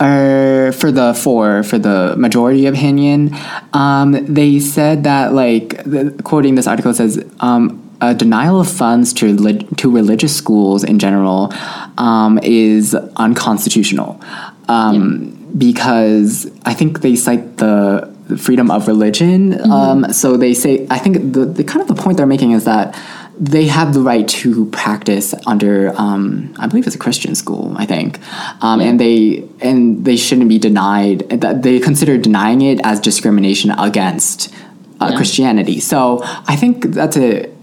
or 0.00 0.72
for 0.72 0.90
the 0.92 1.14
for 1.14 1.62
for 1.62 1.78
the 1.78 2.14
majority 2.16 2.66
opinion, 2.66 3.34
um, 3.72 4.12
they 4.32 4.58
said 4.60 5.04
that 5.04 5.32
like 5.32 5.82
the, 5.84 6.14
quoting 6.24 6.54
this 6.54 6.66
article 6.66 6.94
says 6.94 7.22
um, 7.40 7.80
a 8.00 8.14
denial 8.14 8.60
of 8.60 8.70
funds 8.70 9.12
to 9.14 9.36
to 9.76 9.90
religious 9.90 10.36
schools 10.36 10.84
in 10.84 10.98
general 10.98 11.52
um, 11.98 12.38
is 12.42 12.94
unconstitutional. 13.16 14.20
Um, 14.68 15.40
because 15.56 16.50
I 16.64 16.74
think 16.74 17.00
they 17.00 17.14
cite 17.14 17.58
the 17.58 18.12
freedom 18.38 18.70
of 18.70 18.88
religion. 18.88 19.60
Um, 19.70 20.12
so 20.12 20.36
they 20.36 20.54
say 20.54 20.86
I 20.90 20.98
think 20.98 21.32
the, 21.32 21.44
the 21.44 21.62
kind 21.62 21.80
of 21.82 21.88
the 21.94 21.94
point 22.02 22.16
they're 22.16 22.26
making 22.26 22.52
is 22.52 22.64
that 22.64 22.98
they 23.38 23.66
have 23.66 23.94
the 23.94 24.00
right 24.00 24.26
to 24.28 24.66
practice 24.66 25.34
under 25.46 25.92
um, 26.00 26.54
I 26.58 26.66
believe 26.66 26.86
it's 26.86 26.96
a 26.96 26.98
Christian 26.98 27.34
school 27.34 27.74
I 27.76 27.86
think. 27.86 28.18
Um, 28.62 28.80
and 28.80 28.98
they 28.98 29.44
and 29.60 30.04
they 30.04 30.16
shouldn't 30.16 30.48
be 30.48 30.58
denied 30.58 31.28
that 31.28 31.62
they 31.62 31.78
consider 31.78 32.16
denying 32.18 32.62
it 32.62 32.80
as 32.82 32.98
discrimination 33.00 33.70
against 33.72 34.52
uh, 35.00 35.08
Yeah. 35.10 35.16
Christianity. 35.16 35.78
So 35.80 36.20
I 36.24 36.56
think 36.56 36.86
that's 36.86 37.16
a 37.16 37.53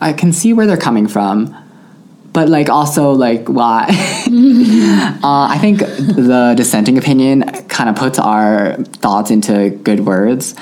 I 0.00 0.12
can 0.12 0.32
see 0.32 0.52
where 0.52 0.66
they're 0.66 0.76
coming 0.76 1.06
from 1.06 1.54
but 2.34 2.48
like 2.48 2.68
also 2.68 3.12
like 3.12 3.48
why 3.48 3.86
uh, 3.88 5.46
I 5.50 5.56
think 5.60 5.78
the 5.78 6.54
dissenting 6.56 6.98
opinion 6.98 7.44
kind 7.68 7.88
of 7.88 7.96
puts 7.96 8.18
our 8.18 8.74
thoughts 8.74 9.30
into 9.30 9.70
good 9.70 10.00
words. 10.00 10.54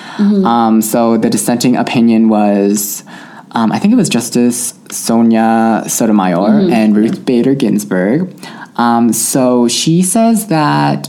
Um, 0.46 0.82
so 0.82 1.16
the 1.16 1.30
dissenting 1.30 1.76
opinion 1.76 2.28
was, 2.28 3.04
um, 3.52 3.72
I 3.72 3.78
think 3.78 3.94
it 3.94 3.96
was 3.96 4.10
Justice 4.10 4.74
Sonia 4.90 5.84
Sotomayor 5.88 6.70
and 6.70 6.94
Ruth 6.94 7.24
Bader 7.24 7.54
Ginsburg. 7.54 8.32
Um, 8.76 9.12
so 9.12 9.66
she 9.66 10.02
says 10.02 10.48
that. 10.48 11.08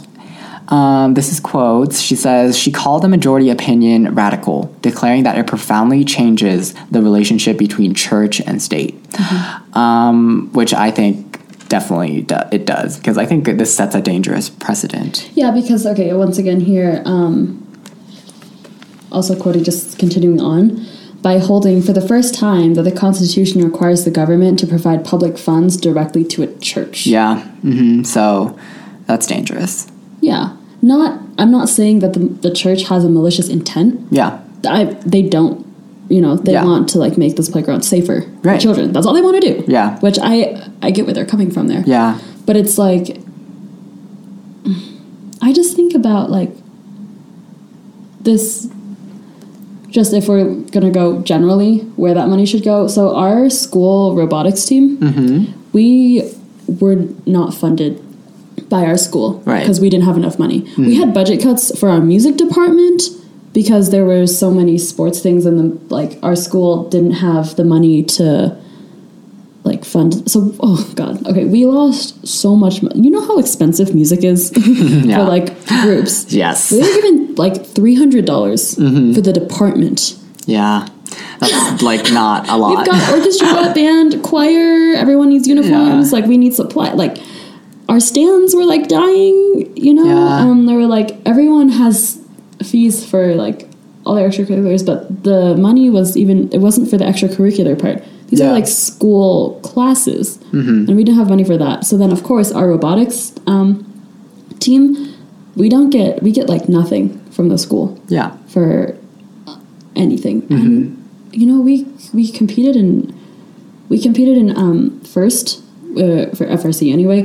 Um, 0.73 1.13
this 1.13 1.31
is 1.31 1.39
quotes. 1.39 2.01
She 2.01 2.15
says 2.15 2.57
she 2.57 2.71
called 2.71 3.03
the 3.03 3.07
majority 3.07 3.51
opinion 3.51 4.15
radical, 4.15 4.75
declaring 4.81 5.21
that 5.23 5.37
it 5.37 5.45
profoundly 5.45 6.03
changes 6.03 6.73
the 6.89 6.99
relationship 7.01 7.59
between 7.59 7.93
church 7.93 8.41
and 8.41 8.59
state, 8.59 8.95
um, 9.73 10.49
which 10.53 10.73
I 10.73 10.89
think 10.89 11.39
definitely 11.69 12.23
do- 12.23 12.49
it 12.51 12.65
does 12.65 12.97
because 12.97 13.19
I 13.19 13.25
think 13.27 13.45
this 13.45 13.75
sets 13.75 13.93
a 13.93 14.01
dangerous 14.01 14.49
precedent. 14.49 15.29
Yeah, 15.35 15.51
because 15.51 15.85
okay, 15.85 16.11
once 16.13 16.39
again 16.39 16.61
here, 16.61 17.03
um, 17.05 17.59
also 19.11 19.39
quoting, 19.39 19.63
just 19.63 19.99
continuing 19.99 20.41
on, 20.41 20.83
by 21.21 21.37
holding 21.37 21.83
for 21.83 21.93
the 21.93 22.01
first 22.01 22.33
time 22.33 22.73
that 22.73 22.83
the 22.83 22.91
Constitution 22.91 23.63
requires 23.63 24.05
the 24.05 24.11
government 24.11 24.57
to 24.59 24.65
provide 24.65 25.05
public 25.05 25.37
funds 25.37 25.77
directly 25.77 26.23
to 26.25 26.41
a 26.41 26.47
church. 26.57 27.05
Yeah, 27.05 27.41
hmm 27.61 28.01
so 28.01 28.57
that's 29.05 29.27
dangerous. 29.27 29.87
Yeah, 30.19 30.55
not. 30.83 31.19
I'm 31.39 31.49
not 31.51 31.67
saying 31.69 31.99
that 31.99 32.13
the, 32.13 32.19
the 32.19 32.51
church 32.53 32.83
has 32.89 33.03
a 33.03 33.09
malicious 33.09 33.47
intent. 33.49 33.99
Yeah, 34.11 34.39
I 34.67 34.83
they 35.05 35.21
don't. 35.23 35.65
You 36.09 36.21
know, 36.21 36.35
they 36.35 36.51
Yeah. 36.51 36.65
want 36.65 36.89
to 36.89 36.99
like 36.99 37.17
make 37.17 37.37
this 37.37 37.49
playground 37.49 37.81
safer 37.83 38.21
for 38.43 38.57
children. 38.59 38.91
That's 38.93 39.05
all 39.07 39.13
they 39.13 39.21
want 39.21 39.41
to 39.41 39.53
do. 39.53 39.63
Yeah. 39.67 39.97
which 40.01 40.19
I 40.21 40.61
I 40.81 40.91
get 40.91 41.05
where 41.05 41.13
they're 41.15 41.25
coming 41.25 41.49
from 41.49 41.67
there. 41.67 41.83
yeah, 41.87 42.19
but 42.45 42.55
it's 42.57 42.77
like 42.77 43.17
i 45.41 45.51
just 45.51 45.75
think 45.75 45.93
about 45.93 46.29
like 46.29 46.49
this 48.21 48.69
just 49.89 50.13
if 50.13 50.27
we're 50.29 50.53
gonna 50.71 50.89
go 50.91 51.21
generally 51.21 51.79
where 51.97 52.13
that 52.13 52.27
money 52.29 52.45
should 52.45 52.63
go 52.63 52.87
so 52.87 53.13
our 53.15 53.49
school 53.49 54.15
robotics 54.15 54.63
team 54.65 54.97
Mm-hmm. 54.97 55.51
we 55.73 56.31
were 56.79 56.95
not 57.25 57.53
funded 57.53 58.01
by 58.75 58.81
our 58.91 58.97
school 59.07 59.29
Right. 59.51 59.61
because 59.63 59.79
we 59.83 59.89
didn't 59.93 60.05
have 60.09 60.17
enough 60.23 60.37
money 60.45 60.59
we 60.89 60.95
had 61.01 61.09
budget 61.19 61.37
cuts 61.45 61.63
for 61.79 61.87
our 61.93 62.01
music 62.13 62.33
department 62.45 62.99
because 63.59 63.85
there 63.93 64.05
were 64.11 64.25
so 64.41 64.47
many 64.59 64.75
sports 64.91 65.17
things 65.25 65.41
and 65.49 65.55
the 65.61 65.67
like 65.99 66.11
our 66.27 66.35
school 66.47 66.71
didn't 66.93 67.17
have 67.27 67.45
the 67.59 67.65
money 67.75 67.95
to 68.17 68.27
like 69.69 69.85
fund 69.85 70.11
so 70.33 70.37
oh 70.59 70.81
god 71.01 71.25
okay 71.29 71.45
we 71.45 71.61
lost 71.65 72.05
so 72.41 72.49
much 72.63 72.75
money 72.85 72.99
you 73.05 73.11
know 73.15 73.21
how 73.29 73.37
expensive 73.45 73.89
music 73.99 74.21
is 74.33 74.51
Yeah. 74.57 75.17
for 75.17 75.23
like 75.35 75.47
groups 75.83 76.15
yes, 76.33 76.71
we 76.71 76.79
were 76.85 76.93
given 76.99 77.35
like 77.35 77.55
$300 77.77 78.25
Mm-hmm. 78.25 79.13
for 79.13 79.21
the 79.21 79.33
department 79.33 79.99
yeah. 80.45 80.87
That's 81.39 81.81
like 81.91 82.05
not 82.11 82.49
a 82.49 82.57
lot. 82.57 82.69
we've 82.75 82.85
got 82.91 83.01
orchestra 83.15 83.71
band 83.79 84.21
choir 84.29 84.95
everyone 85.03 85.29
needs 85.33 85.47
uniforms 85.47 86.05
Yeah. 86.11 86.15
like 86.17 86.25
we 86.33 86.37
need 86.43 86.53
supply 86.61 86.87
like 87.03 87.15
our 87.93 87.99
stands 87.99 88.55
were 88.57 88.65
like 88.73 88.87
dying 88.87 89.39
you 89.87 89.93
know 89.97 90.05
Yeah. 90.11 90.39
um 90.43 90.65
they 90.67 90.75
were 90.81 90.87
like 90.97 91.09
everyone 91.31 91.69
has 91.81 91.97
fees 92.71 92.95
for 93.11 93.23
like 93.45 93.59
all 94.05 94.15
their 94.15 94.27
extracurriculars 94.29 94.83
but 94.91 94.99
the 95.29 95.55
money 95.67 95.89
was 95.97 96.17
even 96.23 96.37
it 96.57 96.61
wasn't 96.67 96.89
for 96.89 96.97
the 97.01 97.05
extracurricular 97.11 97.75
part 97.83 97.97
these 98.29 98.39
Yeah. 98.39 98.47
are 98.49 98.53
like 98.59 98.67
school 98.67 99.59
classes 99.71 100.25
Mm-hmm. 100.51 100.85
and 100.87 100.93
we 100.97 101.03
didn't 101.05 101.19
have 101.23 101.29
money 101.35 101.45
for 101.51 101.57
that 101.65 101.85
so 101.87 101.97
then 102.01 102.11
of 102.17 102.21
course 102.29 102.49
our 102.51 102.67
robotics 102.75 103.19
um, 103.53 103.69
team 104.65 104.81
we 105.61 105.67
don't 105.75 105.89
get 105.99 106.21
we 106.25 106.31
get 106.39 106.47
like 106.55 106.65
nothing 106.79 107.05
from 107.35 107.49
the 107.49 107.57
school 107.57 107.85
yeah, 108.07 108.29
for 108.47 108.95
anything. 109.95 110.41
Mm-hmm. 110.43 110.55
And, 110.55 111.09
you 111.31 111.45
know, 111.49 111.59
we 111.61 111.85
we 112.13 112.31
competed 112.31 112.75
in 112.75 113.13
we 113.89 113.97
competed 114.01 114.37
in 114.37 114.55
um, 114.57 114.99
first 115.01 115.61
uh, 116.03 116.25
for 116.37 116.45
FRC 116.59 116.91
anyway. 116.91 117.19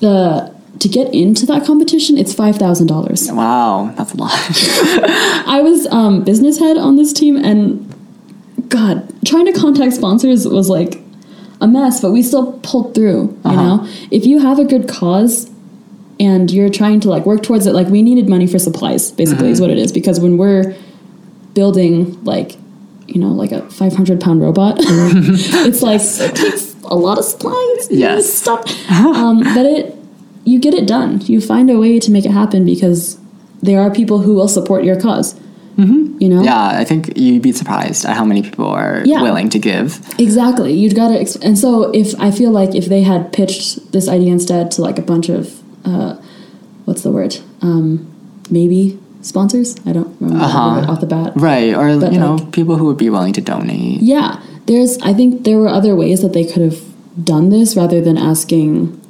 The 0.00 0.52
to 0.80 0.88
get 0.88 1.14
into 1.14 1.46
that 1.46 1.64
competition, 1.64 2.18
it's 2.18 2.34
five 2.34 2.56
thousand 2.56 2.88
dollars. 2.88 3.30
wow, 3.30 3.92
that's 3.96 4.12
a 4.12 4.16
lot. 4.16 4.32
I 5.46 5.60
was 5.62 5.86
um, 5.86 6.24
business 6.24 6.58
head 6.58 6.76
on 6.76 6.96
this 6.96 7.12
team, 7.12 7.36
and 7.36 7.90
God, 8.68 9.08
trying 9.24 9.46
to 9.46 9.52
contact 9.52 9.92
sponsors 9.94 10.46
was 10.46 10.68
like 10.68 11.00
a 11.60 11.68
mess, 11.68 12.00
but 12.00 12.10
we 12.10 12.22
still 12.22 12.58
pulled 12.64 12.94
through. 12.94 13.22
You 13.22 13.40
Uh-huh. 13.44 13.76
know, 13.76 13.88
if 14.10 14.26
you 14.26 14.40
have 14.40 14.58
a 14.58 14.64
good 14.64 14.88
cause 14.88 15.48
and 16.20 16.50
you're 16.50 16.68
trying 16.68 17.00
to 17.00 17.08
like 17.08 17.24
work 17.24 17.42
towards 17.42 17.66
it, 17.66 17.72
like 17.72 17.86
we 17.88 18.02
needed 18.02 18.28
money 18.28 18.46
for 18.46 18.58
supplies, 18.58 19.12
basically, 19.12 19.44
Mm-hmm. 19.44 19.52
is 19.52 19.60
what 19.60 19.70
it 19.70 19.78
is. 19.78 19.92
Because 19.92 20.18
when 20.20 20.36
we're 20.38 20.74
building 21.54 22.22
like, 22.24 22.56
you 23.06 23.20
know, 23.20 23.28
like 23.28 23.52
a 23.52 23.68
500 23.70 24.20
pound 24.20 24.40
robot, 24.42 24.76
it's 24.80 25.82
like 25.82 26.00
it 26.02 26.34
takes 26.36 26.73
a 26.84 26.94
lot 26.96 27.18
of 27.18 27.24
supplies. 27.24 27.88
Yes. 27.90 28.32
stuff. 28.32 28.60
Um, 28.90 29.38
but 29.54 29.66
it, 29.66 29.94
you 30.44 30.58
get 30.58 30.74
it 30.74 30.86
done. 30.86 31.20
You 31.22 31.40
find 31.40 31.70
a 31.70 31.78
way 31.78 31.98
to 31.98 32.10
make 32.10 32.24
it 32.24 32.30
happen 32.32 32.64
because 32.64 33.18
there 33.62 33.80
are 33.80 33.90
people 33.90 34.18
who 34.18 34.34
will 34.34 34.48
support 34.48 34.84
your 34.84 34.96
because 34.96 35.34
You 35.76 36.28
know? 36.28 36.42
yeah, 36.42 36.68
I 36.80 36.84
think 36.84 37.16
you'd 37.16 37.42
be 37.42 37.50
surprised 37.52 38.04
at 38.04 38.14
how 38.16 38.24
many 38.24 38.42
people 38.42 38.66
are 38.66 39.02
Yeah. 39.04 39.22
willing 39.22 39.48
to 39.50 39.58
give. 39.58 39.98
Exactly. 40.18 40.72
You'd 40.72 40.94
got 40.94 41.08
to, 41.08 41.14
exp- 41.18 41.42
and 41.42 41.58
so 41.58 41.90
if 41.92 42.14
I 42.20 42.30
feel 42.30 42.50
like 42.52 42.74
if 42.76 42.86
they 42.86 43.02
had 43.02 43.32
pitched 43.32 43.90
this 43.92 44.06
idea 44.08 44.30
instead 44.32 44.70
to 44.72 44.82
like 44.82 44.98
a 44.98 45.02
bunch 45.02 45.28
of, 45.28 45.60
uh, 45.84 46.14
what's 46.84 47.02
the 47.02 47.10
word? 47.10 47.36
Um, 47.62 48.06
maybe 48.50 48.98
sponsors. 49.22 49.74
I 49.86 49.92
don't 49.92 50.14
remember 50.20 50.44
Uh-huh. 50.44 50.92
off 50.92 51.00
the 51.00 51.06
bat. 51.06 51.32
Right, 51.34 51.74
or 51.74 51.98
But, 51.98 52.12
you 52.12 52.20
know, 52.20 52.36
like- 52.36 52.52
people 52.52 52.76
who 52.76 52.84
would 52.84 52.98
be 52.98 53.10
willing 53.10 53.32
to 53.32 53.40
donate. 53.40 54.00
Yeah, 54.02 54.38
there's. 54.66 54.98
I 55.02 55.12
think 55.14 55.44
there 55.44 55.58
were 55.58 55.68
other 55.68 55.94
ways 55.94 56.22
that 56.22 56.32
they 56.32 56.44
could 56.44 56.62
have 56.62 56.80
done 57.24 57.48
this 57.50 57.76
rather 57.76 58.00
than 58.00 58.16
asking. 58.18 59.00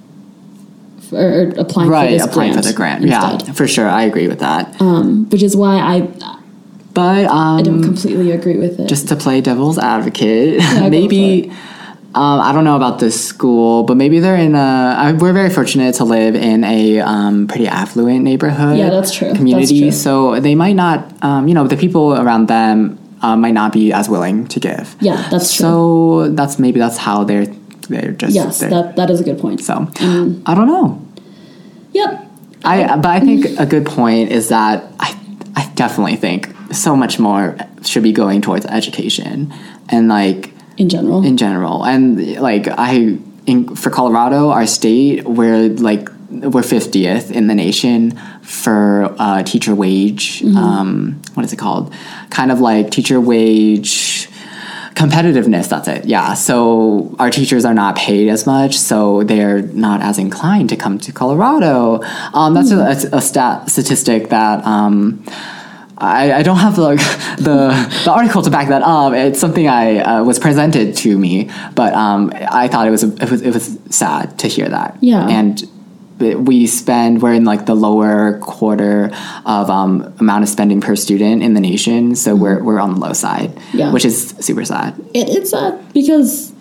or, 1.12 1.18
or 1.20 1.42
applying 1.58 1.88
for 1.88 1.92
right 1.92 2.10
this 2.10 2.24
applying 2.24 2.52
grant 2.52 2.64
for 2.64 2.70
the 2.72 2.76
grant 2.76 3.04
instead. 3.04 3.46
yeah 3.48 3.52
for 3.54 3.66
sure 3.68 3.88
i 3.88 4.02
agree 4.02 4.26
with 4.26 4.40
that 4.40 4.80
Um, 4.80 5.28
which 5.30 5.42
is 5.42 5.54
why 5.56 5.76
I 5.78 6.00
but 6.92 7.26
um 7.26 7.58
I 7.58 7.62
don't 7.62 7.82
completely 7.82 8.30
agree 8.32 8.56
with 8.56 8.80
it. 8.80 8.88
just 8.88 9.08
to 9.08 9.16
play 9.16 9.40
devil's 9.40 9.78
advocate 9.78 10.58
go 10.60 10.88
maybe 10.98 11.50
um, 12.14 12.38
i 12.40 12.52
don't 12.52 12.64
know 12.64 12.74
about 12.76 12.98
this 12.98 13.16
school 13.22 13.84
but 13.84 13.96
maybe 13.96 14.18
they're 14.18 14.36
in 14.48 14.54
a 14.54 14.94
I, 15.04 15.12
we're 15.12 15.32
very 15.32 15.50
fortunate 15.50 15.94
to 15.96 16.04
live 16.04 16.34
in 16.34 16.64
a 16.64 17.00
um, 17.00 17.46
pretty 17.48 17.68
affluent 17.68 18.22
neighborhood 18.24 18.78
Yeah, 18.78 18.90
that's 18.90 19.12
true. 19.14 19.28
That's 19.28 19.38
community 19.38 19.80
true. 19.82 19.90
so 19.92 20.40
they 20.40 20.54
might 20.54 20.76
not 20.84 20.98
um, 21.22 21.46
you 21.48 21.54
know 21.54 21.66
the 21.68 21.76
people 21.76 22.14
around 22.14 22.48
them 22.48 22.98
uh, 23.24 23.36
might 23.44 23.54
not 23.60 23.72
be 23.72 23.84
as 24.00 24.06
willing 24.14 24.46
to 24.54 24.58
give 24.68 24.86
yeah, 25.00 25.16
that's 25.30 25.48
true. 25.56 25.64
so 25.64 26.28
that's 26.38 26.58
maybe 26.64 26.78
that's 26.84 26.98
how 27.06 27.24
they're 27.24 27.46
they're 27.90 28.12
just 28.12 28.34
yes, 28.34 28.60
they're- 28.60 28.70
that 28.76 28.96
that 28.96 29.08
is 29.10 29.20
a 29.20 29.24
good 29.28 29.38
point. 29.44 29.60
so 29.68 29.74
i 30.50 30.52
don't 30.56 30.70
know 30.74 30.86
Yep. 32.00 32.10
I 32.64 32.96
but 32.96 33.06
I 33.18 33.20
think 33.20 33.40
a 33.64 33.66
good 33.66 33.86
point 33.86 34.32
is 34.38 34.48
that 34.48 34.76
I 34.98 35.08
I 35.54 35.70
definitely 35.76 36.16
think 36.16 36.40
so 36.72 36.96
much 36.96 37.18
more 37.26 37.56
should 37.82 38.02
be 38.02 38.12
going 38.12 38.40
towards 38.40 38.64
education 38.66 39.52
and 39.90 40.08
like 40.08 40.50
In 40.76 40.88
general. 40.88 41.24
in 41.24 41.36
general 41.36 41.84
and 41.84 42.36
like 42.50 42.66
I 42.68 43.18
in 43.46 43.76
for 43.76 43.90
Colorado 43.90 44.50
our 44.50 44.66
state 44.66 45.24
we're 45.38 45.68
like 45.90 46.08
we're 46.30 46.62
50th 46.62 47.30
in 47.30 47.46
the 47.46 47.54
nation 47.54 48.18
for 48.42 49.14
uh, 49.18 49.42
teacher 49.42 49.74
wage 49.74 50.42
um, 50.56 51.20
what 51.34 51.44
is 51.44 51.52
it 51.52 51.58
called 51.58 51.92
kind 52.30 52.50
of 52.50 52.60
like 52.60 52.90
teacher 52.90 53.20
wage 53.20 54.28
competitiveness 54.94 55.68
that's 55.68 55.88
it 55.88 56.04
yeah 56.04 56.34
so 56.34 57.14
our 57.18 57.30
teachers 57.30 57.64
are 57.64 57.74
not 57.74 57.96
paid 57.96 58.28
as 58.28 58.46
much 58.46 58.78
so 58.78 59.24
they're 59.24 59.62
not 59.62 60.00
as 60.00 60.18
inclined 60.18 60.68
to 60.68 60.76
come 60.76 60.98
to 60.98 61.12
colorado 61.12 62.00
um, 62.32 62.54
that's 62.54 62.70
a, 62.70 63.16
a 63.16 63.20
stat 63.20 63.68
statistic 63.68 64.28
that 64.28 64.64
um, 64.64 65.24
I, 65.96 66.32
I 66.32 66.42
don't 66.42 66.56
have 66.56 66.78
like 66.78 66.98
the 67.38 67.68
the 68.04 68.10
article 68.10 68.42
to 68.42 68.50
back 68.50 68.68
that 68.68 68.82
up. 68.82 69.12
It's 69.12 69.38
something 69.38 69.68
I 69.68 69.98
uh, 70.00 70.24
was 70.24 70.38
presented 70.38 70.96
to 70.98 71.16
me, 71.16 71.50
but 71.74 71.94
um, 71.94 72.32
I 72.34 72.68
thought 72.68 72.86
it 72.86 72.90
was 72.90 73.04
it 73.04 73.30
was 73.30 73.42
it 73.42 73.52
was 73.52 73.78
sad 73.90 74.38
to 74.40 74.48
hear 74.48 74.68
that. 74.68 74.98
Yeah. 75.00 75.28
and 75.28 75.62
we 76.18 76.66
spend 76.66 77.22
we're 77.22 77.34
in 77.34 77.44
like 77.44 77.66
the 77.66 77.74
lower 77.74 78.38
quarter 78.38 79.10
of 79.44 79.68
um, 79.68 80.14
amount 80.20 80.44
of 80.44 80.48
spending 80.48 80.80
per 80.80 80.94
student 80.96 81.42
in 81.42 81.54
the 81.54 81.60
nation, 81.60 82.14
so 82.14 82.34
we're 82.36 82.62
we're 82.62 82.78
on 82.80 82.94
the 82.94 83.00
low 83.00 83.12
side, 83.12 83.50
Mm-hmm. 83.54 83.78
Yeah. 83.78 83.92
which 83.92 84.04
is 84.04 84.28
super 84.40 84.64
sad. 84.64 84.94
It, 85.12 85.28
it's 85.28 85.50
sad 85.50 85.92
because, 85.92 86.52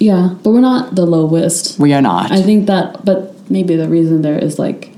yeah, 0.00 0.34
but 0.42 0.50
we're 0.50 0.60
not 0.60 0.94
the 0.94 1.04
lowest. 1.06 1.78
We 1.78 1.92
are 1.92 2.00
not. 2.02 2.32
I 2.32 2.40
think 2.42 2.66
that, 2.66 3.04
but 3.04 3.34
maybe 3.50 3.76
the 3.76 3.88
reason 3.88 4.22
there 4.22 4.38
is 4.38 4.58
like 4.58 4.92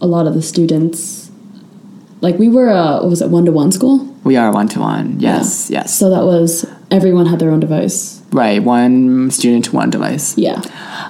a 0.00 0.06
lot 0.06 0.26
of 0.26 0.34
the 0.34 0.42
students, 0.42 1.30
like 2.20 2.38
we 2.38 2.48
were 2.48 2.68
a 2.68 3.00
what 3.02 3.08
was 3.10 3.22
it 3.22 3.28
one 3.30 3.44
to 3.46 3.52
one 3.52 3.72
school? 3.72 4.08
we 4.24 4.36
are 4.36 4.52
one 4.52 4.68
to 4.68 4.78
one. 4.78 5.18
Yes, 5.18 5.68
yes. 5.68 5.98
So 5.98 6.08
that 6.10 6.22
was 6.24 6.64
everyone 6.92 7.26
had 7.26 7.40
their 7.40 7.50
own 7.50 7.58
device. 7.58 8.21
Right, 8.32 8.62
one 8.62 9.30
student 9.30 9.66
to 9.66 9.72
one 9.72 9.90
device. 9.90 10.36
Yeah. 10.38 10.60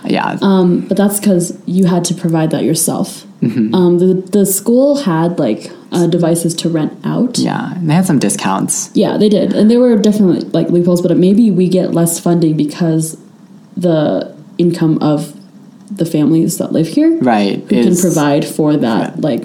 Yeah. 0.04 0.38
Um, 0.42 0.80
but 0.88 0.96
that's 0.96 1.18
because 1.20 1.56
you 1.66 1.86
had 1.86 2.04
to 2.06 2.14
provide 2.14 2.50
that 2.50 2.64
yourself. 2.64 3.24
Mm-hmm. 3.40 3.74
Um, 3.74 3.98
the 3.98 4.14
the 4.30 4.46
school 4.46 5.02
had 5.02 5.38
like 5.38 5.70
uh, 5.90 6.06
devices 6.06 6.54
to 6.56 6.68
rent 6.68 6.92
out. 7.04 7.38
yeah, 7.38 7.74
and 7.74 7.88
they 7.90 7.94
had 7.94 8.06
some 8.06 8.18
discounts. 8.18 8.90
Yeah, 8.94 9.16
they 9.16 9.28
did, 9.28 9.52
and 9.52 9.68
there 9.70 9.80
were 9.80 9.96
definitely 9.96 10.40
like 10.50 10.68
loopholes. 10.70 11.02
But 11.02 11.16
maybe 11.16 11.50
we 11.50 11.68
get 11.68 11.92
less 11.92 12.18
funding 12.20 12.56
because 12.56 13.16
the 13.76 14.34
income 14.58 14.98
of 15.02 15.34
the 15.90 16.06
families 16.06 16.58
that 16.58 16.72
live 16.72 16.88
here 16.88 17.18
Right. 17.18 17.58
who 17.58 17.82
can 17.82 17.96
provide 17.96 18.44
for 18.46 18.76
that. 18.76 19.20
Like 19.20 19.44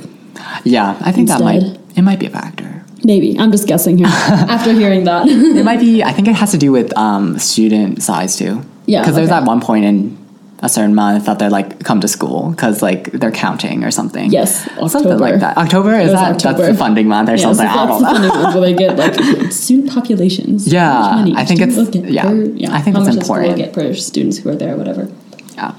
Yeah, 0.63 0.97
I 1.01 1.11
think 1.11 1.27
that 1.29 1.41
might 1.41 1.63
it 1.95 2.01
might 2.03 2.19
be 2.19 2.27
a 2.27 2.29
factor. 2.29 2.76
Maybe 3.03 3.37
I'm 3.39 3.51
just 3.51 3.67
guessing 3.67 3.97
here 3.97 4.07
after 4.09 4.73
hearing 4.73 5.03
that. 5.05 5.27
It 5.27 5.63
might 5.65 5.79
be. 5.79 6.03
I 6.03 6.11
think 6.11 6.27
it 6.27 6.35
has 6.35 6.51
to 6.51 6.57
do 6.57 6.71
with 6.71 6.95
um, 6.97 7.37
student 7.39 8.01
size 8.03 8.35
too. 8.37 8.61
Yeah, 8.85 9.01
because 9.01 9.15
there's 9.15 9.29
that 9.29 9.43
one 9.43 9.61
point 9.61 9.85
in 9.85 10.17
a 10.59 10.69
certain 10.69 10.95
month 10.95 11.25
that 11.27 11.37
they're 11.37 11.51
like 11.51 11.83
come 11.83 12.01
to 12.01 12.07
school 12.07 12.49
because 12.49 12.81
like 12.81 13.11
they're 13.11 13.31
counting 13.31 13.83
or 13.83 13.91
something. 13.91 14.31
yes, 14.31 14.63
something 14.65 14.83
October. 15.11 15.17
like 15.17 15.39
that. 15.39 15.55
October 15.57 15.93
is 15.99 16.11
that 16.11 16.35
October. 16.35 16.57
that's 16.57 16.71
the 16.71 16.77
funding 16.77 17.07
month 17.07 17.29
or 17.29 17.33
Yeah, 17.35 17.37
so 17.37 17.53
something. 17.53 17.67
I 17.67 17.85
don't 17.85 18.01
the 18.01 18.27
know. 18.53 18.59
where 18.59 18.61
they 18.61 18.73
get 18.73 18.97
like 18.97 19.51
student 19.51 19.91
populations. 19.91 20.67
Yeah, 20.71 21.23
I 21.35 21.45
think 21.45 21.61
it's- 21.61 21.75
will 21.77 21.85
get 21.91 22.05
yeah, 22.09 22.25
I 22.71 22.81
think 22.81 22.95
how 22.95 23.03
it's 23.03 23.09
much 23.09 23.13
the 23.15 23.21
important. 23.21 23.57
get 23.57 23.73
per 23.73 23.93
students 23.93 24.39
who 24.39 24.49
are 24.49 24.55
there, 24.55 24.75
whatever. 24.77 25.07
Yeah. 25.53 25.75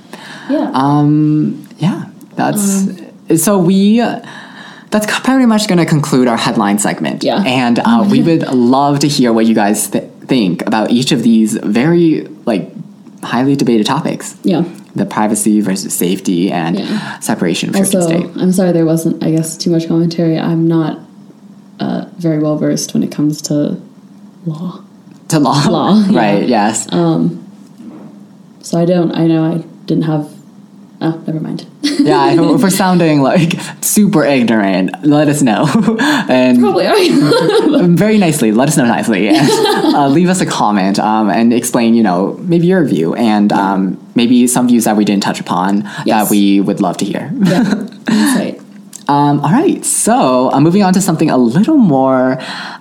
Yeah. 0.51 0.71
Um. 0.75 1.67
Yeah. 1.79 2.05
That's 2.37 2.87
Um, 3.31 3.37
so 3.37 3.59
we. 3.59 4.01
That's 4.91 5.07
pretty 5.21 5.47
much 5.47 5.69
going 5.69 5.79
to 5.79 5.87
conclude 5.87 6.29
our 6.29 6.37
headline 6.37 6.79
segment. 6.79 7.23
Yeah. 7.23 7.43
And 7.47 7.79
uh, 7.79 8.07
we 8.11 8.23
would 8.29 8.47
love 8.49 9.01
to 9.01 9.09
hear 9.09 9.33
what 9.33 9.47
you 9.47 9.55
guys 9.55 9.91
th- 9.91 10.05
think 10.27 10.67
about 10.67 10.91
each 10.91 11.13
of 11.13 11.23
these 11.23 11.55
very 11.63 12.27
like 12.47 12.71
highly 13.23 13.57
debated 13.57 13.87
topics. 13.87 14.37
yeah. 14.45 14.63
the 14.95 15.05
privacy 15.07 15.61
versus 15.61 15.95
safety 15.95 16.51
and 16.51 16.79
Yeah. 16.79 17.19
separation 17.21 17.69
of 17.69 17.75
church 17.77 17.95
Also, 17.95 18.11
and 18.11 18.31
state. 18.33 18.43
I'm 18.43 18.53
sorry 18.53 18.73
there 18.73 18.87
wasn't, 18.87 19.23
I 19.23 19.31
guess, 19.31 19.57
too 19.57 19.71
much 19.71 19.87
commentary. 19.87 20.39
I'm 20.39 20.67
not 20.67 20.99
uh, 21.79 22.07
very 22.17 22.39
well 22.41 22.57
versed 22.57 22.95
when 22.95 23.03
it 23.03 23.13
comes 23.13 23.41
to 23.43 23.81
law. 24.47 24.83
To 25.29 25.39
law. 25.39 25.63
Law, 25.69 26.05
yeah. 26.09 26.19
right, 26.19 26.49
yes. 26.49 26.91
Um, 26.93 27.45
So 28.63 28.81
I 28.81 28.85
don't, 28.87 29.13
I 29.13 29.27
know 29.27 29.45
I 29.45 29.59
didn't 29.87 30.05
have, 30.05 30.25
oh, 31.01 31.23
never 31.27 31.39
mind. 31.41 31.67
Yeah, 32.09 32.33
if, 32.33 32.41
if 32.57 32.63
we're 32.63 32.71
sounding 32.71 33.21
like 33.23 33.53
super 33.81 34.25
ignorant, 34.25 34.91
let 35.05 35.29
us 35.29 35.43
know. 35.43 35.67
and 36.29 36.59
Probably 36.61 36.87
are. 36.87 37.87
very 37.97 38.19
nicely, 38.19 38.53
let 38.53 38.69
us 38.69 38.77
know 38.77 38.85
nicely. 38.87 39.29
And 39.29 39.49
uh, 39.95 40.09
leave 40.09 40.29
us 40.29 40.41
a 40.41 40.47
comment 40.47 40.99
um, 40.99 41.31
and 41.31 41.53
explain, 41.53 41.95
you 41.95 42.03
know, 42.03 42.37
maybe 42.41 42.67
your 42.67 42.85
view 42.85 43.15
and 43.15 43.53
um, 43.53 43.99
maybe 44.15 44.47
some 44.47 44.69
views 44.69 44.85
that 44.85 44.97
we 44.97 45.05
didn't 45.05 45.23
touch 45.23 45.41
upon 45.41 45.83
Yes. 46.05 46.07
that 46.07 46.31
we 46.31 46.61
would 46.61 46.81
love 46.81 46.97
to 46.99 47.05
hear. 47.05 47.31
yeah. 47.43 47.87
Insight. 48.11 48.61
Um, 49.09 49.41
all 49.41 49.51
right, 49.51 49.83
so 49.87 50.53
uh, 50.53 50.61
moving 50.61 50.83
on 50.83 50.93
to 50.93 51.01
something 51.01 51.31
a 51.31 51.39
little 51.39 51.79
more, 51.79 52.37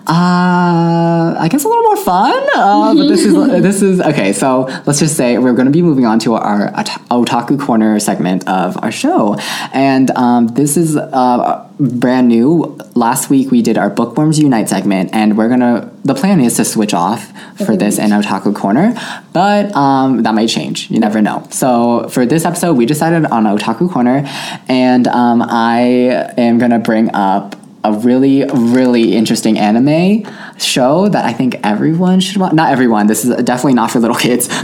uh, 0.08 1.36
I 1.38 1.48
guess 1.50 1.66
a 1.66 1.68
little 1.68 1.84
more 1.84 1.98
fun. 1.98 2.48
Uh, 2.56 2.96
but 2.96 3.08
this 3.08 3.26
is 3.26 3.34
this 3.62 3.82
is 3.82 4.00
okay. 4.02 4.32
So 4.34 4.62
let's 4.86 5.00
just 5.00 5.18
say 5.18 5.38
we're 5.38 5.54
going 5.54 5.66
to 5.66 5.72
be 5.72 5.82
moving 5.82 6.06
on 6.06 6.20
to 6.20 6.36
our 6.36 6.72
ot- 6.76 7.02
otaku 7.10 7.60
corner 7.60 8.00
segment 8.00 8.48
of 8.48 8.82
our 8.82 8.92
show, 8.92 9.36
and 9.74 10.10
um, 10.12 10.48
this 10.48 10.78
is 10.78 10.96
uh, 10.96 11.70
brand 11.80 12.30
new. 12.30 12.78
Last 12.96 13.30
week 13.30 13.52
we 13.52 13.62
did 13.62 13.78
our 13.78 13.90
bookworms 13.90 14.40
unite 14.40 14.70
segment, 14.70 15.10
and 15.14 15.38
we're 15.38 15.50
gonna. 15.50 15.92
The 16.06 16.16
plan 16.16 16.40
is 16.40 16.56
to 16.56 16.66
switch 16.66 16.94
off 16.94 17.28
for 17.58 17.76
this 17.76 17.98
week. 17.98 18.06
and 18.10 18.14
otaku 18.24 18.56
corner, 18.56 18.96
but 19.34 19.76
um, 19.76 20.24
that 20.24 20.34
might 20.34 20.48
change. 20.48 20.90
You 20.90 21.00
never 21.00 21.22
know. 21.22 21.46
So 21.52 22.08
for 22.10 22.26
this 22.26 22.46
episode, 22.46 22.76
we 22.78 22.86
decided 22.86 23.26
on 23.26 23.44
otaku 23.44 23.92
corner, 23.92 24.24
and 24.70 25.06
um, 25.08 25.42
I 25.42 26.32
am 26.38 26.60
gonna 26.60 26.80
bring 26.80 27.14
up 27.14 27.56
a 27.88 27.92
really 28.00 28.44
really 28.54 29.16
interesting 29.16 29.58
anime 29.58 30.24
show 30.58 31.08
that 31.10 31.24
I 31.26 31.34
think 31.34 31.56
everyone 31.64 32.20
should 32.20 32.38
watch. 32.38 32.54
Not 32.54 32.72
everyone. 32.72 33.08
This 33.08 33.24
is 33.26 33.30
definitely 33.44 33.74
not 33.76 33.92
for 33.92 34.00
little 34.00 34.16
kids, 34.28 34.48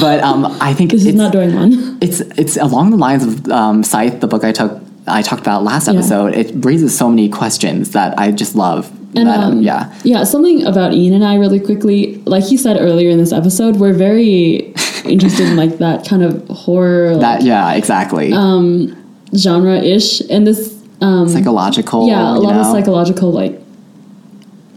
but 0.00 0.20
um, 0.22 0.46
I 0.60 0.74
think 0.74 0.90
This 0.90 1.02
is 1.02 1.08
it's, 1.08 1.16
not 1.16 1.32
doing 1.32 1.54
one. 1.54 1.98
it's 2.00 2.20
it's 2.20 2.56
along 2.56 2.90
the 2.90 2.96
lines 2.96 3.24
of 3.24 3.48
um, 3.50 3.82
Scythe, 3.82 4.20
the 4.20 4.26
book 4.26 4.44
I 4.44 4.52
took. 4.52 4.80
I 5.08 5.22
talked 5.22 5.40
about 5.42 5.62
last 5.62 5.86
Yeah. 5.86 5.94
episode. 5.94 6.34
It 6.34 6.52
raises 6.64 6.96
so 6.96 7.08
many 7.08 7.28
questions 7.28 7.92
that 7.92 8.18
I 8.18 8.32
just 8.32 8.56
love. 8.56 8.90
And 9.14 9.28
that, 9.28 9.38
um, 9.38 9.62
yeah, 9.62 9.94
yeah, 10.04 10.24
something 10.24 10.66
about 10.66 10.92
Ian 10.92 11.14
and 11.14 11.24
I 11.24 11.36
really 11.36 11.60
quickly, 11.60 12.20
like 12.26 12.44
he 12.44 12.56
said 12.58 12.76
earlier 12.78 13.08
in 13.08 13.16
this 13.18 13.32
episode, 13.32 13.76
we're 13.76 13.94
very 13.94 14.74
interested 15.04 15.46
in 15.48 15.56
like 15.56 15.78
that 15.78 16.06
kind 16.06 16.22
of 16.22 16.46
horror 16.48 17.12
like, 17.12 17.20
that 17.20 17.42
yeah, 17.42 17.72
exactly. 17.74 18.32
Um, 18.32 18.94
genre 19.34 19.76
ish, 19.78 20.20
and 20.28 20.46
this 20.46 20.75
um, 21.00 21.28
Psychological. 21.28 22.08
yeah, 22.08 22.36
a 22.36 22.38
lot 22.38 22.54
of 22.56 22.66
psychological 22.66 23.30
like 23.30 23.60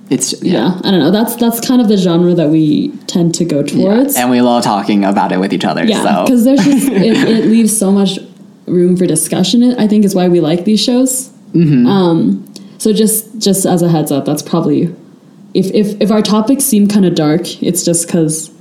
It's 0.09 0.41
yeah. 0.43 0.79
I 0.83 0.91
don't 0.91 0.99
know. 0.99 1.11
That's 1.11 1.35
that's 1.35 1.65
kind 1.65 1.81
of 1.81 1.87
the 1.87 1.97
genre 1.97 2.33
that 2.33 2.49
we 2.49 2.89
tend 3.07 3.35
to 3.35 3.45
go 3.45 3.63
towards. 3.63 4.15
and 4.15 4.29
we 4.29 4.41
love 4.41 4.63
talking 4.63 5.05
about 5.05 5.31
it 5.31 5.39
with 5.39 5.53
each 5.53 5.65
other. 5.65 5.85
Yeah, 5.85 6.03
so 6.03 6.23
because 6.25 6.43
there's 6.45 6.63
just 6.63 6.87
it, 6.89 7.29
it 7.29 7.45
leaves 7.45 7.77
so 7.77 7.91
much 7.91 8.19
room 8.65 8.97
for 8.97 9.05
discussion. 9.05 9.63
I 9.79 9.87
think 9.87 10.05
is 10.05 10.15
why 10.15 10.27
we 10.27 10.39
like 10.41 10.65
these 10.65 10.83
shows. 10.83 11.29
Mm-hmm. 11.53 11.87
Um, 11.87 12.53
so 12.79 12.91
just 12.93 13.39
just 13.39 13.65
as 13.65 13.81
a 13.81 13.89
heads 13.89 14.11
up, 14.11 14.25
that's 14.25 14.41
probably 14.41 14.93
if 15.53 15.67
if 15.73 15.99
if 16.01 16.11
our 16.11 16.21
topics 16.21 16.63
seem 16.63 16.87
kind 16.87 17.05
of 17.05 17.15
dark, 17.15 17.61
it's 17.63 17.83
just 17.85 18.07
because 18.07 18.51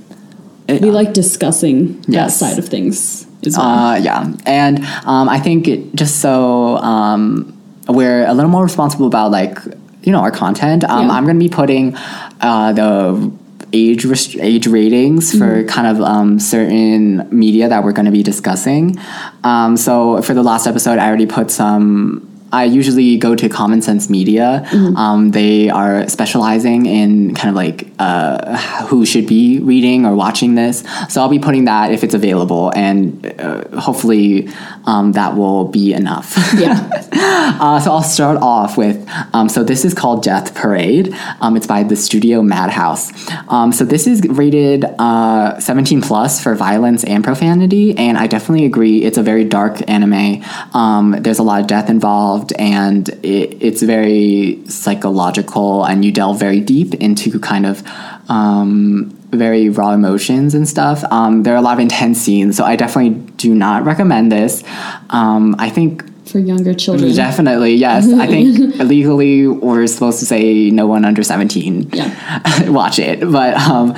we 0.67 0.91
like 0.91 1.13
discussing 1.13 2.01
that 2.03 2.31
side 2.31 2.57
of 2.59 2.67
things. 2.67 3.25
Why. 3.43 3.97
Uh, 3.97 4.01
yeah, 4.01 4.33
and 4.45 4.85
um, 5.05 5.29
I 5.29 5.39
think 5.39 5.67
it, 5.67 5.95
just 5.95 6.19
so 6.21 6.77
um, 6.77 7.55
we're 7.87 8.25
a 8.25 8.33
little 8.33 8.51
more 8.51 8.63
responsible 8.63 9.07
about 9.07 9.31
like 9.31 9.57
you 10.03 10.11
know 10.11 10.19
our 10.19 10.31
content. 10.31 10.83
Um, 10.83 11.07
Yeah. 11.07 11.13
I'm 11.13 11.23
going 11.25 11.39
to 11.39 11.43
be 11.43 11.49
putting 11.49 11.95
uh, 12.41 12.73
the 12.73 13.31
age 13.71 14.03
rest- 14.05 14.35
age 14.37 14.65
ratings 14.67 15.37
for 15.37 15.63
kind 15.65 15.87
of 15.87 16.01
um, 16.01 16.39
certain 16.39 17.27
media 17.31 17.69
that 17.69 17.83
we're 17.83 17.91
going 17.91 18.07
to 18.07 18.11
be 18.11 18.23
discussing. 18.23 18.97
Um, 19.43 19.77
so 19.77 20.21
for 20.21 20.33
the 20.33 20.43
last 20.43 20.65
episode, 20.67 20.97
I 20.99 21.07
already 21.07 21.27
put 21.27 21.51
some. 21.51 22.25
I 22.51 22.65
usually 22.65 23.17
go 23.17 23.35
to 23.35 23.49
Common 23.49 23.81
Sense 23.81 24.09
Media. 24.09 24.67
Um, 24.95 25.31
they 25.31 25.69
are 25.69 26.07
specializing 26.07 26.85
in 26.85 27.35
kind 27.35 27.49
of 27.49 27.55
like 27.55 27.87
uh, 27.99 28.57
who 28.87 29.05
should 29.05 29.27
be 29.27 29.59
reading 29.59 30.05
or 30.05 30.15
watching 30.15 30.55
this. 30.55 30.83
So 31.09 31.21
I'll 31.21 31.29
be 31.29 31.39
putting 31.39 31.65
that 31.65 31.91
if 31.91 32.03
it's 32.03 32.13
available, 32.13 32.71
and 32.75 33.25
uh, 33.39 33.79
hopefully 33.79 34.49
um, 34.85 35.11
that 35.13 35.35
will 35.35 35.65
be 35.65 35.93
enough. 35.93 36.35
Yeah. 36.57 37.05
Uh, 37.49 37.79
so 37.79 37.91
I'll 37.91 38.03
start 38.03 38.37
off 38.37 38.77
with 38.77 39.09
um, 39.33 39.49
so 39.49 39.63
this 39.63 39.83
is 39.83 39.93
called 39.93 40.23
Death 40.23 40.55
Parade. 40.55 41.13
Um, 41.41 41.57
it's 41.57 41.67
by 41.67 41.83
the 41.83 41.95
studio 41.95 42.41
Madhouse. 42.41 43.11
Um, 43.49 43.71
so 43.71 43.83
this 43.83 44.07
is 44.07 44.21
rated 44.27 44.85
uh, 44.97 45.59
17 45.59 46.01
plus 46.01 46.41
for 46.41 46.55
violence 46.55 47.03
and 47.03 47.23
profanity, 47.23 47.97
and 47.97 48.17
I 48.17 48.27
definitely 48.27 48.65
agree. 48.65 49.03
It's 49.03 49.17
a 49.17 49.23
very 49.23 49.43
dark 49.43 49.81
anime. 49.89 50.43
Um, 50.73 51.17
there's 51.19 51.39
a 51.39 51.43
lot 51.43 51.59
of 51.61 51.67
death 51.67 51.89
involved, 51.89 52.38
and 52.57 53.09
it, 53.23 53.61
it's 53.61 53.81
very 53.81 54.61
psychological, 54.67 55.83
and 55.85 56.03
you 56.05 56.11
delve 56.11 56.39
very 56.39 56.59
deep 56.59 56.93
into 56.95 57.39
kind 57.39 57.65
of. 57.65 57.83
Um, 58.29 59.15
very 59.31 59.69
raw 59.69 59.91
emotions 59.91 60.55
and 60.55 60.67
stuff. 60.67 61.03
Um, 61.11 61.43
there 61.43 61.53
are 61.53 61.57
a 61.57 61.61
lot 61.61 61.73
of 61.73 61.79
intense 61.79 62.19
scenes, 62.19 62.57
so 62.57 62.63
I 62.63 62.75
definitely 62.75 63.19
do 63.37 63.53
not 63.53 63.85
recommend 63.85 64.31
this. 64.31 64.63
Um, 65.11 65.55
I 65.59 65.69
think 65.69 66.03
For 66.27 66.39
younger 66.39 66.73
children. 66.73 67.13
Definitely, 67.13 67.75
yes. 67.75 68.11
I 68.11 68.25
think 68.25 68.75
legally 68.79 69.47
we're 69.47 69.85
supposed 69.87 70.19
to 70.19 70.25
say 70.25 70.71
no 70.71 70.87
one 70.87 71.05
under 71.05 71.21
17 71.21 71.89
Yeah. 71.93 72.69
watch 72.81 72.97
it. 72.97 73.19
But 73.21 73.55
um, 73.57 73.93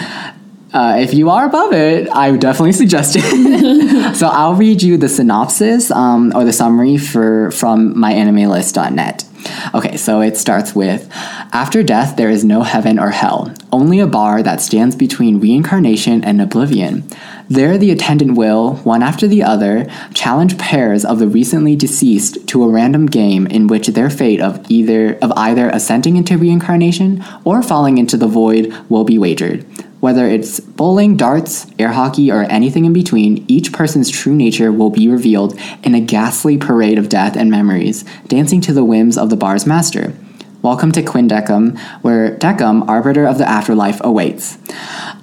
uh, 0.73 0.97
if 0.99 1.13
you 1.13 1.29
are 1.29 1.45
above 1.45 1.73
it, 1.73 2.07
I 2.09 2.31
would 2.31 2.39
definitely 2.39 2.73
suggest 2.73 3.15
it. 3.17 4.15
so 4.15 4.27
I'll 4.27 4.55
read 4.55 4.81
you 4.81 4.97
the 4.97 5.09
synopsis 5.09 5.91
um, 5.91 6.31
or 6.35 6.45
the 6.45 6.53
summary 6.53 6.97
for 6.97 7.51
from 7.51 7.93
myanimelist.net. 7.95 9.25
Okay, 9.73 9.97
so 9.97 10.21
it 10.21 10.37
starts 10.37 10.75
with 10.75 11.09
After 11.51 11.83
death, 11.83 12.15
there 12.15 12.29
is 12.29 12.45
no 12.45 12.61
heaven 12.61 12.99
or 12.99 13.09
hell, 13.09 13.53
only 13.71 13.99
a 13.99 14.07
bar 14.07 14.43
that 14.43 14.61
stands 14.61 14.95
between 14.95 15.39
reincarnation 15.39 16.23
and 16.23 16.41
oblivion. 16.41 17.03
There, 17.49 17.77
the 17.77 17.91
attendant 17.91 18.37
will, 18.37 18.75
one 18.77 19.03
after 19.03 19.27
the 19.27 19.43
other, 19.43 19.87
challenge 20.13 20.57
pairs 20.57 21.03
of 21.03 21.19
the 21.19 21.27
recently 21.27 21.75
deceased 21.75 22.47
to 22.47 22.63
a 22.63 22.69
random 22.69 23.07
game 23.07 23.45
in 23.47 23.67
which 23.67 23.87
their 23.87 24.09
fate 24.09 24.39
of 24.39 24.63
either 24.69 25.15
of 25.15 25.31
either 25.35 25.69
ascending 25.69 26.17
into 26.17 26.37
reincarnation 26.37 27.23
or 27.43 27.61
falling 27.61 27.97
into 27.97 28.15
the 28.15 28.27
void 28.27 28.73
will 28.89 29.03
be 29.03 29.17
wagered. 29.17 29.65
Whether 30.01 30.27
it's 30.27 30.59
bowling, 30.59 31.15
darts, 31.15 31.67
air 31.77 31.91
hockey, 31.91 32.31
or 32.31 32.41
anything 32.45 32.85
in 32.85 32.91
between, 32.91 33.45
each 33.47 33.71
person's 33.71 34.09
true 34.09 34.33
nature 34.33 34.71
will 34.71 34.89
be 34.89 35.07
revealed 35.07 35.57
in 35.83 35.93
a 35.93 36.01
ghastly 36.01 36.57
parade 36.57 36.97
of 36.97 37.07
death 37.07 37.37
and 37.37 37.51
memories, 37.51 38.03
dancing 38.27 38.61
to 38.61 38.73
the 38.73 38.83
whims 38.83 39.15
of 39.15 39.29
the 39.29 39.35
bar's 39.37 39.67
master. 39.67 40.15
Welcome 40.63 40.91
to 40.93 41.03
Quindecim, 41.03 41.79
where 42.01 42.35
Decim, 42.35 42.87
arbiter 42.89 43.27
of 43.27 43.37
the 43.37 43.47
afterlife, 43.47 44.01
awaits. 44.03 44.57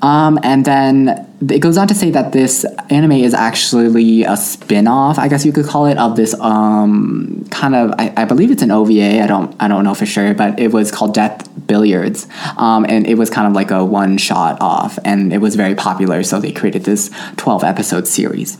Um, 0.01 0.39
and 0.45 0.65
then 0.65 1.28
it 1.41 1.61
goes 1.61 1.77
on 1.77 1.87
to 1.87 1.95
say 1.95 2.11
that 2.11 2.33
this 2.33 2.65
anime 2.91 3.13
is 3.13 3.33
actually 3.33 4.25
a 4.25 4.37
spin-off, 4.37 5.19
I 5.19 5.29
guess 5.29 5.45
you 5.45 5.53
could 5.53 5.67
call 5.67 5.87
it, 5.87 5.97
of 5.97 6.17
this 6.17 6.35
um, 6.41 7.47
kind 7.51 7.75
of 7.77 7.93
I, 7.97 8.13
I 8.17 8.25
believe 8.25 8.51
it's 8.51 8.63
an 8.63 8.71
OVA. 8.71 9.23
I 9.23 9.27
don't 9.27 9.55
I 9.61 9.69
don't 9.69 9.85
know 9.85 9.95
for 9.95 10.07
sure, 10.07 10.35
but 10.35 10.59
it 10.59 10.73
was 10.73 10.91
called 10.91 11.15
Death 11.15 11.49
Billiards, 11.67 12.27
um, 12.57 12.85
and 12.89 13.07
it 13.07 13.17
was 13.17 13.31
kind 13.31 13.47
of 13.47 13.53
like 13.53 13.71
a 13.71 13.85
one 13.85 14.19
shot 14.19 14.61
off, 14.61 14.99
and 15.05 15.33
it 15.33 15.39
was 15.39 15.55
very 15.55 15.75
popular. 15.75 16.23
So 16.25 16.41
they 16.41 16.51
created 16.51 16.85
this 16.85 17.11
twelve 17.37 17.63
episode 17.63 18.09
series. 18.09 18.59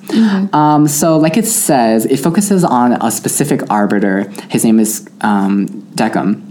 Um, 0.53 0.87
so 0.87 1.17
like 1.19 1.37
it 1.37 1.47
says, 1.47 2.07
it 2.07 2.19
focuses 2.19 2.65
on 2.65 2.93
a 2.93 3.11
specific 3.11 3.69
arbiter. 3.71 4.31
His 4.51 4.65
name 4.65 4.79
is 4.79 5.09
um, 5.21 5.67
Decim. 5.95 6.45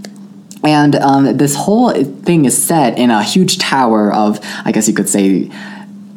And 0.63 0.95
um, 0.95 1.37
this 1.37 1.55
whole 1.55 1.93
thing 1.93 2.45
is 2.45 2.61
set 2.61 2.97
in 2.97 3.11
a 3.11 3.23
huge 3.23 3.59
tower 3.59 4.11
of, 4.11 4.39
I 4.65 4.71
guess 4.71 4.87
you 4.87 4.93
could 4.93 5.07
say, 5.07 5.51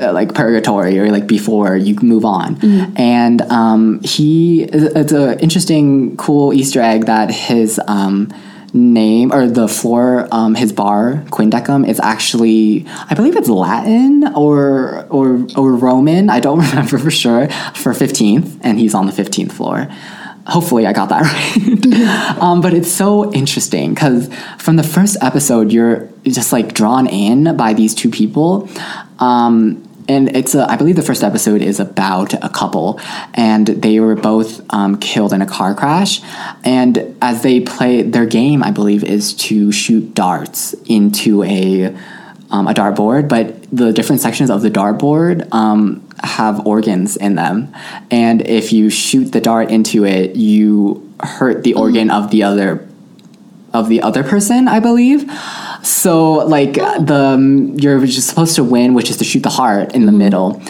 uh, 0.00 0.12
like 0.12 0.34
purgatory 0.34 0.98
or 0.98 1.10
like 1.10 1.26
before 1.26 1.76
you 1.76 1.94
move 2.02 2.24
on. 2.24 2.58
And 2.96 3.42
um, 3.42 4.00
he, 4.02 4.64
it's 4.64 5.12
an 5.12 5.38
interesting, 5.40 6.16
cool 6.16 6.52
Easter 6.52 6.80
egg 6.80 7.06
that 7.06 7.30
his 7.30 7.80
um, 7.86 8.32
name 8.72 9.32
or 9.32 9.48
the 9.48 9.68
floor, 9.68 10.28
um, 10.30 10.54
his 10.54 10.72
bar, 10.72 11.24
Quindecim, 11.30 11.88
is 11.88 12.00
actually, 12.00 12.86
I 13.08 13.14
believe 13.14 13.36
it's 13.36 13.48
Latin 13.48 14.32
or 14.34 15.06
or 15.10 15.46
or 15.56 15.74
Roman. 15.74 16.30
I 16.30 16.40
don't 16.40 16.58
remember 16.68 16.98
for 16.98 17.10
sure. 17.10 17.48
For 17.74 17.94
fifteenth, 17.94 18.58
and 18.62 18.78
he's 18.78 18.94
on 18.94 19.06
the 19.06 19.12
fifteenth 19.12 19.52
floor 19.52 19.88
hopefully 20.46 20.86
I 20.86 20.92
got 20.92 21.10
that 21.10 21.22
right. 21.22 22.42
um, 22.42 22.60
but 22.60 22.74
it's 22.74 22.90
so 22.90 23.32
interesting 23.32 23.94
because 23.94 24.28
from 24.58 24.76
the 24.76 24.82
first 24.82 25.16
episode, 25.22 25.70
you're 25.70 26.08
just 26.24 26.52
like 26.52 26.74
drawn 26.74 27.06
in 27.06 27.56
by 27.56 27.72
these 27.72 27.94
two 27.94 28.10
people. 28.10 28.68
Um, 29.18 29.86
and 30.10 30.36
it's 30.36 30.56
a, 30.56 30.68
I 30.68 30.74
believe 30.74 30.96
the 30.96 31.02
first 31.02 31.22
episode 31.22 31.62
is 31.62 31.78
about 31.78 32.34
a 32.34 32.48
couple, 32.48 32.98
and 33.32 33.68
they 33.68 34.00
were 34.00 34.16
both 34.16 34.60
um, 34.74 34.98
killed 34.98 35.32
in 35.32 35.40
a 35.40 35.46
car 35.46 35.72
crash. 35.72 36.20
And 36.64 37.16
as 37.22 37.44
they 37.44 37.60
play 37.60 38.02
their 38.02 38.26
game, 38.26 38.64
I 38.64 38.72
believe 38.72 39.04
is 39.04 39.34
to 39.34 39.70
shoot 39.70 40.12
darts 40.12 40.74
into 40.86 41.44
a 41.44 41.96
um, 42.50 42.66
a 42.66 42.74
dartboard, 42.74 43.28
but 43.28 43.62
the 43.70 43.92
different 43.92 44.20
sections 44.20 44.50
of 44.50 44.62
the 44.62 44.70
dartboard 44.70 45.46
um, 45.54 46.04
have 46.24 46.66
organs 46.66 47.16
in 47.16 47.36
them, 47.36 47.72
and 48.10 48.42
if 48.48 48.72
you 48.72 48.90
shoot 48.90 49.26
the 49.26 49.40
dart 49.40 49.70
into 49.70 50.04
it, 50.04 50.34
you 50.34 51.08
hurt 51.20 51.62
the 51.62 51.74
organ 51.74 52.10
of 52.10 52.32
the 52.32 52.42
other 52.42 52.84
of 53.72 53.88
the 53.88 54.02
other 54.02 54.24
person, 54.24 54.66
I 54.66 54.80
believe. 54.80 55.30
So 55.82 56.34
like 56.46 56.74
the 56.74 57.32
um, 57.34 57.74
you're 57.78 58.04
just 58.06 58.28
supposed 58.28 58.56
to 58.56 58.64
win, 58.64 58.94
which 58.94 59.10
is 59.10 59.16
to 59.18 59.24
shoot 59.24 59.42
the 59.42 59.50
heart 59.50 59.94
in 59.94 60.06
the 60.06 60.12
middle. 60.12 60.62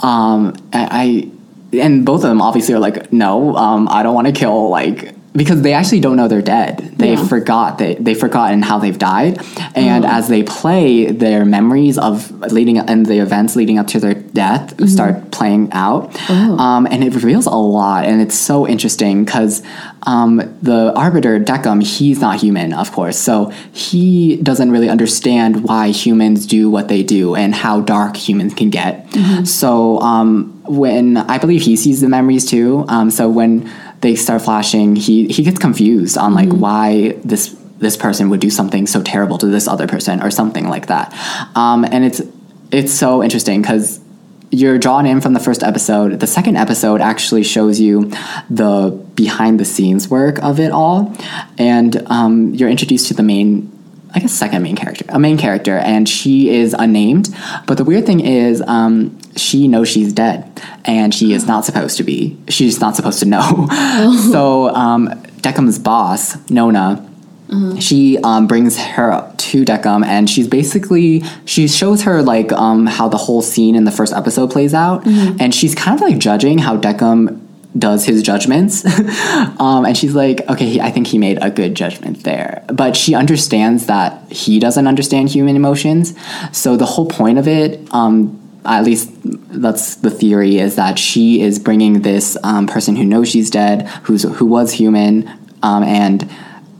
Um, 0.00 0.54
I, 0.72 1.30
I 1.72 1.78
and 1.78 2.04
both 2.04 2.24
of 2.24 2.30
them 2.30 2.40
obviously 2.40 2.74
are 2.74 2.78
like, 2.78 3.12
no, 3.12 3.54
um, 3.56 3.88
I 3.90 4.02
don't 4.02 4.14
want 4.14 4.26
to 4.26 4.32
kill 4.32 4.70
like 4.70 5.14
because 5.38 5.62
they 5.62 5.72
actually 5.72 6.00
don't 6.00 6.16
know 6.18 6.28
they're 6.28 6.42
dead. 6.58 6.74
They 7.02 7.12
Yeah. 7.12 7.24
forgot 7.34 7.78
they 7.78 7.92
they've 8.04 8.18
forgotten 8.26 8.60
how 8.70 8.76
they've 8.82 8.98
died, 9.12 9.32
and 9.74 10.04
as 10.04 10.24
they 10.32 10.42
play, 10.42 11.10
their 11.24 11.44
memories 11.56 11.96
of 12.08 12.12
leading 12.56 12.76
and 12.78 13.06
the 13.06 13.18
events 13.26 13.52
leading 13.60 13.78
up 13.80 13.86
to 13.94 13.98
their 14.04 14.14
death 14.42 14.64
start 14.94 15.30
playing 15.38 15.64
out, 15.72 16.02
um, 16.66 16.82
and 16.90 16.98
it 17.06 17.12
reveals 17.14 17.46
a 17.46 17.60
lot, 17.78 18.04
and 18.08 18.20
it's 18.24 18.38
so 18.50 18.66
interesting 18.74 19.24
because 19.24 19.62
um, 20.14 20.32
the 20.62 20.80
arbiter 21.04 21.38
Decim, 21.48 21.82
he's 21.82 22.20
not 22.20 22.34
human, 22.44 22.72
of 22.72 22.92
course, 22.92 23.18
so 23.28 23.36
he 23.72 24.36
doesn't 24.48 24.70
really 24.74 24.88
understand 24.96 25.64
why 25.68 25.84
humans 26.04 26.46
do 26.46 26.62
what 26.70 26.88
they 26.88 27.02
do 27.02 27.34
and 27.34 27.54
how 27.54 27.80
dark 27.80 28.16
humans 28.16 28.52
can 28.54 28.70
get. 28.70 29.06
So 29.44 29.98
um, 30.00 30.28
when 30.66 31.16
I 31.16 31.38
believe 31.38 31.62
he 31.62 31.76
sees 31.76 32.00
the 32.00 32.08
memories 32.08 32.44
too, 32.46 32.84
um, 32.88 33.10
so 33.10 33.28
when 33.28 33.70
they 34.00 34.14
start 34.14 34.42
flashing, 34.42 34.96
he 34.96 35.26
he 35.28 35.42
gets 35.42 35.58
confused 35.58 36.16
on 36.16 36.34
like 36.34 36.50
why 36.50 37.16
this 37.24 37.54
this 37.78 37.96
person 37.96 38.28
would 38.30 38.40
do 38.40 38.50
something 38.50 38.86
so 38.86 39.02
terrible 39.02 39.38
to 39.38 39.46
this 39.46 39.68
other 39.68 39.86
person 39.86 40.22
or 40.22 40.30
something 40.30 40.68
like 40.68 40.86
that, 40.86 41.12
um, 41.56 41.84
and 41.84 42.04
it's 42.04 42.22
it's 42.70 42.92
so 42.92 43.22
interesting 43.22 43.62
because 43.62 44.00
you're 44.50 44.78
drawn 44.78 45.06
in 45.06 45.20
from 45.20 45.34
the 45.34 45.40
first 45.40 45.62
episode. 45.62 46.20
The 46.20 46.26
second 46.26 46.56
episode 46.56 47.00
actually 47.00 47.42
shows 47.42 47.78
you 47.80 48.10
the 48.48 48.90
behind 49.14 49.60
the 49.60 49.64
scenes 49.64 50.08
work 50.08 50.42
of 50.42 50.58
it 50.60 50.70
all, 50.70 51.14
and 51.58 52.02
um, 52.06 52.54
you're 52.54 52.70
introduced 52.70 53.08
to 53.08 53.14
the 53.14 53.22
main. 53.22 53.74
I 54.14 54.20
guess 54.20 54.32
second 54.32 54.62
main 54.62 54.74
character, 54.74 55.04
a 55.10 55.18
main 55.18 55.36
character, 55.36 55.76
and 55.76 56.08
she 56.08 56.48
is 56.48 56.74
unnamed. 56.78 57.28
But 57.66 57.76
the 57.76 57.84
weird 57.84 58.06
thing 58.06 58.20
is, 58.20 58.62
um, 58.62 59.18
she 59.36 59.68
knows 59.68 59.88
she's 59.88 60.12
dead, 60.12 60.62
and 60.84 61.14
she 61.14 61.32
is 61.32 61.46
not 61.46 61.64
supposed 61.64 61.96
to 61.98 62.04
be. 62.04 62.36
She's 62.48 62.80
not 62.80 62.96
supposed 62.96 63.20
to 63.20 63.26
know. 63.26 63.68
so 64.30 64.68
um, 64.74 65.08
Decim's 65.40 65.78
boss, 65.78 66.50
Nona, 66.50 67.08
she 67.80 68.18
um, 68.18 68.46
brings 68.46 68.76
her 68.76 69.10
up 69.10 69.38
to 69.38 69.64
Decim, 69.64 70.04
and 70.04 70.28
she's 70.28 70.46
basically 70.46 71.22
she 71.46 71.66
shows 71.66 72.02
her 72.02 72.22
like 72.22 72.52
um, 72.52 72.86
how 72.86 73.08
the 73.08 73.16
whole 73.16 73.40
scene 73.40 73.74
in 73.74 73.84
the 73.84 73.90
first 73.90 74.12
episode 74.12 74.50
plays 74.50 74.74
out, 74.74 75.06
and 75.06 75.54
she's 75.54 75.74
kind 75.74 75.94
of 75.94 76.02
like 76.02 76.18
judging 76.18 76.58
how 76.58 76.76
Decim 76.76 77.40
does 77.78 78.04
his 78.04 78.22
judgments, 78.22 78.84
um, 79.60 79.86
and 79.86 79.96
she's 79.96 80.14
like, 80.14 80.46
okay, 80.48 80.66
he, 80.66 80.80
I 80.80 80.90
think 80.90 81.06
he 81.06 81.16
made 81.16 81.38
a 81.40 81.50
good 81.50 81.74
judgment 81.74 82.24
there, 82.24 82.64
but 82.68 82.96
she 82.96 83.14
understands 83.14 83.86
that 83.86 84.30
he 84.30 84.58
doesn't 84.58 84.86
understand 84.86 85.30
human 85.30 85.56
emotions, 85.56 86.14
so 86.52 86.76
the 86.76 86.86
whole 86.86 87.06
point 87.06 87.38
of 87.38 87.48
it. 87.48 87.80
Um, 87.94 88.44
at 88.68 88.84
least 88.84 89.10
that's 89.24 89.96
the 89.96 90.10
theory 90.10 90.58
is 90.58 90.76
that 90.76 90.98
she 90.98 91.40
is 91.40 91.58
bringing 91.58 92.02
this 92.02 92.36
um, 92.42 92.66
person 92.66 92.96
who 92.96 93.04
knows 93.04 93.28
she's 93.28 93.50
dead, 93.50 93.88
who's 94.04 94.22
who 94.22 94.46
was 94.46 94.72
human, 94.72 95.28
um, 95.62 95.82
and 95.82 96.30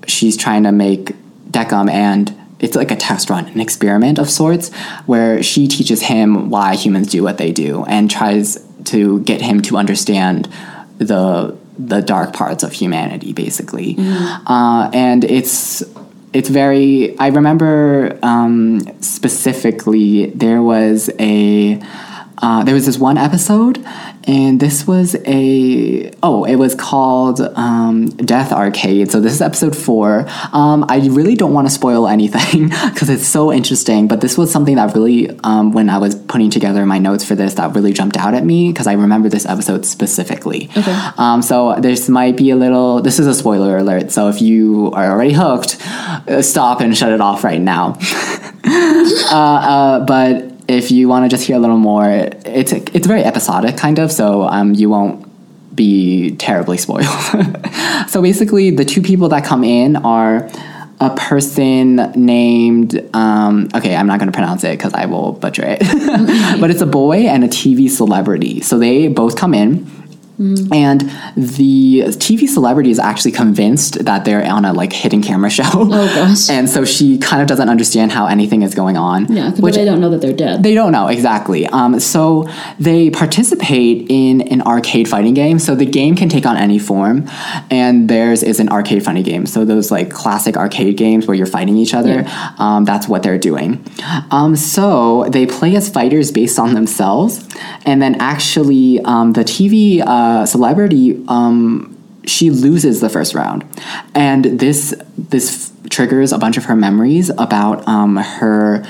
she's 0.06 0.36
trying 0.36 0.62
to 0.65 0.73
make 0.73 1.15
Decim 1.51 1.90
and 1.90 2.35
it's 2.60 2.74
like 2.74 2.90
a 2.90 2.97
test 2.97 3.31
run, 3.31 3.47
an 3.47 3.60
experiment 3.60 4.19
of 4.19 4.28
sorts, 4.28 4.74
where 5.06 5.43
she 5.43 5.69
teaches 5.69 6.02
him 6.02 6.51
why 6.51 6.74
humans 6.74 7.09
do 7.09 7.23
what 7.23 7.39
they 7.39 7.52
do 7.52 7.85
and 7.85 8.10
tries 8.10 8.59
to 8.85 9.20
get 9.20 9.40
him 9.40 9.62
to 9.62 9.77
understand 9.77 10.48
the 10.98 11.56
the 11.78 12.01
dark 12.01 12.32
parts 12.32 12.65
of 12.65 12.73
humanity, 12.73 13.32
basically. 13.32 13.94
Uh, 14.47 14.90
and 14.93 15.23
it's 15.24 15.82
it's 16.32 16.48
very. 16.48 17.18
I 17.18 17.28
remember 17.28 18.18
um, 18.22 18.80
specifically 19.00 20.26
there 20.26 20.62
was 20.62 21.10
a. 21.18 21.82
Uh, 22.40 22.65
there 22.65 22.74
was 22.74 22.86
this 22.86 22.98
one 22.98 23.19
episode, 23.19 23.85
and 24.24 24.60
this 24.60 24.86
was 24.86 25.16
a 25.27 26.10
oh, 26.23 26.44
it 26.44 26.56
was 26.56 26.74
called 26.74 27.40
um, 27.40 28.06
Death 28.06 28.52
Arcade. 28.52 29.10
So 29.10 29.20
this 29.20 29.32
is 29.32 29.43
episode 29.43 29.77
four. 29.77 30.27
Um, 30.52 30.85
I 30.89 31.06
really 31.09 31.35
don't 31.35 31.52
want 31.52 31.66
to 31.66 31.73
spoil 31.73 32.06
anything 32.06 32.69
because 32.93 33.10
it's 33.10 33.27
so 33.27 33.52
interesting. 33.52 34.09
But 34.09 34.20
this 34.20 34.39
was 34.39 34.52
something 34.52 34.77
that 34.77 34.94
really, 34.94 35.31
um, 35.44 35.73
when 35.73 35.90
I 35.90 35.98
was 35.98 36.15
putting 36.15 36.51
together 36.51 36.85
my 36.86 36.98
notes 36.98 37.24
for 37.24 37.35
this, 37.35 37.55
that 37.55 37.74
really 37.74 37.93
jumped 37.93 38.16
out 38.16 38.35
at 38.35 38.44
me 38.44 38.70
because 38.70 38.86
I 38.86 38.93
remember 38.94 39.28
this 39.28 39.47
episode 39.47 39.85
specifically. 39.85 40.70
Okay. 40.77 40.97
Um, 41.16 41.43
so 41.43 41.74
this 41.81 42.09
might 42.09 42.36
be 42.36 42.51
a 42.51 42.56
little. 42.56 43.02
This 43.02 43.19
is 43.19 43.27
a 43.27 43.35
spoiler 43.35 43.78
alert. 43.78 44.10
So 44.10 44.28
if 44.28 44.40
you 44.40 44.90
are 44.93 45.10
already 45.10 45.32
hooked, 45.32 45.77
uh, 45.82 46.43
stop 46.43 46.81
and 46.81 46.97
shut 46.97 47.12
it 47.12 47.20
off 47.20 47.44
right 47.44 47.60
now. 47.60 47.97
uh, 48.65 49.35
uh, 49.35 50.05
but 50.06 50.47
if 50.69 50.90
you 50.90 51.09
want 51.09 51.24
to 51.24 51.28
just 51.28 51.47
hear 51.47 51.57
a 51.57 51.59
little 51.59 51.78
more, 51.78 52.09
it's 52.09 52.73
it's 52.73 53.07
very 53.07 53.24
episodic 53.24 53.77
kind 53.77 53.99
of. 53.99 54.12
So 54.12 54.43
um, 54.43 54.74
you 54.74 54.90
won't 54.90 55.24
be 55.74 56.36
terribly 56.36 56.77
spoiled. 56.77 57.07
so 58.09 58.20
basically, 58.20 58.70
the 58.70 58.85
two 58.85 59.01
people 59.01 59.31
that 59.31 59.45
come 59.45 59.65
in 59.65 59.97
are 59.97 60.49
a 61.01 61.15
person 61.16 61.97
named 62.16 63.09
um, 63.15 63.69
okay 63.73 63.95
i'm 63.95 64.09
not 64.09 64.19
going 64.19 64.27
to 64.27 64.32
pronounce 64.32 64.65
it 64.65 64.77
because 64.77 64.93
i 64.95 65.07
will 65.07 65.32
butcher 65.32 65.62
it 65.65 65.78
but 66.61 66.70
it's 66.70 66.81
a 66.81 66.86
boy 66.86 67.19
and 67.19 67.45
a 67.45 67.47
tv 67.47 67.89
celebrity 67.89 68.61
so 68.61 68.81
they 68.81 69.07
both 69.07 69.36
come 69.36 69.55
in 69.55 69.89
and 70.39 71.01
the 71.36 72.02
TV 72.16 72.48
celebrity 72.48 72.90
is 72.90 72.98
actually 73.01 73.32
convinced 73.32 74.05
that 74.05 74.24
they're 74.24 74.44
on 74.44 74.65
a 74.65 74.73
like 74.73 74.93
hidden 74.93 75.20
camera 75.20 75.51
show. 75.59 75.65
Oh, 75.74 75.89
gosh. 75.89 76.48
And 76.48 76.69
so 76.70 76.85
she 76.85 77.19
kind 77.19 77.43
of 77.43 77.48
doesn't 77.48 77.69
understand 77.69 78.12
how 78.12 78.27
anything 78.27 78.62
is 78.62 78.74
going 78.74 78.97
on. 78.97 79.27
Yeah, 79.32 79.51
but 79.51 79.60
which 79.60 79.74
they 79.74 79.85
don't 79.85 80.01
know 80.01 80.10
that 80.10 80.20
they're 80.20 80.32
dead. 80.32 80.62
they 80.62 80.74
don't 80.74 80.93
know 80.93 81.09
exactly. 81.09 81.66
Um, 81.66 81.98
so 81.98 82.48
they 82.78 83.10
participate 83.10 84.06
in 84.09 84.43
an 84.43 84.62
arcade 84.62 85.09
fighting 85.09 85.35
game. 85.35 85.59
So 85.59 85.74
the 85.74 85.86
game 85.86 86.15
can 86.15 86.28
take 86.28 86.47
on 86.47 86.56
any 86.56 86.78
form, 86.78 87.28
and 87.70 88.09
theirs 88.09 88.43
is 88.43 88.60
an 88.60 88.69
arcade 88.69 89.05
fighting 89.05 89.24
game. 89.24 89.44
So 89.47 89.65
those 89.65 89.90
like 89.90 90.10
classic 90.10 90.56
arcade 90.56 90.97
games 90.97 91.27
where 91.27 91.36
you're 91.36 91.47
fighting 91.47 91.77
each 91.77 91.94
other. 91.94 92.24
Um, 92.59 92.85
that's 92.85 93.09
what 93.09 93.23
they're 93.23 93.39
doing. 93.39 93.85
Um, 94.31 94.55
so 94.55 95.24
they 95.31 95.47
play 95.47 95.74
as 95.74 95.89
fighters 95.89 96.31
based 96.31 96.59
on 96.59 96.74
themselves, 96.74 97.47
and 97.85 98.01
then 98.01 98.15
actually 98.20 99.01
um, 99.01 99.32
the 99.32 99.43
TV 99.43 100.01
uh, 100.06 100.27
celebrity. 100.46 101.22
Um, 101.28 101.94
she 102.24 102.50
loses 102.50 103.00
the 103.00 103.09
first 103.09 103.34
round, 103.34 103.64
and 104.14 104.44
this 104.44 104.94
this 105.16 105.72
f- 105.72 105.90
triggers 105.90 106.32
a 106.32 106.38
bunch 106.38 106.56
of 106.59 106.64
her 106.66 106.76
memories 106.76 107.30
about 107.30 107.86
um, 107.88 108.16
her 108.16 108.84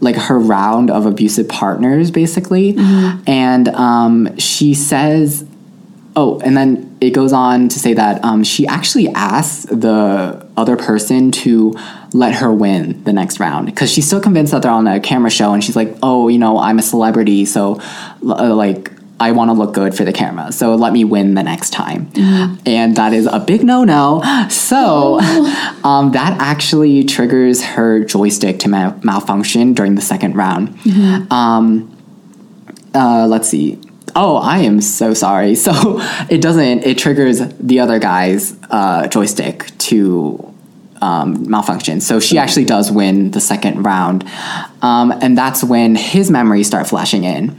like 0.00 0.16
her 0.16 0.38
round 0.38 0.90
of 0.90 1.06
abusive 1.06 1.48
partners, 1.48 2.10
basically. 2.10 2.74
And 3.26 3.68
um, 3.68 4.36
she 4.38 4.74
says, 4.74 5.44
"Oh," 6.14 6.38
and 6.40 6.56
then 6.56 6.96
it 7.00 7.10
goes 7.10 7.32
on 7.32 7.68
to 7.68 7.78
say 7.78 7.94
that 7.94 8.22
um, 8.24 8.44
she 8.44 8.66
actually 8.66 9.08
asks 9.08 9.64
the 9.64 10.46
other 10.56 10.76
person 10.76 11.32
to 11.32 11.74
let 12.12 12.34
her 12.36 12.52
win 12.52 13.02
the 13.04 13.12
next 13.12 13.40
round 13.40 13.66
because 13.66 13.90
she's 13.90 14.06
still 14.06 14.20
convinced 14.20 14.52
that 14.52 14.62
they're 14.62 14.70
on 14.70 14.86
a 14.86 15.00
camera 15.00 15.30
show, 15.30 15.52
and 15.52 15.64
she's 15.64 15.76
like, 15.76 15.96
"Oh, 16.02 16.28
you 16.28 16.38
know, 16.38 16.58
I'm 16.58 16.78
a 16.78 16.82
celebrity, 16.82 17.44
so 17.44 17.80
uh, 18.22 18.54
like." 18.54 18.92
I 19.20 19.30
want 19.32 19.48
to 19.50 19.52
look 19.52 19.74
good 19.74 19.94
for 19.94 20.04
the 20.04 20.12
camera, 20.12 20.50
so 20.52 20.74
let 20.74 20.92
me 20.92 21.04
win 21.04 21.34
the 21.34 21.42
next 21.42 21.70
time. 21.70 22.10
And 22.66 22.96
that 22.96 23.12
is 23.12 23.26
a 23.26 23.38
big 23.38 23.62
no 23.64 23.84
no. 23.84 24.22
So 24.50 25.20
um, 25.84 26.12
that 26.12 26.36
actually 26.40 27.04
triggers 27.04 27.62
her 27.62 28.04
joystick 28.04 28.58
to 28.60 28.68
mal- 28.68 28.98
malfunction 29.02 29.72
during 29.74 29.94
the 29.94 30.02
second 30.02 30.34
round. 30.36 30.76
Um, 31.30 31.96
uh, 32.94 33.26
let's 33.28 33.48
see. 33.48 33.78
Oh, 34.16 34.36
I 34.36 34.58
am 34.58 34.80
so 34.80 35.14
sorry. 35.14 35.54
So 35.64 35.72
it 36.30 36.40
doesn't, 36.40 36.84
it 36.84 36.98
triggers 36.98 37.40
the 37.58 37.80
other 37.80 37.98
guy's 37.98 38.56
uh, 38.70 39.06
joystick 39.08 39.76
to 39.78 40.53
um, 41.04 41.48
malfunction. 41.50 42.00
So 42.00 42.18
she 42.18 42.38
actually 42.38 42.64
does 42.64 42.90
win 42.90 43.30
the 43.32 43.40
second 43.40 43.82
round. 43.82 44.24
Um, 44.80 45.12
and 45.20 45.36
that's 45.36 45.62
when 45.62 45.96
his 45.96 46.30
memories 46.30 46.66
start 46.66 46.86
flashing 46.86 47.24
in. 47.24 47.50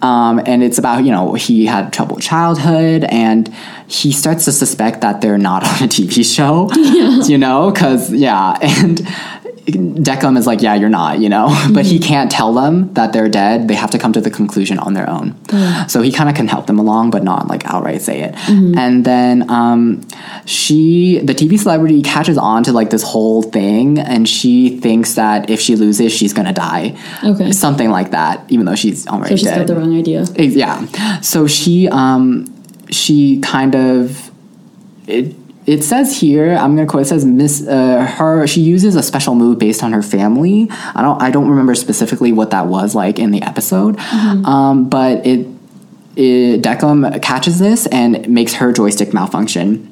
Um, 0.00 0.40
and 0.46 0.62
it's 0.62 0.78
about, 0.78 1.04
you 1.04 1.10
know, 1.10 1.34
he 1.34 1.66
had 1.66 1.92
troubled 1.92 2.22
childhood 2.22 3.04
and 3.04 3.52
he 3.88 4.12
starts 4.12 4.44
to 4.44 4.52
suspect 4.52 5.00
that 5.00 5.20
they're 5.20 5.38
not 5.38 5.64
on 5.82 5.88
a 5.88 5.90
TV 5.90 6.24
show, 6.24 6.70
you 7.28 7.36
know, 7.36 7.72
because, 7.72 8.12
yeah. 8.12 8.58
And 8.62 9.00
Decim 9.66 10.36
is 10.36 10.46
like, 10.46 10.60
yeah, 10.60 10.74
you're 10.74 10.90
not, 10.90 11.20
you 11.20 11.28
know, 11.30 11.48
but 11.72 11.86
he 11.86 11.98
can't 11.98 12.30
tell 12.30 12.52
them 12.52 12.92
that 12.94 13.12
they're 13.14 13.30
dead. 13.30 13.66
They 13.66 13.74
have 13.74 13.90
to 13.92 13.98
come 13.98 14.12
to 14.12 14.20
the 14.20 14.30
conclusion 14.30 14.78
on 14.78 14.92
their 14.92 15.08
own. 15.08 15.34
So 15.88 16.02
he 16.02 16.12
kind 16.12 16.28
of 16.28 16.34
can 16.36 16.48
help 16.48 16.66
them 16.66 16.78
along, 16.78 17.10
but 17.10 17.22
not 17.24 17.46
like 17.48 17.64
outright 17.64 18.02
say 18.02 18.20
it. 18.22 18.34
And 18.48 19.04
then 19.04 19.48
um, 19.50 20.06
she, 20.44 21.18
the 21.20 21.34
TV 21.34 21.58
celebrity, 21.58 22.02
catches 22.02 22.36
on 22.36 22.64
to 22.64 22.72
like 22.72 22.90
this 22.90 23.02
whole 23.02 23.42
thing, 23.42 23.98
and 23.98 24.28
she 24.28 24.78
thinks 24.80 25.14
that 25.14 25.48
if 25.48 25.60
she 25.60 25.76
loses, 25.76 26.12
she's 26.12 26.32
gonna 26.32 26.52
die. 26.52 26.96
Okay. 27.22 27.52
something 27.52 27.88
like 27.90 28.10
that. 28.10 28.44
Even 28.50 28.66
though 28.66 28.74
she's 28.74 29.06
already 29.06 29.30
So 29.30 29.36
she's 29.36 29.44
dead. 29.46 29.58
got 29.58 29.66
the 29.66 29.76
wrong 29.76 29.96
idea. 29.96 30.24
Yeah. 30.36 31.20
So 31.20 31.46
she 31.46 31.88
um 31.88 32.46
she 32.90 33.40
kind 33.40 33.74
of 33.74 34.30
it 35.06 35.34
it 35.66 35.82
says 35.82 36.18
here 36.18 36.54
I'm 36.54 36.76
gonna 36.76 36.86
quote 36.86 37.02
it 37.02 37.06
says 37.06 37.24
miss 37.24 37.66
uh, 37.66 38.04
her 38.18 38.46
she 38.46 38.60
uses 38.60 38.96
a 38.96 39.02
special 39.02 39.34
move 39.34 39.58
based 39.58 39.82
on 39.82 39.92
her 39.92 40.02
family. 40.02 40.68
I 40.70 41.02
don't 41.02 41.20
I 41.22 41.30
don't 41.30 41.48
remember 41.48 41.74
specifically 41.74 42.32
what 42.32 42.50
that 42.50 42.66
was 42.66 42.94
like 42.94 43.18
in 43.18 43.30
the 43.30 43.42
episode 43.42 43.98
um, 43.98 44.88
but 44.88 45.24
it, 45.26 45.46
it 46.16 46.62
Decim 46.62 47.20
catches 47.22 47.58
this 47.58 47.86
and 47.86 48.28
makes 48.28 48.54
her 48.54 48.72
joystick 48.72 49.12
malfunction 49.14 49.90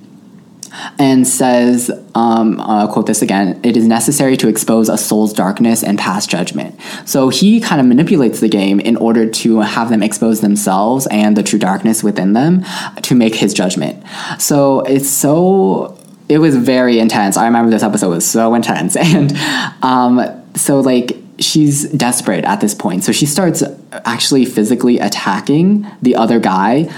and 0.98 1.26
says, 1.26 1.90
um, 2.14 2.60
I'll 2.60 2.88
quote 2.88 3.06
this 3.06 3.22
again, 3.22 3.60
it 3.62 3.76
is 3.76 3.86
necessary 3.86 4.36
to 4.38 4.48
expose 4.48 4.88
a 4.88 4.98
soul's 4.98 5.32
darkness 5.32 5.82
and 5.82 5.98
pass 5.98 6.26
judgment. 6.26 6.78
So 7.04 7.28
he 7.28 7.60
kind 7.60 7.80
of 7.80 7.86
manipulates 7.86 8.40
the 8.40 8.48
game 8.48 8.80
in 8.80 8.96
order 8.96 9.28
to 9.28 9.60
have 9.60 9.90
them 9.90 10.02
expose 10.02 10.40
themselves 10.40 11.06
and 11.08 11.36
the 11.36 11.42
true 11.42 11.58
darkness 11.58 12.02
within 12.02 12.32
them 12.32 12.64
to 13.02 13.14
make 13.14 13.34
his 13.34 13.54
judgment. 13.54 14.02
So 14.38 14.80
it's 14.80 15.08
so, 15.08 15.98
it 16.28 16.38
was 16.38 16.56
very 16.56 16.98
intense. 16.98 17.36
I 17.36 17.46
remember 17.46 17.70
this 17.70 17.82
episode 17.82 18.10
was 18.10 18.28
so 18.28 18.54
intense. 18.62 18.96
And 18.96 19.36
um, 19.82 20.20
so, 20.54 20.80
like, 20.80 21.21
she's 21.42 21.88
desperate 21.90 22.44
at 22.44 22.60
this 22.60 22.74
point. 22.74 23.04
So 23.04 23.12
she 23.12 23.26
starts 23.26 23.62
actually 24.04 24.44
physically 24.44 24.98
attacking 24.98 25.86
the 26.00 26.16
other 26.16 26.40
guy 26.40 26.90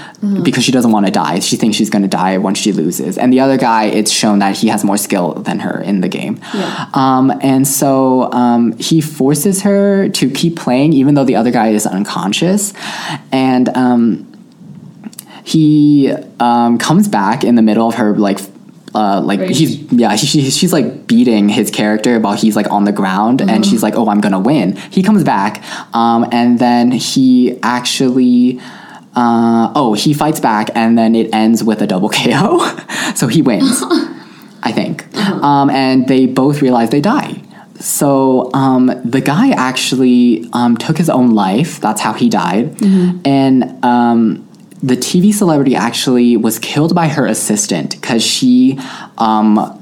because 0.43 0.63
she 0.63 0.71
doesn't 0.71 0.91
want 0.91 1.05
to 1.05 1.11
die. 1.11 1.39
She 1.39 1.55
thinks 1.55 1.77
she's 1.77 1.89
going 1.89 2.01
to 2.03 2.07
die 2.07 2.37
once 2.37 2.57
she 2.57 2.71
loses. 2.71 3.17
And 3.17 3.33
the 3.33 3.39
other 3.39 3.57
guy, 3.57 3.85
it's 3.85 4.11
shown 4.11 4.39
that 4.39 4.57
he 4.57 4.67
has 4.69 4.83
more 4.83 4.97
skill 4.97 5.33
than 5.33 5.59
her 5.59 5.81
in 5.81 6.01
the 6.01 6.09
game. 6.09 6.39
Yeah. 6.53 6.89
Um, 6.93 7.31
and 7.41 7.67
so 7.67 8.31
um, 8.31 8.77
he 8.77 9.01
forces 9.01 9.63
her 9.63 10.09
to 10.09 10.29
keep 10.29 10.55
playing, 10.55 10.93
even 10.93 11.15
though 11.15 11.25
the 11.25 11.35
other 11.35 11.51
guy 11.51 11.69
is 11.69 11.85
unconscious. 11.85 12.73
And 13.31 13.69
um, 13.69 14.31
he 15.43 16.11
um, 16.39 16.77
comes 16.77 17.07
back 17.07 17.43
in 17.43 17.55
the 17.55 17.61
middle 17.61 17.87
of 17.87 17.95
her 17.95 18.15
like 18.15 18.39
uh, 18.95 19.21
like 19.21 19.39
Rage. 19.41 19.57
he's 19.59 19.91
yeah 19.91 20.15
she, 20.15 20.25
she- 20.27 20.49
she's 20.49 20.73
like 20.73 21.07
beating 21.07 21.49
his 21.49 21.69
character 21.69 22.19
while 22.19 22.35
he's 22.35 22.55
like 22.55 22.69
on 22.71 22.83
the 22.85 22.91
ground 22.91 23.41
and 23.41 23.65
she's 23.65 23.83
like 23.83 23.95
oh 23.95 24.07
i'm 24.09 24.21
gonna 24.21 24.39
win. 24.39 24.75
He 24.95 25.01
comes 25.03 25.23
back 25.23 25.63
um, 25.93 26.25
and 26.31 26.59
then 26.59 26.91
he 26.91 27.59
actually 27.61 28.59
uh, 29.15 29.71
oh 29.75 29.93
he 29.93 30.13
fights 30.13 30.39
back 30.39 30.69
and 30.75 30.97
then 30.97 31.15
it 31.15 31.33
ends 31.33 31.63
with 31.63 31.81
a 31.81 31.87
double 31.87 32.09
ko 32.17 32.59
so 33.15 33.27
he 33.27 33.41
wins 33.41 33.81
i 34.63 34.71
think. 34.71 35.05
Um, 35.43 35.69
and 35.69 36.07
they 36.07 36.25
both 36.25 36.61
realize 36.61 36.89
they 36.89 37.01
die. 37.01 37.41
So 37.79 38.49
um, 38.53 38.87
the 39.03 39.21
guy 39.21 39.49
actually 39.51 40.47
um, 40.53 40.77
took 40.77 40.97
his 40.97 41.09
own 41.09 41.31
life. 41.31 41.79
That's 41.81 42.01
how 42.01 42.13
he 42.13 42.29
died. 42.29 42.75
And 43.25 43.83
um, 43.83 44.44
the 44.85 44.95
TV 44.95 45.33
celebrity 45.33 45.75
actually 45.75 46.37
was 46.37 46.59
killed 46.59 46.93
by 46.93 47.07
her 47.07 47.25
assistant 47.25 47.99
because 47.99 48.23
she 48.23 48.79
um, 49.17 49.81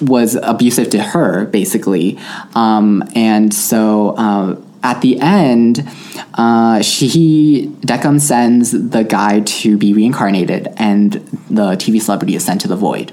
was 0.00 0.36
abusive 0.36 0.90
to 0.90 1.02
her, 1.02 1.46
basically. 1.46 2.16
Um, 2.54 3.02
and 3.16 3.52
so 3.52 4.10
uh, 4.10 4.56
at 4.84 5.00
the 5.00 5.18
end, 5.18 5.88
uh, 6.34 6.82
she 6.82 7.72
Decim 7.80 8.20
sends 8.20 8.70
the 8.70 9.02
guy 9.02 9.40
to 9.40 9.76
be 9.76 9.92
reincarnated, 9.92 10.68
and 10.76 11.14
the 11.50 11.72
TV 11.72 12.00
celebrity 12.00 12.36
is 12.36 12.44
sent 12.44 12.60
to 12.60 12.68
the 12.68 12.76
void. 12.76 13.10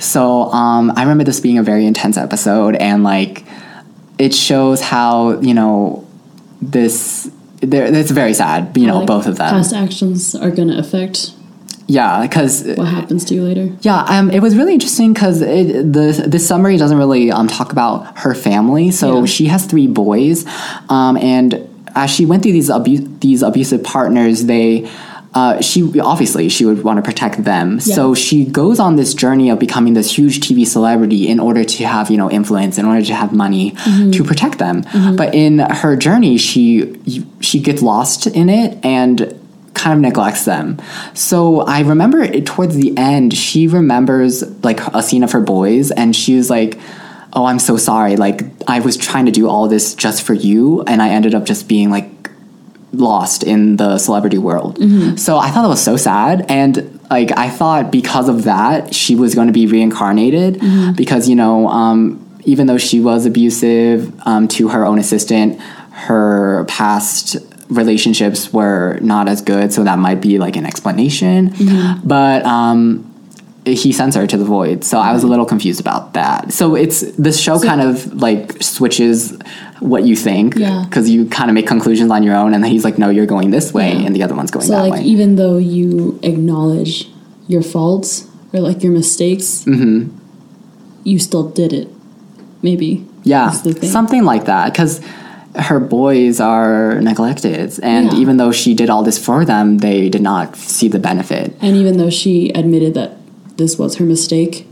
So 0.00 0.50
um, 0.52 0.92
I 0.96 1.02
remember 1.02 1.22
this 1.22 1.38
being 1.38 1.58
a 1.58 1.62
very 1.62 1.86
intense 1.86 2.16
episode, 2.16 2.74
and 2.74 3.04
like 3.04 3.44
it 4.18 4.34
shows 4.34 4.80
how 4.80 5.38
you 5.40 5.54
know 5.54 6.08
this. 6.60 7.30
There, 7.60 7.86
it's 7.86 8.10
very 8.10 8.34
sad. 8.34 8.76
You 8.76 8.86
know, 8.86 8.98
Like, 8.98 9.06
both 9.06 9.26
of 9.26 9.36
them. 9.36 9.48
Past 9.50 9.72
actions 9.74 10.34
are 10.34 10.50
going 10.50 10.68
to 10.68 10.78
affect 10.78 11.32
Yeah, 11.86 12.22
because 12.22 12.64
what 12.76 12.88
happens 12.88 13.24
to 13.26 13.34
you 13.34 13.42
later. 13.42 13.70
yeah, 13.80 14.02
um, 14.08 14.30
it 14.30 14.40
was 14.40 14.56
really 14.56 14.74
interesting 14.74 15.12
because 15.14 15.40
the 15.40 16.24
this 16.28 16.46
summary 16.46 16.76
doesn't 16.76 16.98
really 16.98 17.30
um, 17.30 17.46
talk 17.48 17.72
about 17.72 18.18
her 18.18 18.34
family. 18.34 18.90
So 18.90 19.20
Yeah. 19.20 19.24
she 19.26 19.46
has 19.46 19.64
three 19.66 19.86
boys, 19.86 20.44
um, 20.88 21.16
and 21.16 21.66
as 21.94 22.10
she 22.10 22.26
went 22.26 22.42
through 22.42 22.52
these 22.52 22.68
abu- 22.70 23.08
these 23.20 23.42
abusive 23.42 23.82
partners, 23.84 24.44
they. 24.46 24.86
Uh, 25.38 25.60
she 25.60 25.78
obviously 26.00 26.48
she 26.48 26.64
would 26.68 26.82
want 26.82 26.96
to 26.96 27.02
protect 27.10 27.36
them, 27.44 27.78
so 27.78 28.14
she 28.14 28.38
goes 28.60 28.78
on 28.86 28.96
this 28.96 29.12
journey 29.22 29.50
of 29.52 29.58
becoming 29.58 29.92
this 29.94 30.08
huge 30.18 30.36
TV 30.40 30.66
celebrity 30.66 31.28
in 31.28 31.38
order 31.48 31.62
to 31.62 31.84
have 31.94 32.10
you 32.12 32.16
know 32.16 32.30
influence, 32.30 32.78
in 32.78 32.84
order 32.90 33.02
to 33.04 33.14
have 33.14 33.30
money 33.44 33.72
Mm-hmm. 33.72 34.10
to 34.16 34.24
protect 34.24 34.56
them. 34.58 34.76
But 35.20 35.34
in 35.34 35.58
her 35.82 35.94
journey, 36.06 36.38
she 36.38 36.64
she 37.40 37.60
gets 37.60 37.82
lost 37.82 38.26
in 38.26 38.48
it 38.48 38.78
and 38.82 39.18
kind 39.74 39.94
of 39.98 40.00
neglects 40.00 40.44
them. 40.46 40.78
So 41.12 41.60
I 41.76 41.80
remember 41.80 42.22
it, 42.22 42.46
towards 42.46 42.74
the 42.76 42.96
end, 42.96 43.34
she 43.34 43.68
remembers 43.68 44.42
like 44.64 44.80
a 44.94 45.02
scene 45.02 45.22
of 45.22 45.32
her 45.32 45.42
boys, 45.42 45.90
and 45.90 46.16
she 46.16 46.34
was 46.36 46.48
like, 46.48 46.78
"Oh, 47.34 47.44
I'm 47.44 47.58
so 47.58 47.76
sorry. 47.76 48.16
Like 48.16 48.40
I 48.66 48.80
was 48.80 48.96
trying 48.96 49.26
to 49.26 49.32
do 49.32 49.48
all 49.50 49.68
this 49.68 49.94
just 49.94 50.22
for 50.22 50.32
you, 50.32 50.80
and 50.90 51.02
I 51.02 51.10
ended 51.10 51.34
up 51.34 51.44
just 51.44 51.68
being 51.68 51.90
like 51.90 52.08
lost 52.92 53.42
in 53.42 53.76
the 53.76 53.98
celebrity 53.98 54.38
world." 54.38 54.78
So 55.18 55.38
I 55.38 55.50
thought 55.50 55.62
that 55.62 55.68
was 55.68 55.82
so 55.82 55.96
sad, 55.96 56.46
and 56.48 57.00
like 57.10 57.36
I 57.36 57.48
thought 57.50 57.90
because 57.90 58.28
of 58.28 58.44
that, 58.44 58.94
she 58.94 59.14
was 59.16 59.34
going 59.34 59.46
to 59.48 59.52
be 59.52 59.66
reincarnated 59.66 60.60
because 60.96 61.28
you 61.28 61.36
know. 61.36 61.68
Um, 61.68 62.22
even 62.48 62.68
though 62.68 62.78
she 62.78 63.00
was 63.00 63.26
abusive 63.26 64.14
um, 64.24 64.46
to 64.46 64.68
her 64.68 64.86
own 64.86 65.00
assistant, 65.00 65.60
her 65.90 66.64
past 66.68 67.36
relationships 67.68 68.52
were 68.52 68.98
not 69.02 69.28
as 69.28 69.42
good, 69.42 69.72
so 69.72 69.82
that 69.82 69.98
might 69.98 70.20
be 70.20 70.38
like 70.38 70.54
an 70.54 70.64
explanation. 70.64 71.52
But 72.04 72.44
um, 72.46 73.12
he 73.64 73.92
sends 73.92 74.14
her 74.14 74.28
to 74.28 74.36
the 74.36 74.44
void, 74.44 74.84
so 74.84 74.98
I 75.00 75.12
was 75.12 75.24
a 75.24 75.26
little 75.26 75.44
confused 75.44 75.80
about 75.80 76.14
that. 76.14 76.52
So 76.52 76.76
it's 76.76 77.00
this 77.16 77.40
show 77.40 77.58
kind 77.58 77.80
of 77.80 78.14
like 78.14 78.62
switches 78.62 79.36
what 79.80 80.04
you 80.04 80.16
think 80.16 80.56
Yeah. 80.56 80.84
because 80.88 81.08
you 81.10 81.26
kind 81.26 81.50
of 81.50 81.54
make 81.54 81.66
conclusions 81.66 82.10
on 82.10 82.22
your 82.22 82.34
own, 82.34 82.54
and 82.54 82.62
then 82.64 82.70
he's 82.70 82.84
like, 82.84 82.98
"No, 82.98 83.10
you're 83.10 83.26
going 83.26 83.50
this 83.50 83.72
way," 83.74 83.92
Yeah. 83.92 84.06
and 84.06 84.16
the 84.16 84.22
other 84.22 84.34
one's 84.34 84.50
going 84.50 84.66
that 84.68 84.72
way. 84.72 84.78
So, 84.78 84.84
that 84.84 84.90
like, 84.90 85.00
way. 85.00 85.06
even 85.06 85.36
though 85.36 85.58
you 85.58 86.18
acknowledge 86.22 87.08
your 87.48 87.62
faults 87.62 88.26
or 88.52 88.60
like 88.60 88.82
your 88.82 88.92
mistakes, 88.92 89.64
Mm-hmm. 89.66 90.08
you 91.04 91.18
still 91.18 91.44
did 91.50 91.72
it. 91.72 91.88
Maybe. 92.62 93.04
Yeah, 93.22 93.46
That's 93.46 93.60
the 93.60 93.72
thing. 93.74 93.90
something 93.90 94.24
like 94.24 94.44
that. 94.46 94.72
Because 94.72 95.00
her 95.56 95.80
boys 95.80 96.40
are 96.40 97.00
neglected, 97.00 97.78
and 97.82 98.12
Yeah. 98.12 98.18
even 98.18 98.36
though 98.36 98.52
she 98.52 98.74
did 98.74 98.88
all 98.90 99.02
this 99.02 99.18
for 99.18 99.44
them, 99.44 99.78
they 99.78 100.08
did 100.08 100.22
not 100.22 100.56
see 100.56 100.88
the 100.88 100.98
benefit. 100.98 101.54
And 101.60 101.76
even 101.76 101.96
though 101.98 102.10
she 102.10 102.50
admitted 102.54 102.94
that 102.94 103.16
this 103.56 103.78
was 103.78 103.96
her 103.96 104.04
mistake, 104.04 104.66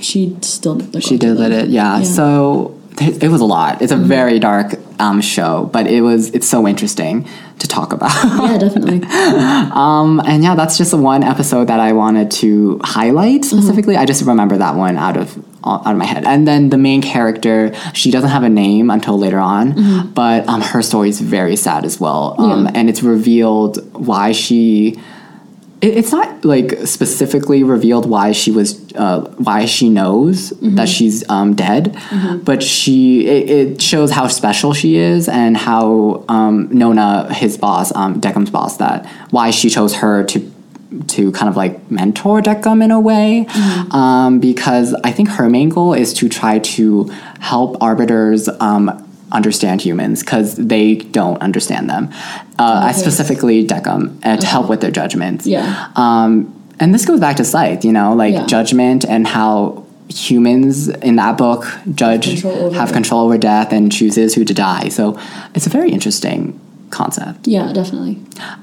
she 0.00 0.36
still 0.40 0.76
Mm-hmm. 0.76 0.98
She 1.00 1.16
did 1.16 1.38
let 1.38 1.52
it, 1.52 1.68
yeah. 1.68 2.02
So 2.02 2.72
th- 2.72 2.83
it 3.00 3.28
was 3.30 3.40
a 3.40 3.44
lot. 3.44 3.82
It's 3.82 3.92
a 3.92 3.96
Mm-hmm. 3.96 4.08
very 4.08 4.38
dark 4.38 4.74
um, 5.00 5.20
show, 5.20 5.68
but 5.72 5.86
it 5.86 6.00
was 6.02 6.30
it's 6.30 6.48
so 6.48 6.66
interesting 6.68 7.26
to 7.58 7.66
talk 7.68 7.92
about. 7.92 8.12
yeah, 8.24 8.58
definitely. 8.58 9.02
um, 9.72 10.20
and 10.26 10.42
yeah, 10.42 10.54
that's 10.54 10.76
just 10.78 10.90
the 10.92 10.96
one 10.96 11.22
episode 11.22 11.66
that 11.68 11.80
I 11.80 11.92
wanted 11.92 12.30
to 12.42 12.80
highlight 12.84 13.42
Mm-hmm. 13.42 13.58
specifically. 13.58 13.96
I 13.96 14.06
just 14.06 14.24
remember 14.24 14.56
that 14.58 14.74
one 14.76 14.96
out 14.96 15.16
of 15.16 15.36
out 15.66 15.86
of 15.86 15.96
my 15.96 16.04
head. 16.04 16.24
And 16.26 16.46
then 16.46 16.68
the 16.70 16.76
main 16.76 17.00
character, 17.02 17.74
she 17.94 18.10
doesn't 18.10 18.28
have 18.30 18.42
a 18.42 18.50
name 18.50 18.90
until 18.90 19.18
later 19.18 19.38
on, 19.38 20.10
but 20.12 20.46
um, 20.48 20.60
her 20.60 20.82
story 20.82 21.08
is 21.08 21.20
very 21.20 21.56
sad 21.56 21.84
as 21.84 21.98
well. 21.98 22.34
Um, 22.38 22.44
Mm-hmm. 22.50 22.64
Yeah. 22.66 22.72
And 22.80 22.88
it's 22.90 23.02
revealed 23.02 23.78
why 23.94 24.32
she. 24.32 24.98
It- 25.80 25.96
It's 25.98 26.12
not 26.12 26.44
like 26.44 26.78
specifically 26.86 27.62
revealed 27.62 28.06
why 28.08 28.32
she 28.32 28.50
was, 28.50 28.80
uh, 28.94 29.20
why 29.38 29.64
she 29.66 29.88
knows 29.90 30.50
Mm-hmm. 30.50 30.76
that 30.76 30.88
she's 30.88 31.28
um, 31.28 31.54
dead, 31.54 31.96
but 32.44 32.62
she 32.62 33.26
it, 33.26 33.50
it 33.50 33.82
shows 33.82 34.10
how 34.12 34.26
special 34.28 34.72
she 34.72 34.96
is 34.96 35.28
and 35.28 35.56
how 35.56 36.24
um, 36.28 36.68
Nona, 36.72 37.32
his 37.34 37.56
boss, 37.58 37.94
um, 37.94 38.20
Decim's 38.20 38.50
boss, 38.50 38.76
that 38.78 39.06
why 39.30 39.50
she 39.50 39.68
chose 39.68 39.96
her 39.96 40.24
to 40.24 40.50
to 41.08 41.32
kind 41.32 41.48
of 41.48 41.56
like 41.56 41.90
mentor 41.90 42.40
Decim 42.40 42.82
in 42.82 42.92
a 42.92 43.00
way, 43.00 43.46
um, 43.90 44.38
because 44.38 44.94
I 45.02 45.10
think 45.10 45.28
her 45.28 45.50
main 45.50 45.68
goal 45.68 45.92
is 45.92 46.14
to 46.14 46.28
try 46.28 46.60
to 46.60 47.10
help 47.40 47.76
arbiters. 47.82 48.48
Um, 48.60 49.03
understand 49.34 49.80
humans 49.82 50.20
because 50.20 50.54
they 50.56 50.94
don't 50.96 51.38
understand 51.42 51.90
them 51.90 52.08
uh, 52.58 52.84
Okay. 52.88 52.98
specifically 52.98 53.66
Decim 53.66 54.16
and 54.22 54.40
to 54.40 54.46
help 54.46 54.68
with 54.70 54.80
their 54.80 54.90
judgments 54.92 55.46
Yeah. 55.46 55.88
um, 55.96 56.32
and 56.80 56.92
this 56.94 57.04
goes 57.04 57.20
back 57.20 57.36
to 57.36 57.44
Scythe, 57.44 57.84
you 57.84 57.92
know, 57.92 58.14
like 58.14 58.34
Yeah. 58.34 58.46
judgment 58.46 59.04
and 59.04 59.26
how 59.26 59.84
humans 60.08 60.88
in 60.88 61.16
that 61.16 61.38
book 61.38 61.66
judge 61.94 62.26
Control 62.42 62.66
over 62.66 62.76
have 62.76 62.92
control 62.92 63.22
over 63.26 63.38
death 63.38 63.72
and 63.72 63.90
chooses 63.92 64.34
who 64.34 64.44
to 64.44 64.54
die. 64.54 64.88
So 64.88 65.18
it's 65.54 65.66
a 65.66 65.70
very 65.70 65.90
interesting 65.92 66.58
concept. 66.90 67.46
Yeah, 67.46 67.72
definitely. 67.72 68.18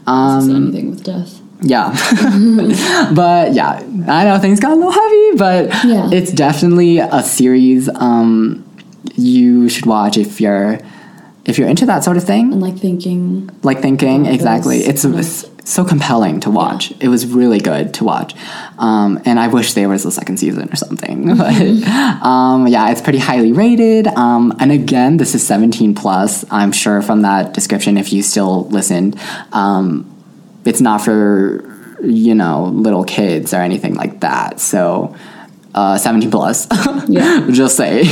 Um, 0.07 0.49
anything 0.56 0.89
with 0.91 1.03
death. 1.03 1.39
Yeah. 1.61 1.89
but 3.14 3.53
yeah, 3.53 3.81
I 4.07 4.23
know 4.26 4.38
things 4.39 4.60
got 4.60 4.72
a 4.72 4.76
little 4.76 4.91
heavy, 4.91 5.38
but 5.38 5.61
Yeah. 5.85 6.10
it's 6.11 6.31
definitely 6.31 6.99
a 6.99 7.23
series 7.23 7.89
um, 7.95 8.64
you 9.15 9.69
should 9.69 9.86
watch 9.86 10.18
if 10.18 10.41
you're 10.41 10.80
if 11.45 11.57
you're 11.57 11.68
into 11.68 11.86
that 11.88 12.03
sort 12.03 12.18
of 12.18 12.23
thing. 12.23 12.53
And 12.53 12.61
like 12.61 12.78
thinking, 12.78 13.49
like 13.64 13.82
thinking 13.82 14.26
exactly. 14.26 14.80
It's, 14.80 15.03
it's 15.03 15.49
so 15.64 15.84
compelling 15.84 16.40
to 16.41 16.52
watch. 16.52 16.94
It 16.99 17.07
was 17.07 17.26
really 17.26 17.60
good 17.60 17.94
to 17.95 18.03
watch. 18.03 18.36
Um, 18.78 19.22
and 19.26 19.40
i 19.40 19.48
wish 19.48 19.73
there 19.73 19.90
was 19.90 20.06
a 20.06 20.11
second 20.11 20.38
season 20.38 20.69
or 20.72 20.76
something 20.76 21.38
but 21.38 21.53
um, 22.23 22.68
yeah 22.68 22.90
it's 22.91 23.02
pretty 23.02 23.19
highly 23.19 23.52
rated. 23.53 24.07
Um, 24.07 24.53
and 24.60 24.72
again 24.72 25.18
this 25.18 25.36
is 25.36 25.45
17 25.45 25.95
plus. 25.95 26.45
I'm 26.52 26.72
sure 26.72 27.02
from 27.02 27.23
that 27.23 27.53
description 27.53 27.98
if 27.98 28.14
you 28.14 28.22
still 28.23 28.68
listened 28.68 29.19
um, 29.52 30.07
it's 30.65 30.82
not 30.82 31.02
for 31.02 31.68
you 32.03 32.34
know 32.36 32.65
little 32.65 33.03
kids 33.03 33.53
or 33.53 33.57
anything 33.57 33.95
like 33.95 34.22
that. 34.22 34.60
So 34.60 35.15
uh, 35.73 35.98
17 35.98 36.32
plus. 36.32 36.68
Yeah. 37.07 37.48
just 37.52 37.78
say 37.78 38.03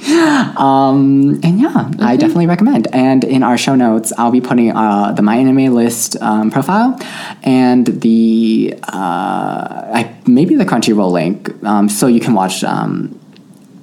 um, 0.56 1.40
and 1.42 1.60
yeah 1.60 1.90
i 2.00 2.16
definitely 2.16 2.46
recommend 2.46 2.86
and 2.94 3.24
in 3.24 3.42
our 3.42 3.58
show 3.58 3.74
notes 3.74 4.12
i'll 4.18 4.30
be 4.30 4.40
putting 4.40 4.70
uh, 4.74 5.12
the 5.12 5.22
my 5.22 5.36
anime 5.36 5.74
list 5.74 6.16
um, 6.22 6.50
profile 6.50 6.98
and 7.42 7.86
the 7.86 8.74
uh, 8.84 9.90
I, 9.92 10.14
maybe 10.26 10.54
the 10.54 10.64
crunchyroll 10.64 11.12
link 11.12 11.50
um, 11.64 11.88
so 11.88 12.06
you 12.06 12.20
can 12.20 12.34
watch 12.34 12.64
um, 12.64 13.18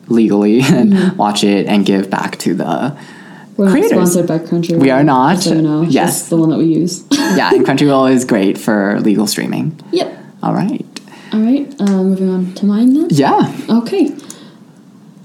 legally 0.08 0.62
and 0.64 1.18
watch 1.18 1.44
it 1.44 1.68
and 1.68 1.86
give 1.86 2.10
back 2.10 2.38
to 2.40 2.54
the 2.54 2.98
we're 3.58 3.72
Creators. 3.72 3.92
not 3.92 4.08
sponsored 4.08 4.28
by 4.28 4.38
Crunchyroll. 4.38 4.80
We 4.80 4.92
are 4.92 5.04
not. 5.04 5.40
So 5.40 5.56
you 5.56 5.64
know, 5.64 5.82
Yes. 5.82 6.30
The 6.30 6.38
one 6.38 6.50
that 6.52 6.60
we 6.60 6.66
use. 6.66 7.04
yeah 7.12 7.50
and 7.52 7.66
crunchyroll 7.66 8.12
is 8.12 8.24
great 8.24 8.56
for 8.56 9.00
legal 9.02 9.26
streaming 9.26 9.80
yep. 9.92 10.16
all 10.44 10.54
right 10.54 10.86
All 11.34 11.40
right. 11.42 11.68
Uh, 11.82 12.04
moving 12.04 12.30
on 12.30 12.54
to 12.54 12.66
mine 12.68 12.94
then. 12.94 13.08
yeah 13.10 13.52
Okay. 13.68 14.16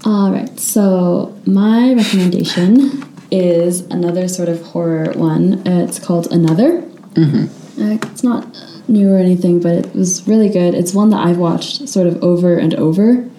All 0.05 0.31
right. 0.31 0.59
So 0.59 1.39
my 1.45 1.93
recommendation 1.93 3.03
is 3.31 3.81
another 3.81 4.27
sort 4.27 4.49
of 4.49 4.61
horror 4.61 5.13
one. 5.13 5.65
Uh, 5.65 5.85
it's 5.87 5.97
called 5.97 6.31
Another. 6.31 6.81
Mm-hmm. 7.13 7.81
Uh, 7.81 7.95
it's 8.11 8.23
not 8.23 8.45
new 8.89 9.13
or 9.13 9.17
anything, 9.17 9.61
but 9.61 9.85
it 9.85 9.95
was 9.95 10.27
really 10.27 10.49
good. 10.49 10.73
It's 10.73 10.93
one 10.93 11.09
that 11.11 11.25
I've 11.25 11.37
watched 11.37 11.87
sort 11.87 12.05
of 12.05 12.21
over 12.21 12.57
and 12.57 12.73
over, 12.75 13.29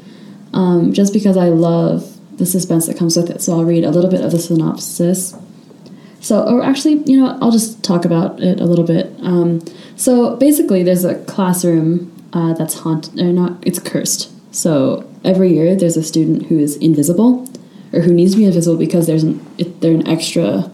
um, 0.55 0.93
just 0.93 1.13
because 1.13 1.37
I 1.37 1.51
love 1.51 2.11
the 2.39 2.47
suspense 2.47 2.87
that 2.87 2.97
comes 2.97 3.17
with 3.17 3.31
it. 3.31 3.43
So 3.43 3.53
I'll 3.53 3.65
read 3.65 3.85
a 3.85 3.91
little 3.91 4.11
bit 4.11 4.23
of 4.23 4.33
the 4.33 4.39
synopsis. 4.39 5.37
So, 6.21 6.43
or 6.43 6.63
actually, 6.63 7.03
you 7.05 7.21
know, 7.21 7.39
I'll 7.43 7.53
just 7.53 7.85
talk 7.85 8.07
about 8.07 8.43
it 8.43 8.59
a 8.59 8.65
little 8.65 8.87
bit. 8.87 9.15
Um, 9.21 9.61
so 9.97 10.37
basically, 10.37 10.83
there's 10.83 11.05
a 11.05 11.23
classroom 11.27 12.11
uh, 12.33 12.55
that's 12.55 12.79
haunted, 12.79 13.21
or 13.21 13.33
not, 13.33 13.59
it's 13.67 13.79
cursed. 13.79 14.34
So 14.55 15.05
every 15.25 15.53
year, 15.53 15.75
there's 15.75 15.97
a 15.97 16.03
student 16.03 16.47
who 16.47 16.59
is 16.59 16.77
invisible, 16.77 17.47
or 17.93 18.01
who 18.01 18.13
needs 18.15 18.33
to 18.33 18.39
be 18.39 18.45
invisible 18.45 18.79
because 18.79 19.07
there's 19.07 19.25
an 19.25 19.45
it, 19.59 19.81
they're 19.81 19.93
an 19.93 20.07
extra 20.09 20.71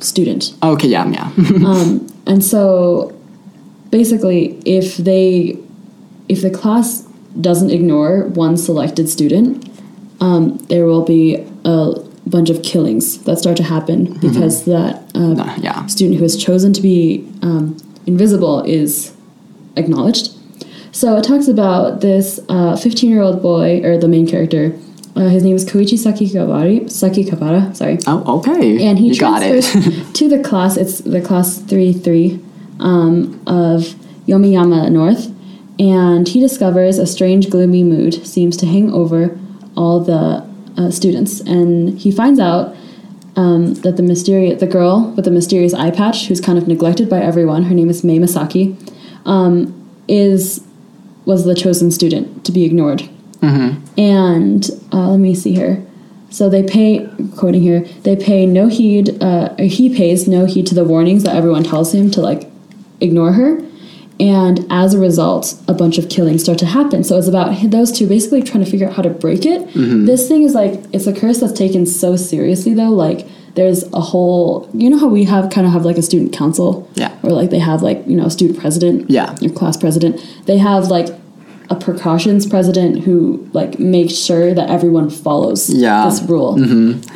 student. 0.00 0.54
okay 0.62 0.88
yeah 0.88 1.06
yeah 1.08 1.28
Um, 1.70 2.06
and 2.26 2.42
so 2.44 3.12
basically, 3.90 4.60
if 4.64 4.96
they 4.96 5.58
if 6.28 6.42
the 6.42 6.50
class 6.50 7.02
doesn't 7.40 7.70
ignore 7.70 8.26
one 8.34 8.56
selected 8.56 9.08
student, 9.08 9.68
um, 10.20 10.56
there 10.68 10.84
will 10.86 11.04
be 11.04 11.36
a 11.64 11.94
bunch 12.26 12.50
of 12.50 12.62
killings 12.62 13.22
that 13.24 13.38
start 13.38 13.56
to 13.56 13.62
happen 13.62 14.18
because 14.20 14.64
that 14.64 14.94
uh, 15.14 15.34
Uh, 15.38 15.54
yeah 15.60 15.86
student 15.86 16.16
who 16.18 16.24
has 16.24 16.36
chosen 16.36 16.72
to 16.72 16.82
be 16.82 17.24
um, 17.42 17.76
invisible 18.06 18.62
is 18.66 19.12
acknowledged. 19.76 20.32
So 20.92 21.16
it 21.16 21.24
talks 21.24 21.48
about 21.48 22.00
this 22.00 22.40
15 22.48 23.10
year 23.10 23.22
old 23.22 23.42
boy, 23.42 23.82
or 23.84 23.98
the 23.98 24.08
main 24.08 24.26
character, 24.26 24.72
uh, 25.16 25.28
his 25.28 25.42
name 25.42 25.56
is 25.56 25.64
Koichi 25.64 25.98
Sakikabari, 25.98 26.84
Sakikabara, 26.84 27.74
sorry. 27.74 27.98
Oh, 28.06 28.38
okay. 28.38 28.86
And 28.86 28.98
he 28.98 29.08
you 29.08 29.18
got 29.18 29.42
it. 29.42 29.62
transfers 29.64 30.12
to 30.18 30.28
the 30.28 30.42
class, 30.42 30.76
it's 30.76 30.98
the 30.98 31.20
class 31.20 31.58
3 31.58 31.92
3 31.92 32.40
um, 32.78 33.40
of 33.46 33.82
Yomiyama 34.26 34.90
North. 34.90 35.34
And 35.80 36.28
he 36.28 36.40
discovers 36.40 36.98
a 36.98 37.06
strange, 37.06 37.50
gloomy 37.50 37.82
mood 37.82 38.26
seems 38.26 38.56
to 38.58 38.66
hang 38.66 38.92
over 38.92 39.38
all 39.76 40.00
the 40.00 40.46
uh, 40.76 40.90
students. 40.90 41.40
And 41.40 41.98
he 41.98 42.10
finds 42.10 42.38
out 42.38 42.76
um, 43.34 43.74
that 43.74 43.96
the 43.96 44.02
mysterious, 44.02 44.60
the 44.60 44.66
girl 44.66 45.12
with 45.16 45.24
the 45.24 45.30
mysterious 45.30 45.74
eye 45.74 45.90
patch, 45.90 46.26
who's 46.26 46.40
kind 46.40 46.58
of 46.58 46.68
neglected 46.68 47.08
by 47.08 47.20
everyone, 47.20 47.64
her 47.64 47.74
name 47.74 47.90
is 47.90 48.04
Mei 48.04 48.18
Misaki, 48.18 48.76
um, 49.24 49.74
is 50.06 50.64
was 51.24 51.44
the 51.44 51.54
chosen 51.54 51.90
student 51.90 52.44
to 52.44 52.52
be 52.52 52.64
ignored. 52.64 53.08
And 53.96 54.68
uh, 54.92 55.10
let 55.10 55.18
me 55.20 55.34
see 55.34 55.54
here. 55.54 55.86
So 56.30 56.48
they 56.48 56.62
pay, 56.62 57.08
quoting 57.36 57.62
here, 57.62 57.80
they 58.02 58.14
pay 58.14 58.46
no 58.46 58.68
heed, 58.68 59.20
uh, 59.22 59.56
he 59.56 59.94
pays 59.94 60.28
no 60.28 60.46
heed 60.46 60.66
to 60.68 60.74
the 60.74 60.84
warnings 60.84 61.24
that 61.24 61.34
everyone 61.34 61.64
tells 61.64 61.92
him 61.92 62.10
to 62.12 62.20
like 62.20 62.48
ignore 63.00 63.32
her. 63.32 63.60
And 64.20 64.66
as 64.70 64.92
a 64.94 64.98
result, 64.98 65.54
a 65.66 65.72
bunch 65.72 65.96
of 65.96 66.08
killings 66.08 66.42
start 66.42 66.58
to 66.58 66.66
happen. 66.66 67.02
So 67.02 67.16
it's 67.16 67.26
about 67.26 67.70
those 67.70 67.90
two 67.90 68.06
basically 68.06 68.42
trying 68.42 68.62
to 68.62 68.70
figure 68.70 68.86
out 68.86 68.94
how 68.94 69.02
to 69.02 69.10
break 69.10 69.46
it. 69.46 69.66
This 70.06 70.28
thing 70.28 70.42
is 70.42 70.54
like, 70.54 70.74
it's 70.92 71.06
a 71.06 71.12
curse 71.12 71.40
that's 71.40 71.54
taken 71.54 71.86
so 71.86 72.16
seriously 72.16 72.74
though. 72.74 72.90
Like, 72.90 73.26
there's 73.60 73.80
a 73.92 74.00
whole, 74.10 74.68
you 74.72 74.88
know 74.90 74.98
how 74.98 75.06
we 75.18 75.24
have 75.24 75.50
kind 75.54 75.66
of 75.66 75.72
have 75.76 75.84
like 75.84 75.98
a 75.98 76.02
student 76.10 76.32
council? 76.32 76.70
Yeah. 76.94 77.12
Or 77.22 77.30
like 77.40 77.50
they 77.50 77.58
have 77.70 77.82
like, 77.82 77.98
you 78.10 78.16
know, 78.16 78.26
a 78.26 78.30
student 78.30 78.58
president? 78.58 79.10
Yeah. 79.10 79.36
Your 79.40 79.52
class 79.52 79.76
president. 79.76 80.14
They 80.46 80.58
have 80.58 80.84
like 80.96 81.08
a 81.68 81.76
precautions 81.76 82.46
president 82.54 83.04
who 83.04 83.48
like 83.52 83.78
makes 83.78 84.14
sure 84.14 84.52
that 84.54 84.68
everyone 84.76 85.08
follows 85.08 85.70
Yeah. 85.70 86.04
this 86.06 86.20
rule 86.32 86.52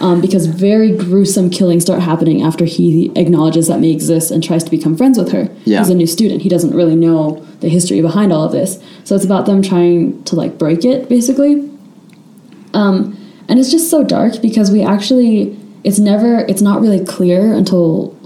um, 0.07 0.21
because 0.21 0.47
very 0.47 0.91
gruesome 1.05 1.49
killings 1.51 1.83
start 1.83 2.01
happening 2.13 2.39
after 2.51 2.65
he 2.65 3.11
acknowledges 3.17 3.67
that 3.67 3.81
Mei 3.81 3.91
exists 3.91 4.31
and 4.31 4.45
tries 4.45 4.63
to 4.63 4.71
become 4.71 4.95
friends 4.97 5.19
with 5.19 5.33
her 5.33 5.45
Yeah. 5.65 5.81
he's 5.81 5.89
a 5.97 5.99
new 6.03 6.07
student 6.07 6.43
he 6.43 6.49
doesn't 6.49 6.73
really 6.81 6.95
know 6.95 7.21
the 7.63 7.69
history 7.69 8.01
behind 8.01 8.33
all 8.33 8.45
of 8.45 8.53
this 8.53 8.71
so 9.03 9.17
it's 9.17 9.25
about 9.25 9.45
them 9.47 9.61
trying 9.61 10.23
to 10.29 10.37
like 10.37 10.53
break 10.57 10.85
it 10.85 11.09
basically 11.09 11.53
um, 12.75 13.17
and 13.49 13.59
it's 13.59 13.73
just 13.73 13.91
so 13.91 14.05
dark 14.05 14.41
because 14.41 14.71
we 14.71 14.83
actually 14.83 15.59
it's 15.85 15.99
never 15.99 16.41
it's 16.49 16.63
not 16.63 16.81
really 16.81 17.05
clear 17.05 17.53
until 17.55 18.17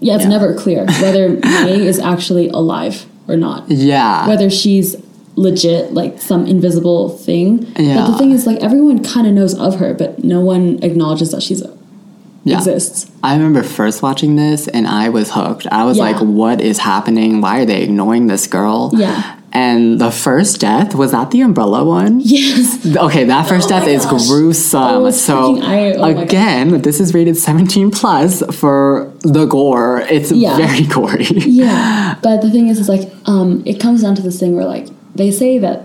yeah 0.00 0.14
it's 0.14 0.24
Yeah. 0.24 0.30
never 0.30 0.54
clear 0.54 0.84
whether 1.00 1.28
Mei 1.30 1.86
is 1.86 1.98
actually 1.98 2.48
alive 2.48 3.06
or 3.28 3.36
not 3.36 3.68
yeah. 3.70 4.26
whether 4.28 4.50
she's 4.50 4.96
legit 5.36 5.94
like 5.94 6.20
some 6.20 6.46
invisible 6.46 7.08
thing 7.10 7.58
but 7.58 7.80
Yeah. 7.80 8.06
the 8.06 8.18
thing 8.18 8.30
is 8.32 8.46
like 8.46 8.58
everyone 8.58 9.02
kind 9.04 9.26
of 9.26 9.32
knows 9.32 9.54
of 9.58 9.76
her 9.76 9.94
but 9.94 10.22
no 10.24 10.40
one 10.40 10.78
acknowledges 10.82 11.30
that 11.30 11.42
she's 11.42 11.62
Yeah. 12.44 12.58
exists 12.58 13.10
I 13.22 13.34
remember 13.36 13.62
first 13.62 14.02
watching 14.02 14.36
this 14.36 14.66
and 14.66 14.86
I 14.86 15.10
was 15.10 15.30
hooked. 15.32 15.66
I 15.70 15.84
was 15.84 15.98
Yeah. 15.98 16.04
like, 16.04 16.16
what 16.22 16.60
is 16.62 16.78
happening? 16.78 17.42
Why 17.42 17.60
are 17.60 17.66
they 17.66 17.82
ignoring 17.82 18.28
this 18.28 18.46
girl? 18.46 18.90
Yeah. 18.94 19.34
And 19.52 20.00
the 20.00 20.12
first 20.12 20.60
death, 20.60 20.94
was 20.94 21.10
that 21.10 21.32
the 21.32 21.40
umbrella 21.40 21.84
one? 21.84 22.20
yes 22.22 22.86
Okay, 22.96 23.24
that 23.24 23.48
first 23.48 23.66
Oh 23.66 23.70
death 23.70 23.88
is 23.88 24.04
gosh. 24.06 24.28
gruesome. 24.28 24.80
Oh, 25.06 25.10
so 25.10 25.60
I- 25.60 25.94
oh 25.94 26.04
again, 26.18 26.82
this 26.82 27.00
is 27.00 27.12
rated 27.14 27.36
17 27.36 27.90
plus 27.90 28.42
for 28.54 29.12
the 29.22 29.46
gore. 29.46 30.02
It's 30.08 30.30
Yeah. 30.30 30.56
very 30.56 30.84
gory. 30.96 31.26
yeah 31.46 32.14
but 32.22 32.42
the 32.42 32.50
thing 32.50 32.68
is 32.68 32.78
is 32.78 32.88
like 32.88 33.10
um 33.26 33.62
it 33.66 33.80
comes 33.80 34.02
down 34.02 34.14
to 34.16 34.22
this 34.22 34.38
thing 34.38 34.54
where 34.54 34.64
like 34.66 34.86
they 35.16 35.30
say 35.32 35.58
that 35.58 35.82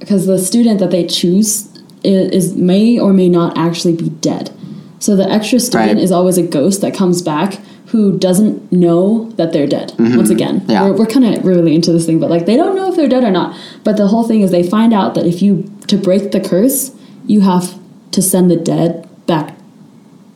because 0.00 0.26
the 0.26 0.38
student 0.38 0.80
that 0.80 0.90
they 0.90 1.06
choose 1.06 1.68
is, 2.02 2.30
is 2.32 2.54
may 2.56 2.98
or 2.98 3.12
may 3.12 3.28
not 3.28 3.56
actually 3.56 3.94
be 3.94 4.08
dead 4.30 4.50
so 4.98 5.14
the 5.14 5.28
extra 5.30 5.60
student 5.60 5.94
Right. 5.96 6.02
is 6.06 6.10
always 6.10 6.36
a 6.38 6.42
ghost 6.42 6.80
that 6.80 6.94
comes 6.94 7.22
back 7.22 7.58
who 7.94 8.18
doesn't 8.18 8.72
know 8.72 9.30
that 9.38 9.52
they're 9.52 9.68
dead 9.68 9.92
once 10.00 10.28
again 10.28 10.58
Mm-hmm. 10.62 10.70
Yeah. 10.72 10.82
we're, 10.82 10.96
we're 10.98 11.06
kind 11.06 11.24
of 11.24 11.44
really 11.46 11.72
into 11.76 11.92
this 11.92 12.06
thing 12.06 12.18
but 12.18 12.28
like 12.28 12.44
they 12.44 12.56
don't 12.56 12.74
know 12.74 12.88
if 12.90 12.96
they're 12.96 13.08
dead 13.08 13.22
or 13.22 13.30
not 13.30 13.56
but 13.84 13.96
the 13.96 14.08
whole 14.08 14.24
thing 14.26 14.40
is 14.40 14.50
they 14.50 14.64
find 14.68 14.92
out 14.92 15.14
that 15.14 15.26
if 15.26 15.40
you 15.42 15.70
to 15.86 15.96
break 15.96 16.32
the 16.32 16.40
curse 16.40 16.90
you 17.26 17.42
have 17.42 17.78
to 18.10 18.20
send 18.20 18.50
the 18.50 18.56
dead 18.56 19.08
back 19.26 19.56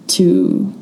to 0.06 0.72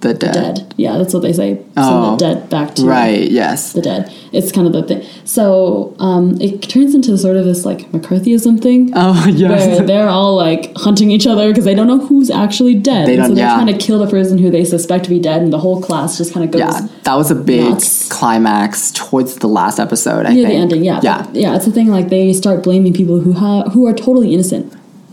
the 0.00 0.14
dead. 0.14 0.32
dead 0.34 0.74
yeah 0.78 0.96
that's 0.98 1.12
what 1.12 1.20
they 1.22 1.32
say 1.32 1.54
send 1.56 1.66
Oh. 1.76 2.16
the 2.16 2.16
dead 2.16 2.48
back 2.50 2.74
to 2.76 2.84
Right, 2.86 3.30
yes. 3.30 3.72
the 3.74 3.82
dead. 3.82 4.12
It's 4.32 4.52
kind 4.52 4.66
of 4.66 4.72
the 4.72 4.82
thing. 4.84 5.02
So 5.24 5.94
um, 5.98 6.40
it 6.40 6.62
turns 6.62 6.94
into 6.94 7.18
sort 7.18 7.36
of 7.36 7.44
this 7.44 7.64
like 7.64 7.90
McCarthyism 7.92 8.62
thing. 8.62 8.92
Oh, 8.96 9.12
Where 9.26 9.28
yes. 9.30 9.86
they're 9.86 10.08
all 10.08 10.36
like 10.36 10.72
hunting 10.76 11.10
each 11.10 11.26
other 11.26 11.48
because 11.48 11.64
they 11.64 11.74
don't 11.74 11.86
know 11.88 11.98
who's 12.06 12.30
actually 12.30 12.74
dead. 12.76 13.08
They 13.08 13.14
And 13.16 13.22
so 13.24 13.28
don't- 13.28 13.36
they're 13.36 13.46
yeah. 13.46 13.54
trying 13.54 13.66
to 13.66 13.78
kill 13.86 13.98
the 13.98 14.06
person 14.06 14.38
who 14.38 14.50
they 14.50 14.64
suspect 14.64 15.04
to 15.04 15.10
be 15.10 15.18
dead, 15.20 15.42
and 15.42 15.52
the 15.52 15.58
whole 15.58 15.82
class 15.82 16.16
just 16.18 16.32
kind 16.32 16.44
of 16.44 16.50
goes 16.52 16.60
Yeah, 16.60 16.88
that 17.04 17.14
was 17.16 17.30
a 17.30 17.34
big 17.34 17.68
nuts. 17.70 18.08
climax 18.08 18.92
towards 18.92 19.34
the 19.36 19.48
last 19.48 19.78
episode, 19.80 20.24
I 20.26 20.32
near 20.34 20.46
think. 20.46 20.48
the 20.48 20.62
ending. 20.62 20.84
Yeah, 20.84 21.00
Yeah. 21.02 21.22
But, 21.26 21.34
yeah. 21.34 21.56
It's 21.56 21.64
the 21.66 21.72
thing 21.72 21.88
like 21.88 22.08
they 22.08 22.32
start 22.32 22.62
blaming 22.62 22.92
people 22.94 23.20
who 23.20 23.32
ha- 23.32 23.68
who 23.70 23.86
are 23.86 23.92
totally 23.94 24.32
innocent. 24.32 24.72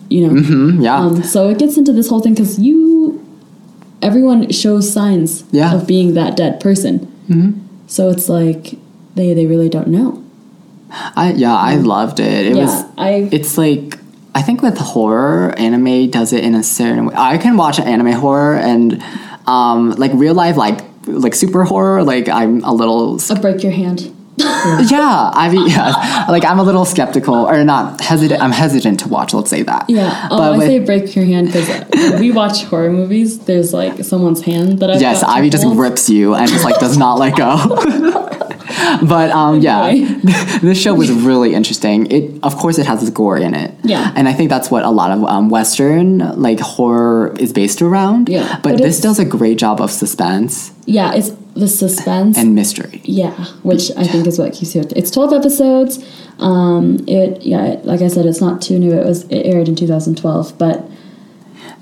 You 0.10 0.28
know. 0.28 0.34
Mm, 0.42 0.84
yeah. 0.84 0.98
Um, 1.00 1.24
so 1.24 1.50
it 1.50 1.58
gets 1.60 1.76
into 1.78 1.92
this 1.92 2.08
whole 2.10 2.22
thing 2.22 2.34
because 2.34 2.58
you, 2.60 3.17
everyone 4.02 4.52
shows 4.52 4.92
signs 4.92 5.44
Yeah. 5.52 5.74
of 5.74 5.88
being 5.88 6.14
that 6.14 6.36
dead 6.38 6.60
person. 6.60 7.00
Mm-hmm. 7.30 7.52
So 7.88 8.10
it's 8.10 8.30
like 8.30 8.76
they 9.16 9.34
they 9.34 9.46
really 9.46 9.70
don't 9.70 9.88
know. 9.88 10.24
I 11.16 11.34
yeah, 11.34 11.56
I 11.56 11.76
loved 11.76 12.20
it. 12.20 12.46
It 12.48 12.56
yeah, 12.56 12.64
was 12.64 12.86
I 12.98 13.30
it's 13.32 13.58
like 13.58 13.98
I 14.36 14.42
think 14.42 14.62
with 14.62 14.78
horror, 14.78 15.54
anime 15.58 16.10
does 16.12 16.32
it 16.34 16.44
in 16.44 16.54
a 16.56 16.64
certain 16.64 17.06
way. 17.08 17.16
I 17.18 17.38
can 17.38 17.58
watch 17.58 17.80
anime 17.80 18.12
horror 18.14 18.56
and 18.56 19.02
um 19.48 19.92
like 19.92 20.12
real 20.14 20.34
life 20.36 20.58
like 20.58 20.80
like 21.08 21.36
super 21.36 21.64
horror, 21.64 22.04
like 22.04 22.28
I'm 22.30 22.64
a 22.64 22.72
little 22.74 23.20
I'll 23.30 23.42
break 23.42 23.64
your 23.64 23.72
hand. 23.72 24.14
Yeah, 24.38 25.32
I 25.34 25.50
mean 25.52 25.68
yeah, 25.70 26.26
like 26.30 26.46
I'm 26.46 26.60
a 26.60 26.64
little 26.64 26.86
skeptical 26.86 27.36
or 27.36 27.64
not 27.64 28.02
hesitant. 28.02 28.42
I'm 28.42 28.52
hesitant 28.52 29.00
to 29.02 29.08
watch. 29.08 29.34
Let's 29.34 29.50
say 29.50 29.64
that. 29.64 29.90
Yeah. 29.90 30.28
But 30.30 30.40
oh, 30.40 30.54
I 30.54 30.58
with, 30.58 30.68
say 30.68 30.80
break 30.80 31.16
your 31.16 31.26
hand 31.26 31.48
because 31.48 32.20
we 32.20 32.32
watch 32.32 32.64
horror 32.64 32.92
movies. 32.92 33.40
There's 33.40 33.74
like 33.74 34.04
someone's 34.04 34.42
hand 34.42 34.80
that 34.80 34.92
I've 34.92 35.02
yes, 35.02 35.24
Ivy 35.24 35.50
just 35.50 35.66
rips 35.66 36.10
you 36.10 36.36
and 36.36 36.50
just 36.50 36.64
like 36.64 36.80
does 36.80 36.98
not 36.98 37.18
let 37.20 37.36
go. 37.36 38.44
but 39.08 39.32
um, 39.32 39.62
yeah, 39.62 39.92
this 40.62 40.80
show 40.82 40.94
was 40.94 41.12
really 41.12 41.54
interesting. 41.54 42.10
It, 42.12 42.40
of 42.44 42.56
course, 42.58 42.78
it 42.78 42.86
has 42.86 43.02
this 43.02 43.10
gore 43.10 43.38
in 43.38 43.54
it. 43.54 43.74
Yeah. 43.84 44.14
and 44.16 44.28
I 44.28 44.34
think 44.34 44.50
that's 44.50 44.70
what 44.70 44.84
a 44.84 44.90
lot 44.90 45.12
of 45.12 45.24
um, 45.26 45.50
Western 45.50 46.20
like 46.42 46.60
horror 46.60 47.36
is 47.40 47.54
based 47.54 47.82
around. 47.82 48.30
Yeah, 48.30 48.60
but, 48.64 48.74
but 48.74 48.78
this 48.82 49.00
does 49.02 49.20
a 49.20 49.26
great 49.26 49.58
job 49.58 49.80
of 49.82 49.92
suspense 49.92 50.72
Yeah, 50.86 51.14
it's 51.14 51.32
the 51.56 51.68
suspense. 51.68 52.38
and 52.38 52.54
mystery. 52.54 53.02
yeah, 53.04 53.32
which 53.64 53.90
I 53.98 54.06
think 54.06 54.28
is 54.28 54.38
what 54.38 54.54
keeps 54.54 54.76
you. 54.76 54.84
It's 54.96 55.10
twelve 55.12 55.34
episodes. 55.34 55.98
Um, 56.40 57.00
it 57.08 57.42
yeah, 57.42 57.66
it, 57.66 57.86
like 57.86 58.02
I 58.02 58.10
said, 58.10 58.26
it's 58.26 58.42
not 58.42 58.62
too 58.62 58.78
new. 58.78 58.92
It 58.94 59.06
was 59.06 59.24
it 59.30 59.46
aired 59.46 59.68
in 59.68 59.76
2012, 59.76 60.58
but 60.60 60.86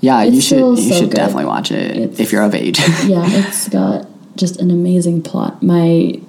Yeah, 0.00 0.22
you 0.22 0.40
should 0.40 0.78
you 0.78 0.90
so 0.90 0.94
should 0.94 1.10
good. 1.10 1.16
definitely 1.16 1.44
watch 1.46 1.70
it 1.70 1.96
It's- 1.96 2.20
if 2.20 2.32
you're 2.32 2.42
of 2.42 2.54
age. 2.54 2.78
yeah, 3.04 3.24
it's 3.26 3.68
got 3.68 4.06
just 4.36 4.60
an 4.60 4.70
amazing 4.70 5.22
plot. 5.22 5.62
My 5.62 6.20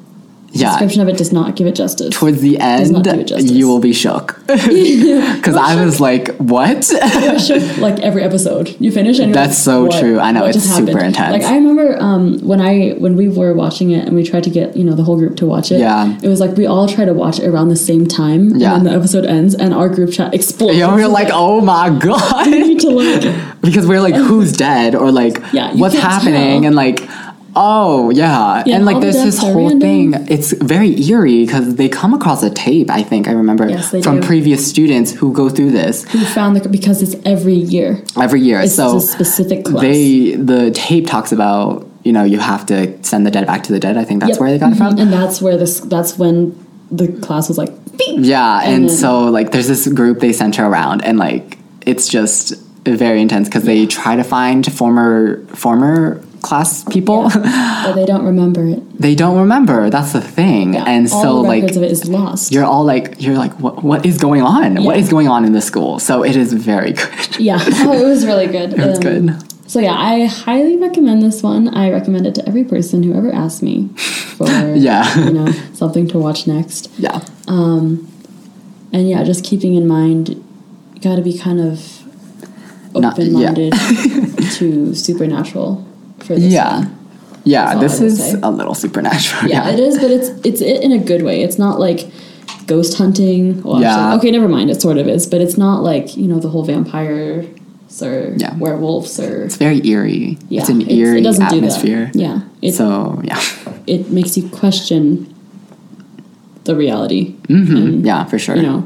yeah. 0.51 0.69
description 0.69 1.01
of 1.01 1.07
it 1.09 1.17
does 1.17 1.31
not 1.31 1.55
give 1.55 1.67
it 1.67 1.75
justice. 1.75 2.09
Towards 2.15 2.41
the 2.41 2.57
end, 2.59 3.05
you 3.49 3.67
will 3.67 3.79
be 3.79 3.93
shook 3.93 4.39
because 4.47 5.55
I 5.55 5.83
was 5.83 5.99
like, 5.99 6.35
"What?" 6.37 6.89
I 7.01 7.37
should 7.37 7.77
like 7.77 7.99
every 7.99 8.23
episode 8.23 8.75
you 8.79 8.91
finish 8.91 9.19
and 9.19 9.27
you're 9.29 9.33
That's 9.33 9.65
like, 9.67 9.91
so 9.91 9.99
true. 9.99 10.19
I 10.19 10.31
know, 10.31 10.45
it's 10.45 10.59
super 10.63 10.91
happened? 10.91 11.07
intense. 11.07 11.43
Like 11.43 11.51
I 11.51 11.55
remember 11.55 12.01
um, 12.01 12.39
when 12.39 12.61
I 12.61 12.91
when 12.91 13.15
we 13.15 13.27
were 13.27 13.53
watching 13.53 13.91
it 13.91 14.05
and 14.05 14.15
we 14.15 14.23
tried 14.23 14.43
to 14.45 14.49
get 14.49 14.75
you 14.75 14.83
know 14.83 14.93
the 14.93 15.03
whole 15.03 15.17
group 15.17 15.35
to 15.37 15.45
watch 15.45 15.71
it. 15.71 15.79
Yeah. 15.79 16.17
it 16.23 16.27
was 16.27 16.39
like 16.39 16.55
we 16.57 16.65
all 16.65 16.87
try 16.87 17.05
to 17.05 17.13
watch 17.13 17.39
it 17.39 17.47
around 17.47 17.69
the 17.69 17.75
same 17.75 18.07
time. 18.07 18.55
Yeah. 18.55 18.75
and 18.75 18.85
the 18.85 18.91
episode 18.91 19.25
ends 19.25 19.53
and 19.55 19.73
our 19.73 19.89
group 19.89 20.11
chat 20.11 20.33
explodes. 20.33 20.77
Yeah, 20.77 20.93
we 20.95 21.01
were 21.01 21.07
like, 21.07 21.29
"Oh 21.31 21.61
my 21.61 21.89
god!" 21.89 22.47
we 22.47 22.59
need 22.59 22.79
to 22.81 22.89
like 22.89 23.61
because 23.61 23.85
we're 23.85 24.01
like, 24.01 24.15
"Who's 24.15 24.53
dead?" 24.53 24.95
or 24.95 25.11
like, 25.11 25.41
Yeah, 25.51 25.73
"What's 25.75 25.95
happening?" 25.95 26.61
tell. 26.61 26.67
and 26.67 26.75
like. 26.75 27.01
Oh 27.59 28.11
yeah, 28.11 28.61
Yeah, 28.67 28.75
and 28.75 28.85
like 28.85 29.01
there's 29.01 29.15
this 29.15 29.39
whole 29.39 29.79
thing. 29.79 30.13
It's 30.29 30.51
very 30.51 30.91
eerie 31.09 31.43
because 31.45 31.73
they 31.75 31.89
come 31.89 32.13
across 32.13 32.43
a 32.43 32.51
tape. 32.51 32.89
I 32.91 33.01
think 33.01 33.27
I 33.27 33.31
remember 33.31 33.67
Yes, 33.67 33.89
from 34.03 34.19
do. 34.21 34.27
previous 34.27 34.67
students 34.67 35.11
who 35.11 35.33
go 35.33 35.49
through 35.49 35.71
this 35.71 36.03
who 36.11 36.23
found 36.23 36.55
the 36.55 36.69
because 36.69 37.01
it's 37.01 37.15
every 37.25 37.55
year. 37.55 38.03
every 38.21 38.41
year. 38.41 38.59
It's 38.59 38.75
so 38.75 38.97
a 38.97 39.01
specific 39.01 39.65
class. 39.65 39.81
they 39.81 40.35
the 40.35 40.69
tape 40.71 41.07
talks 41.07 41.31
about 41.31 41.87
you 42.03 42.13
know 42.13 42.23
you 42.23 42.37
have 42.37 42.65
to 42.67 42.77
send 43.03 43.25
the 43.25 43.31
dead 43.31 43.47
back 43.47 43.63
to 43.63 43.73
the 43.73 43.79
dead. 43.79 43.97
I 43.97 44.03
think 44.03 44.19
that's 44.21 44.33
Yep. 44.33 44.39
where 44.39 44.51
they 44.51 44.59
got 44.59 44.73
it 44.73 44.77
from. 44.77 44.95
Mhm. 44.95 45.01
and 45.01 45.11
that's 45.13 45.41
where 45.41 45.57
this 45.57 45.79
that's 45.79 46.17
when 46.17 46.55
the 46.91 47.07
class 47.07 47.47
was 47.47 47.57
like 47.57 47.71
beep. 47.97 48.19
Yeah, 48.19 48.59
and, 48.61 48.73
And 48.75 48.89
then- 48.89 48.95
so 48.97 49.23
like 49.37 49.51
there's 49.51 49.67
this 49.67 49.87
group 49.87 50.19
they 50.19 50.31
center 50.31 50.63
around, 50.63 51.03
and 51.03 51.17
like 51.17 51.57
it's 51.87 52.07
just 52.07 52.53
very 52.85 53.19
intense 53.21 53.47
because 53.49 53.63
they 53.63 53.85
try 53.87 54.15
to 54.15 54.23
find 54.23 54.71
former 54.71 55.43
former 55.47 56.21
class 56.41 56.83
people. 56.85 57.29
but 57.33 57.93
they 57.93 58.05
don't 58.05 58.25
remember 58.25 58.65
it. 58.67 58.81
they 58.99 59.15
don't 59.15 59.37
remember. 59.37 59.89
That's 59.89 60.13
the 60.13 60.21
thing. 60.21 60.75
and 60.75 61.09
all 61.11 61.21
so 61.23 61.41
like 61.41 61.63
of 61.63 61.77
it 61.83 61.91
is 61.91 62.07
lost. 62.07 62.51
you're 62.51 62.65
all 62.65 62.83
like 62.85 63.21
you're 63.21 63.37
like 63.37 63.53
what 63.59 63.83
what 63.83 64.05
is 64.05 64.17
going 64.17 64.41
on? 64.41 64.83
What 64.83 64.95
Yeah. 64.95 65.03
is 65.03 65.09
going 65.09 65.27
on 65.27 65.45
in 65.45 65.53
the 65.53 65.61
school? 65.61 65.99
So 65.99 66.23
it 66.23 66.35
is 66.35 66.53
very 66.53 66.93
good. 66.93 67.37
yeah. 67.39 67.59
Oh, 67.87 67.93
it 67.93 68.05
was 68.05 68.25
really 68.25 68.47
good. 68.47 68.73
It 68.73 68.79
was 68.85 68.97
Um, 68.97 69.03
good. 69.03 69.43
So 69.69 69.79
yeah, 69.79 69.95
I 69.97 70.25
highly 70.25 70.77
recommend 70.77 71.21
this 71.21 71.43
one. 71.43 71.67
I 71.67 71.91
recommend 71.91 72.25
it 72.25 72.35
to 72.35 72.47
every 72.47 72.63
person 72.63 73.03
who 73.03 73.13
ever 73.13 73.31
asks 73.33 73.61
me 73.61 73.87
for 74.37 74.47
Yeah. 74.75 75.03
you 75.25 75.33
know 75.33 75.51
something 75.73 76.07
to 76.09 76.17
watch 76.19 76.47
next. 76.47 76.89
Yeah. 76.97 77.19
Um 77.47 78.07
And 78.93 79.09
yeah, 79.09 79.23
just 79.23 79.43
keeping 79.43 79.75
in 79.75 79.85
mind, 79.87 80.29
you 80.29 81.01
got 81.01 81.15
to 81.17 81.21
be 81.21 81.37
kind 81.37 81.59
of 81.59 81.73
Not- 82.93 83.03
yeah. 83.03 83.11
open 83.11 83.33
minded 83.33 83.73
to 84.57 84.95
supernatural 84.95 85.83
for 86.19 86.35
this. 86.35 86.51
Yeah. 86.53 86.79
one. 86.79 86.93
Yeah, 87.43 87.79
this 87.79 88.01
is 88.01 88.19
say. 88.19 88.39
a 88.43 88.51
little 88.51 88.73
supernatural. 88.75 89.49
Yeah, 89.49 89.69
it 89.69 89.79
is, 89.79 89.97
but 89.99 90.11
it's 90.11 90.27
it's 90.45 90.59
it 90.61 90.83
in 90.83 90.91
a 90.91 90.97
good 90.99 91.21
way. 91.23 91.43
It's 91.43 91.57
not 91.57 91.79
like 91.79 92.09
ghost 92.65 92.97
hunting. 92.97 93.61
Well, 93.63 93.79
Yeah. 93.79 93.95
actually, 93.95 94.17
okay, 94.17 94.31
never 94.31 94.49
mind. 94.49 94.69
It 94.69 94.81
sort 94.81 94.97
of 94.97 95.07
is, 95.07 95.25
but 95.25 95.39
it's 95.39 95.57
not 95.57 95.81
like 95.81 96.17
you 96.17 96.27
know 96.27 96.39
the 96.39 96.49
whole 96.49 96.63
vampires 96.65 97.45
or 98.01 98.33
Yeah. 98.37 98.53
werewolves 98.57 99.17
or 99.19 99.45
It's 99.45 99.55
very 99.55 99.79
eerie. 99.87 100.37
yeah. 100.49 100.59
it's 100.59 100.69
an 100.69 100.81
it's- 100.81 100.97
eerie 100.97 101.21
it 101.21 101.39
atmosphere. 101.39 102.09
Do 102.11 102.19
that. 102.19 102.25
Yeah, 102.25 102.41
it 102.61 102.73
So 102.73 103.21
yeah. 103.23 103.39
it 103.87 104.11
makes 104.11 104.35
you 104.37 104.49
question 104.49 105.33
the 106.65 106.75
reality. 106.75 107.35
hmm 107.47 108.03
Yeah, 108.05 108.25
for 108.25 108.37
sure. 108.37 108.57
You 108.57 108.63
know 108.63 108.79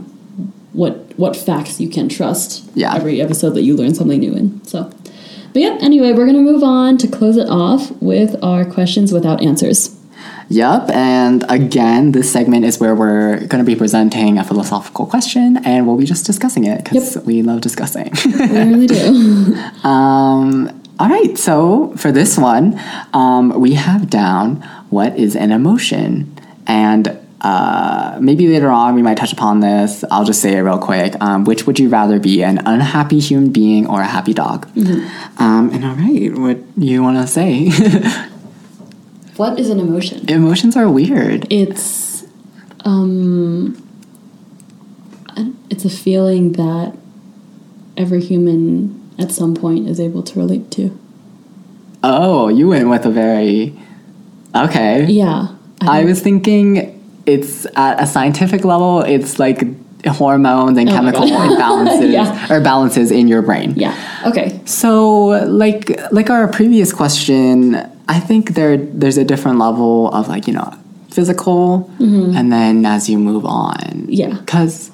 what 0.73 0.93
what 1.17 1.35
facts 1.35 1.79
you 1.81 1.89
can 1.89 2.09
trust. 2.09 2.63
Yeah. 2.75 2.93
Every 2.95 3.19
episode 3.21 3.55
that 3.55 3.63
you 3.63 3.75
learn 3.75 3.95
something 3.95 4.19
new 4.19 4.33
in. 4.35 4.61
So. 4.65 4.89
But 5.53 5.61
yeah, 5.61 5.77
anyway, 5.81 6.13
we're 6.13 6.25
gonna 6.25 6.39
move 6.39 6.63
on 6.63 6.97
to 6.99 7.07
close 7.07 7.37
it 7.37 7.47
off 7.49 7.91
with 8.01 8.41
our 8.43 8.65
questions 8.65 9.11
without 9.11 9.41
answers. 9.41 9.97
Yep, 10.49 10.89
and 10.89 11.45
again, 11.49 12.11
this 12.11 12.31
segment 12.31 12.65
is 12.65 12.77
where 12.77 12.93
we're 12.93 13.37
going 13.47 13.63
to 13.63 13.63
be 13.63 13.73
presenting 13.73 14.37
a 14.37 14.43
philosophical 14.43 15.05
question 15.05 15.57
and 15.65 15.87
we'll 15.87 15.95
be 15.95 16.05
just 16.05 16.25
discussing 16.25 16.65
it 16.65 16.83
because 16.83 17.17
we 17.25 17.41
love 17.41 17.61
discussing. 17.61 18.11
We 18.25 18.47
really 18.47 18.87
do. 18.87 19.55
um, 19.87 20.81
all 20.99 21.09
right, 21.09 21.37
so 21.37 21.95
for 21.95 22.11
this 22.11 22.37
one, 22.37 22.79
um, 23.13 23.61
we 23.61 23.75
have 23.75 24.09
down 24.09 24.57
what 24.89 25.17
is 25.17 25.37
an 25.37 25.53
emotion? 25.53 26.37
And 26.67 27.17
uh, 27.41 28.17
maybe 28.21 28.47
later 28.47 28.69
on 28.69 28.93
we 28.95 29.01
might 29.01 29.17
touch 29.17 29.33
upon 29.33 29.59
this. 29.61 30.03
I'll 30.11 30.25
just 30.25 30.41
say 30.41 30.55
it 30.55 30.59
real 30.61 30.77
quick. 30.79 31.15
Um, 31.21 31.43
which 31.43 31.65
would 31.65 31.79
you 31.79 31.89
rather 31.89 32.19
be, 32.19 32.43
an 32.43 32.59
unhappy 32.65 33.19
human 33.19 33.51
being 33.51 33.87
or 33.87 34.01
a 34.01 34.05
happy 34.05 34.33
dog? 34.33 34.67
Um, 34.77 35.71
and 35.73 35.83
all 35.83 35.95
right, 35.95 36.31
what 36.37 36.59
you 36.77 37.01
want 37.01 37.17
to 37.17 37.27
say? 37.27 37.69
what 39.37 39.59
is 39.59 39.69
an 39.69 39.79
emotion? 39.79 40.29
Emotions 40.29 40.77
are 40.77 40.89
weird. 40.89 41.47
It's 41.51 42.23
um 42.85 43.77
it's 45.69 45.85
a 45.85 45.89
feeling 45.89 46.53
that 46.53 46.95
every 47.97 48.21
human 48.21 49.09
at 49.17 49.31
some 49.31 49.55
point 49.55 49.87
is 49.87 49.99
able 49.99 50.21
to 50.23 50.37
relate 50.39 50.69
to. 50.71 50.97
Oh, 52.03 52.49
you 52.49 52.67
went 52.67 52.89
with 52.89 53.05
a 53.05 53.09
very 53.11 53.75
okay. 54.55 55.05
Yeah. 55.05 55.47
I 55.81 55.99
don't- 56.01 56.09
was 56.09 56.21
thinking 56.21 57.00
it's 57.25 57.65
at 57.75 58.01
a 58.01 58.07
scientific 58.07 58.63
level. 58.65 59.01
It's 59.01 59.39
like 59.39 59.63
hormones 60.07 60.77
and 60.77 60.89
Oh 60.89 60.93
chemical 60.93 61.21
imbalances 61.27 62.11
Yeah. 62.11 62.51
or 62.51 62.59
balances 62.61 63.11
in 63.11 63.27
your 63.27 63.41
brain. 63.41 63.73
Yeah. 63.75 63.95
Okay. 64.25 64.59
So, 64.65 65.27
like 65.47 65.99
like 66.11 66.29
our 66.29 66.47
previous 66.47 66.91
question, 66.93 67.75
I 68.07 68.19
think 68.19 68.53
there 68.55 68.77
there's 68.77 69.17
a 69.17 69.23
different 69.25 69.59
level 69.59 70.09
of 70.13 70.27
like 70.27 70.47
you 70.47 70.53
know 70.53 70.73
physical, 71.11 71.89
and 71.99 72.51
then 72.51 72.85
as 72.85 73.09
you 73.09 73.17
move 73.19 73.45
on, 73.45 73.75
Mm-hmm. 73.77 74.09
Yeah. 74.09 74.33
because. 74.39 74.91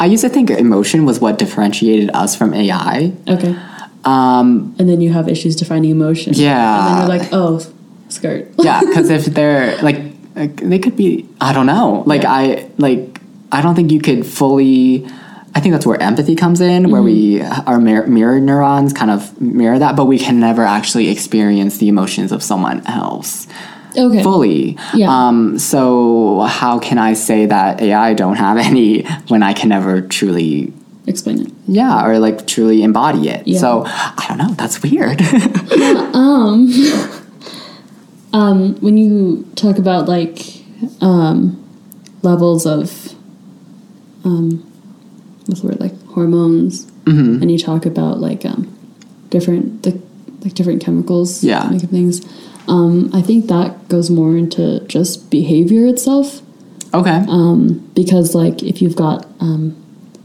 I 0.00 0.06
used 0.06 0.22
to 0.22 0.28
think 0.28 0.48
emotion 0.50 1.04
was 1.06 1.18
what 1.18 1.38
differentiated 1.40 2.10
us 2.14 2.36
from 2.36 2.54
AI. 2.54 3.12
Okay. 3.26 3.56
Um, 4.04 4.72
And 4.78 4.88
then 4.88 5.00
you 5.00 5.12
have 5.12 5.28
issues 5.28 5.56
defining 5.56 5.90
emotion. 5.90 6.34
Yeah. 6.36 6.78
And 6.78 6.86
then 6.86 6.98
you're 6.98 7.18
like, 7.18 7.28
oh, 7.32 7.60
skirt. 8.08 8.46
yeah 8.60 8.78
because 8.80 9.10
if 9.10 9.24
they're 9.36 9.76
like, 9.82 10.07
like 10.38 10.56
they 10.56 10.78
could 10.78 10.96
be 10.96 11.10
i 11.40 11.52
don't 11.52 11.66
know 11.66 12.02
like 12.06 12.22
Yeah. 12.22 12.32
i 12.40 12.70
like 12.78 13.20
i 13.52 13.60
don't 13.62 13.74
think 13.74 13.90
you 13.92 14.00
could 14.00 14.24
fully 14.26 15.06
i 15.54 15.60
think 15.60 15.72
that's 15.74 15.86
where 15.86 16.00
empathy 16.10 16.34
comes 16.44 16.60
in 16.60 16.90
where 16.92 17.02
we 17.02 17.18
Mm-hmm. 17.38 17.68
our 17.68 17.78
mir- 17.80 18.06
mirror 18.06 18.38
neurons 18.40 18.92
kind 18.92 19.10
of 19.10 19.20
mirror 19.40 19.78
that 19.78 19.96
but 19.96 20.06
we 20.06 20.18
can 20.26 20.36
never 20.48 20.64
actually 20.64 21.08
experience 21.08 21.78
the 21.78 21.88
emotions 21.88 22.30
of 22.32 22.40
someone 22.42 22.78
else 22.86 23.46
Okay. 23.96 24.22
fully 24.22 24.76
Yeah. 24.94 25.08
um 25.28 25.58
so 25.58 26.40
how 26.60 26.78
can 26.78 26.98
i 26.98 27.14
say 27.14 27.46
that 27.46 27.80
ai 27.82 28.14
don't 28.14 28.36
have 28.36 28.56
any 28.70 29.02
when 29.32 29.42
i 29.42 29.52
can 29.58 29.68
never 29.70 30.00
truly 30.02 30.72
Explain 31.06 31.38
it. 31.46 31.52
yeah 31.66 32.04
or 32.06 32.18
like 32.18 32.46
truly 32.46 32.82
embody 32.82 33.30
it 33.30 33.46
Yeah. 33.46 33.58
so 33.64 33.82
i 33.86 34.24
don't 34.28 34.38
know 34.42 34.52
that's 34.60 34.76
weird 34.82 35.18
Um, 36.14 36.68
um, 38.32 38.74
when 38.80 38.96
you 38.98 39.46
talk 39.54 39.78
about 39.78 40.08
like 40.08 40.38
um, 41.00 41.56
levels 42.22 42.66
of 42.66 43.14
um, 44.24 44.60
what's 45.46 45.60
the 45.62 45.68
word 45.68 45.80
like 45.80 46.00
hormones, 46.08 46.86
Mm-hmm. 47.04 47.40
and 47.40 47.50
you 47.50 47.58
talk 47.58 47.86
about 47.86 48.20
like 48.20 48.44
um, 48.44 48.68
different 49.30 49.82
the, 49.82 49.98
like 50.42 50.52
different 50.52 50.82
chemicals, 50.84 51.42
Yeah. 51.42 51.70
things. 51.78 52.20
Um, 52.68 53.08
I 53.14 53.22
think 53.22 53.46
that 53.46 53.88
goes 53.88 54.10
more 54.10 54.36
into 54.36 54.80
just 54.88 55.30
behavior 55.30 55.86
itself, 55.86 56.42
okay 56.92 57.24
um, 57.28 57.90
because 57.94 58.34
like 58.34 58.62
if 58.62 58.82
you've 58.82 58.94
got 58.96 59.26
um, 59.40 59.74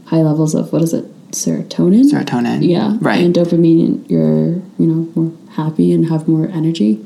high 0.04 0.20
levels 0.20 0.54
of 0.54 0.74
what 0.74 0.82
is 0.82 0.92
it 0.92 1.06
serotonin, 1.30 2.04
serotonin 2.12 2.68
yeah, 2.68 2.98
right 3.00 3.24
and 3.24 3.34
dopamine, 3.34 4.04
you're 4.10 4.56
you 4.78 4.86
know 4.86 5.08
more 5.14 5.32
happy 5.52 5.90
and 5.90 6.10
have 6.10 6.28
more 6.28 6.48
energy. 6.48 7.02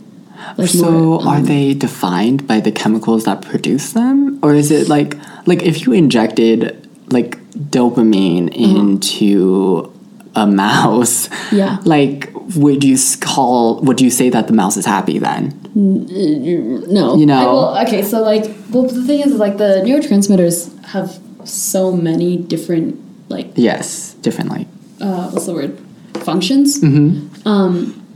Like 0.57 0.69
so 0.69 0.91
more, 0.91 1.27
are 1.27 1.37
um, 1.37 1.45
they 1.45 1.75
defined 1.75 2.47
by 2.47 2.61
the 2.61 2.73
chemicals 2.73 3.25
that 3.25 3.43
produce 3.43 3.93
them 3.93 4.39
or 4.43 4.55
is 4.55 4.71
it 4.71 4.89
like 4.89 5.17
like 5.47 5.63
if 5.63 5.87
you 5.87 5.93
injected 5.93 6.89
like 7.13 7.39
dopamine 7.71 8.49
Uh-huh. 8.49 8.81
into 8.81 9.93
a 10.35 10.47
mouse 10.47 11.29
Yeah. 11.53 11.79
like 11.85 12.31
would 12.57 12.83
you 12.85 12.97
call 13.21 13.81
would 13.81 14.01
you 14.01 14.11
say 14.11 14.31
that 14.31 14.47
the 14.47 14.53
mouse 14.53 14.77
is 14.77 14.87
happy 14.87 15.19
then 15.19 15.55
no, 15.75 17.17
you 17.17 17.27
know- 17.27 17.53
will- 17.53 17.79
okay, 17.87 18.03
so 18.03 18.21
like, 18.23 18.45
well, 18.71 18.83
the 18.85 19.05
thing 19.05 19.21
is, 19.21 19.35
like, 19.35 19.59
the 19.59 19.83
neurotransmitters 19.87 20.57
have 20.87 21.19
so 21.45 21.93
many 21.93 22.37
different 22.37 22.99
like 23.31 23.49
yes 23.55 24.15
different 24.23 24.51
like 24.51 24.67
uh, 25.01 25.31
what's 25.31 25.47
the 25.47 25.53
word 25.53 25.79
functions. 26.25 26.81
Mm-hmm. 26.81 27.47
Um, 27.49 28.07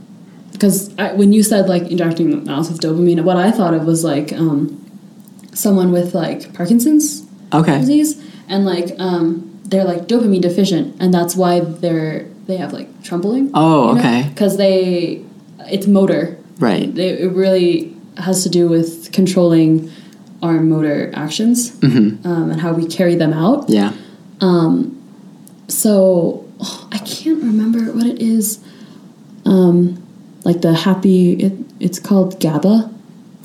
because 0.62 0.90
when 1.16 1.32
you 1.32 1.43
said 1.43 1.68
like 1.68 1.90
injecting 1.90 2.30
the 2.30 2.36
mouse 2.36 2.70
with 2.70 2.80
dopamine, 2.80 3.20
what 3.24 3.36
I 3.36 3.51
thought 3.51 3.74
of 3.74 3.84
was 3.84 4.05
like 4.05 4.32
um, 4.32 4.78
someone 5.52 5.90
with 5.90 6.14
like 6.14 6.55
Parkinson's 6.55 7.26
okay. 7.52 7.78
disease 7.78 8.22
and 8.48 8.64
like 8.64 8.94
um 9.01 9.60
they're 9.64 9.82
like 9.84 10.02
dopamine 10.02 10.40
deficient 10.40 10.94
and 11.01 11.12
that's 11.12 11.34
why 11.34 11.59
they're 11.60 12.24
they 12.47 12.56
have 12.59 12.72
like 12.72 13.02
trembling 13.02 13.51
Oh, 13.55 13.98
okay. 13.98 14.28
because 14.28 14.56
they 14.56 15.24
it's 15.66 15.89
motor. 15.89 16.39
Right. 16.60 16.94
They, 16.94 17.09
it 17.09 17.32
really 17.32 17.97
has 18.18 18.44
to 18.44 18.48
do 18.48 18.68
with 18.68 19.10
controlling 19.12 19.90
our 20.44 20.60
motor 20.60 21.10
actions 21.14 21.72
Mm-hmm. 21.80 22.24
um, 22.26 22.51
and 22.52 22.60
how 22.60 22.72
we 22.72 22.86
carry 22.86 23.16
them 23.16 23.32
out. 23.32 23.68
Yeah. 23.68 23.93
So 25.68 26.47
oh, 26.60 26.89
i 26.93 26.98
can't 26.98 27.43
remember 27.43 27.93
what 27.93 28.06
it 28.06 28.20
is. 28.20 28.60
Um 29.44 30.02
like 30.44 30.60
the 30.62 30.73
happy 30.74 31.32
it, 31.35 31.52
it's 31.81 31.98
called 31.98 32.40
gaba 32.40 32.90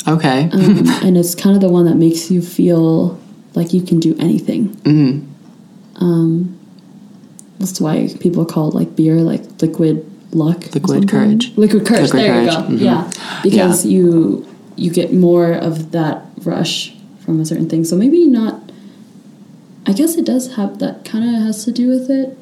okay 0.07 0.49
um, 0.51 0.87
and 1.03 1.17
it's 1.17 1.35
kind 1.35 1.55
of 1.55 1.61
the 1.61 1.69
one 1.69 1.85
that 1.85 1.95
makes 1.95 2.29
you 2.31 2.41
feel 2.41 3.19
like 3.55 3.73
you 3.73 3.81
can 3.81 3.99
do 3.99 4.15
anything 4.19 4.69
Mhm. 4.83 5.25
um, 5.97 6.57
that's 7.59 7.79
why 7.81 8.07
people 8.19 8.45
call 8.45 8.69
it 8.69 8.75
like 8.75 8.95
beer 8.95 9.15
like 9.21 9.43
liquid 9.61 10.05
luck. 10.31 10.59
Liquid 10.75 11.09
courage. 11.09 11.55
Liquid 11.57 11.85
courage. 11.87 12.11
Liquid 12.11 12.21
there 12.21 12.33
courage, 12.33 12.53
you 12.53 12.59
go. 12.59 12.67
mhm. 12.67 12.79
Yeah, 12.81 13.11
because 13.41 13.85
you 13.85 14.45
you 14.75 14.91
get 14.91 15.11
more 15.13 15.53
of 15.53 15.91
that 15.91 16.25
rush 16.43 16.93
from 17.21 17.39
a 17.39 17.45
certain 17.45 17.67
thing. 17.67 17.83
So 17.83 17.95
maybe 17.95 18.27
not. 18.27 18.61
I 19.87 19.93
guess 19.93 20.15
it 20.17 20.25
does 20.25 20.53
have 20.55 20.77
that 20.79 21.03
kind 21.05 21.23
of 21.23 21.41
has 21.43 21.63
to 21.65 21.71
do 21.71 21.87
with 21.89 22.09
it. 22.11 22.37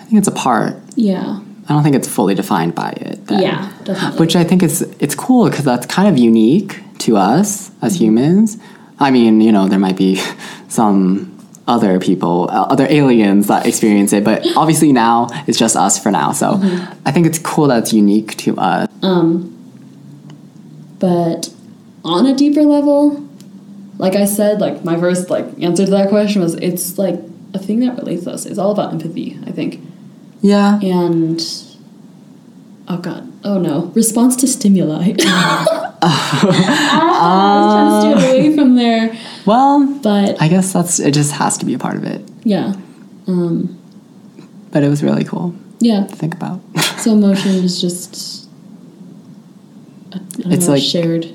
i 0.00 0.04
think 0.04 0.18
it's 0.18 0.28
a 0.28 0.32
part 0.32 0.76
Yeah. 0.96 1.40
I 1.68 1.72
don't 1.74 1.82
think 1.82 1.94
it's 1.96 2.08
fully 2.08 2.34
defined 2.34 2.74
by 2.74 2.90
it 2.90 3.26
then. 3.26 3.42
Yeah. 3.42 3.72
Definitely. 3.84 4.20
which 4.20 4.34
I 4.36 4.44
think 4.44 4.62
is 4.62 4.82
it's 5.00 5.14
cool 5.14 5.48
because 5.50 5.64
that's 5.64 5.86
kind 5.86 6.08
of 6.08 6.16
unique 6.18 6.80
to 7.00 7.16
us 7.16 7.70
as 7.82 7.94
Mm-hmm. 7.94 8.04
humans. 8.04 8.58
I 9.00 9.10
mean, 9.10 9.40
you 9.40 9.52
know, 9.52 9.68
there 9.68 9.78
might 9.78 9.96
be 9.96 10.20
some 10.68 11.34
other 11.68 12.00
people, 12.00 12.48
uh, 12.50 12.62
other 12.74 12.86
aliens 12.88 13.46
that 13.48 13.66
experience 13.66 14.12
it, 14.14 14.24
but 14.24 14.44
obviously 14.56 14.92
now 14.92 15.28
it's 15.46 15.58
just 15.58 15.76
us 15.76 16.02
for 16.02 16.10
now. 16.10 16.32
So 16.32 16.46
Mm-hmm. 16.54 17.06
I 17.08 17.12
think 17.12 17.26
it's 17.26 17.38
cool 17.38 17.66
that 17.68 17.78
it's 17.82 17.92
unique 17.92 18.36
to 18.38 18.56
us. 18.56 18.88
Um, 19.02 19.54
but 20.98 21.52
on 22.04 22.26
a 22.26 22.34
deeper 22.34 22.62
level, 22.62 23.28
like 23.98 24.14
I 24.16 24.24
said, 24.24 24.60
like 24.60 24.84
my 24.84 24.98
first 24.98 25.30
like 25.30 25.44
answer 25.60 25.84
to 25.84 25.90
that 25.90 26.08
question 26.08 26.40
was 26.42 26.54
it's 26.54 26.98
like 26.98 27.20
a 27.54 27.58
thing 27.58 27.80
that 27.80 27.96
relates 27.96 28.26
us. 28.26 28.46
It's 28.46 28.58
all 28.58 28.70
about 28.72 28.92
empathy, 28.92 29.38
I 29.46 29.50
think. 29.52 29.80
Yeah. 30.40 30.78
And 30.80 31.40
oh 32.88 32.98
god, 32.98 33.30
oh 33.44 33.58
no, 33.58 33.86
response 33.94 34.36
to 34.36 34.46
stimuli. 34.46 35.14
I 36.00 37.62
was 37.64 37.74
trying 37.74 38.14
to 38.14 38.20
steer 38.20 38.30
away 38.30 38.56
from 38.56 38.76
there, 38.76 39.16
Well, 39.46 39.86
but 40.02 40.40
I 40.40 40.46
guess 40.48 40.72
that's 40.72 41.00
it. 41.00 41.12
Just 41.12 41.32
has 41.32 41.58
to 41.58 41.66
be 41.66 41.74
a 41.74 41.78
part 41.78 41.96
of 41.96 42.04
it. 42.04 42.22
yeah, 42.44 42.74
um, 43.26 43.76
But 44.70 44.84
it 44.84 44.88
was 44.88 45.02
really 45.02 45.24
cool 45.24 45.54
yeah. 45.80 46.06
to 46.06 46.14
think 46.16 46.34
about. 46.34 46.60
So 46.98 47.12
emotion 47.12 47.50
is 47.64 47.80
just 47.80 48.48
It's 50.38 50.68
like- 50.68 50.82
shared. 50.82 51.34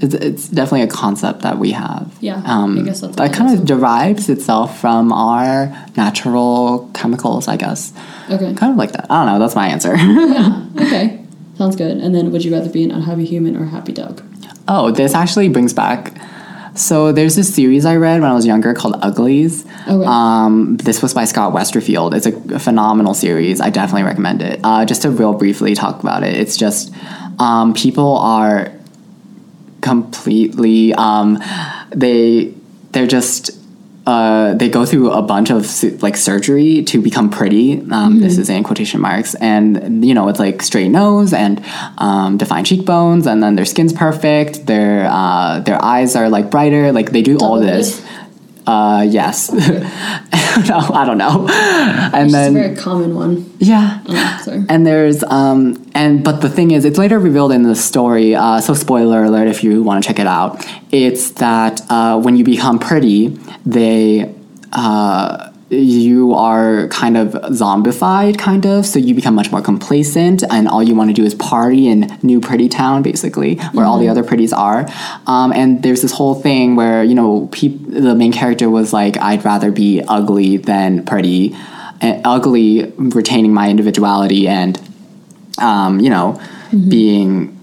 It's, 0.00 0.14
it's 0.14 0.48
definitely 0.48 0.82
a 0.82 0.86
concept 0.86 1.42
that 1.42 1.58
we 1.58 1.72
have. 1.72 2.16
Yeah, 2.20 2.40
Um, 2.44 2.78
I 2.78 2.82
guess 2.82 3.00
that's 3.00 3.16
that 3.16 3.32
kind 3.32 3.58
of 3.58 3.64
derives 3.66 4.28
itself 4.28 4.80
from 4.80 5.12
our 5.12 5.66
natural 5.96 6.90
chemicals, 6.94 7.48
I 7.48 7.56
guess. 7.56 7.92
Okay. 8.30 8.54
Kind 8.54 8.72
of 8.72 8.76
like 8.78 8.92
that. 8.92 9.06
I 9.10 9.24
don't 9.24 9.32
know. 9.34 9.38
That's 9.40 9.56
my 9.56 9.68
answer. 9.68 9.96
yeah. 9.96 10.66
Okay. 10.76 11.24
Sounds 11.56 11.74
good. 11.74 11.96
And 11.96 12.14
then, 12.14 12.30
would 12.30 12.44
you 12.44 12.52
rather 12.52 12.70
be 12.70 12.84
an 12.84 12.92
unhappy 12.92 13.24
human 13.24 13.56
or 13.56 13.64
a 13.64 13.68
happy 13.68 13.92
dog? 13.92 14.22
oh, 14.68 14.90
this 14.90 15.14
actually 15.14 15.48
brings 15.48 15.72
back. 15.72 16.14
So 16.74 17.10
there's 17.10 17.34
this 17.34 17.52
series 17.52 17.84
I 17.84 17.96
read 17.96 18.20
when 18.20 18.30
I 18.30 18.34
was 18.34 18.46
younger 18.46 18.72
called 18.74 18.96
Uglies. 19.02 19.64
Okay. 19.88 20.04
Um, 20.06 20.76
this 20.76 21.02
was 21.02 21.12
by 21.14 21.24
Scott 21.24 21.52
Westerfeld. 21.52 22.14
It's 22.14 22.26
a, 22.26 22.58
phenomenal 22.60 23.14
series. 23.14 23.60
I 23.60 23.70
definitely 23.70 24.04
recommend 24.04 24.42
it. 24.42 24.60
Uh, 24.62 24.84
just 24.84 25.02
to 25.02 25.10
real 25.10 25.32
briefly 25.32 25.74
talk 25.74 26.00
about 26.02 26.22
it, 26.22 26.36
it's 26.36 26.56
just 26.56 26.92
um, 27.40 27.74
people 27.74 28.18
are 28.18 28.70
completely 29.80 30.92
um, 30.94 31.42
they 31.90 32.54
they're 32.92 33.06
just 33.06 33.58
uh, 34.08 34.54
they 34.54 34.70
go 34.70 34.86
through 34.86 35.10
a 35.10 35.20
bunch 35.20 35.50
of 35.50 35.66
like 36.02 36.16
surgery 36.16 36.82
to 36.82 37.02
become 37.02 37.28
pretty. 37.28 37.78
Um, 37.90 38.20
This 38.20 38.38
is 38.38 38.48
in 38.48 38.64
quotation 38.64 39.02
marks, 39.02 39.34
and 39.34 40.02
you 40.02 40.14
know 40.14 40.28
it's 40.28 40.38
like 40.38 40.62
straight 40.62 40.88
nose 40.88 41.34
and 41.34 41.62
um, 41.98 42.38
defined 42.38 42.64
cheekbones, 42.64 43.26
and 43.26 43.42
then 43.42 43.54
their 43.56 43.66
skin's 43.66 43.92
perfect. 43.92 44.64
Their 44.66 45.06
uh, 45.10 45.60
their 45.60 45.78
eyes 45.84 46.16
are 46.16 46.30
like 46.30 46.50
brighter. 46.50 46.90
Like 46.90 47.12
they 47.12 47.20
do 47.20 47.36
all 47.36 47.60
this. 47.60 48.02
Uh, 48.66 49.04
yes. 49.08 49.50
no, 50.68 50.78
I 50.94 51.04
don't 51.04 51.18
know. 51.18 51.46
And 51.48 52.24
It's 52.26 52.32
then 52.32 52.56
a 52.56 52.60
very 52.60 52.76
common 52.76 53.14
one. 53.14 53.54
yeah. 53.58 54.00
Oh, 54.08 54.40
sorry. 54.44 54.64
And 54.68 54.86
there's 54.86 55.22
um 55.24 55.84
and 55.94 56.24
but 56.24 56.40
the 56.40 56.48
thing 56.48 56.70
is, 56.72 56.84
it's 56.84 56.98
later 56.98 57.18
revealed 57.18 57.52
in 57.52 57.62
the 57.62 57.74
story. 57.74 58.34
Uh, 58.34 58.60
so 58.60 58.74
spoiler 58.74 59.24
alert 59.24 59.48
if 59.48 59.62
you 59.62 59.82
want 59.82 60.02
to 60.02 60.06
check 60.08 60.18
it 60.18 60.26
out. 60.26 60.64
It's 60.90 61.30
that 61.32 61.80
uh, 61.90 62.20
when 62.20 62.36
you 62.36 62.44
become 62.44 62.78
pretty, 62.78 63.28
they 63.66 64.34
uh, 64.72 65.47
you 65.70 66.32
are 66.34 66.88
kind 66.88 67.16
of 67.16 67.32
zombified, 67.52 68.38
kind 68.38 68.66
of. 68.66 68.86
So 68.86 68.98
you 68.98 69.14
become 69.14 69.34
much 69.34 69.50
more 69.50 69.60
complacent, 69.60 70.42
and 70.50 70.68
all 70.68 70.82
you 70.82 70.94
want 70.94 71.10
to 71.10 71.14
do 71.14 71.24
is 71.24 71.34
party 71.34 71.88
in 71.88 72.18
New 72.22 72.40
Pretty 72.40 72.68
Town, 72.68 73.02
basically, 73.02 73.56
where 73.72 73.84
all 73.84 73.98
the 73.98 74.08
other 74.08 74.24
pretties 74.24 74.52
are. 74.52 74.86
Um, 75.26 75.52
and 75.52 75.82
there's 75.82 76.02
this 76.02 76.12
whole 76.12 76.34
thing 76.34 76.76
where 76.76 77.04
you 77.04 77.14
know 77.14 77.48
peop- 77.52 77.86
the 77.88 78.14
main 78.14 78.32
character 78.32 78.70
was 78.70 78.92
like, 78.92 79.16
I'd 79.18 79.44
rather 79.44 79.70
be 79.70 80.02
ugly 80.08 80.56
than 80.56 81.04
pretty. 81.04 81.54
And 82.00 82.24
ugly, 82.24 82.92
retaining 82.96 83.52
my 83.52 83.68
individuality 83.68 84.46
and 84.46 84.80
um, 85.58 86.00
you 86.00 86.10
know, 86.10 86.40
being 86.70 87.54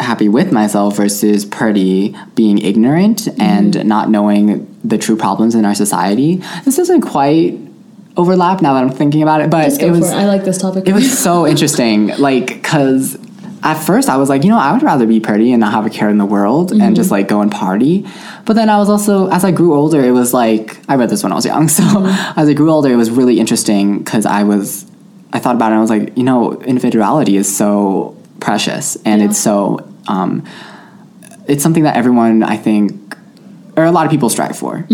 happy 0.00 0.28
with 0.28 0.52
myself 0.52 0.96
versus 0.96 1.44
pretty 1.44 2.16
being 2.34 2.58
ignorant 2.58 3.28
and 3.38 3.84
not 3.84 4.10
knowing 4.10 4.73
the 4.84 4.98
true 4.98 5.16
problems 5.16 5.54
in 5.54 5.64
our 5.64 5.74
society. 5.74 6.42
This 6.64 6.76
doesn't 6.76 7.00
quite 7.00 7.58
overlap 8.16 8.62
now 8.62 8.74
that 8.74 8.82
I'm 8.84 8.90
thinking 8.90 9.22
about 9.22 9.40
it, 9.40 9.50
but 9.50 9.72
it 9.82 9.90
was 9.90 10.10
it. 10.10 10.14
I 10.14 10.26
like 10.26 10.44
this 10.44 10.58
topic. 10.58 10.86
it 10.86 10.92
was 10.92 11.18
so 11.26 11.46
interesting 11.46 12.08
like 12.18 12.46
because 12.48 13.16
at 13.66 13.82
first 13.82 14.10
i 14.10 14.16
was 14.18 14.28
like 14.28 14.44
you 14.44 14.50
know 14.50 14.58
i 14.58 14.70
would 14.74 14.82
rather 14.82 15.06
be 15.06 15.18
pretty 15.20 15.50
and 15.50 15.60
not 15.60 15.72
have 15.72 15.86
a 15.86 15.90
care 15.90 16.10
in 16.10 16.18
the 16.18 16.24
world 16.26 16.70
and 16.70 16.94
just 16.94 17.10
like 17.10 17.26
go 17.28 17.40
and 17.40 17.50
party 17.50 18.06
but 18.44 18.52
then 18.52 18.68
i 18.68 18.76
was 18.76 18.90
also 18.90 19.26
as 19.30 19.42
i 19.42 19.50
grew 19.50 19.72
older 19.74 20.04
it 20.04 20.10
was 20.10 20.34
like 20.34 20.78
i 20.86 20.94
read 20.96 21.08
this 21.08 21.22
when 21.22 21.32
i 21.32 21.34
was 21.34 21.46
young 21.46 21.66
so 21.78 21.82
as 22.36 22.46
i 22.46 22.52
grew 22.52 22.70
older 22.70 22.92
it 22.92 22.96
was 22.96 23.10
really 23.10 23.40
interesting 23.40 23.98
because 24.00 24.26
i 24.26 24.42
was 24.42 24.84
i 25.32 25.38
thought 25.38 25.54
about 25.56 25.68
it 25.72 25.76
and 25.76 25.78
i 25.78 25.80
was 25.80 25.88
like 25.88 26.14
you 26.14 26.22
know 26.24 26.52
individuality 26.64 27.36
is 27.38 27.48
so 27.56 28.14
precious 28.38 28.96
and 29.06 29.22
Yeah. 29.22 29.28
it's 29.28 29.38
so 29.38 29.80
um, 30.08 30.44
it's 31.48 31.62
something 31.62 31.84
that 31.84 31.96
everyone 31.96 32.42
i 32.42 32.58
think 32.58 33.16
or 33.76 33.84
a 33.84 33.90
lot 33.90 34.04
of 34.06 34.10
people 34.10 34.28
strive 34.28 34.56
for 34.56 34.86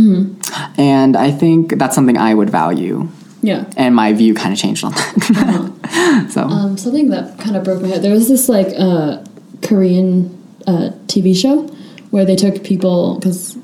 and 0.79 1.17
i 1.17 1.31
think 1.31 1.79
that's 1.79 1.95
something 1.95 2.17
i 2.19 2.33
would 2.35 2.51
value 2.51 3.09
yeah. 3.43 3.65
and 3.77 3.95
my 3.95 4.13
view 4.13 4.35
kind 4.35 4.53
of 4.53 4.59
changed 4.59 4.85
on 4.85 4.93
that 4.93 6.29
so 6.31 6.43
Um, 6.43 6.77
something 6.77 7.09
that 7.11 7.39
kind 7.39 7.57
of 7.57 7.65
broke 7.65 7.81
my 7.83 7.89
heart. 7.89 8.03
There 8.03 8.13
was 8.13 8.29
this 8.29 8.49
like 8.51 8.69
uh, 8.79 9.25
Korean 9.63 10.29
uh, 10.67 10.91
TV 11.07 11.35
show 11.35 11.63
where 12.11 12.25
they 12.27 12.37
took 12.37 12.63
people 12.63 13.19
because 13.19 13.57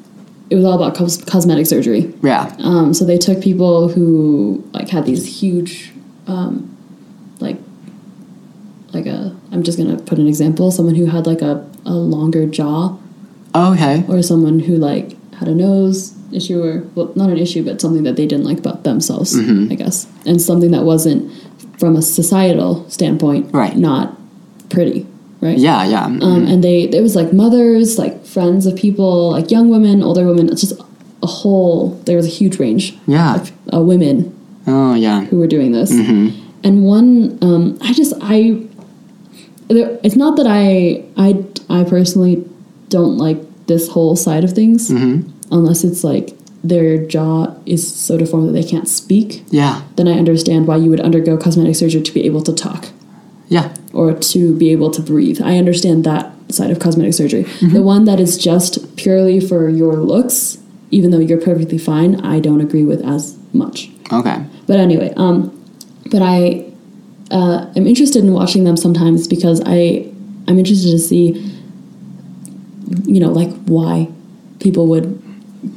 it 0.49 0.55
was 0.57 0.65
all 0.65 0.73
about 0.81 0.95
cos- 0.97 1.23
cosmetic 1.25 1.67
surgery. 1.67 2.13
yeah 2.23 2.55
Um, 2.61 2.95
so 2.95 3.05
they 3.05 3.19
took 3.19 3.43
people 3.43 3.89
who 3.89 4.65
like 4.73 4.89
had 4.89 5.05
these 5.05 5.41
huge, 5.41 5.93
um, 6.27 6.75
like, 7.41 7.59
like 8.93 9.07
a. 9.07 9.37
I'm 9.53 9.63
just 9.63 9.77
gonna 9.79 9.99
put 9.99 10.19
an 10.19 10.27
example. 10.27 10.71
Someone 10.71 10.95
who 10.95 11.07
had 11.07 11.27
like 11.27 11.43
a, 11.43 11.69
a 11.85 11.93
longer 11.93 12.47
jaw, 12.47 12.97
Okay. 13.57 14.05
or 14.09 14.23
someone 14.23 14.59
who 14.61 14.77
like 14.77 15.17
had 15.35 15.49
a 15.49 15.55
nose 15.55 16.15
issue, 16.33 16.63
or 16.63 16.85
well, 16.95 17.13
not 17.15 17.31
an 17.31 17.39
issue, 17.39 17.63
but 17.65 17.81
something 17.81 18.03
that 18.05 18.17
they 18.17 18.27
didn't 18.27 18.45
like 18.45 18.59
about 18.59 18.85
themselves, 18.85 19.35
Mm-hmm. 19.37 19.73
I 19.73 19.75
guess, 19.77 20.07
and 20.27 20.41
something 20.41 20.71
that 20.73 20.85
wasn't 20.85 21.31
from 21.79 21.97
a 21.97 22.03
societal 22.03 22.89
standpoint, 22.91 23.53
Right. 23.53 23.77
Not 23.77 24.17
pretty, 24.71 25.07
right? 25.41 25.59
Yeah, 25.59 25.85
yeah. 25.87 26.07
mhm. 26.09 26.23
Um, 26.23 26.47
and 26.47 26.65
they 26.65 26.83
it 26.83 27.03
was 27.03 27.15
like 27.15 27.33
mothers, 27.33 27.99
like 27.99 28.25
friends 28.25 28.67
of 28.67 28.75
people, 28.77 29.31
like 29.31 29.51
young 29.51 29.69
women, 29.71 30.03
older 30.03 30.27
women. 30.27 30.49
It's 30.49 30.61
just 30.63 30.81
a 31.23 31.27
whole. 31.27 31.91
There 32.07 32.17
was 32.17 32.27
a 32.27 32.31
huge 32.41 32.59
range 32.59 32.97
yeah. 33.07 33.35
of 33.37 33.53
uh, 33.73 33.81
women 33.81 34.33
Oh, 34.67 34.95
yeah. 34.95 35.25
who 35.27 35.39
were 35.39 35.47
doing 35.47 35.71
this. 35.73 35.93
Mm-hmm. 35.93 36.43
And 36.65 36.85
one, 36.85 37.39
um, 37.43 37.79
I 37.83 37.93
just 37.93 38.13
I. 38.21 38.63
there- 39.69 39.99
It's 40.03 40.17
not 40.17 40.37
that 40.37 40.47
I 40.49 41.05
I 41.17 41.45
I 41.71 41.85
personally 41.85 42.45
don't 42.97 43.17
like 43.27 43.39
this 43.71 43.85
whole 43.95 44.15
side 44.27 44.45
of 44.47 44.53
things, 44.61 44.81
Mm-hmm. 44.91 45.17
unless 45.59 45.81
it's 45.89 46.03
like 46.13 46.27
their 46.73 46.91
jaw 47.15 47.37
is 47.75 47.83
so 48.07 48.13
deformed 48.23 48.47
that 48.49 48.57
they 48.61 48.69
can't 48.73 48.89
speak. 49.01 49.29
Yeah. 49.61 49.75
Then 49.97 50.07
I 50.09 50.15
understand 50.23 50.67
why 50.69 50.77
you 50.83 50.89
would 50.93 51.01
undergo 51.09 51.33
cosmetic 51.37 51.77
surgery 51.77 52.03
to 52.09 52.13
be 52.19 52.23
able 52.31 52.43
to 52.51 52.53
talk 52.67 52.83
Yeah. 53.57 53.67
or 53.93 54.07
to 54.33 54.41
be 54.63 54.67
able 54.77 54.91
to 54.97 55.01
breathe. 55.13 55.39
I 55.53 55.59
understand 55.63 55.99
that 56.05 56.25
side 56.57 56.71
of 56.75 56.79
cosmetic 56.87 57.15
surgery. 57.15 57.45
Mm-hmm. 57.45 57.75
The 57.77 57.83
one 57.95 58.03
that 58.11 58.19
is 58.27 58.33
just 58.51 58.73
purely 59.03 59.39
for 59.51 59.69
your 59.81 59.95
looks, 60.13 60.59
even 60.91 61.11
though 61.11 61.23
you're 61.29 61.41
perfectly 61.51 61.79
fine, 61.79 62.13
I 62.35 62.41
don't 62.47 62.61
agree 62.69 62.85
with 62.93 63.01
as 63.05 63.37
much. 63.53 63.91
Okay. 64.13 64.39
But 64.69 64.79
anyway, 64.87 65.11
um, 65.17 65.39
but 66.13 66.23
I 66.23 66.39
uh, 67.31 67.59
am 67.79 67.87
interested 67.93 68.21
in 68.25 68.33
watching 68.41 68.63
them 68.65 68.77
sometimes 68.77 69.27
because 69.35 69.59
I 69.67 69.79
I'm 70.49 70.59
interested 70.63 70.91
to 70.93 70.99
see, 71.11 71.27
you 73.05 73.21
know, 73.21 73.31
like 73.33 73.51
why 73.67 74.09
people 74.61 74.87
would 74.89 75.23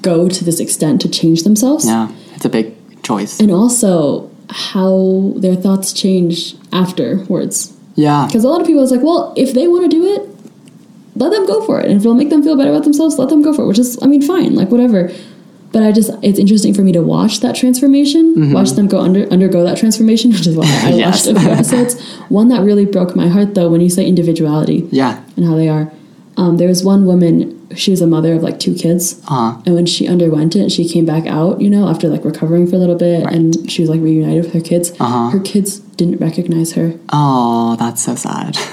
go 0.02 0.30
to 0.30 0.44
this 0.44 0.60
extent 0.60 1.02
to 1.02 1.10
change 1.10 1.44
themselves, 1.44 1.86
Yeah. 1.86 2.10
It's 2.36 2.46
a 2.46 2.50
big 2.50 2.74
choice. 3.04 3.40
and 3.40 3.52
also 3.52 4.30
how 4.50 5.34
their 5.36 5.56
thoughts 5.56 5.94
change 5.94 6.56
afterwards. 6.72 7.74
Yeah. 7.96 8.26
Because 8.28 8.44
a 8.44 8.48
lot 8.48 8.62
of 8.62 8.68
people 8.68 8.82
is 8.84 8.92
like, 8.92 9.02
well, 9.02 9.34
if 9.36 9.54
they 9.54 9.68
want 9.68 9.84
to 9.84 9.90
do 9.90 10.06
it, 10.06 10.30
let 11.16 11.32
them 11.32 11.46
go 11.46 11.66
for 11.66 11.80
it. 11.82 11.86
And 11.88 11.96
if 11.96 12.02
it'll 12.02 12.14
make 12.14 12.30
them 12.30 12.42
feel 12.44 12.56
better 12.56 12.70
about 12.72 12.84
themselves, 12.84 13.18
let 13.20 13.30
them 13.30 13.42
go 13.42 13.54
for 13.54 13.64
it. 13.64 13.68
Which 13.68 13.80
is, 13.80 13.98
I 14.02 14.08
mean, 14.08 14.22
fine, 14.22 14.56
like 14.56 14.70
whatever. 14.70 15.12
But 15.72 15.84
I 15.84 15.92
just, 15.92 16.10
it's 16.24 16.40
interesting 16.40 16.74
for 16.74 16.82
me 16.82 16.92
to 16.94 17.02
watch 17.02 17.42
that 17.42 17.56
transformation, 17.56 18.34
mm-hmm. 18.36 18.54
watch 18.54 18.72
them 18.72 18.88
go 18.88 19.00
under 19.02 19.28
undergo 19.32 19.64
that 19.64 19.78
transformation, 19.78 20.32
which 20.36 20.48
is 20.48 20.56
why 20.56 20.66
I 20.84 20.94
Yes. 20.94 21.28
watched 21.28 21.38
a 21.38 21.40
few 21.40 21.50
episodes. 21.50 22.02
One 22.30 22.48
that 22.48 22.62
really 22.64 22.86
broke 22.86 23.16
my 23.16 23.28
heart, 23.28 23.54
though, 23.54 23.70
when 23.70 23.82
you 23.82 23.90
say 23.90 24.06
individuality 24.06 24.88
Yeah. 24.92 25.22
and 25.36 25.46
how 25.46 25.56
they 25.56 25.68
are. 25.68 25.92
Um, 26.40 26.58
there 26.58 26.68
was 26.74 26.82
one 26.84 27.06
woman, 27.06 27.38
she 27.76 27.92
was 27.92 28.02
a 28.02 28.08
mother 28.08 28.34
of 28.34 28.42
like 28.48 28.58
two 28.60 28.74
kids. 28.74 29.20
Uh-huh. 29.28 29.62
And 29.66 29.76
when 29.76 29.86
she 29.86 30.08
underwent 30.08 30.56
it, 30.56 30.72
she 30.72 30.88
came 30.94 31.06
back 31.06 31.26
out, 31.28 31.60
you 31.62 31.70
know, 31.70 31.88
after 31.92 32.08
like 32.08 32.24
recovering 32.24 32.66
for 32.68 32.76
a 32.76 32.80
little 32.80 32.96
bit, 33.08 33.26
Right. 33.26 33.36
and 33.36 33.70
she 33.72 33.82
was 33.84 33.90
like 33.94 34.02
reunited 34.02 34.46
with 34.46 34.54
her 34.54 34.62
kids. 34.72 34.92
Uh-huh. 35.00 35.30
Her 35.36 35.40
kids 35.52 35.80
didn't 36.00 36.20
recognize 36.28 36.74
her. 36.80 36.90
Oh, 37.12 37.76
that's 37.82 38.02
so 38.02 38.16
sad. 38.16 38.56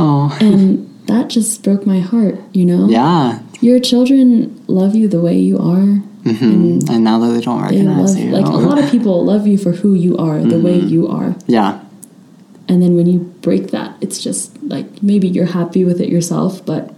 Oh. 0.00 0.36
And 0.40 0.88
that 1.06 1.28
just 1.28 1.64
broke 1.64 1.84
my 1.86 1.98
heart 2.00 2.36
you 2.52 2.64
know 2.64 2.88
Yeah. 2.88 3.40
your 3.60 3.80
children 3.80 4.62
love 4.68 4.94
you 4.94 5.08
the 5.08 5.20
way 5.20 5.36
you 5.38 5.56
are 5.58 5.86
hmm 6.28 6.78
And 6.92 7.02
now 7.02 7.18
that 7.18 7.32
they 7.34 7.40
don't 7.40 7.58
they 7.58 7.78
recognize 7.82 8.14
love 8.14 8.24
you. 8.24 8.30
like 8.30 8.46
a 8.46 8.50
lot 8.50 8.78
of 8.78 8.90
people 8.90 9.24
love 9.24 9.46
you 9.46 9.56
for 9.58 9.72
who 9.72 9.94
you 9.94 10.16
are 10.18 10.38
the 10.40 10.60
way 10.60 10.76
you 10.78 11.08
are 11.08 11.34
yeah. 11.46 11.80
And 12.68 12.82
then 12.82 12.96
when 12.96 13.06
you 13.06 13.20
break 13.42 13.70
that, 13.70 13.96
it's 14.00 14.22
just 14.22 14.60
like 14.62 15.02
maybe 15.02 15.28
you're 15.28 15.46
happy 15.46 15.84
with 15.84 16.00
it 16.00 16.08
yourself, 16.08 16.64
but 16.64 16.94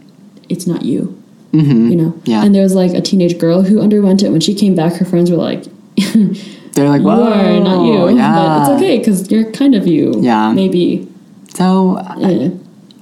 it's 0.48 0.66
not 0.66 0.82
you. 0.82 1.16
Mm-hmm. 1.52 1.88
You 1.90 1.96
know. 1.96 2.20
Yeah. 2.24 2.44
And 2.44 2.54
there 2.54 2.62
was 2.62 2.74
like 2.74 2.92
a 2.92 3.00
teenage 3.00 3.38
girl 3.38 3.62
who 3.62 3.80
underwent 3.80 4.22
it. 4.22 4.30
When 4.30 4.40
she 4.40 4.54
came 4.54 4.74
back, 4.74 4.94
her 4.94 5.04
friends 5.04 5.30
were 5.30 5.36
like, 5.36 5.64
They're 6.72 6.88
like, 6.88 7.00
"You 7.00 7.06
whoa, 7.08 7.32
are 7.32 7.60
not 7.60 7.84
you." 7.84 8.16
Yeah. 8.16 8.34
But 8.34 8.60
it's 8.60 8.82
okay 8.82 8.98
because 8.98 9.30
you're 9.30 9.50
kind 9.52 9.74
of 9.74 9.86
you. 9.86 10.14
Yeah. 10.20 10.52
Maybe. 10.52 11.08
So 11.54 11.96
I, 11.98 12.22
Eh. 12.22 12.50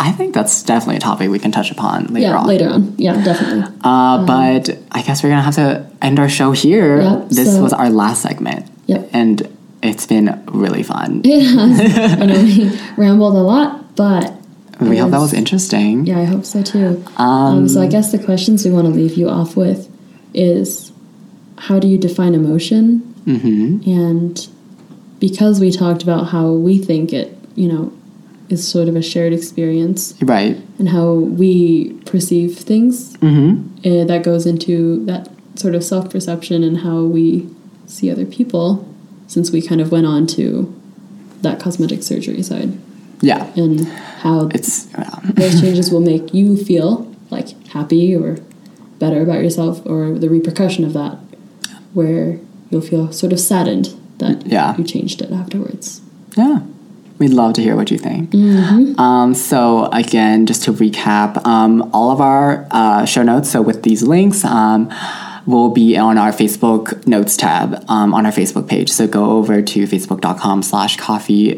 I 0.01 0.13
think 0.13 0.33
that's 0.35 0.63
definitely 0.63 0.97
a 0.97 1.01
topic 1.01 1.29
we 1.29 1.39
can 1.39 1.51
touch 1.53 1.71
upon 1.71 2.07
later 2.07 2.29
yeah. 2.29 2.37
on. 2.39 2.47
Later 2.47 2.69
on. 2.71 2.95
Yeah. 2.97 3.23
Definitely. 3.23 3.65
Uh, 3.83 4.25
but 4.25 4.79
I 4.93 5.03
guess 5.03 5.23
we're 5.23 5.31
gonna 5.31 5.43
have 5.43 5.57
to 5.57 5.87
end 6.01 6.19
our 6.19 6.29
show 6.29 6.53
here. 6.53 7.03
Yep, 7.03 7.29
this 7.31 7.55
so- 7.55 7.63
was 7.63 7.73
our 7.73 7.91
last 7.91 8.23
segment. 8.23 8.67
Yep. 8.87 9.11
And 9.13 9.58
it's 9.83 10.07
been 10.07 10.43
really 10.49 10.83
fun. 10.83 11.23
It 11.25 11.43
has. 11.43 12.21
I 12.23 12.27
know 12.27 12.43
we 12.43 12.79
rambled 12.97 13.35
a 13.35 13.39
lot, 13.39 13.95
but 13.97 14.35
we 14.81 14.97
hope 14.99 15.11
that 15.11 15.19
was 15.19 15.33
interesting. 15.33 16.07
Yeah, 16.07 16.19
I 16.19 16.25
hope 16.25 16.45
so 16.45 16.63
too. 16.63 17.05
Um, 17.17 17.27
Um, 17.29 17.69
so 17.69 17.81
I 17.83 17.87
guess 17.87 18.13
the 18.13 18.19
questions 18.19 18.65
we 18.65 18.71
want 18.71 18.87
to 18.87 18.93
leave 18.93 19.15
you 19.15 19.29
off 19.29 19.57
with 19.57 19.89
is 20.35 20.93
how 21.57 21.79
do 21.79 21.89
you 21.89 21.99
define 21.99 22.35
emotion? 22.35 22.99
hmm 23.25 23.81
And 23.87 24.47
because 25.21 25.59
we 25.61 25.71
talked 25.73 26.03
about 26.03 26.29
how 26.29 26.53
we 26.53 26.79
think 26.79 27.13
it, 27.13 27.37
you 27.57 27.69
know, 27.69 27.93
is 28.49 28.67
sort 28.67 28.89
of 28.89 28.97
a 28.97 29.03
shared 29.03 29.33
experience 29.33 30.15
Right. 30.23 30.57
and 30.79 30.89
how 30.89 31.13
we 31.15 31.93
perceive 32.07 32.57
things, 32.57 33.15
hmm 33.17 33.63
uh, 33.85 34.05
that 34.05 34.23
goes 34.25 34.47
into 34.47 35.05
that 35.07 35.29
sort 35.57 35.75
of 35.75 35.83
self 35.85 36.09
perception 36.11 36.63
and 36.63 36.79
how 36.79 37.03
we 37.03 37.49
see 37.87 38.11
other 38.11 38.25
people 38.27 38.88
since 39.29 39.53
we 39.53 39.63
kind 39.63 39.81
of 39.81 39.93
went 39.93 40.07
on 40.07 40.27
to 40.27 40.75
that 41.43 41.61
cosmetic 41.61 42.03
surgery 42.03 42.43
side 42.43 42.77
Yeah. 43.21 43.47
and 43.55 43.87
how 44.23 44.49
It's 44.53 44.89
yeah. 44.99 45.09
those 45.23 45.61
changes 45.63 45.93
will 45.93 46.01
make 46.01 46.35
you 46.35 46.57
feel 46.57 47.07
like 47.31 47.51
happy 47.69 48.17
or 48.17 48.39
better 48.99 49.23
about 49.23 49.43
yourself 49.45 49.81
or 49.87 50.19
the 50.19 50.29
repercussion 50.29 50.85
of 50.85 50.93
that 50.95 51.19
where 51.95 52.41
you'll 52.71 52.81
feel 52.81 53.13
sort 53.13 53.33
of 53.33 53.39
saddened 53.39 53.95
that 54.19 54.45
Yeah. 54.47 54.77
you 54.77 54.83
changed 54.85 55.23
it 55.23 55.31
afterwards 55.31 56.01
yeah. 56.37 56.61
We'd 57.19 57.31
love 57.33 57.55
to 57.55 57.63
hear 57.63 57.75
what 57.75 57.91
you 57.91 57.99
think. 57.99 58.31
Mm-hmm. 58.31 59.01
Um, 59.01 59.35
so 59.35 59.87
again, 59.93 60.47
just 60.47 60.63
to 60.65 60.73
recap, 60.73 61.45
um, 61.45 61.91
all 61.93 62.13
of 62.13 62.21
our 62.21 62.69
uh, 62.71 63.05
show 63.07 63.25
notes. 63.25 63.51
So 63.51 63.61
with 63.61 63.83
these 63.83 64.05
links, 64.05 64.45
um, 64.45 64.89
will 65.49 65.71
be 65.71 65.97
on 65.97 66.19
our 66.19 66.31
Facebook 66.31 67.07
notes 67.07 67.37
tab 67.37 67.83
um, 67.89 68.13
on 68.13 68.27
our 68.27 68.33
Facebook 68.33 68.69
page. 68.69 68.91
So 68.91 69.07
go 69.09 69.31
over 69.31 69.63
to 69.63 69.85
facebook.com 69.85 70.63
slash 70.63 70.99
coffee 70.99 71.55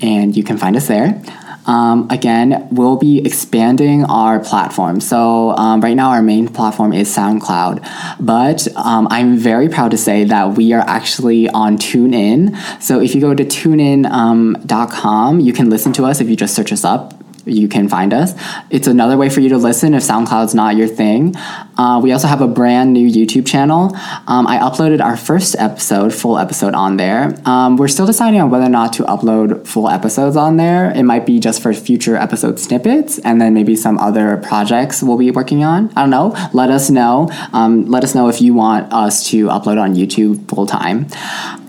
and 0.00 0.36
you 0.36 0.44
can 0.44 0.56
find 0.56 0.76
us 0.76 0.86
there. 0.86 1.20
Um, 1.66 2.06
again, 2.10 2.68
we'll 2.70 2.96
be 2.96 3.18
expanding 3.26 4.04
our 4.04 4.38
platform. 4.38 5.00
So 5.00 5.50
um, 5.50 5.80
right 5.80 5.96
now, 5.96 6.10
our 6.10 6.22
main 6.22 6.46
platform 6.46 6.92
is 6.92 7.12
SoundCloud, 7.14 7.84
but 8.20 8.68
um, 8.76 9.08
I'm 9.10 9.36
very 9.36 9.68
proud 9.68 9.90
to 9.90 9.96
say 9.98 10.22
that 10.22 10.56
we 10.56 10.72
are 10.72 10.84
actually 10.86 11.48
on 11.48 11.76
TuneIn. 11.76 12.56
So 12.80 13.00
if 13.00 13.16
you 13.16 13.20
go 13.20 13.34
to 13.34 13.44
TuneIn.com, 13.44 15.40
you 15.40 15.52
can 15.52 15.68
listen 15.68 15.92
to 15.94 16.04
us 16.04 16.20
if 16.20 16.28
you 16.28 16.36
just 16.36 16.54
search 16.54 16.70
us 16.72 16.84
up 16.84 17.14
you 17.46 17.68
can 17.68 17.88
find 17.88 18.12
us. 18.12 18.34
It's 18.70 18.86
another 18.86 19.16
way 19.16 19.30
for 19.30 19.40
you 19.40 19.48
to 19.50 19.58
listen 19.58 19.94
if 19.94 20.02
SoundCloud's 20.02 20.54
not 20.54 20.76
your 20.76 20.88
thing. 20.88 21.34
Uh, 21.78 22.00
we 22.02 22.12
also 22.12 22.26
have 22.26 22.40
a 22.40 22.48
brand 22.48 22.92
new 22.92 23.08
YouTube 23.08 23.46
channel. 23.46 23.94
Um, 24.26 24.46
I 24.46 24.58
uploaded 24.58 25.02
our 25.02 25.16
first 25.16 25.56
episode, 25.58 26.12
full 26.12 26.38
episode 26.38 26.74
on 26.74 26.96
there. 26.96 27.34
Um, 27.44 27.76
we're 27.76 27.88
still 27.88 28.06
deciding 28.06 28.40
on 28.40 28.50
whether 28.50 28.64
or 28.64 28.70
not 28.70 28.92
to 28.94 29.04
upload 29.04 29.66
full 29.66 29.88
episodes 29.88 30.36
on 30.36 30.56
there. 30.56 30.90
It 30.90 31.04
might 31.04 31.24
be 31.24 31.38
just 31.38 31.62
for 31.62 31.72
future 31.72 32.16
episode 32.16 32.58
snippets, 32.58 33.18
and 33.20 33.40
then 33.40 33.54
maybe 33.54 33.76
some 33.76 33.98
other 33.98 34.38
projects 34.38 35.02
we'll 35.02 35.18
be 35.18 35.30
working 35.30 35.64
on. 35.64 35.92
I 35.96 36.02
don't 36.02 36.10
know. 36.10 36.34
Let 36.52 36.70
us 36.70 36.90
know. 36.90 37.30
Um, 37.52 37.86
let 37.86 38.04
us 38.04 38.14
know 38.14 38.28
if 38.28 38.40
you 38.40 38.54
want 38.54 38.92
us 38.92 39.28
to 39.30 39.46
upload 39.46 39.80
on 39.80 39.94
YouTube 39.94 40.48
full 40.48 40.66
time. 40.66 41.06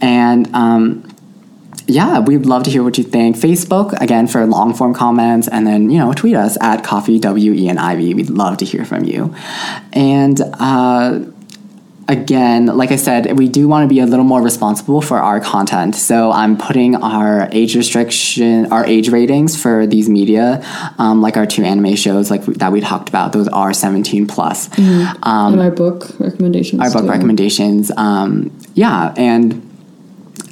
And 0.02 0.54
um, 0.56 1.07
yeah, 1.88 2.20
we'd 2.20 2.46
love 2.46 2.64
to 2.64 2.70
hear 2.70 2.84
what 2.84 2.98
you 2.98 3.04
think. 3.04 3.38
Facebook, 3.38 3.94
again, 4.02 4.28
for 4.28 4.46
long 4.46 4.74
form 4.74 4.94
comments, 4.94 5.48
and 5.48 5.66
then, 5.66 5.90
you 5.90 5.98
know, 5.98 6.14
tweet 6.14 6.36
us 6.36 6.58
at 6.62 6.84
coffee, 6.84 7.20
W 7.20 7.54
E 7.54 7.70
N 7.70 7.78
I 7.78 7.96
V. 7.96 8.14
We'd 8.14 8.30
love 8.30 8.58
to 8.58 8.66
hear 8.66 8.84
from 8.86 9.06
you. 9.06 9.34
And, 9.94 10.40
uh, 10.60 11.22
again, 12.10 12.68
like 12.68 12.92
I 12.92 12.96
said, 12.96 13.38
we 13.38 13.48
do 13.48 13.68
want 13.68 13.84
to 13.84 13.88
be 13.88 14.00
a 14.00 14.06
little 14.06 14.26
more 14.26 14.42
responsible 14.42 15.02
for 15.02 15.20
our 15.20 15.40
content. 15.40 15.96
So 15.96 16.32
I'm 16.32 16.58
putting 16.58 16.96
our 16.96 17.50
age 17.52 17.76
restriction, 17.76 18.72
our 18.72 18.86
age 18.86 19.10
ratings 19.10 19.62
for 19.62 19.86
these 19.86 20.10
media, 20.10 20.62
um, 20.98 21.22
like 21.22 21.38
our 21.38 21.46
two 21.46 21.64
anime 21.64 21.96
shows, 21.96 22.32
like 22.32 22.46
that 22.46 22.72
we 22.72 22.82
talked 22.82 23.10
about. 23.10 23.34
Those 23.34 23.48
are 23.50 23.74
17 23.74 24.28
plus. 24.28 24.70
Um, 25.24 25.54
and 25.54 25.62
our 25.62 25.72
book 25.72 26.18
recommendations 26.20 26.82
our 26.82 26.92
book 26.92 27.04
too. 27.04 27.10
recommendations. 27.10 27.92
Um, 27.98 28.58
yeah, 28.74 29.14
and 29.18 29.67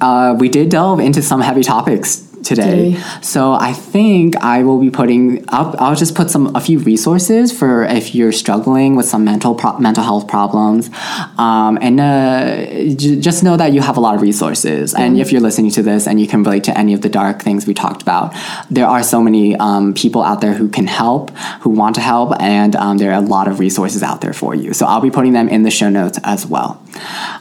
uh, 0.02 0.36
we 0.38 0.50
did 0.50 0.70
delve 0.70 1.00
into 1.00 1.22
some 1.22 1.42
heavy 1.42 1.64
topics 1.64 2.25
today. 2.46 2.94
Today. 2.94 3.04
So 3.22 3.54
I 3.54 3.74
think 3.74 4.36
I 4.38 4.64
will 4.64 4.80
be 4.80 4.90
putting 4.90 5.44
up. 5.50 5.76
I'll 5.80 5.96
just 5.96 6.16
put 6.16 6.30
some 6.30 6.56
a 6.56 6.62
few 6.62 6.80
resources 6.80 7.52
for 7.52 7.84
if 7.84 8.16
you're 8.16 8.32
struggling 8.32 8.96
with 8.96 9.06
some 9.06 9.24
mental 9.26 9.56
pro- 9.56 9.78
mental 9.80 10.04
health 10.04 10.28
problems, 10.28 10.90
um, 11.38 11.78
and 11.82 12.00
uh, 12.00 12.96
j- 12.96 13.20
just 13.20 13.44
know 13.44 13.58
that 13.58 13.74
you 13.74 13.82
have 13.82 13.98
a 13.98 14.00
lot 14.00 14.16
of 14.16 14.22
resources. 14.22 14.94
And 14.94 15.20
if 15.20 15.32
you're 15.32 15.42
listening 15.42 15.72
to 15.72 15.84
this 15.84 16.08
and 16.08 16.20
you 16.20 16.28
can 16.28 16.44
relate 16.44 16.64
to 16.66 16.78
any 16.78 16.94
of 16.94 17.02
the 17.02 17.10
dark 17.10 17.42
things 17.42 17.66
we 17.68 17.74
talked 17.74 18.02
about, 18.02 18.34
there 18.70 18.88
are 18.88 19.04
so 19.04 19.22
many 19.22 19.56
um, 19.58 19.94
people 19.94 20.22
out 20.24 20.42
there 20.42 20.54
who 20.54 20.70
can 20.70 20.88
help, 20.88 21.32
who 21.62 21.70
want 21.72 21.96
to 21.96 22.02
help, 22.02 22.40
and 22.40 22.76
um, 22.76 22.98
there 22.98 23.12
are 23.12 23.22
a 23.24 23.28
lot 23.36 23.48
of 23.48 23.60
resources 23.60 24.04
out 24.04 24.22
there 24.22 24.34
for 24.34 24.56
you. 24.56 24.74
So 24.74 24.86
I'll 24.86 25.02
be 25.02 25.12
putting 25.12 25.34
them 25.34 25.50
in 25.50 25.64
the 25.64 25.72
show 25.72 25.90
notes 25.90 26.20
as 26.24 26.46
well. 26.46 26.82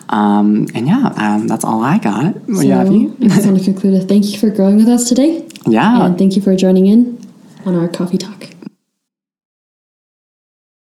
Um, 0.09 0.67
and 0.75 0.87
yeah, 0.87 1.13
um, 1.17 1.47
that's 1.49 1.65
all 1.65 1.83
I 1.83 1.99
got. 1.99 2.35
What 2.35 2.63
do 2.63 2.67
you 2.67 2.73
have, 2.73 2.89
So? 2.89 3.17
I 3.21 3.29
just 3.29 3.47
want 3.47 3.59
to 3.59 3.65
conclude 3.65 4.09
thank 4.09 4.25
you 4.27 4.39
for 4.39 4.51
growing 4.51 4.77
with 4.77 4.89
us 4.95 5.09
today 5.09 5.47
Yeah. 5.67 6.05
and 6.07 6.17
thank 6.19 6.37
you 6.37 6.43
for 6.43 6.55
joining 6.57 6.87
in 6.87 7.19
on 7.67 7.75
our 7.75 7.89
coffee 7.89 8.19
talk 8.19 8.54